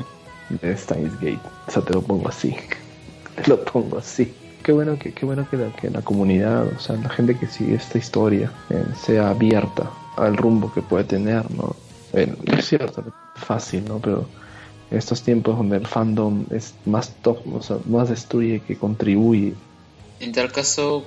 de 0.49 0.77
Steins 0.77 1.13
Gate. 1.15 1.39
O 1.67 1.71
sea, 1.71 1.81
te 1.81 1.93
lo 1.93 2.01
pongo 2.01 2.29
así. 2.29 2.55
Te 3.35 3.49
lo 3.49 3.63
pongo 3.63 3.97
así 3.97 4.31
qué 4.61 4.71
bueno 4.71 4.97
que 4.97 5.13
qué 5.13 5.25
bueno 5.25 5.47
que 5.49 5.57
la, 5.57 5.71
que 5.75 5.89
la 5.89 6.01
comunidad, 6.01 6.67
o 6.67 6.79
sea, 6.79 6.95
la 6.97 7.09
gente 7.09 7.37
que 7.37 7.47
sigue 7.47 7.75
esta 7.75 7.97
historia 7.97 8.51
eh, 8.69 8.83
sea 9.01 9.29
abierta 9.29 9.89
al 10.17 10.37
rumbo 10.37 10.71
que 10.73 10.81
puede 10.81 11.03
tener, 11.03 11.49
¿no? 11.51 11.75
es 12.13 12.65
cierto, 12.65 13.03
fácil, 13.35 13.85
¿no? 13.85 13.99
Pero 13.99 14.27
estos 14.91 15.21
tiempos 15.23 15.57
donde 15.57 15.77
el 15.77 15.87
fandom 15.87 16.45
es 16.51 16.73
más 16.85 17.13
top, 17.21 17.39
o 17.53 17.61
sea, 17.61 17.77
más 17.85 18.09
destruye 18.09 18.59
que 18.59 18.75
contribuye. 18.75 19.53
En 20.19 20.33
tal 20.33 20.51
caso, 20.51 21.05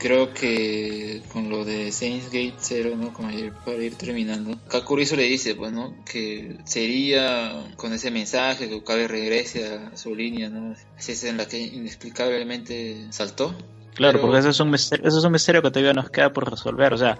creo 0.00 0.32
que 0.32 1.22
con 1.32 1.50
lo 1.50 1.64
de 1.64 1.92
Saints 1.92 2.26
Gate 2.26 2.54
0, 2.56 2.94
¿no? 2.96 3.12
Como 3.12 3.28
para 3.64 3.76
ir 3.76 3.94
terminando, 3.94 4.58
Kakurizo 4.68 5.14
le 5.14 5.24
dice, 5.24 5.54
pues, 5.54 5.72
Que 6.10 6.56
sería 6.64 7.66
con 7.76 7.92
ese 7.92 8.10
mensaje 8.10 8.68
que 8.68 8.76
Okabe 8.76 9.06
regrese 9.06 9.66
a 9.66 9.96
su 9.96 10.14
línea, 10.16 10.48
¿no? 10.48 10.74
Esa 10.98 11.12
es 11.12 11.24
en 11.24 11.36
la 11.36 11.46
que 11.46 11.60
inexplicablemente 11.60 13.06
saltó. 13.10 13.54
Claro, 13.94 14.20
porque 14.20 14.38
eso 14.38 14.48
es, 14.48 14.60
un 14.60 14.70
misterio, 14.70 15.06
eso 15.06 15.18
es 15.18 15.24
un 15.24 15.32
misterio 15.32 15.62
que 15.62 15.70
todavía 15.70 15.92
nos 15.92 16.08
queda 16.08 16.32
por 16.32 16.48
resolver, 16.48 16.94
o 16.94 16.98
sea, 16.98 17.18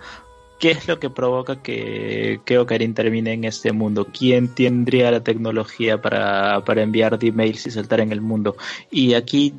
¿qué 0.58 0.70
es 0.70 0.88
lo 0.88 0.98
que 0.98 1.10
provoca 1.10 1.60
que, 1.60 2.40
que 2.46 2.58
Ocarin 2.58 2.94
termine 2.94 3.34
en 3.34 3.44
este 3.44 3.72
mundo? 3.72 4.06
¿Quién 4.06 4.54
tendría 4.54 5.10
la 5.10 5.20
tecnología 5.20 6.00
para, 6.00 6.64
para 6.64 6.82
enviar 6.82 7.18
emails 7.20 7.66
y 7.66 7.70
saltar 7.70 8.00
en 8.00 8.12
el 8.12 8.22
mundo? 8.22 8.56
Y 8.90 9.12
aquí 9.12 9.52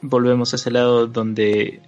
volvemos 0.00 0.52
a 0.52 0.56
ese 0.56 0.70
lado 0.70 1.06
donde 1.06 1.82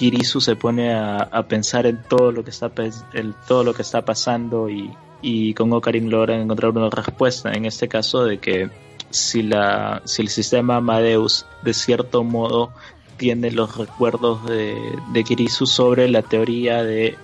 Kirisu 0.00 0.40
se 0.40 0.56
pone 0.56 0.94
a, 0.94 1.46
pensar 1.46 1.84
en 1.84 2.02
todo 2.02 2.32
lo 2.32 2.42
que 2.42 2.48
está 2.48 2.72
el, 3.12 3.34
todo 3.46 3.64
lo 3.64 3.74
que 3.74 3.82
está 3.82 4.02
pasando 4.02 4.70
y, 4.70 4.90
y 5.20 5.52
con 5.52 5.70
Ocarin 5.74 6.08
logra 6.08 6.40
encontrar 6.40 6.70
una 6.70 6.88
respuesta 6.88 7.52
en 7.52 7.66
este 7.66 7.86
caso 7.86 8.24
de 8.24 8.38
que 8.38 8.70
si 9.10 9.42
la 9.42 10.00
si 10.06 10.22
el 10.22 10.30
sistema 10.30 10.76
Amadeus 10.76 11.44
de 11.62 11.74
cierto 11.74 12.24
modo 12.24 12.72
tiene 13.18 13.50
los 13.50 13.76
recuerdos 13.76 14.46
de, 14.46 14.74
de 15.12 15.22
Kirisu 15.22 15.66
sobre 15.66 16.08
la 16.08 16.22
teoría 16.22 16.82
de 16.82 17.18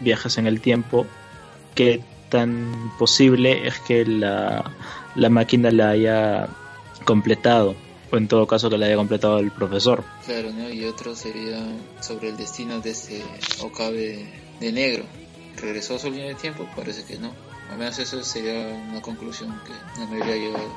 viajes 0.00 0.38
en 0.38 0.46
el 0.46 0.62
tiempo 0.62 1.04
qué 1.74 2.02
tan 2.30 2.92
posible 2.98 3.68
es 3.68 3.78
que 3.80 4.06
la, 4.06 4.72
la 5.16 5.28
máquina 5.28 5.70
la 5.70 5.90
haya 5.90 6.48
completado 7.04 7.74
o 8.12 8.16
en 8.18 8.28
todo 8.28 8.46
caso 8.46 8.68
que 8.68 8.76
la 8.76 8.86
haya 8.86 8.96
completado 8.96 9.38
el 9.38 9.50
profesor. 9.50 10.04
Claro, 10.26 10.50
y 10.70 10.84
otro 10.84 11.16
sería 11.16 11.64
sobre 12.00 12.28
el 12.28 12.36
destino 12.36 12.80
de 12.80 12.90
este 12.90 13.22
Okabe 13.62 14.26
de 14.60 14.72
negro. 14.72 15.04
¿Regresó 15.56 15.96
a 15.96 15.98
su 15.98 16.10
línea 16.10 16.28
de 16.28 16.34
tiempo? 16.34 16.68
Parece 16.76 17.04
que 17.04 17.18
no. 17.18 17.32
Al 17.70 17.78
menos 17.78 17.98
eso 17.98 18.22
sería 18.22 18.68
una 18.90 19.00
conclusión 19.00 19.58
que 19.64 20.00
no 20.00 20.06
me 20.08 20.20
habría 20.20 20.36
llegado. 20.36 20.70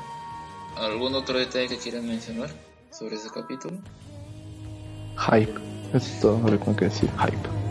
¿Algún 0.76 1.14
otro 1.14 1.38
detalle 1.38 1.68
que 1.68 1.76
quieran 1.76 2.06
mencionar 2.06 2.50
sobre 2.90 3.16
ese 3.16 3.28
capítulo? 3.28 3.76
Hype. 5.18 5.54
es 5.92 6.20
todo 6.20 6.38
lo 6.38 6.52
que 6.52 6.64
tengo 6.64 6.76
que 6.76 6.84
decir. 6.86 7.10
Hype. 7.18 7.65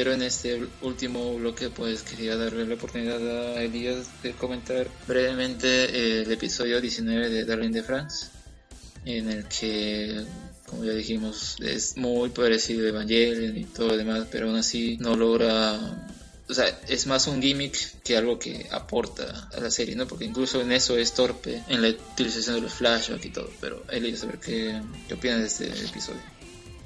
Pero 0.00 0.14
en 0.14 0.22
este 0.22 0.66
último 0.80 1.34
bloque 1.34 1.68
pues 1.68 2.00
quería 2.00 2.34
darle 2.34 2.64
la 2.64 2.74
oportunidad 2.74 3.20
a 3.54 3.62
Elías 3.62 4.06
de 4.22 4.32
comentar 4.32 4.88
brevemente 5.06 5.68
eh, 5.68 6.22
el 6.22 6.32
episodio 6.32 6.80
19 6.80 7.28
de 7.28 7.44
Darling 7.44 7.70
de 7.70 7.82
France, 7.82 8.28
en 9.04 9.28
el 9.28 9.44
que 9.44 10.24
como 10.64 10.86
ya 10.86 10.92
dijimos 10.92 11.56
es 11.60 11.98
muy 11.98 12.30
parecido 12.30 12.86
a 12.86 12.88
Evangelion 12.88 13.54
y 13.58 13.64
todo 13.64 13.88
lo 13.88 13.98
demás, 13.98 14.26
pero 14.32 14.46
aún 14.46 14.56
así 14.56 14.96
no 14.96 15.16
logra 15.16 15.78
o 16.48 16.54
sea, 16.54 16.80
es 16.88 17.06
más 17.06 17.26
un 17.26 17.42
gimmick 17.42 18.00
que 18.02 18.16
algo 18.16 18.38
que 18.38 18.68
aporta 18.70 19.50
a 19.52 19.60
la 19.60 19.70
serie, 19.70 19.96
¿no? 19.96 20.06
Porque 20.06 20.24
incluso 20.24 20.62
en 20.62 20.72
eso 20.72 20.96
es 20.96 21.12
torpe, 21.12 21.62
en 21.68 21.82
la 21.82 21.90
utilización 21.90 22.54
de 22.54 22.62
los 22.62 22.72
flashbacks 22.72 23.26
y 23.26 23.30
todo. 23.30 23.50
Pero 23.60 23.84
Elías, 23.90 24.24
a 24.24 24.26
ver 24.26 24.38
qué, 24.40 24.80
qué 25.06 25.14
opinas 25.14 25.40
de 25.40 25.46
este 25.68 25.84
episodio. 25.84 26.39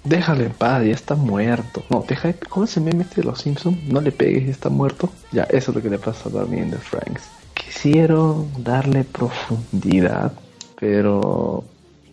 Déjale 0.05 0.45
en 0.45 0.53
paz, 0.53 0.85
ya 0.85 0.93
está 0.93 1.15
muerto. 1.15 1.83
No, 1.89 2.05
deja 2.07 2.29
de... 2.29 2.35
¿Cómo 2.35 2.67
se 2.67 2.81
me 2.81 2.93
mete 2.93 3.23
los 3.25 3.41
Simpsons? 3.41 3.83
No 3.85 4.03
le 4.03 4.13
pegues, 4.13 4.45
ya 4.45 4.51
está 4.51 4.69
muerto. 4.69 5.09
Ya, 5.33 5.45
eso 5.45 5.71
es 5.71 5.77
lo 5.77 5.83
que 5.83 5.89
le 5.89 5.99
pasa 5.99 6.29
también 6.29 6.71
de 6.71 6.77
Franks. 6.77 7.23
Quisieron 7.55 8.49
darle 8.63 9.05
profundidad, 9.05 10.33
pero 10.79 11.65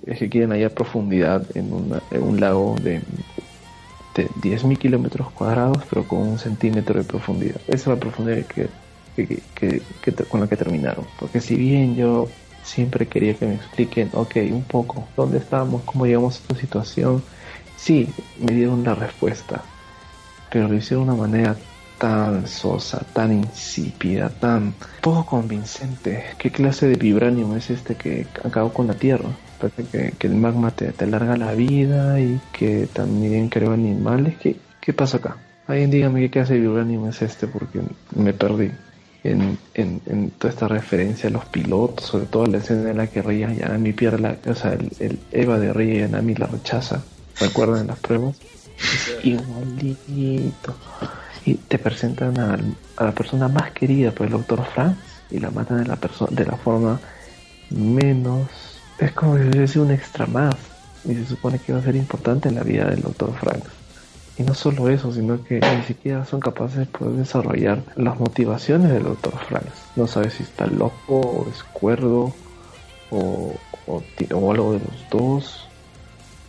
es 0.05 0.19
que 0.19 0.29
quieren 0.29 0.51
hallar 0.51 0.71
profundidad 0.71 1.45
en, 1.53 1.73
un 1.73 2.39
lago 2.39 2.75
de, 2.81 3.01
de 4.15 4.29
10.000 4.29 4.77
kilómetros 4.77 5.29
cuadrados, 5.31 5.79
pero 5.89 6.07
con 6.07 6.19
un 6.19 6.39
centímetro 6.39 6.97
de 6.97 7.03
profundidad. 7.03 7.59
Esa 7.67 7.75
es 7.75 7.87
la 7.87 7.95
profundidad 7.97 8.45
que, 8.45 8.69
con 10.29 10.39
la 10.41 10.47
que 10.47 10.55
terminaron. 10.57 11.05
Porque 11.19 11.41
si 11.41 11.55
bien 11.55 11.95
yo 11.95 12.29
siempre 12.63 13.07
quería 13.07 13.33
que 13.33 13.47
me 13.47 13.55
expliquen, 13.55 14.09
ok, 14.13 14.37
un 14.51 14.63
poco, 14.63 15.07
dónde 15.17 15.39
estamos, 15.39 15.81
cómo 15.83 16.05
llegamos 16.05 16.35
a 16.35 16.39
esta 16.39 16.55
situación, 16.55 17.23
Sí, 17.81 18.07
me 18.39 18.53
dieron 18.53 18.83
la 18.83 18.93
respuesta, 18.93 19.63
pero 20.51 20.67
lo 20.67 20.75
hicieron 20.75 21.07
de 21.07 21.13
una 21.13 21.21
manera 21.23 21.55
tan 21.97 22.45
sosa, 22.45 23.03
tan 23.11 23.33
insípida, 23.33 24.29
tan 24.29 24.75
poco 25.01 25.25
convincente. 25.25 26.25
¿Qué 26.37 26.51
clase 26.51 26.87
de 26.87 26.93
vibranium 26.93 27.57
es 27.57 27.71
este 27.71 27.95
que 27.95 28.27
acabó 28.43 28.71
con 28.71 28.85
la 28.85 28.93
Tierra? 28.93 29.29
Parece 29.59 30.13
que, 30.15 30.27
el 30.27 30.35
magma 30.35 30.69
te, 30.69 30.91
te, 30.91 31.05
alarga 31.05 31.35
la 31.37 31.53
vida 31.53 32.19
y 32.19 32.39
que 32.51 32.87
también 32.93 33.49
creó 33.49 33.71
animales. 33.71 34.35
¿Qué, 34.37 34.57
qué 34.79 34.93
pasa 34.93 35.17
acá? 35.17 35.37
Alguien 35.65 35.89
dígame 35.89 36.21
qué 36.21 36.29
clase 36.29 36.53
de 36.53 36.59
vibranium 36.59 37.09
es 37.09 37.23
este 37.23 37.47
porque 37.47 37.81
me 38.15 38.33
perdí. 38.33 38.69
En, 39.23 39.57
en, 39.73 40.29
toda 40.37 40.53
esta 40.53 40.67
referencia 40.67 41.29
a 41.29 41.31
los 41.31 41.45
pilotos, 41.45 42.05
sobre 42.05 42.27
todo 42.27 42.45
la 42.45 42.59
escena 42.59 42.91
en 42.91 42.97
la 42.97 43.07
que 43.07 43.23
Rey 43.23 43.39
Yanami 43.39 43.93
pierde 43.93 44.19
la, 44.19 44.37
o 44.45 44.53
sea, 44.53 44.73
el, 44.73 44.91
el 44.99 45.19
Eva 45.31 45.57
de 45.57 45.73
Rey 45.73 45.99
Yanami 45.99 46.35
la 46.35 46.45
rechaza 46.45 47.03
¿Recuerdan 47.41 47.87
las 47.87 47.99
pruebas? 47.99 48.37
Igualito. 49.23 50.75
Y 51.43 51.55
te 51.55 51.79
presentan 51.79 52.39
a, 52.39 52.57
la 53.03 53.11
persona 53.13 53.47
más 53.47 53.71
querida 53.71 54.11
por 54.11 54.27
el 54.27 54.33
doctor 54.33 54.63
Frank 54.63 54.95
y 55.31 55.39
la 55.39 55.49
matan 55.49 55.83
de 55.83 55.89
la, 55.89 55.97
de 56.29 56.45
la 56.45 56.55
forma 56.55 56.99
menos... 57.71 58.47
Es 58.99 59.11
como 59.13 59.37
si 59.37 59.43
hubiese 59.45 59.79
un 59.79 59.89
extra 59.89 60.27
más. 60.27 60.55
Y 61.03 61.15
se 61.15 61.25
supone 61.25 61.57
que 61.57 61.73
va 61.73 61.79
a 61.79 61.83
ser 61.83 61.95
importante 61.95 62.49
en 62.49 62.55
la 62.55 62.63
vida 62.63 62.85
del 62.85 63.01
doctor 63.01 63.33
Frank. 63.33 63.63
Y 64.37 64.43
no 64.43 64.53
solo 64.53 64.87
eso, 64.89 65.11
sino 65.11 65.43
que 65.43 65.59
ni 65.59 65.83
siquiera 65.83 66.23
son 66.25 66.39
capaces 66.39 66.77
de 66.77 66.85
poder 66.85 67.15
desarrollar 67.15 67.83
las 67.95 68.19
motivaciones 68.19 68.91
del 68.91 69.03
doctor 69.03 69.33
Frank. 69.49 69.65
No 69.95 70.05
sabes 70.05 70.35
si 70.35 70.43
está 70.43 70.67
loco 70.67 71.19
o 71.19 71.47
es 71.49 71.63
cuerdo 71.63 72.33
o, 73.09 73.55
o 73.87 74.51
algo 74.51 74.73
de 74.73 74.79
los 74.79 75.09
dos 75.09 75.70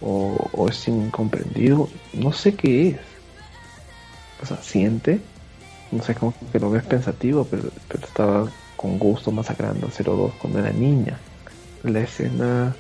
o, 0.03 0.69
es 0.69 0.89
incomprendido, 0.89 1.89
no 2.13 2.33
sé 2.33 2.55
qué 2.55 2.89
es. 2.89 2.99
O 4.43 4.47
sea, 4.47 4.57
siente, 4.59 5.21
no 5.91 6.03
sé 6.03 6.15
cómo 6.15 6.35
que 6.51 6.59
lo 6.59 6.71
ves 6.71 6.83
pensativo, 6.85 7.47
pero, 7.49 7.71
estaba 8.03 8.51
con 8.77 8.99
gusto 8.99 9.31
masacrando 9.31 9.87
a 9.87 9.91
02 9.91 10.33
cuando 10.41 10.59
era 10.59 10.71
niña. 10.71 11.19
La 11.85 12.01
escena 12.01 12.75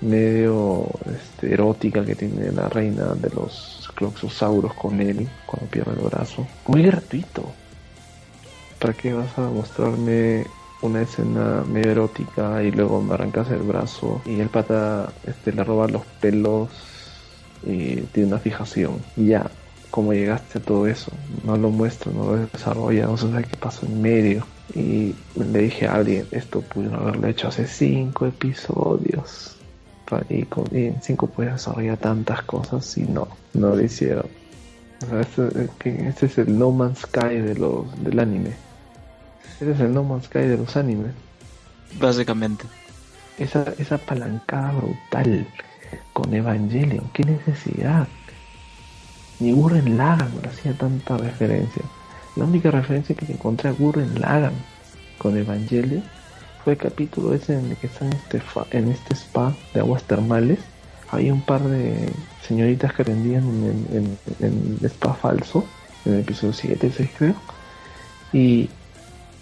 medio 0.00 0.88
este, 1.06 1.52
erótica 1.52 2.04
que 2.04 2.14
tiene 2.14 2.52
la 2.52 2.68
reina 2.68 3.14
de 3.14 3.30
los 3.30 3.90
cloxosauros 3.94 4.74
con 4.74 5.00
él 5.00 5.28
cuando 5.46 5.66
pierde 5.70 5.92
el 5.92 6.08
brazo. 6.08 6.46
Muy 6.66 6.82
gratuito. 6.82 7.44
¿Para 8.78 8.92
qué 8.92 9.12
vas 9.12 9.38
a 9.38 9.42
mostrarme 9.42 10.46
una 10.84 11.00
escena 11.00 11.64
medio 11.66 11.92
erótica 11.92 12.62
y 12.62 12.70
luego 12.70 13.00
me 13.00 13.14
arrancas 13.14 13.50
el 13.50 13.62
brazo 13.62 14.20
y 14.26 14.40
el 14.40 14.50
pata 14.50 15.10
este, 15.26 15.52
le 15.52 15.64
roba 15.64 15.88
los 15.88 16.04
pelos 16.20 16.68
y 17.62 17.96
tiene 18.12 18.28
una 18.28 18.38
fijación. 18.38 18.98
Ya, 19.16 19.50
como 19.90 20.12
llegaste 20.12 20.58
a 20.58 20.62
todo 20.62 20.86
eso, 20.86 21.10
no 21.44 21.56
lo 21.56 21.70
muestro, 21.70 22.12
no 22.12 22.26
lo 22.26 22.36
desarrolla, 22.36 23.06
no 23.06 23.16
sé 23.16 23.28
qué 23.50 23.56
pasó 23.56 23.86
en 23.86 24.02
medio. 24.02 24.46
Y 24.74 25.14
le 25.36 25.58
dije 25.58 25.86
a 25.86 25.94
alguien, 25.94 26.26
esto 26.30 26.60
pudieron 26.60 27.00
haberlo 27.00 27.28
hecho 27.28 27.48
hace 27.48 27.66
cinco 27.66 28.26
episodios. 28.26 29.56
Y, 30.28 30.42
con, 30.44 30.66
en 30.72 31.00
cinco 31.00 31.26
puedes 31.28 31.54
desarrollar 31.54 31.96
tantas 31.96 32.42
cosas 32.42 32.96
y 32.98 33.04
no, 33.04 33.26
no 33.54 33.74
lo 33.74 33.82
hicieron. 33.82 34.26
este, 35.18 35.70
este 36.08 36.26
es 36.26 36.38
el 36.38 36.58
No 36.58 36.70
Man's 36.70 37.00
Sky 37.00 37.38
de 37.38 37.54
los, 37.54 37.86
del 38.04 38.20
anime 38.20 38.73
Eres 39.60 39.80
el 39.80 39.94
No 39.94 40.02
Man's 40.02 40.26
Sky 40.26 40.40
de 40.40 40.56
los 40.56 40.76
animes. 40.76 41.12
Básicamente. 42.00 42.64
Esa, 43.38 43.72
esa 43.78 43.98
palancada 43.98 44.72
brutal 44.72 45.46
con 46.12 46.32
Evangelion, 46.34 47.10
qué 47.12 47.24
necesidad. 47.24 48.08
Ni 49.40 49.52
Gurren 49.52 49.96
Lagan 49.96 50.32
hacía 50.48 50.72
tanta 50.74 51.16
referencia. 51.16 51.82
La 52.36 52.44
única 52.44 52.70
referencia 52.70 53.14
que 53.14 53.30
encontré 53.32 53.68
a 53.70 53.72
Gurren 53.72 54.20
Lagan 54.20 54.54
con 55.18 55.36
Evangelion 55.36 56.02
fue 56.62 56.74
el 56.74 56.78
capítulo 56.78 57.34
ese 57.34 57.58
en 57.58 57.70
el 57.70 57.76
que 57.76 57.88
están 57.88 58.08
en 58.08 58.14
este, 58.14 58.42
en 58.70 58.90
este 58.90 59.14
spa 59.14 59.54
de 59.72 59.80
aguas 59.80 60.02
termales. 60.04 60.58
Había 61.10 61.32
un 61.32 61.42
par 61.42 61.62
de 61.62 62.10
señoritas 62.42 62.92
que 62.94 63.02
atendían 63.02 63.44
en, 63.44 64.18
en, 64.40 64.78
el 64.80 64.84
spa 64.86 65.14
falso, 65.14 65.64
en 66.04 66.14
el 66.14 66.20
episodio 66.20 66.52
7, 66.52 66.92
6 66.96 67.10
creo. 67.18 67.34
Y 68.32 68.70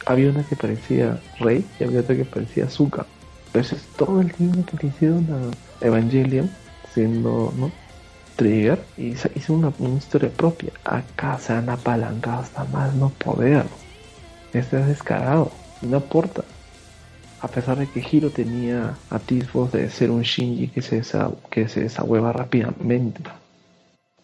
había 0.07 0.31
una 0.31 0.45
que 0.45 0.57
parecía 0.57 1.21
Rey 1.39 1.65
y 1.79 1.85
había 1.85 2.01
otra 2.01 2.17
que 2.17 2.25
parecía 2.25 2.69
Zuka. 2.69 3.07
Pero 3.53 3.65
ese 3.65 3.77
es 3.77 3.83
todo 3.97 4.21
el 4.21 4.33
tiempo 4.33 4.65
que 4.65 4.87
le 4.87 4.93
hicieron 4.93 5.27
a 5.31 5.85
Evangelion, 5.87 6.51
siendo 6.93 7.53
¿no? 7.57 7.71
Trigger, 8.37 8.83
y 8.97 9.09
hizo 9.35 9.53
una, 9.53 9.73
historia 9.97 10.31
propia. 10.31 10.73
Acá 10.85 11.39
se 11.39 11.53
han 11.53 11.69
apalancado 11.69 12.41
hasta 12.41 12.65
más 12.65 12.95
no 12.95 13.11
poder. 13.11 13.65
Este 14.53 14.81
es 14.81 14.87
descarado 14.87 15.53
no 15.83 15.97
aporta. 15.99 16.45
A 17.41 17.49
pesar 17.49 17.77
de 17.77 17.89
que 17.89 18.01
Hiro 18.01 18.31
tenía 18.31 18.97
atisbos 19.11 19.73
de 19.73 19.91
ser 19.91 20.11
un 20.11 20.23
Shinji 20.23 20.69
que 20.69 20.81
se, 20.81 21.03
que 21.51 21.69
se 21.69 21.81
desahueva 21.81 22.33
rápidamente. 22.33 23.21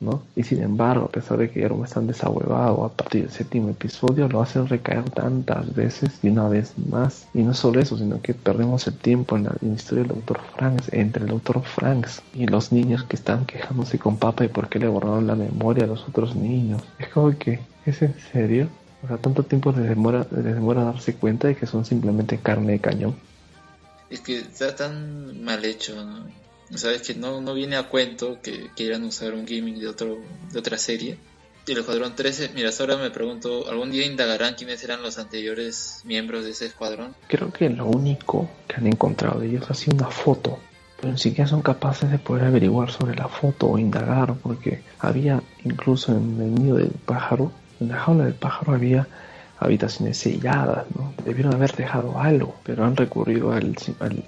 ¿No? 0.00 0.22
Y 0.36 0.44
sin 0.44 0.62
embargo, 0.62 1.06
a 1.06 1.10
pesar 1.10 1.38
de 1.38 1.50
que 1.50 1.64
es 1.64 1.90
tan 1.90 2.06
desahuevado, 2.06 2.84
a 2.84 2.92
partir 2.92 3.22
del 3.22 3.30
séptimo 3.30 3.70
episodio 3.70 4.28
lo 4.28 4.40
hacen 4.40 4.68
recaer 4.68 5.08
tantas 5.10 5.74
veces 5.74 6.18
y 6.22 6.28
una 6.28 6.48
vez 6.48 6.74
más. 6.78 7.26
Y 7.34 7.42
no 7.42 7.54
solo 7.54 7.80
eso, 7.80 7.98
sino 7.98 8.20
que 8.22 8.34
perdemos 8.34 8.86
el 8.86 8.94
tiempo 8.94 9.36
en 9.36 9.44
la, 9.44 9.56
historia 9.74 10.04
del 10.04 10.16
Dr. 10.16 10.40
Franks, 10.56 10.92
entre 10.92 11.24
el 11.24 11.30
Dr. 11.30 11.62
Franks 11.62 12.22
y 12.34 12.46
los 12.46 12.72
niños 12.72 13.04
que 13.04 13.16
están 13.16 13.46
quejándose 13.46 13.98
con 13.98 14.16
Papa 14.16 14.44
y 14.44 14.48
por 14.48 14.68
qué 14.68 14.78
le 14.78 14.88
borraron 14.88 15.26
la 15.26 15.34
memoria 15.34 15.84
a 15.84 15.88
los 15.88 16.06
otros 16.08 16.36
niños. 16.36 16.82
Es 16.98 17.08
como 17.08 17.36
que, 17.36 17.60
¿es 17.86 18.02
en 18.02 18.14
serio? 18.32 18.68
O 19.02 19.08
sea, 19.08 19.16
tanto 19.16 19.42
tiempo 19.42 19.72
les 19.72 19.88
demora, 19.88 20.26
les 20.30 20.44
demora 20.44 20.84
darse 20.84 21.14
cuenta 21.14 21.48
de 21.48 21.56
que 21.56 21.66
son 21.66 21.84
simplemente 21.84 22.38
carne 22.38 22.72
de 22.72 22.80
cañón. 22.80 23.16
Es 24.10 24.20
que 24.20 24.38
está 24.38 24.74
tan 24.74 25.44
mal 25.44 25.64
hecho, 25.64 25.94
¿no? 26.02 26.24
Sabes 26.74 27.02
que 27.02 27.14
no, 27.14 27.40
no 27.40 27.54
viene 27.54 27.76
a 27.76 27.88
cuento 27.88 28.40
que 28.42 28.70
quieran 28.76 29.04
usar 29.04 29.34
un 29.34 29.46
gimmick 29.46 29.76
de, 29.76 29.88
otro, 29.88 30.18
de 30.52 30.58
otra 30.58 30.78
serie. 30.78 31.18
Y 31.66 31.72
el 31.72 31.78
Escuadrón 31.78 32.14
13, 32.14 32.52
mira, 32.54 32.70
ahora 32.78 32.96
me 32.96 33.10
pregunto, 33.10 33.68
¿algún 33.68 33.90
día 33.90 34.06
indagarán 34.06 34.54
quiénes 34.54 34.82
eran 34.84 35.02
los 35.02 35.18
anteriores 35.18 36.00
miembros 36.04 36.44
de 36.44 36.52
ese 36.52 36.66
escuadrón? 36.66 37.14
Creo 37.28 37.52
que 37.52 37.68
lo 37.68 37.86
único 37.86 38.48
que 38.66 38.76
han 38.76 38.86
encontrado 38.86 39.40
de 39.40 39.48
ellos 39.48 39.70
ha 39.70 39.74
sido 39.74 39.96
una 39.96 40.08
foto. 40.08 40.58
Pero 40.98 41.12
ni 41.12 41.18
siquiera 41.18 41.48
son 41.48 41.60
capaces 41.62 42.10
de 42.10 42.18
poder 42.18 42.44
averiguar 42.44 42.90
sobre 42.90 43.14
la 43.14 43.28
foto 43.28 43.68
o 43.68 43.78
indagar, 43.78 44.34
porque 44.42 44.82
había 44.98 45.42
incluso 45.64 46.12
en 46.12 46.40
el 46.40 46.54
nido 46.54 46.76
del 46.76 46.90
pájaro, 46.90 47.52
en 47.80 47.88
la 47.88 48.00
jaula 48.00 48.24
del 48.24 48.34
pájaro 48.34 48.72
había 48.72 49.06
habitaciones 49.60 50.18
selladas, 50.18 50.86
¿no? 50.94 51.12
Debieron 51.24 51.54
haber 51.54 51.74
dejado 51.74 52.18
algo, 52.18 52.54
pero 52.62 52.84
han 52.84 52.96
recurrido 52.96 53.52
al, 53.52 53.76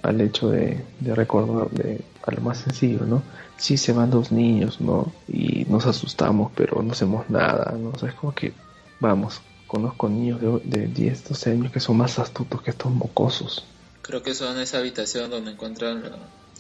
al, 0.03 0.21
hecho 0.21 0.51
de, 0.51 0.85
de 0.99 1.15
recordar 1.15 1.71
de, 1.71 2.01
a 2.27 2.33
lo 2.33 2.41
más 2.41 2.59
sencillo, 2.59 3.05
¿no? 3.07 3.23
Sí 3.57 3.77
se 3.77 3.93
van 3.93 4.11
dos 4.11 4.33
niños, 4.33 4.81
¿no? 4.81 5.13
Y 5.29 5.65
nos 5.67 5.87
asustamos, 5.87 6.51
pero 6.57 6.83
no 6.83 6.93
hacemos 6.93 7.31
nada, 7.31 7.73
¿no? 7.79 7.91
O 7.91 7.99
sea, 7.99 8.09
es 8.09 8.15
como 8.17 8.35
que, 8.35 8.53
vamos, 8.99 9.41
conozco 9.67 10.09
niños 10.09 10.41
de, 10.41 10.59
de 10.65 10.87
10, 10.89 11.29
12 11.29 11.51
años 11.53 11.73
que 11.73 11.81
son 11.81 11.97
más 11.97 12.19
astutos 12.19 12.61
que 12.63 12.71
estos 12.71 12.91
mocosos. 12.91 13.65
Creo 14.03 14.23
que 14.23 14.35
son 14.35 14.59
esa 14.59 14.79
habitación 14.79 15.31
donde 15.31 15.53
encuentran 15.53 16.03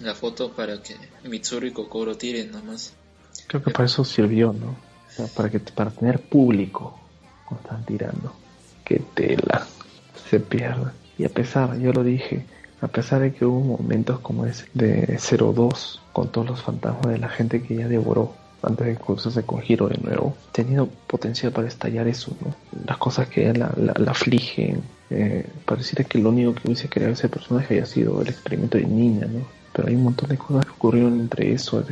la, 0.00 0.14
foto 0.14 0.52
para 0.52 0.80
que 0.80 0.94
Mitsuru 1.24 1.66
y 1.66 1.72
Kokoro 1.72 2.16
tiren 2.16 2.52
nomás. 2.52 2.92
Creo 3.48 3.62
que 3.62 3.72
para 3.72 3.86
eso 3.86 4.04
sirvió, 4.04 4.52
¿no? 4.52 4.76
O 5.08 5.12
sea, 5.12 5.26
para, 5.26 5.50
que, 5.50 5.58
para 5.58 5.90
tener 5.90 6.20
público 6.20 7.00
cuando 7.46 7.64
están 7.64 7.84
tirando 7.84 8.32
que 8.90 9.00
tela 9.14 9.66
se 10.28 10.40
pierde. 10.40 10.90
Y 11.16 11.24
a 11.24 11.28
pesar, 11.28 11.78
yo 11.78 11.92
lo 11.92 12.02
dije, 12.02 12.44
a 12.80 12.88
pesar 12.88 13.20
de 13.20 13.32
que 13.32 13.44
hubo 13.44 13.78
momentos 13.78 14.18
como 14.18 14.46
ese 14.46 14.66
de 14.74 15.16
02 15.16 16.02
con 16.12 16.32
todos 16.32 16.48
los 16.48 16.62
fantasmas 16.62 17.06
de 17.06 17.18
la 17.18 17.28
gente 17.28 17.62
que 17.62 17.76
ya 17.76 17.86
devoró 17.86 18.34
antes 18.62 18.86
de 18.86 18.96
cruzarse 18.96 19.44
con 19.44 19.60
Giro 19.60 19.88
de 19.88 19.98
nuevo, 19.98 20.34
tenido 20.52 20.88
potencial 21.06 21.52
para 21.52 21.68
estallar 21.68 22.08
eso, 22.08 22.36
¿no? 22.44 22.54
Las 22.84 22.98
cosas 22.98 23.28
que 23.28 23.52
la, 23.54 23.72
la, 23.76 24.10
afligen, 24.10 24.82
eh, 25.08 25.46
pareciera 25.64 26.04
que 26.04 26.18
lo 26.18 26.30
único 26.30 26.54
que 26.54 26.66
hubiese 26.66 26.88
creado 26.88 27.12
ese 27.12 27.28
personaje 27.28 27.74
haya 27.74 27.86
sido 27.86 28.20
el 28.20 28.28
experimento 28.28 28.76
de 28.76 28.84
niña, 28.84 29.26
¿no? 29.26 29.46
Pero 29.72 29.88
hay 29.88 29.94
un 29.94 30.02
montón 30.02 30.28
de 30.28 30.36
cosas 30.36 30.66
que 30.66 30.72
ocurrieron 30.72 31.20
entre 31.20 31.52
eso, 31.52 31.82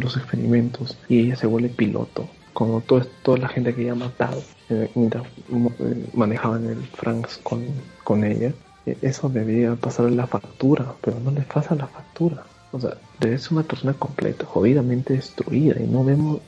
los 0.00 0.16
experimentos, 0.16 0.96
y 1.08 1.18
ella 1.20 1.36
se 1.36 1.46
vuelve 1.46 1.68
piloto, 1.68 2.28
como 2.54 2.80
todo, 2.80 3.04
toda 3.22 3.38
la 3.38 3.48
gente 3.48 3.74
que 3.74 3.82
ella 3.82 3.92
ha 3.92 3.96
matado 3.96 4.42
eh, 4.70 4.90
mientras 4.94 5.24
eh, 5.24 6.06
manejaban 6.14 6.64
el 6.66 6.82
Franks 6.86 7.38
con, 7.42 7.62
con 8.02 8.24
ella. 8.24 8.52
E, 8.86 8.96
eso 9.02 9.28
debía 9.28 9.74
pasarle 9.74 10.16
la 10.16 10.26
factura, 10.26 10.94
pero 11.02 11.20
no 11.20 11.30
le 11.30 11.42
pasa 11.42 11.74
la 11.74 11.86
factura. 11.86 12.44
O 12.72 12.80
sea, 12.80 12.96
ser 13.20 13.52
una 13.52 13.62
persona 13.62 13.92
completa, 13.94 14.46
jodidamente 14.46 15.14
destruida, 15.14 15.80
y 15.80 15.86
no 15.86 16.04
vemos, 16.04 16.40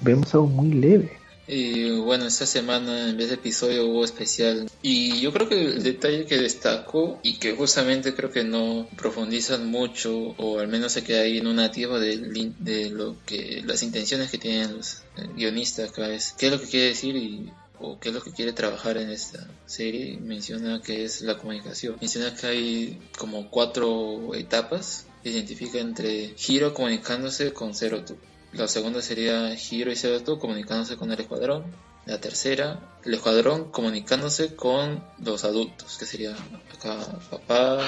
vemos 0.00 0.34
algo 0.34 0.46
muy 0.46 0.72
leve. 0.72 1.12
Y 1.48 1.90
bueno, 2.00 2.26
esta 2.26 2.44
semana 2.44 3.08
en 3.08 3.16
vez 3.16 3.28
de 3.28 3.36
episodio 3.36 3.86
hubo 3.86 4.04
especial. 4.04 4.70
Y 4.82 5.18
yo 5.20 5.32
creo 5.32 5.48
que 5.48 5.64
el 5.64 5.82
detalle 5.82 6.26
que 6.26 6.36
destaco 6.36 7.18
y 7.22 7.38
que 7.38 7.52
justamente 7.52 8.14
creo 8.14 8.30
que 8.30 8.44
no 8.44 8.86
profundizan 8.96 9.70
mucho, 9.70 10.34
o 10.36 10.58
al 10.58 10.68
menos 10.68 10.92
se 10.92 11.02
queda 11.02 11.22
ahí 11.22 11.38
en 11.38 11.46
un 11.46 11.56
nativo 11.56 11.98
de, 11.98 12.90
lo 12.90 13.16
que 13.24 13.62
las 13.64 13.82
intenciones 13.82 14.30
que 14.30 14.36
tienen 14.36 14.76
los 14.76 15.02
guionistas 15.36 15.90
acá 15.90 16.12
es 16.12 16.34
qué 16.36 16.46
es 16.46 16.52
lo 16.52 16.60
que 16.60 16.66
quiere 16.66 16.86
decir 16.88 17.16
y 17.16 17.50
o 17.80 17.98
qué 17.98 18.08
es 18.10 18.14
lo 18.14 18.22
que 18.22 18.32
quiere 18.32 18.52
trabajar 18.52 18.98
en 18.98 19.08
esta 19.08 19.48
serie. 19.64 20.18
Menciona 20.18 20.82
que 20.82 21.04
es 21.04 21.22
la 21.22 21.38
comunicación. 21.38 21.96
Menciona 22.00 22.34
que 22.34 22.46
hay 22.46 22.98
como 23.16 23.50
cuatro 23.50 24.34
etapas 24.34 25.06
identifica 25.24 25.78
entre 25.78 26.34
Hiro 26.46 26.72
comunicándose 26.72 27.52
con 27.52 27.74
Zero 27.74 28.04
Two 28.04 28.16
la 28.58 28.68
segunda 28.68 29.00
sería 29.00 29.54
Hiro 29.54 29.92
y 29.92 29.96
Sebato 29.96 30.38
comunicándose 30.38 30.96
con 30.96 31.12
el 31.12 31.20
escuadrón. 31.20 31.64
La 32.06 32.20
tercera, 32.20 32.98
el 33.04 33.14
escuadrón 33.14 33.70
comunicándose 33.70 34.56
con 34.56 35.04
los 35.22 35.44
adultos, 35.44 35.96
que 35.98 36.06
sería 36.06 36.34
acá 36.74 36.98
papá, 37.30 37.80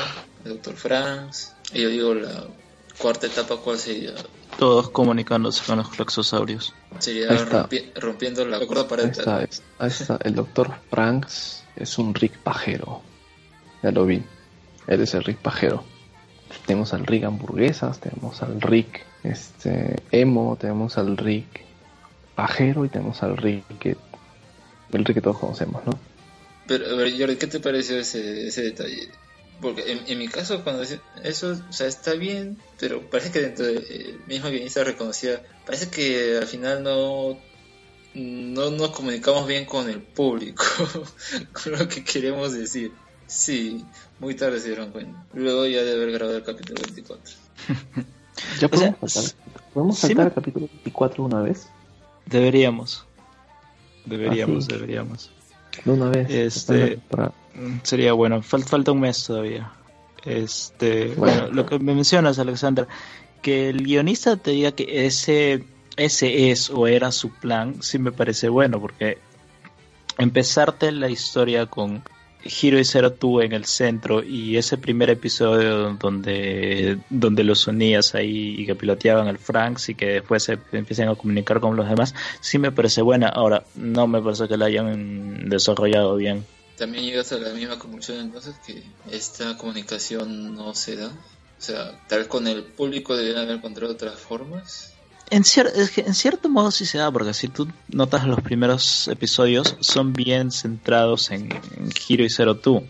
el 0.45 0.53
doctor 0.53 0.77
Franz. 0.77 1.55
Y 1.73 1.83
yo 1.83 1.89
digo 1.89 2.15
la 2.15 2.45
cuarta 2.99 3.27
etapa, 3.27 3.57
¿cuál 3.57 3.79
sería? 3.79 4.13
Todos 4.59 4.91
comunicándose 4.91 5.65
con 5.65 5.79
los 5.79 5.89
flaxosaurios. 5.89 6.75
Sería 6.99 7.29
rompiendo 7.97 8.45
la 8.47 8.65
cuerda 8.67 8.87
pared. 8.87 9.11
Ahí 9.79 9.89
está, 9.89 10.19
El 10.23 10.35
doctor 10.35 10.75
Franks 10.91 11.65
es 11.77 11.99
un 11.99 12.15
Rick 12.15 12.39
pajero. 12.39 13.03
Ya 13.83 13.91
lo 13.91 14.05
vi. 14.05 14.23
Él 14.87 15.01
es 15.01 15.15
el 15.15 15.25
Rick 15.25 15.39
pajero. 15.39 15.83
Tenemos 16.67 16.93
al 16.93 17.07
Rick 17.07 17.25
hamburguesas, 17.25 18.01
tenemos 18.01 18.43
al 18.43 18.61
Rick 18.61 19.07
este 19.25 20.03
emo, 20.11 20.57
tenemos 20.61 20.99
al 20.99 21.17
Rick 21.17 21.63
pajero 22.35 22.85
y 22.85 22.89
tenemos 22.89 23.23
al 23.23 23.37
Rick 23.37 23.79
que 23.79 23.97
el 24.93 25.05
Rick 25.05 25.17
que 25.17 25.21
todos 25.21 25.39
conocemos, 25.39 25.85
¿no? 25.87 25.99
Pero, 26.67 26.87
a 26.87 26.95
ver, 26.95 27.19
Jordi, 27.19 27.37
¿qué 27.37 27.47
te 27.47 27.61
pareció 27.61 27.99
ese, 27.99 28.47
ese 28.47 28.63
detalle? 28.63 29.09
Porque 29.61 30.03
en, 30.07 30.19
mi 30.19 30.29
caso, 30.29 30.65
cuando 30.65 30.83
eso, 30.83 31.59
o 31.69 31.73
sea, 31.73 31.87
está 31.87 32.15
bien, 32.15 32.57
pero 32.79 33.11
parece 33.11 33.31
que 33.31 33.41
dentro 33.41 33.67
del 33.67 33.85
eh, 33.91 34.17
mismo 34.27 34.49
guionista 34.49 34.85
reconocía, 34.85 35.43
parece 35.67 35.91
que 35.91 36.39
al 36.39 36.47
final 36.47 36.83
no, 36.83 37.39
no 38.15 38.71
nos 38.71 38.91
comunicamos 38.91 39.47
bien 39.47 39.67
con 39.67 39.91
el 39.91 40.01
público, 40.01 40.65
con 41.53 41.73
lo 41.73 41.89
que 41.89 42.03
queremos 42.05 42.53
decir. 42.53 42.93
Sí, 43.27 43.85
muy 44.19 44.35
tarde 44.35 44.61
se 44.61 44.69
dieron 44.69 44.93
cuenta. 44.93 45.27
Luego 45.35 45.67
ya 45.67 45.83
de 45.83 45.93
haber 45.93 46.11
grabado 46.11 46.39
el 46.39 46.45
capítulo 46.45 46.81
24. 46.83 47.35
Ya 48.61 48.69
podemos 48.69 49.13
saltar. 49.13 49.41
¿Podemos 49.75 49.99
saltar 49.99 50.27
el 50.27 50.33
capítulo 50.33 50.67
24 50.67 51.25
una 51.25 51.43
vez? 51.43 51.69
Deberíamos. 52.27 53.07
Deberíamos, 54.05 54.65
ah, 54.65 54.75
deberíamos. 54.75 55.31
De 55.85 55.91
una 55.93 56.09
vez. 56.09 56.31
Este, 56.31 57.01
mm, 57.55 57.79
Sería 57.83 58.13
bueno. 58.13 58.43
falta 58.43 58.93
un 58.93 59.01
mes 59.01 59.25
todavía. 59.25 59.73
Este, 60.25 61.15
bueno, 61.17 61.49
lo 61.49 61.67
que 61.67 61.79
me 61.79 61.95
mencionas, 61.95 62.39
Alexander, 62.39 62.87
que 63.43 63.71
el 63.71 63.85
guionista 63.85 64.37
te 64.37 64.51
diga 64.51 64.73
que 64.73 65.07
ese, 65.07 65.65
ese 65.97 66.51
es 66.51 66.71
o 66.71 66.87
era 66.87 67.11
su 67.13 67.31
plan, 67.31 67.83
sí 67.83 67.99
me 67.99 68.13
parece 68.13 68.49
bueno, 68.49 68.81
porque 68.81 69.19
empezarte 70.19 70.93
la 70.93 71.09
historia 71.09 71.67
con 71.67 72.03
Hiro 72.45 72.79
y 72.79 72.85
Zero 72.85 73.13
tú 73.13 73.41
en 73.41 73.53
el 73.53 73.65
centro 73.65 74.23
y 74.23 74.57
ese 74.57 74.79
primer 74.79 75.11
episodio 75.11 75.95
donde, 75.95 76.99
donde 77.11 77.45
los 77.45 77.67
unías 77.67 78.15
ahí 78.15 78.57
y 78.59 78.67
que 78.67 78.75
piloteaban 78.75 79.29
el 79.29 79.39
Franks 79.39 79.91
y 79.91 79.95
que 79.95 80.07
después 80.07 80.45
se 80.45 80.59
empiezan 80.73 81.09
a 81.09 81.15
comunicar 81.15 81.61
con 81.61 81.77
los 81.77 81.89
demás, 81.89 82.15
sí 82.41 82.59
me 82.59 82.73
parece 82.73 83.03
buena. 83.03 83.29
Ahora, 83.29 83.65
no 83.75 84.07
me 84.07 84.23
parece 84.23 84.49
que 84.49 84.57
la 84.57 84.67
hayan 84.67 85.49
desarrollado 85.49 86.17
bien. 86.17 86.47
También 86.77 87.05
llegas 87.05 87.31
a 87.33 87.39
la 87.39 87.53
misma 87.53 87.79
conclusión 87.79 88.21
entonces 88.21 88.57
que 88.67 88.83
esta 89.11 89.57
comunicación 89.59 90.55
no 90.55 90.75
se 90.75 90.97
da. 90.97 91.09
O 91.09 91.63
sea, 91.63 92.01
tal 92.09 92.21
vez 92.21 92.29
con 92.29 92.47
el 92.47 92.63
público 92.65 93.17
deben 93.17 93.37
haber 93.37 93.57
encontrado 93.57 93.93
otras 93.93 94.19
formas 94.19 94.95
en, 95.31 95.45
en 95.45 96.15
cierto 96.15 96.49
modo 96.49 96.71
sí 96.71 96.85
se 96.85 96.99
da, 96.99 97.11
porque 97.11 97.35
si 97.35 97.49
tú 97.49 97.69
notas 97.89 98.27
los 98.27 98.41
primeros 98.41 99.09
episodios, 99.09 99.77
son 99.81 100.13
bien 100.13 100.51
centrados 100.51 101.31
en, 101.31 101.49
Hiro 102.09 102.25
y 102.25 102.31
Zero 102.31 102.57
Two. 102.57 102.83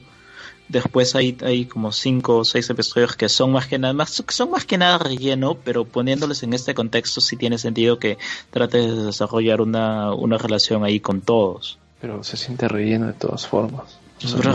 Después 0.68 1.16
hay, 1.16 1.36
hay 1.42 1.66
como 1.66 1.90
cinco 1.90 2.38
o 2.38 2.44
seis 2.44 2.70
episodios 2.70 3.16
que 3.16 3.28
son 3.28 3.50
más 3.50 3.66
que 3.66 3.78
nada, 3.78 3.92
más, 3.92 4.22
son 4.28 4.50
más 4.50 4.64
que 4.64 4.78
nada 4.78 4.98
relleno, 4.98 5.56
pero 5.56 5.84
poniéndoles 5.84 6.42
en 6.44 6.52
este 6.52 6.74
contexto 6.74 7.20
sí 7.20 7.36
tiene 7.36 7.58
sentido 7.58 7.98
que 7.98 8.18
trates 8.50 8.86
de 8.86 9.04
desarrollar 9.06 9.60
una, 9.60 10.14
una 10.14 10.38
relación 10.38 10.84
ahí 10.84 11.00
con 11.00 11.22
todos. 11.22 11.78
Pero 12.00 12.22
se 12.22 12.36
siente 12.36 12.68
relleno 12.68 13.08
de 13.08 13.14
todas 13.14 13.46
formas. 13.46 13.98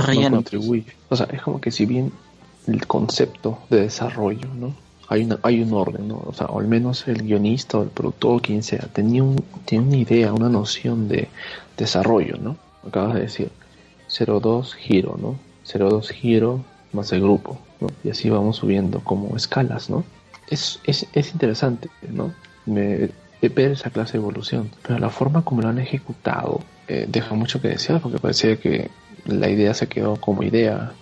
relleno. 0.05 0.43
O 1.09 1.15
sea, 1.15 1.27
es 1.31 1.41
como 1.41 1.59
que 1.59 1.71
si 1.71 1.85
bien 1.85 2.13
el 2.65 2.87
concepto 2.87 3.59
de 3.69 3.81
desarrollo, 3.81 4.47
¿no? 4.55 4.84
Hay, 5.07 5.23
una, 5.23 5.39
hay 5.43 5.61
un 5.61 5.73
orden, 5.73 6.07
¿no? 6.07 6.23
O 6.25 6.33
sea, 6.33 6.47
o 6.47 6.59
al 6.59 6.67
menos 6.67 7.07
el 7.07 7.23
guionista 7.23 7.77
o 7.77 7.83
el 7.83 7.89
productor 7.89 8.41
quien 8.41 8.63
sea, 8.63 8.87
tenía, 8.93 9.23
un, 9.23 9.43
tiene 9.65 9.87
una 9.87 9.97
idea, 9.97 10.33
una 10.33 10.49
noción 10.49 11.07
de 11.07 11.29
desarrollo, 11.77 12.37
¿no? 12.37 12.57
Acabas 12.87 13.15
de 13.15 13.21
decir, 13.21 13.51
02 14.09 14.75
giro, 14.75 15.17
¿no? 15.19 15.37
02 15.71 16.09
giro 16.09 16.63
más 16.93 17.11
el 17.11 17.21
grupo, 17.21 17.57
¿no? 17.79 17.87
Y 18.03 18.09
así 18.09 18.29
vamos 18.29 18.57
subiendo 18.57 18.99
como 19.01 19.35
escalas, 19.35 19.89
¿no? 19.89 20.03
Es, 20.49 20.79
es, 20.85 21.07
es 21.13 21.31
interesante, 21.33 21.89
¿no? 22.09 22.33
Me, 22.65 23.09
ver 23.49 23.71
esa 23.71 23.89
clase 23.89 24.13
de 24.13 24.19
evolución. 24.19 24.71
Pero 24.81 24.99
la 24.99 25.09
forma 25.09 25.43
como 25.43 25.61
lo 25.61 25.69
han 25.69 25.79
ejecutado 25.79 26.61
eh, 26.87 27.05
deja 27.07 27.35
mucho 27.35 27.61
que 27.61 27.69
desear 27.69 28.01
porque 28.01 28.19
parecía 28.19 28.57
que 28.57 28.89
la 29.25 29.49
idea 29.49 29.73
se 29.73 29.87
quedó 29.87 30.17
como 30.17 30.43
idea 30.43 30.93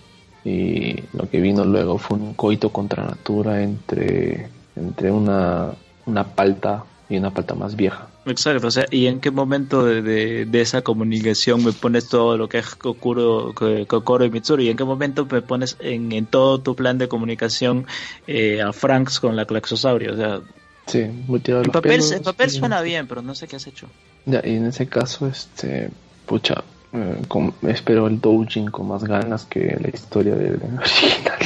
y 0.45 0.95
lo 1.13 1.29
que 1.29 1.39
vino 1.39 1.63
luego 1.63 1.97
fue 1.97 2.17
un 2.17 2.33
coito 2.33 2.69
contra 2.69 3.05
natura 3.05 3.61
entre, 3.61 4.49
entre 4.75 5.11
una, 5.11 5.71
una 6.05 6.23
palta 6.23 6.83
y 7.09 7.17
una 7.17 7.31
palta 7.31 7.55
más 7.55 7.75
vieja. 7.75 8.07
Exacto, 8.25 8.67
o 8.67 8.71
sea, 8.71 8.85
¿y 8.89 9.07
en 9.07 9.19
qué 9.19 9.31
momento 9.31 9.85
de, 9.85 10.45
de, 10.45 10.61
esa 10.61 10.81
comunicación 10.81 11.63
me 11.63 11.73
pones 11.73 12.07
todo 12.07 12.37
lo 12.37 12.47
que 12.47 12.59
es 12.59 12.75
Kokoro, 12.75 13.53
Kokoro 13.87 14.23
y 14.23 14.29
Mitsuru? 14.29 14.63
¿Y 14.63 14.69
en 14.69 14.77
qué 14.77 14.85
momento 14.85 15.27
me 15.29 15.41
pones 15.41 15.75
en, 15.81 16.11
en 16.13 16.25
todo 16.25 16.59
tu 16.59 16.73
plan 16.73 16.97
de 16.97 17.09
comunicación 17.09 17.85
eh, 18.27 18.61
a 18.61 18.71
Franks 18.71 19.19
con 19.19 19.35
la 19.35 19.45
Claxosaurio? 19.45 20.13
O 20.13 20.15
sea, 20.15 20.39
sí, 20.87 20.99
el 20.99 21.69
papel, 21.69 22.01
el 22.13 22.21
papel 22.21 22.49
suena 22.49 22.81
bien, 22.81 23.07
pero 23.07 23.21
no 23.21 23.35
sé 23.35 23.47
qué 23.47 23.57
has 23.57 23.67
hecho. 23.67 23.87
Ya, 24.25 24.41
y 24.45 24.55
en 24.55 24.67
ese 24.67 24.87
caso, 24.87 25.27
este, 25.27 25.89
pucha, 26.25 26.63
eh, 26.93 27.21
espero 27.63 28.07
el 28.07 28.21
doujin 28.21 28.69
con 28.69 28.87
más 28.87 29.03
ganas 29.03 29.45
que 29.45 29.77
la 29.81 29.89
historia 29.89 30.35
del 30.35 30.55
original. 30.77 31.39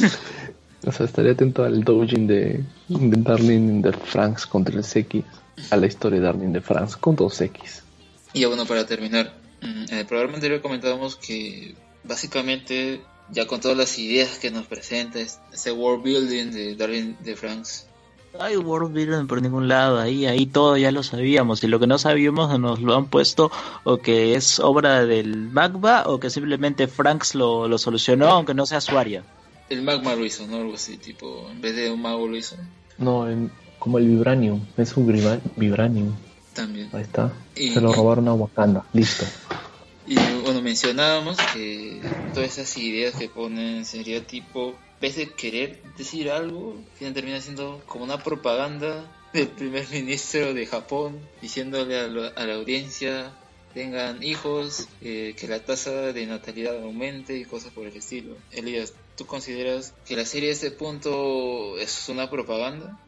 o 0.86 0.92
sea, 0.92 1.06
estaría 1.06 1.32
atento 1.32 1.64
al 1.64 1.82
doujin 1.82 2.26
de, 2.26 2.64
de 2.88 3.22
Darling 3.22 3.82
de 3.82 3.92
Franks 3.92 4.46
contra 4.46 4.78
el 4.78 4.84
X 4.84 5.24
a 5.70 5.76
la 5.76 5.86
historia 5.86 6.20
de 6.20 6.26
Darling 6.26 6.52
de 6.52 6.60
France 6.60 6.96
con 7.00 7.16
dos 7.16 7.40
X. 7.40 7.82
Y 8.32 8.44
bueno, 8.44 8.66
para 8.66 8.86
terminar, 8.86 9.34
mm, 9.62 9.84
en 9.90 9.98
el 9.98 10.06
programa 10.06 10.34
anterior 10.34 10.60
comentábamos 10.60 11.16
que 11.16 11.74
básicamente 12.04 13.00
ya 13.30 13.46
con 13.46 13.60
todas 13.60 13.76
las 13.76 13.98
ideas 13.98 14.38
que 14.38 14.50
nos 14.50 14.66
presenta 14.66 15.18
ese 15.20 15.72
world 15.72 16.02
building 16.02 16.50
de 16.50 16.74
Darling 16.76 17.14
de 17.20 17.36
France 17.36 17.84
hay 18.38 18.56
world 18.56 18.92
building 18.92 19.26
por 19.26 19.42
ningún 19.42 19.68
lado, 19.68 19.98
ahí, 19.98 20.26
ahí 20.26 20.46
todo 20.46 20.76
ya 20.76 20.92
lo 20.92 21.02
sabíamos, 21.02 21.62
y 21.64 21.68
lo 21.68 21.80
que 21.80 21.86
no 21.86 21.98
sabíamos 21.98 22.58
nos 22.58 22.80
lo 22.80 22.96
han 22.96 23.06
puesto 23.06 23.50
o 23.84 23.98
que 23.98 24.34
es 24.34 24.60
obra 24.60 25.04
del 25.04 25.36
Magma 25.50 26.04
o 26.06 26.20
que 26.20 26.30
simplemente 26.30 26.86
Franks 26.86 27.34
lo, 27.34 27.68
lo 27.68 27.78
solucionó, 27.78 28.28
aunque 28.28 28.54
no 28.54 28.66
sea 28.66 28.80
su 28.80 28.96
área. 28.98 29.22
El 29.68 29.82
Magma 29.82 30.14
lo 30.14 30.24
hizo, 30.24 30.46
¿no? 30.46 30.56
Algo 30.56 30.74
así, 30.74 30.96
tipo, 30.96 31.46
en 31.50 31.60
vez 31.60 31.76
de 31.76 31.90
un 31.90 32.02
mago 32.02 32.26
lo 32.26 32.36
hizo. 32.36 32.56
No, 32.98 33.26
como 33.78 33.98
el 33.98 34.06
Vibranium, 34.08 34.60
es 34.76 34.96
un 34.96 35.06
Vibranium. 35.56 36.14
También. 36.52 36.88
Ahí 36.92 37.02
está. 37.02 37.32
Se 37.54 37.80
lo 37.80 37.92
robaron 37.92 38.28
a 38.28 38.34
Wakanda, 38.34 38.84
listo. 38.92 39.24
Y 40.06 40.16
bueno, 40.44 40.60
mencionábamos 40.60 41.36
que 41.54 42.02
todas 42.34 42.58
esas 42.58 42.76
ideas 42.78 43.14
que 43.14 43.28
ponen 43.28 43.84
sería 43.84 44.26
tipo 44.26 44.74
vez 45.00 45.16
de 45.16 45.30
querer 45.30 45.82
decir 45.96 46.30
algo, 46.30 46.76
termina 46.98 47.40
siendo 47.40 47.82
como 47.86 48.04
una 48.04 48.22
propaganda 48.22 49.10
del 49.32 49.48
primer 49.48 49.88
ministro 49.92 50.54
de 50.54 50.66
Japón 50.66 51.18
diciéndole 51.40 51.98
a, 51.98 52.08
la 52.08 52.54
audiencia 52.54 53.32
tengan 53.74 54.20
hijos, 54.22 54.88
eh, 55.00 55.34
que 55.38 55.46
la 55.46 55.60
tasa 55.60 56.12
de 56.12 56.26
natalidad 56.26 56.82
aumente 56.82 57.38
y 57.38 57.44
cosas 57.44 57.72
por 57.72 57.86
el 57.86 57.96
estilo. 57.96 58.34
Elías, 58.50 58.94
¿tú 59.16 59.26
consideras 59.26 59.94
que 60.06 60.16
la 60.16 60.24
serie 60.24 60.48
a 60.48 60.52
este 60.52 60.72
punto 60.72 61.78
es 61.78 62.08
una 62.08 62.28
propaganda? 62.28 62.98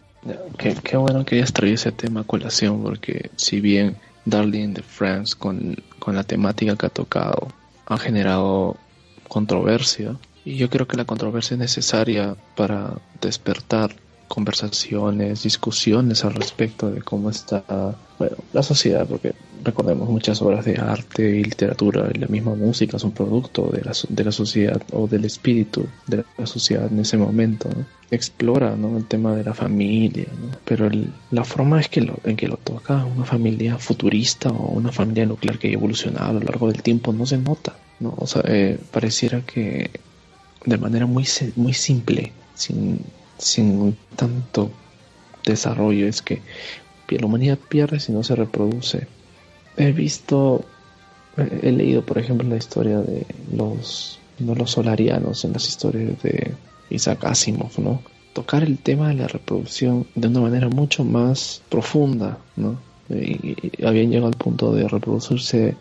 Qué, 0.59 0.77
qué 0.85 0.97
bueno 0.97 1.25
que 1.25 1.35
hayas 1.35 1.53
traído 1.53 1.75
ese 1.75 1.91
tema 1.91 2.21
a 2.21 2.25
colación, 2.25 2.81
porque 2.81 3.31
si 3.35 3.61
bien 3.61 3.97
Darling 4.25 4.73
de 4.73 4.83
France 4.83 5.35
con, 5.37 5.77
con 5.99 6.15
la 6.15 6.23
temática 6.23 6.77
que 6.77 6.87
ha 6.87 6.91
tocado 6.91 7.49
ha 7.87 7.99
generado 7.99 8.77
controversia, 9.27 10.17
y 10.45 10.57
yo 10.57 10.69
creo 10.71 10.87
que 10.87 10.97
la 10.97 11.05
controversia 11.05 11.55
es 11.55 11.61
necesaria 11.61 12.37
para 12.57 12.95
despertar 13.21 13.95
conversaciones, 14.33 15.43
discusiones 15.43 16.25
al 16.25 16.33
respecto 16.33 16.91
de 16.91 17.03
cómo 17.03 17.29
está 17.29 17.95
bueno, 18.19 18.37
la 18.55 18.63
sociedad, 18.63 19.07
porque 19.07 19.35
recordemos 19.63 20.09
muchas 20.09 20.41
obras 20.41 20.65
de 20.65 20.77
arte 20.77 21.37
y 21.37 21.45
literatura 21.45 22.09
y 22.15 22.19
la 22.19 22.29
misma 22.29 22.55
música 22.55 22.99
son 22.99 23.13
producto 23.13 23.69
de 23.71 23.83
la, 23.83 23.93
de 24.09 24.25
la 24.25 24.33
sociedad 24.33 24.81
o 24.93 25.07
del 25.07 25.27
espíritu 25.27 25.87
de 26.07 26.25
la 26.39 26.47
sociedad 26.47 26.91
en 26.91 27.01
ese 27.01 27.19
momento. 27.19 27.69
Explora 28.11 28.75
¿no? 28.75 28.97
el 28.97 29.05
tema 29.05 29.37
de 29.37 29.45
la 29.45 29.53
familia, 29.53 30.29
pero 30.65 30.89
la 31.31 31.45
forma 31.45 31.81
es 31.81 31.91
que 31.91 32.01
en 32.25 32.37
que 32.37 32.49
lo 32.49 32.57
toca 32.57 33.05
una 33.05 33.27
familia 33.27 33.77
futurista 33.77 34.49
o 34.49 34.73
una 34.73 34.93
familia 34.93 35.27
nuclear 35.27 35.59
que 35.59 35.69
ha 35.69 35.73
evolucionado 35.73 36.31
a 36.31 36.41
lo 36.41 36.47
largo 36.47 36.71
del 36.71 36.83
tiempo 36.83 37.13
no 37.13 37.27
se 37.27 37.37
nota. 37.37 37.77
¿no? 38.01 38.15
O 38.17 38.27
sea, 38.27 38.43
eh, 38.47 38.79
pareciera 38.91 39.43
que 39.43 39.91
de 40.65 40.79
manera 40.79 41.07
muy, 41.07 41.27
muy 41.57 41.75
simple, 41.75 42.33
sin, 42.55 43.01
sin 43.39 43.97
tanto 44.17 44.71
desarrollo, 45.45 46.07
es 46.07 46.23
que 46.23 46.41
la 47.19 47.27
humanidad 47.27 47.59
pierde 47.59 48.01
si 48.01 48.13
no 48.13 48.23
se 48.23 48.37
reproduce. 48.37 49.07
He 49.77 49.93
visto, 49.93 50.65
he 51.37 51.73
leído 51.73 52.05
por 52.05 52.19
ejemplo 52.19 52.49
la 52.49 52.57
historia 52.57 52.99
de 52.99 53.27
los, 53.55 54.19
no 54.39 54.55
los 54.55 54.71
solarianos 54.71 55.45
en 55.45 55.53
las 55.53 55.69
historias 55.69 56.23
de 56.23 56.55
Isaac 56.91 57.25
Asimov, 57.25 57.79
¿no? 57.79 58.03
Tocar 58.33 58.63
el 58.63 58.79
tema 58.79 59.09
de 59.09 59.15
la 59.15 59.29
reproducción 59.29 60.07
de 60.15 60.29
una 60.29 60.41
manera 60.41 60.69
mucho 60.69 61.05
más 61.05 61.63
profunda, 61.69 62.39
¿no? 62.57 62.79
Y, 63.15 63.85
habían 63.85 64.11
llegado 64.11 64.29
al 64.29 64.37
punto 64.37 64.73
de 64.73 64.89
reproducirse 64.89 65.77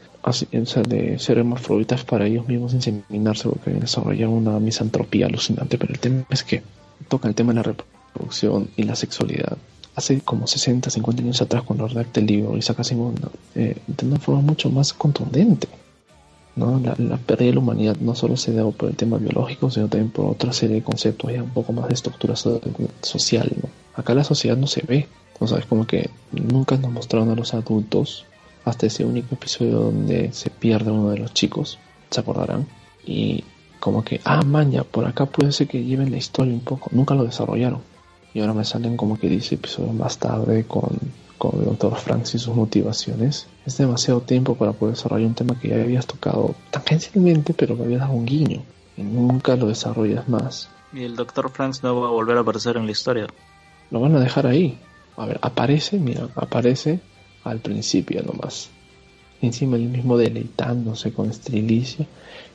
de 0.88 1.20
ser 1.20 1.38
hermafroditas 1.40 2.04
para 2.04 2.28
ellos 2.28 2.48
mismos 2.48 2.74
inseminarse 2.74 3.50
porque 3.50 3.72
desarrollaron 3.72 4.34
una 4.36 4.60
misantropía 4.60 5.26
alucinante, 5.26 5.78
pero 5.78 5.94
el 5.94 6.00
tema 6.00 6.26
es 6.30 6.44
que 6.44 6.62
toca 7.08 7.28
el 7.28 7.36
tema 7.36 7.54
de 7.54 7.58
la 7.58 7.64
reproducción 7.64 8.70
y 8.76 8.84
la 8.84 8.96
sexualidad. 8.96 9.58
Hace 9.96 10.22
como 10.22 10.48
60, 10.48 10.90
50 10.90 11.22
años 11.22 11.42
atrás, 11.42 11.64
cuando 11.64 11.88
redacté 11.88 12.22
el 12.22 12.28
libro 12.28 12.58
Isaac 12.58 12.80
Asimov, 12.80 13.14
eh, 13.56 13.76
de 13.88 14.06
una 14.06 14.20
forma 14.20 14.42
mucho 14.42 14.70
más 14.70 14.94
contundente. 14.94 15.68
¿no? 16.56 16.80
La, 16.80 16.96
la, 16.98 17.18
pérdida 17.18 17.48
de 17.48 17.54
la 17.54 17.60
humanidad 17.60 17.98
no 17.98 18.16
solo 18.16 18.38
se 18.38 18.54
da 18.54 18.70
por 18.70 18.90
el 18.90 18.96
tema 18.96 19.18
biológico, 19.18 19.70
sino 19.70 19.88
también 19.88 20.12
por 20.12 20.26
otra 20.26 20.54
serie 20.54 20.78
de 20.78 20.84
conceptos 20.84 21.32
ya 21.32 21.44
un 21.44 21.50
poco 21.50 21.74
más 21.74 21.88
de 21.88 21.94
estructura 21.94 22.36
social. 22.36 23.52
Acá 23.96 24.14
la 24.14 24.24
sociedad 24.24 24.58
no 24.58 24.68
se 24.68 24.82
ve. 24.82 25.08
O 25.42 25.48
sea, 25.48 25.58
es 25.58 25.66
como 25.66 25.88
que 25.88 26.12
nunca 26.32 26.78
nos 26.78 26.92
mostraron 26.92 27.32
a 27.32 27.36
los 27.36 27.56
adultos 27.56 28.26
hasta 28.64 28.86
ese 28.86 29.04
único 29.04 29.34
episodio 29.34 29.80
donde 29.80 30.32
se 30.34 30.52
pierde 30.52 30.92
uno 30.92 31.10
de 31.10 31.18
los 31.18 31.34
chicos, 31.34 31.80
se 32.12 32.20
acordarán, 32.20 32.68
y 33.04 33.44
como 33.80 34.04
que, 34.04 34.22
ah, 34.24 34.44
maña, 34.44 34.84
por 34.84 35.08
acá 35.08 35.26
puede 35.26 35.52
ser 35.52 35.68
que 35.68 35.84
lleven 35.84 36.12
la 36.12 36.18
historia 36.18 36.54
un 36.54 36.60
poco, 36.60 36.92
nunca 36.94 37.16
lo 37.16 37.24
desarrollaron. 37.24 37.82
Y 38.36 38.40
ahora 38.40 38.54
me 38.54 38.64
salen 38.64 38.96
como 38.96 39.18
que 39.18 39.30
dice 39.30 39.56
episodio 39.56 39.92
más 39.94 40.20
tarde 40.20 40.66
con, 40.66 40.92
con 41.40 41.58
el 41.58 41.66
doctor 41.66 41.96
Franks 41.96 42.36
y 42.36 42.40
sus 42.40 42.56
motivaciones. 42.56 43.48
Es 43.66 43.78
demasiado 43.78 44.22
tiempo 44.22 44.54
para 44.54 44.74
poder 44.74 44.96
desarrollar 44.96 45.28
un 45.28 45.34
tema 45.34 45.60
que 45.60 45.70
ya 45.70 45.76
habías 45.76 46.06
tocado 46.06 46.54
tangencialmente, 46.70 47.56
pero 47.56 47.76
me 47.76 47.86
había 47.86 47.98
dado 47.98 48.14
un 48.14 48.28
guiño. 48.28 48.62
Y 48.96 49.02
nunca 49.02 49.56
lo 49.56 49.66
desarrollas 49.66 50.30
más. 50.30 50.70
Y 50.94 51.04
el 51.04 51.16
doctor 51.16 51.50
Franks 51.50 51.82
no 51.82 52.00
va 52.00 52.10
a 52.10 52.12
volver 52.12 52.38
a 52.38 52.42
aparecer 52.42 52.78
en 52.78 52.86
la 52.86 52.92
historia. 52.92 53.26
Lo 53.90 54.00
van 54.00 54.16
a 54.16 54.20
dejar 54.20 54.46
ahí. 54.46 54.78
A 55.18 55.26
ver, 55.26 55.40
aparece, 55.42 55.98
mira, 55.98 56.28
aparece 56.36 57.00
al 57.44 57.60
principio 57.60 58.24
nomás. 58.24 58.70
Encima 59.42 59.76
el 59.76 59.90
mismo 59.90 60.18
deleitándose 60.18 61.12
con 61.12 61.30
estrilicia. 61.30 62.06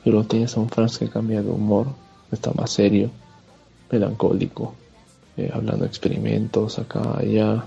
Y 0.03 0.09
luego 0.09 0.27
tienes 0.27 0.55
a 0.55 0.59
un 0.61 0.69
Franz 0.69 0.97
que 0.97 1.09
cambia 1.09 1.41
de 1.41 1.49
humor, 1.49 1.87
está 2.31 2.51
más 2.53 2.71
serio, 2.71 3.11
melancólico, 3.91 4.73
eh, 5.35 5.51
hablando 5.53 5.83
de 5.83 5.87
experimentos 5.89 6.79
acá, 6.79 7.17
allá. 7.17 7.65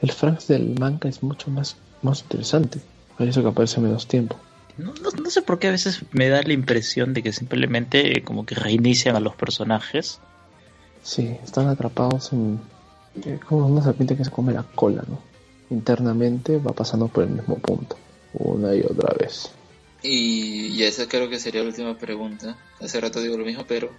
El 0.00 0.12
Franz 0.12 0.46
del 0.48 0.78
manga 0.78 1.08
es 1.08 1.22
mucho 1.22 1.50
más, 1.50 1.76
más 2.02 2.22
interesante. 2.22 2.80
Por 3.16 3.28
eso 3.28 3.42
que 3.42 3.48
aparece 3.48 3.80
menos 3.80 4.06
tiempo. 4.06 4.36
No, 4.78 4.92
no, 4.94 5.30
sé 5.30 5.42
por 5.42 5.58
qué 5.58 5.68
a 5.68 5.72
veces 5.72 6.02
me 6.12 6.28
da 6.28 6.42
la 6.42 6.52
impresión 6.52 7.12
de 7.12 7.22
que 7.22 7.32
simplemente 7.32 8.22
como 8.24 8.46
que 8.46 8.54
reinician 8.54 9.16
a 9.16 9.20
los 9.20 9.36
personajes. 9.36 10.18
Sí, 11.02 11.36
están 11.44 11.68
atrapados 11.68 12.32
en... 12.32 12.60
Eh, 13.24 13.38
como 13.46 13.66
una 13.66 13.82
serpiente 13.82 14.16
que 14.16 14.24
se 14.24 14.30
come 14.30 14.52
la 14.52 14.62
cola, 14.62 15.04
¿no? 15.08 15.32
internamente 15.72 16.58
va 16.58 16.72
pasando 16.72 17.08
por 17.08 17.24
el 17.24 17.30
mismo 17.30 17.56
punto, 17.58 17.96
una 18.34 18.74
y 18.74 18.80
otra 18.80 19.14
vez. 19.18 19.50
Y, 20.02 20.82
esa 20.82 21.08
creo 21.08 21.30
que 21.30 21.38
sería 21.38 21.62
la 21.62 21.68
última 21.68 21.96
pregunta. 21.96 22.56
Hace 22.80 23.00
rato 23.00 23.20
digo 23.20 23.36
lo 23.36 23.44
mismo, 23.44 23.64
pero 23.66 23.90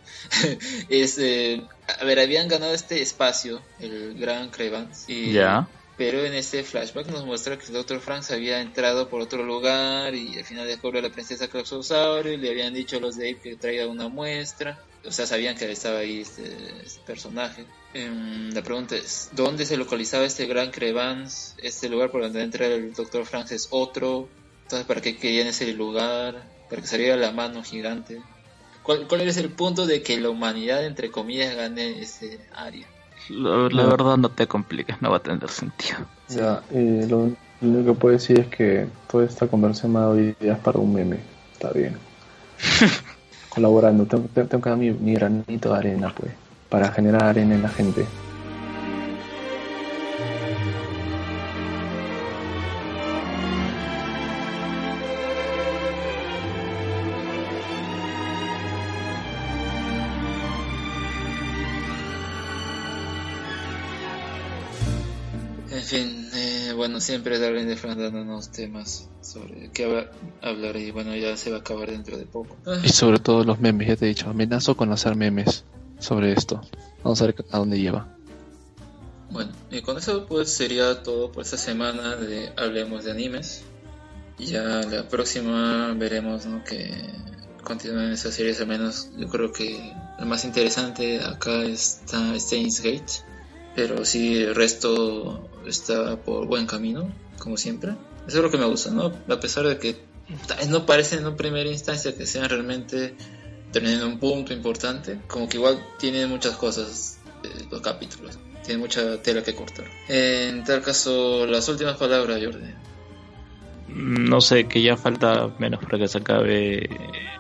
es, 0.90 1.18
eh, 1.18 1.64
a 2.00 2.04
ver, 2.04 2.20
habían 2.20 2.48
ganado 2.48 2.74
este 2.74 3.02
espacio, 3.02 3.62
el 3.80 4.16
Gran 4.20 4.50
Crevans, 4.50 5.06
y 5.08 5.32
ya. 5.32 5.68
Pero 5.96 6.26
en 6.26 6.34
este 6.34 6.64
flashback 6.64 7.08
nos 7.08 7.24
muestra 7.24 7.58
que 7.58 7.68
el 7.68 7.74
Dr. 7.74 8.00
Franks 8.00 8.32
había 8.32 8.60
entrado 8.62 9.10
por 9.10 9.22
otro 9.22 9.44
lugar 9.44 10.16
y 10.16 10.40
al 10.40 10.44
final 10.44 10.66
descubre 10.66 11.00
a 11.00 11.02
la 11.04 11.12
princesa 11.12 11.48
Clausosaurio 11.48 12.34
y 12.34 12.38
le 12.38 12.50
habían 12.50 12.74
dicho 12.74 12.98
a 12.98 13.00
los 13.00 13.16
Dave 13.16 13.38
que 13.38 13.56
traiga 13.58 13.86
una 13.86 14.08
muestra. 14.08 14.80
O 15.06 15.12
sea, 15.12 15.26
sabían 15.26 15.56
que 15.56 15.70
estaba 15.72 16.00
ahí 16.00 16.22
este, 16.22 16.44
este 16.84 17.02
personaje. 17.06 17.66
Em, 17.94 18.52
la 18.54 18.62
pregunta 18.62 18.96
es, 18.96 19.30
¿dónde 19.34 19.66
se 19.66 19.78
localizaba 19.78 20.24
este 20.24 20.46
gran 20.46 20.72
Crevans? 20.72 21.56
Este 21.62 21.90
lugar 21.90 22.10
por 22.10 22.22
donde 22.22 22.42
entra 22.42 22.68
el 22.68 22.94
Dr. 22.94 23.26
Franks 23.26 23.52
es 23.52 23.68
otro. 23.72 24.30
Entonces, 24.64 24.88
¿para 24.88 25.02
qué 25.02 25.18
querían 25.18 25.48
ese 25.48 25.72
lugar? 25.74 26.44
Para 26.70 26.82
que 26.82 26.88
saliera 26.88 27.18
la 27.18 27.32
mano 27.32 27.64
gigante. 27.64 28.22
¿Cuál, 28.82 29.08
¿Cuál 29.08 29.22
es 29.22 29.38
el 29.38 29.50
punto 29.50 29.86
de 29.86 30.02
que 30.02 30.20
la 30.20 30.30
humanidad, 30.30 30.86
entre 30.86 31.12
comillas, 31.12 31.56
gane 31.56 32.02
ese 32.02 32.40
área? 32.54 32.88
La, 33.30 33.70
la 33.70 33.86
verdad 33.86 34.18
no 34.18 34.30
te 34.30 34.48
compliques, 34.48 35.02
no 35.02 35.12
va 35.12 35.18
a 35.18 35.24
tener 35.24 35.50
sentido. 35.50 36.00
Ya, 36.30 36.64
eh, 36.72 37.06
lo, 37.10 37.32
lo 37.62 37.70
único 37.70 37.94
que 37.94 38.00
puedo 38.00 38.14
decir 38.14 38.40
es 38.40 38.48
que 38.48 38.88
toda 39.10 39.26
esta 39.26 39.48
conversación 39.48 39.94
me 39.94 40.00
ha 40.00 40.02
dado 40.02 40.20
ideas 40.20 40.60
para 40.60 40.80
un 40.80 40.94
meme. 40.94 41.20
Está 41.54 41.72
bien. 41.72 41.98
Colaborando, 43.54 44.06
tengo, 44.06 44.28
tengo 44.34 44.62
que 44.62 44.70
dar 44.70 44.78
mi, 44.78 44.92
mi 44.92 45.14
granito 45.14 45.72
de 45.72 45.78
arena, 45.78 46.14
pues, 46.16 46.32
para 46.70 46.92
generar 46.92 47.24
arena 47.24 47.56
en 47.56 47.62
la 47.62 47.70
gente. 47.70 48.08
Bueno, 66.84 67.00
siempre 67.00 67.40
Darwin 67.40 67.66
de 67.66 67.78
Fran 67.78 67.98
dándonos 67.98 68.52
temas 68.52 69.08
sobre 69.22 69.70
qué 69.74 69.88
hab- 69.88 70.10
hablar 70.42 70.76
y 70.76 70.92
bueno, 70.92 71.16
ya 71.16 71.38
se 71.38 71.50
va 71.50 71.56
a 71.56 71.60
acabar 71.62 71.90
dentro 71.90 72.18
de 72.18 72.26
poco. 72.26 72.58
Y 72.84 72.90
sobre 72.90 73.20
todo 73.20 73.46
los 73.46 73.58
memes, 73.62 73.88
ya 73.88 73.96
te 73.96 74.04
he 74.04 74.10
dicho, 74.10 74.30
amenazo 74.30 74.76
con 74.76 74.92
hacer 74.92 75.16
memes 75.16 75.64
sobre 75.98 76.34
esto. 76.34 76.60
Vamos 77.02 77.22
a 77.22 77.28
ver 77.28 77.36
a 77.52 77.58
dónde 77.58 77.80
lleva. 77.80 78.14
Bueno, 79.32 79.52
y 79.72 79.82
con 79.82 79.98
eso 79.98 80.26
pues 80.26 80.50
sería 80.52 81.04
todo 81.04 81.32
por 81.32 81.44
esta 81.46 81.56
semana 81.56 82.18
de 82.18 82.52
Hablemos 82.58 83.06
de 83.06 83.12
Animes. 83.12 83.64
Ya 84.38 84.82
la 84.82 85.08
próxima 85.08 85.94
veremos 85.94 86.46
¿no? 86.46 86.66
que 86.66 86.92
continúen 87.64 88.12
esas 88.12 88.34
series, 88.34 88.60
al 88.60 88.68
menos 88.68 89.10
yo 89.18 89.30
creo 89.30 89.54
que 89.54 89.94
lo 90.20 90.26
más 90.26 90.44
interesante 90.44 91.22
acá 91.24 91.64
está 91.64 92.38
Steins 92.38 92.82
Gate, 92.82 93.24
pero 93.74 94.04
sí 94.04 94.36
el 94.36 94.54
resto 94.54 95.50
está 95.68 96.18
por 96.18 96.48
buen 96.48 96.66
camino, 96.66 97.12
como 97.40 97.58
siempre. 97.58 97.92
Eso 98.28 98.38
es 98.38 98.44
lo 98.44 98.52
que 98.52 98.58
me 98.58 98.66
gusta, 98.66 98.92
¿no? 98.92 99.12
A 99.28 99.40
pesar 99.40 99.66
de 99.68 99.78
que 99.78 99.98
tal 100.48 100.58
vez 100.58 100.70
no 100.70 100.86
parece 100.86 101.18
en 101.18 101.26
una 101.26 101.36
primera 101.36 101.70
instancia 101.70 102.16
que 102.16 102.26
sean 102.26 102.50
realmente 102.50 103.16
teniendo 103.72 104.08
un 104.08 104.20
punto 104.20 104.54
importante, 104.54 105.20
como 105.28 105.50
que 105.50 105.58
igual 105.58 105.84
tienen 105.98 106.30
muchas 106.30 106.56
cosas 106.56 107.20
eh, 107.44 107.66
los 107.70 107.82
capítulos, 107.82 108.38
tiene 108.64 108.80
mucha 108.80 109.22
tela 109.22 109.44
que 109.44 109.56
cortar. 109.56 109.86
En 110.08 110.64
tal 110.64 110.82
caso, 110.82 111.46
las 111.46 111.68
últimas 111.68 111.98
palabras, 111.98 112.42
Jordi. 112.44 112.74
No 113.90 114.42
sé, 114.42 114.68
que 114.68 114.82
ya 114.82 114.96
falta 114.96 115.54
menos 115.60 115.84
para 115.84 115.98
que 115.98 116.08
se 116.08 116.20
acabe 116.20 116.90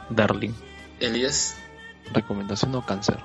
Darling. 0.09 0.53
Elías, 0.99 1.55
Recomendación 2.11 2.75
o 2.75 2.85
cáncer. 2.85 3.17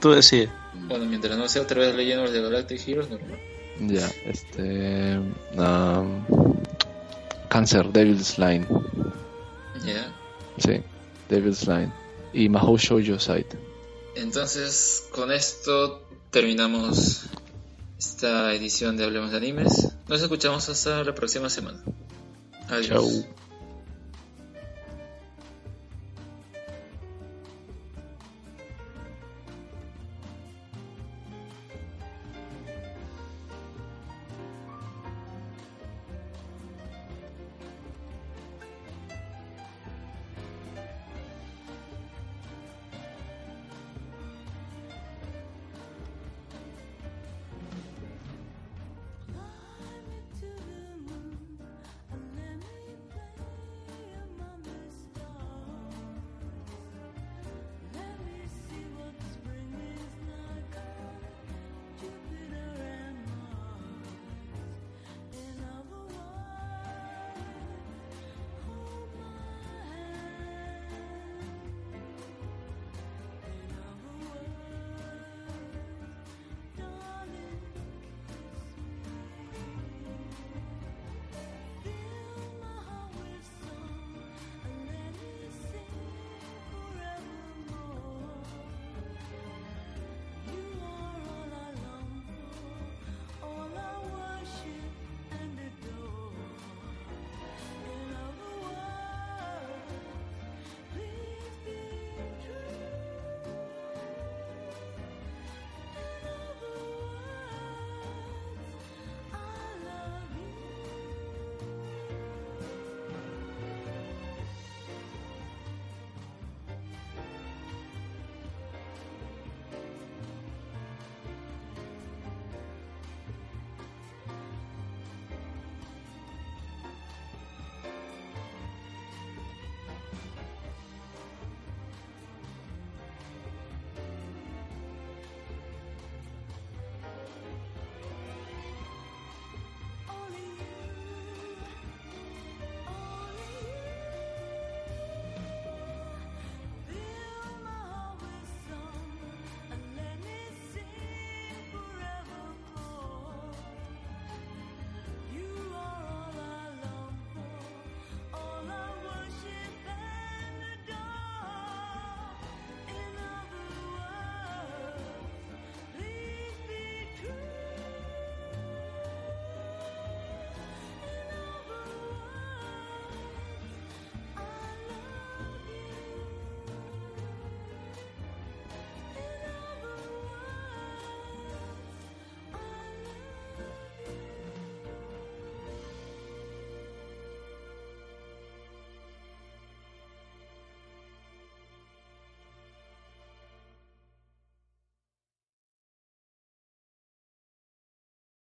Tú 0.00 0.12
decides. 0.12 0.50
bueno, 0.88 1.04
mientras 1.06 1.36
no 1.36 1.48
sea 1.48 1.62
otra 1.62 1.80
vez 1.80 1.94
Legends 1.94 2.32
de 2.32 2.42
Galactic 2.42 2.88
Heroes, 2.88 3.10
normal. 3.10 3.38
Ya, 3.80 4.10
este. 4.24 5.18
um, 5.18 6.24
cáncer, 7.48 7.92
Devil's 7.92 8.38
Line. 8.38 8.66
Ya. 9.84 10.12
Sí, 10.58 10.82
Devil's 11.28 11.66
Line. 11.66 11.92
Y 12.32 12.48
Mahou 12.48 12.76
Shoujo 12.76 13.18
Site. 13.18 13.56
Entonces, 14.14 15.06
con 15.10 15.30
esto 15.30 16.08
terminamos 16.30 17.26
esta 17.98 18.54
edición 18.54 18.96
de 18.96 19.04
Hablemos 19.04 19.30
de 19.30 19.36
Animes. 19.36 19.88
Nos 20.08 20.22
escuchamos 20.22 20.68
hasta 20.68 21.04
la 21.04 21.14
próxima 21.14 21.50
semana. 21.50 21.82
Adiós. 22.68 22.88
Chau. 22.88 23.26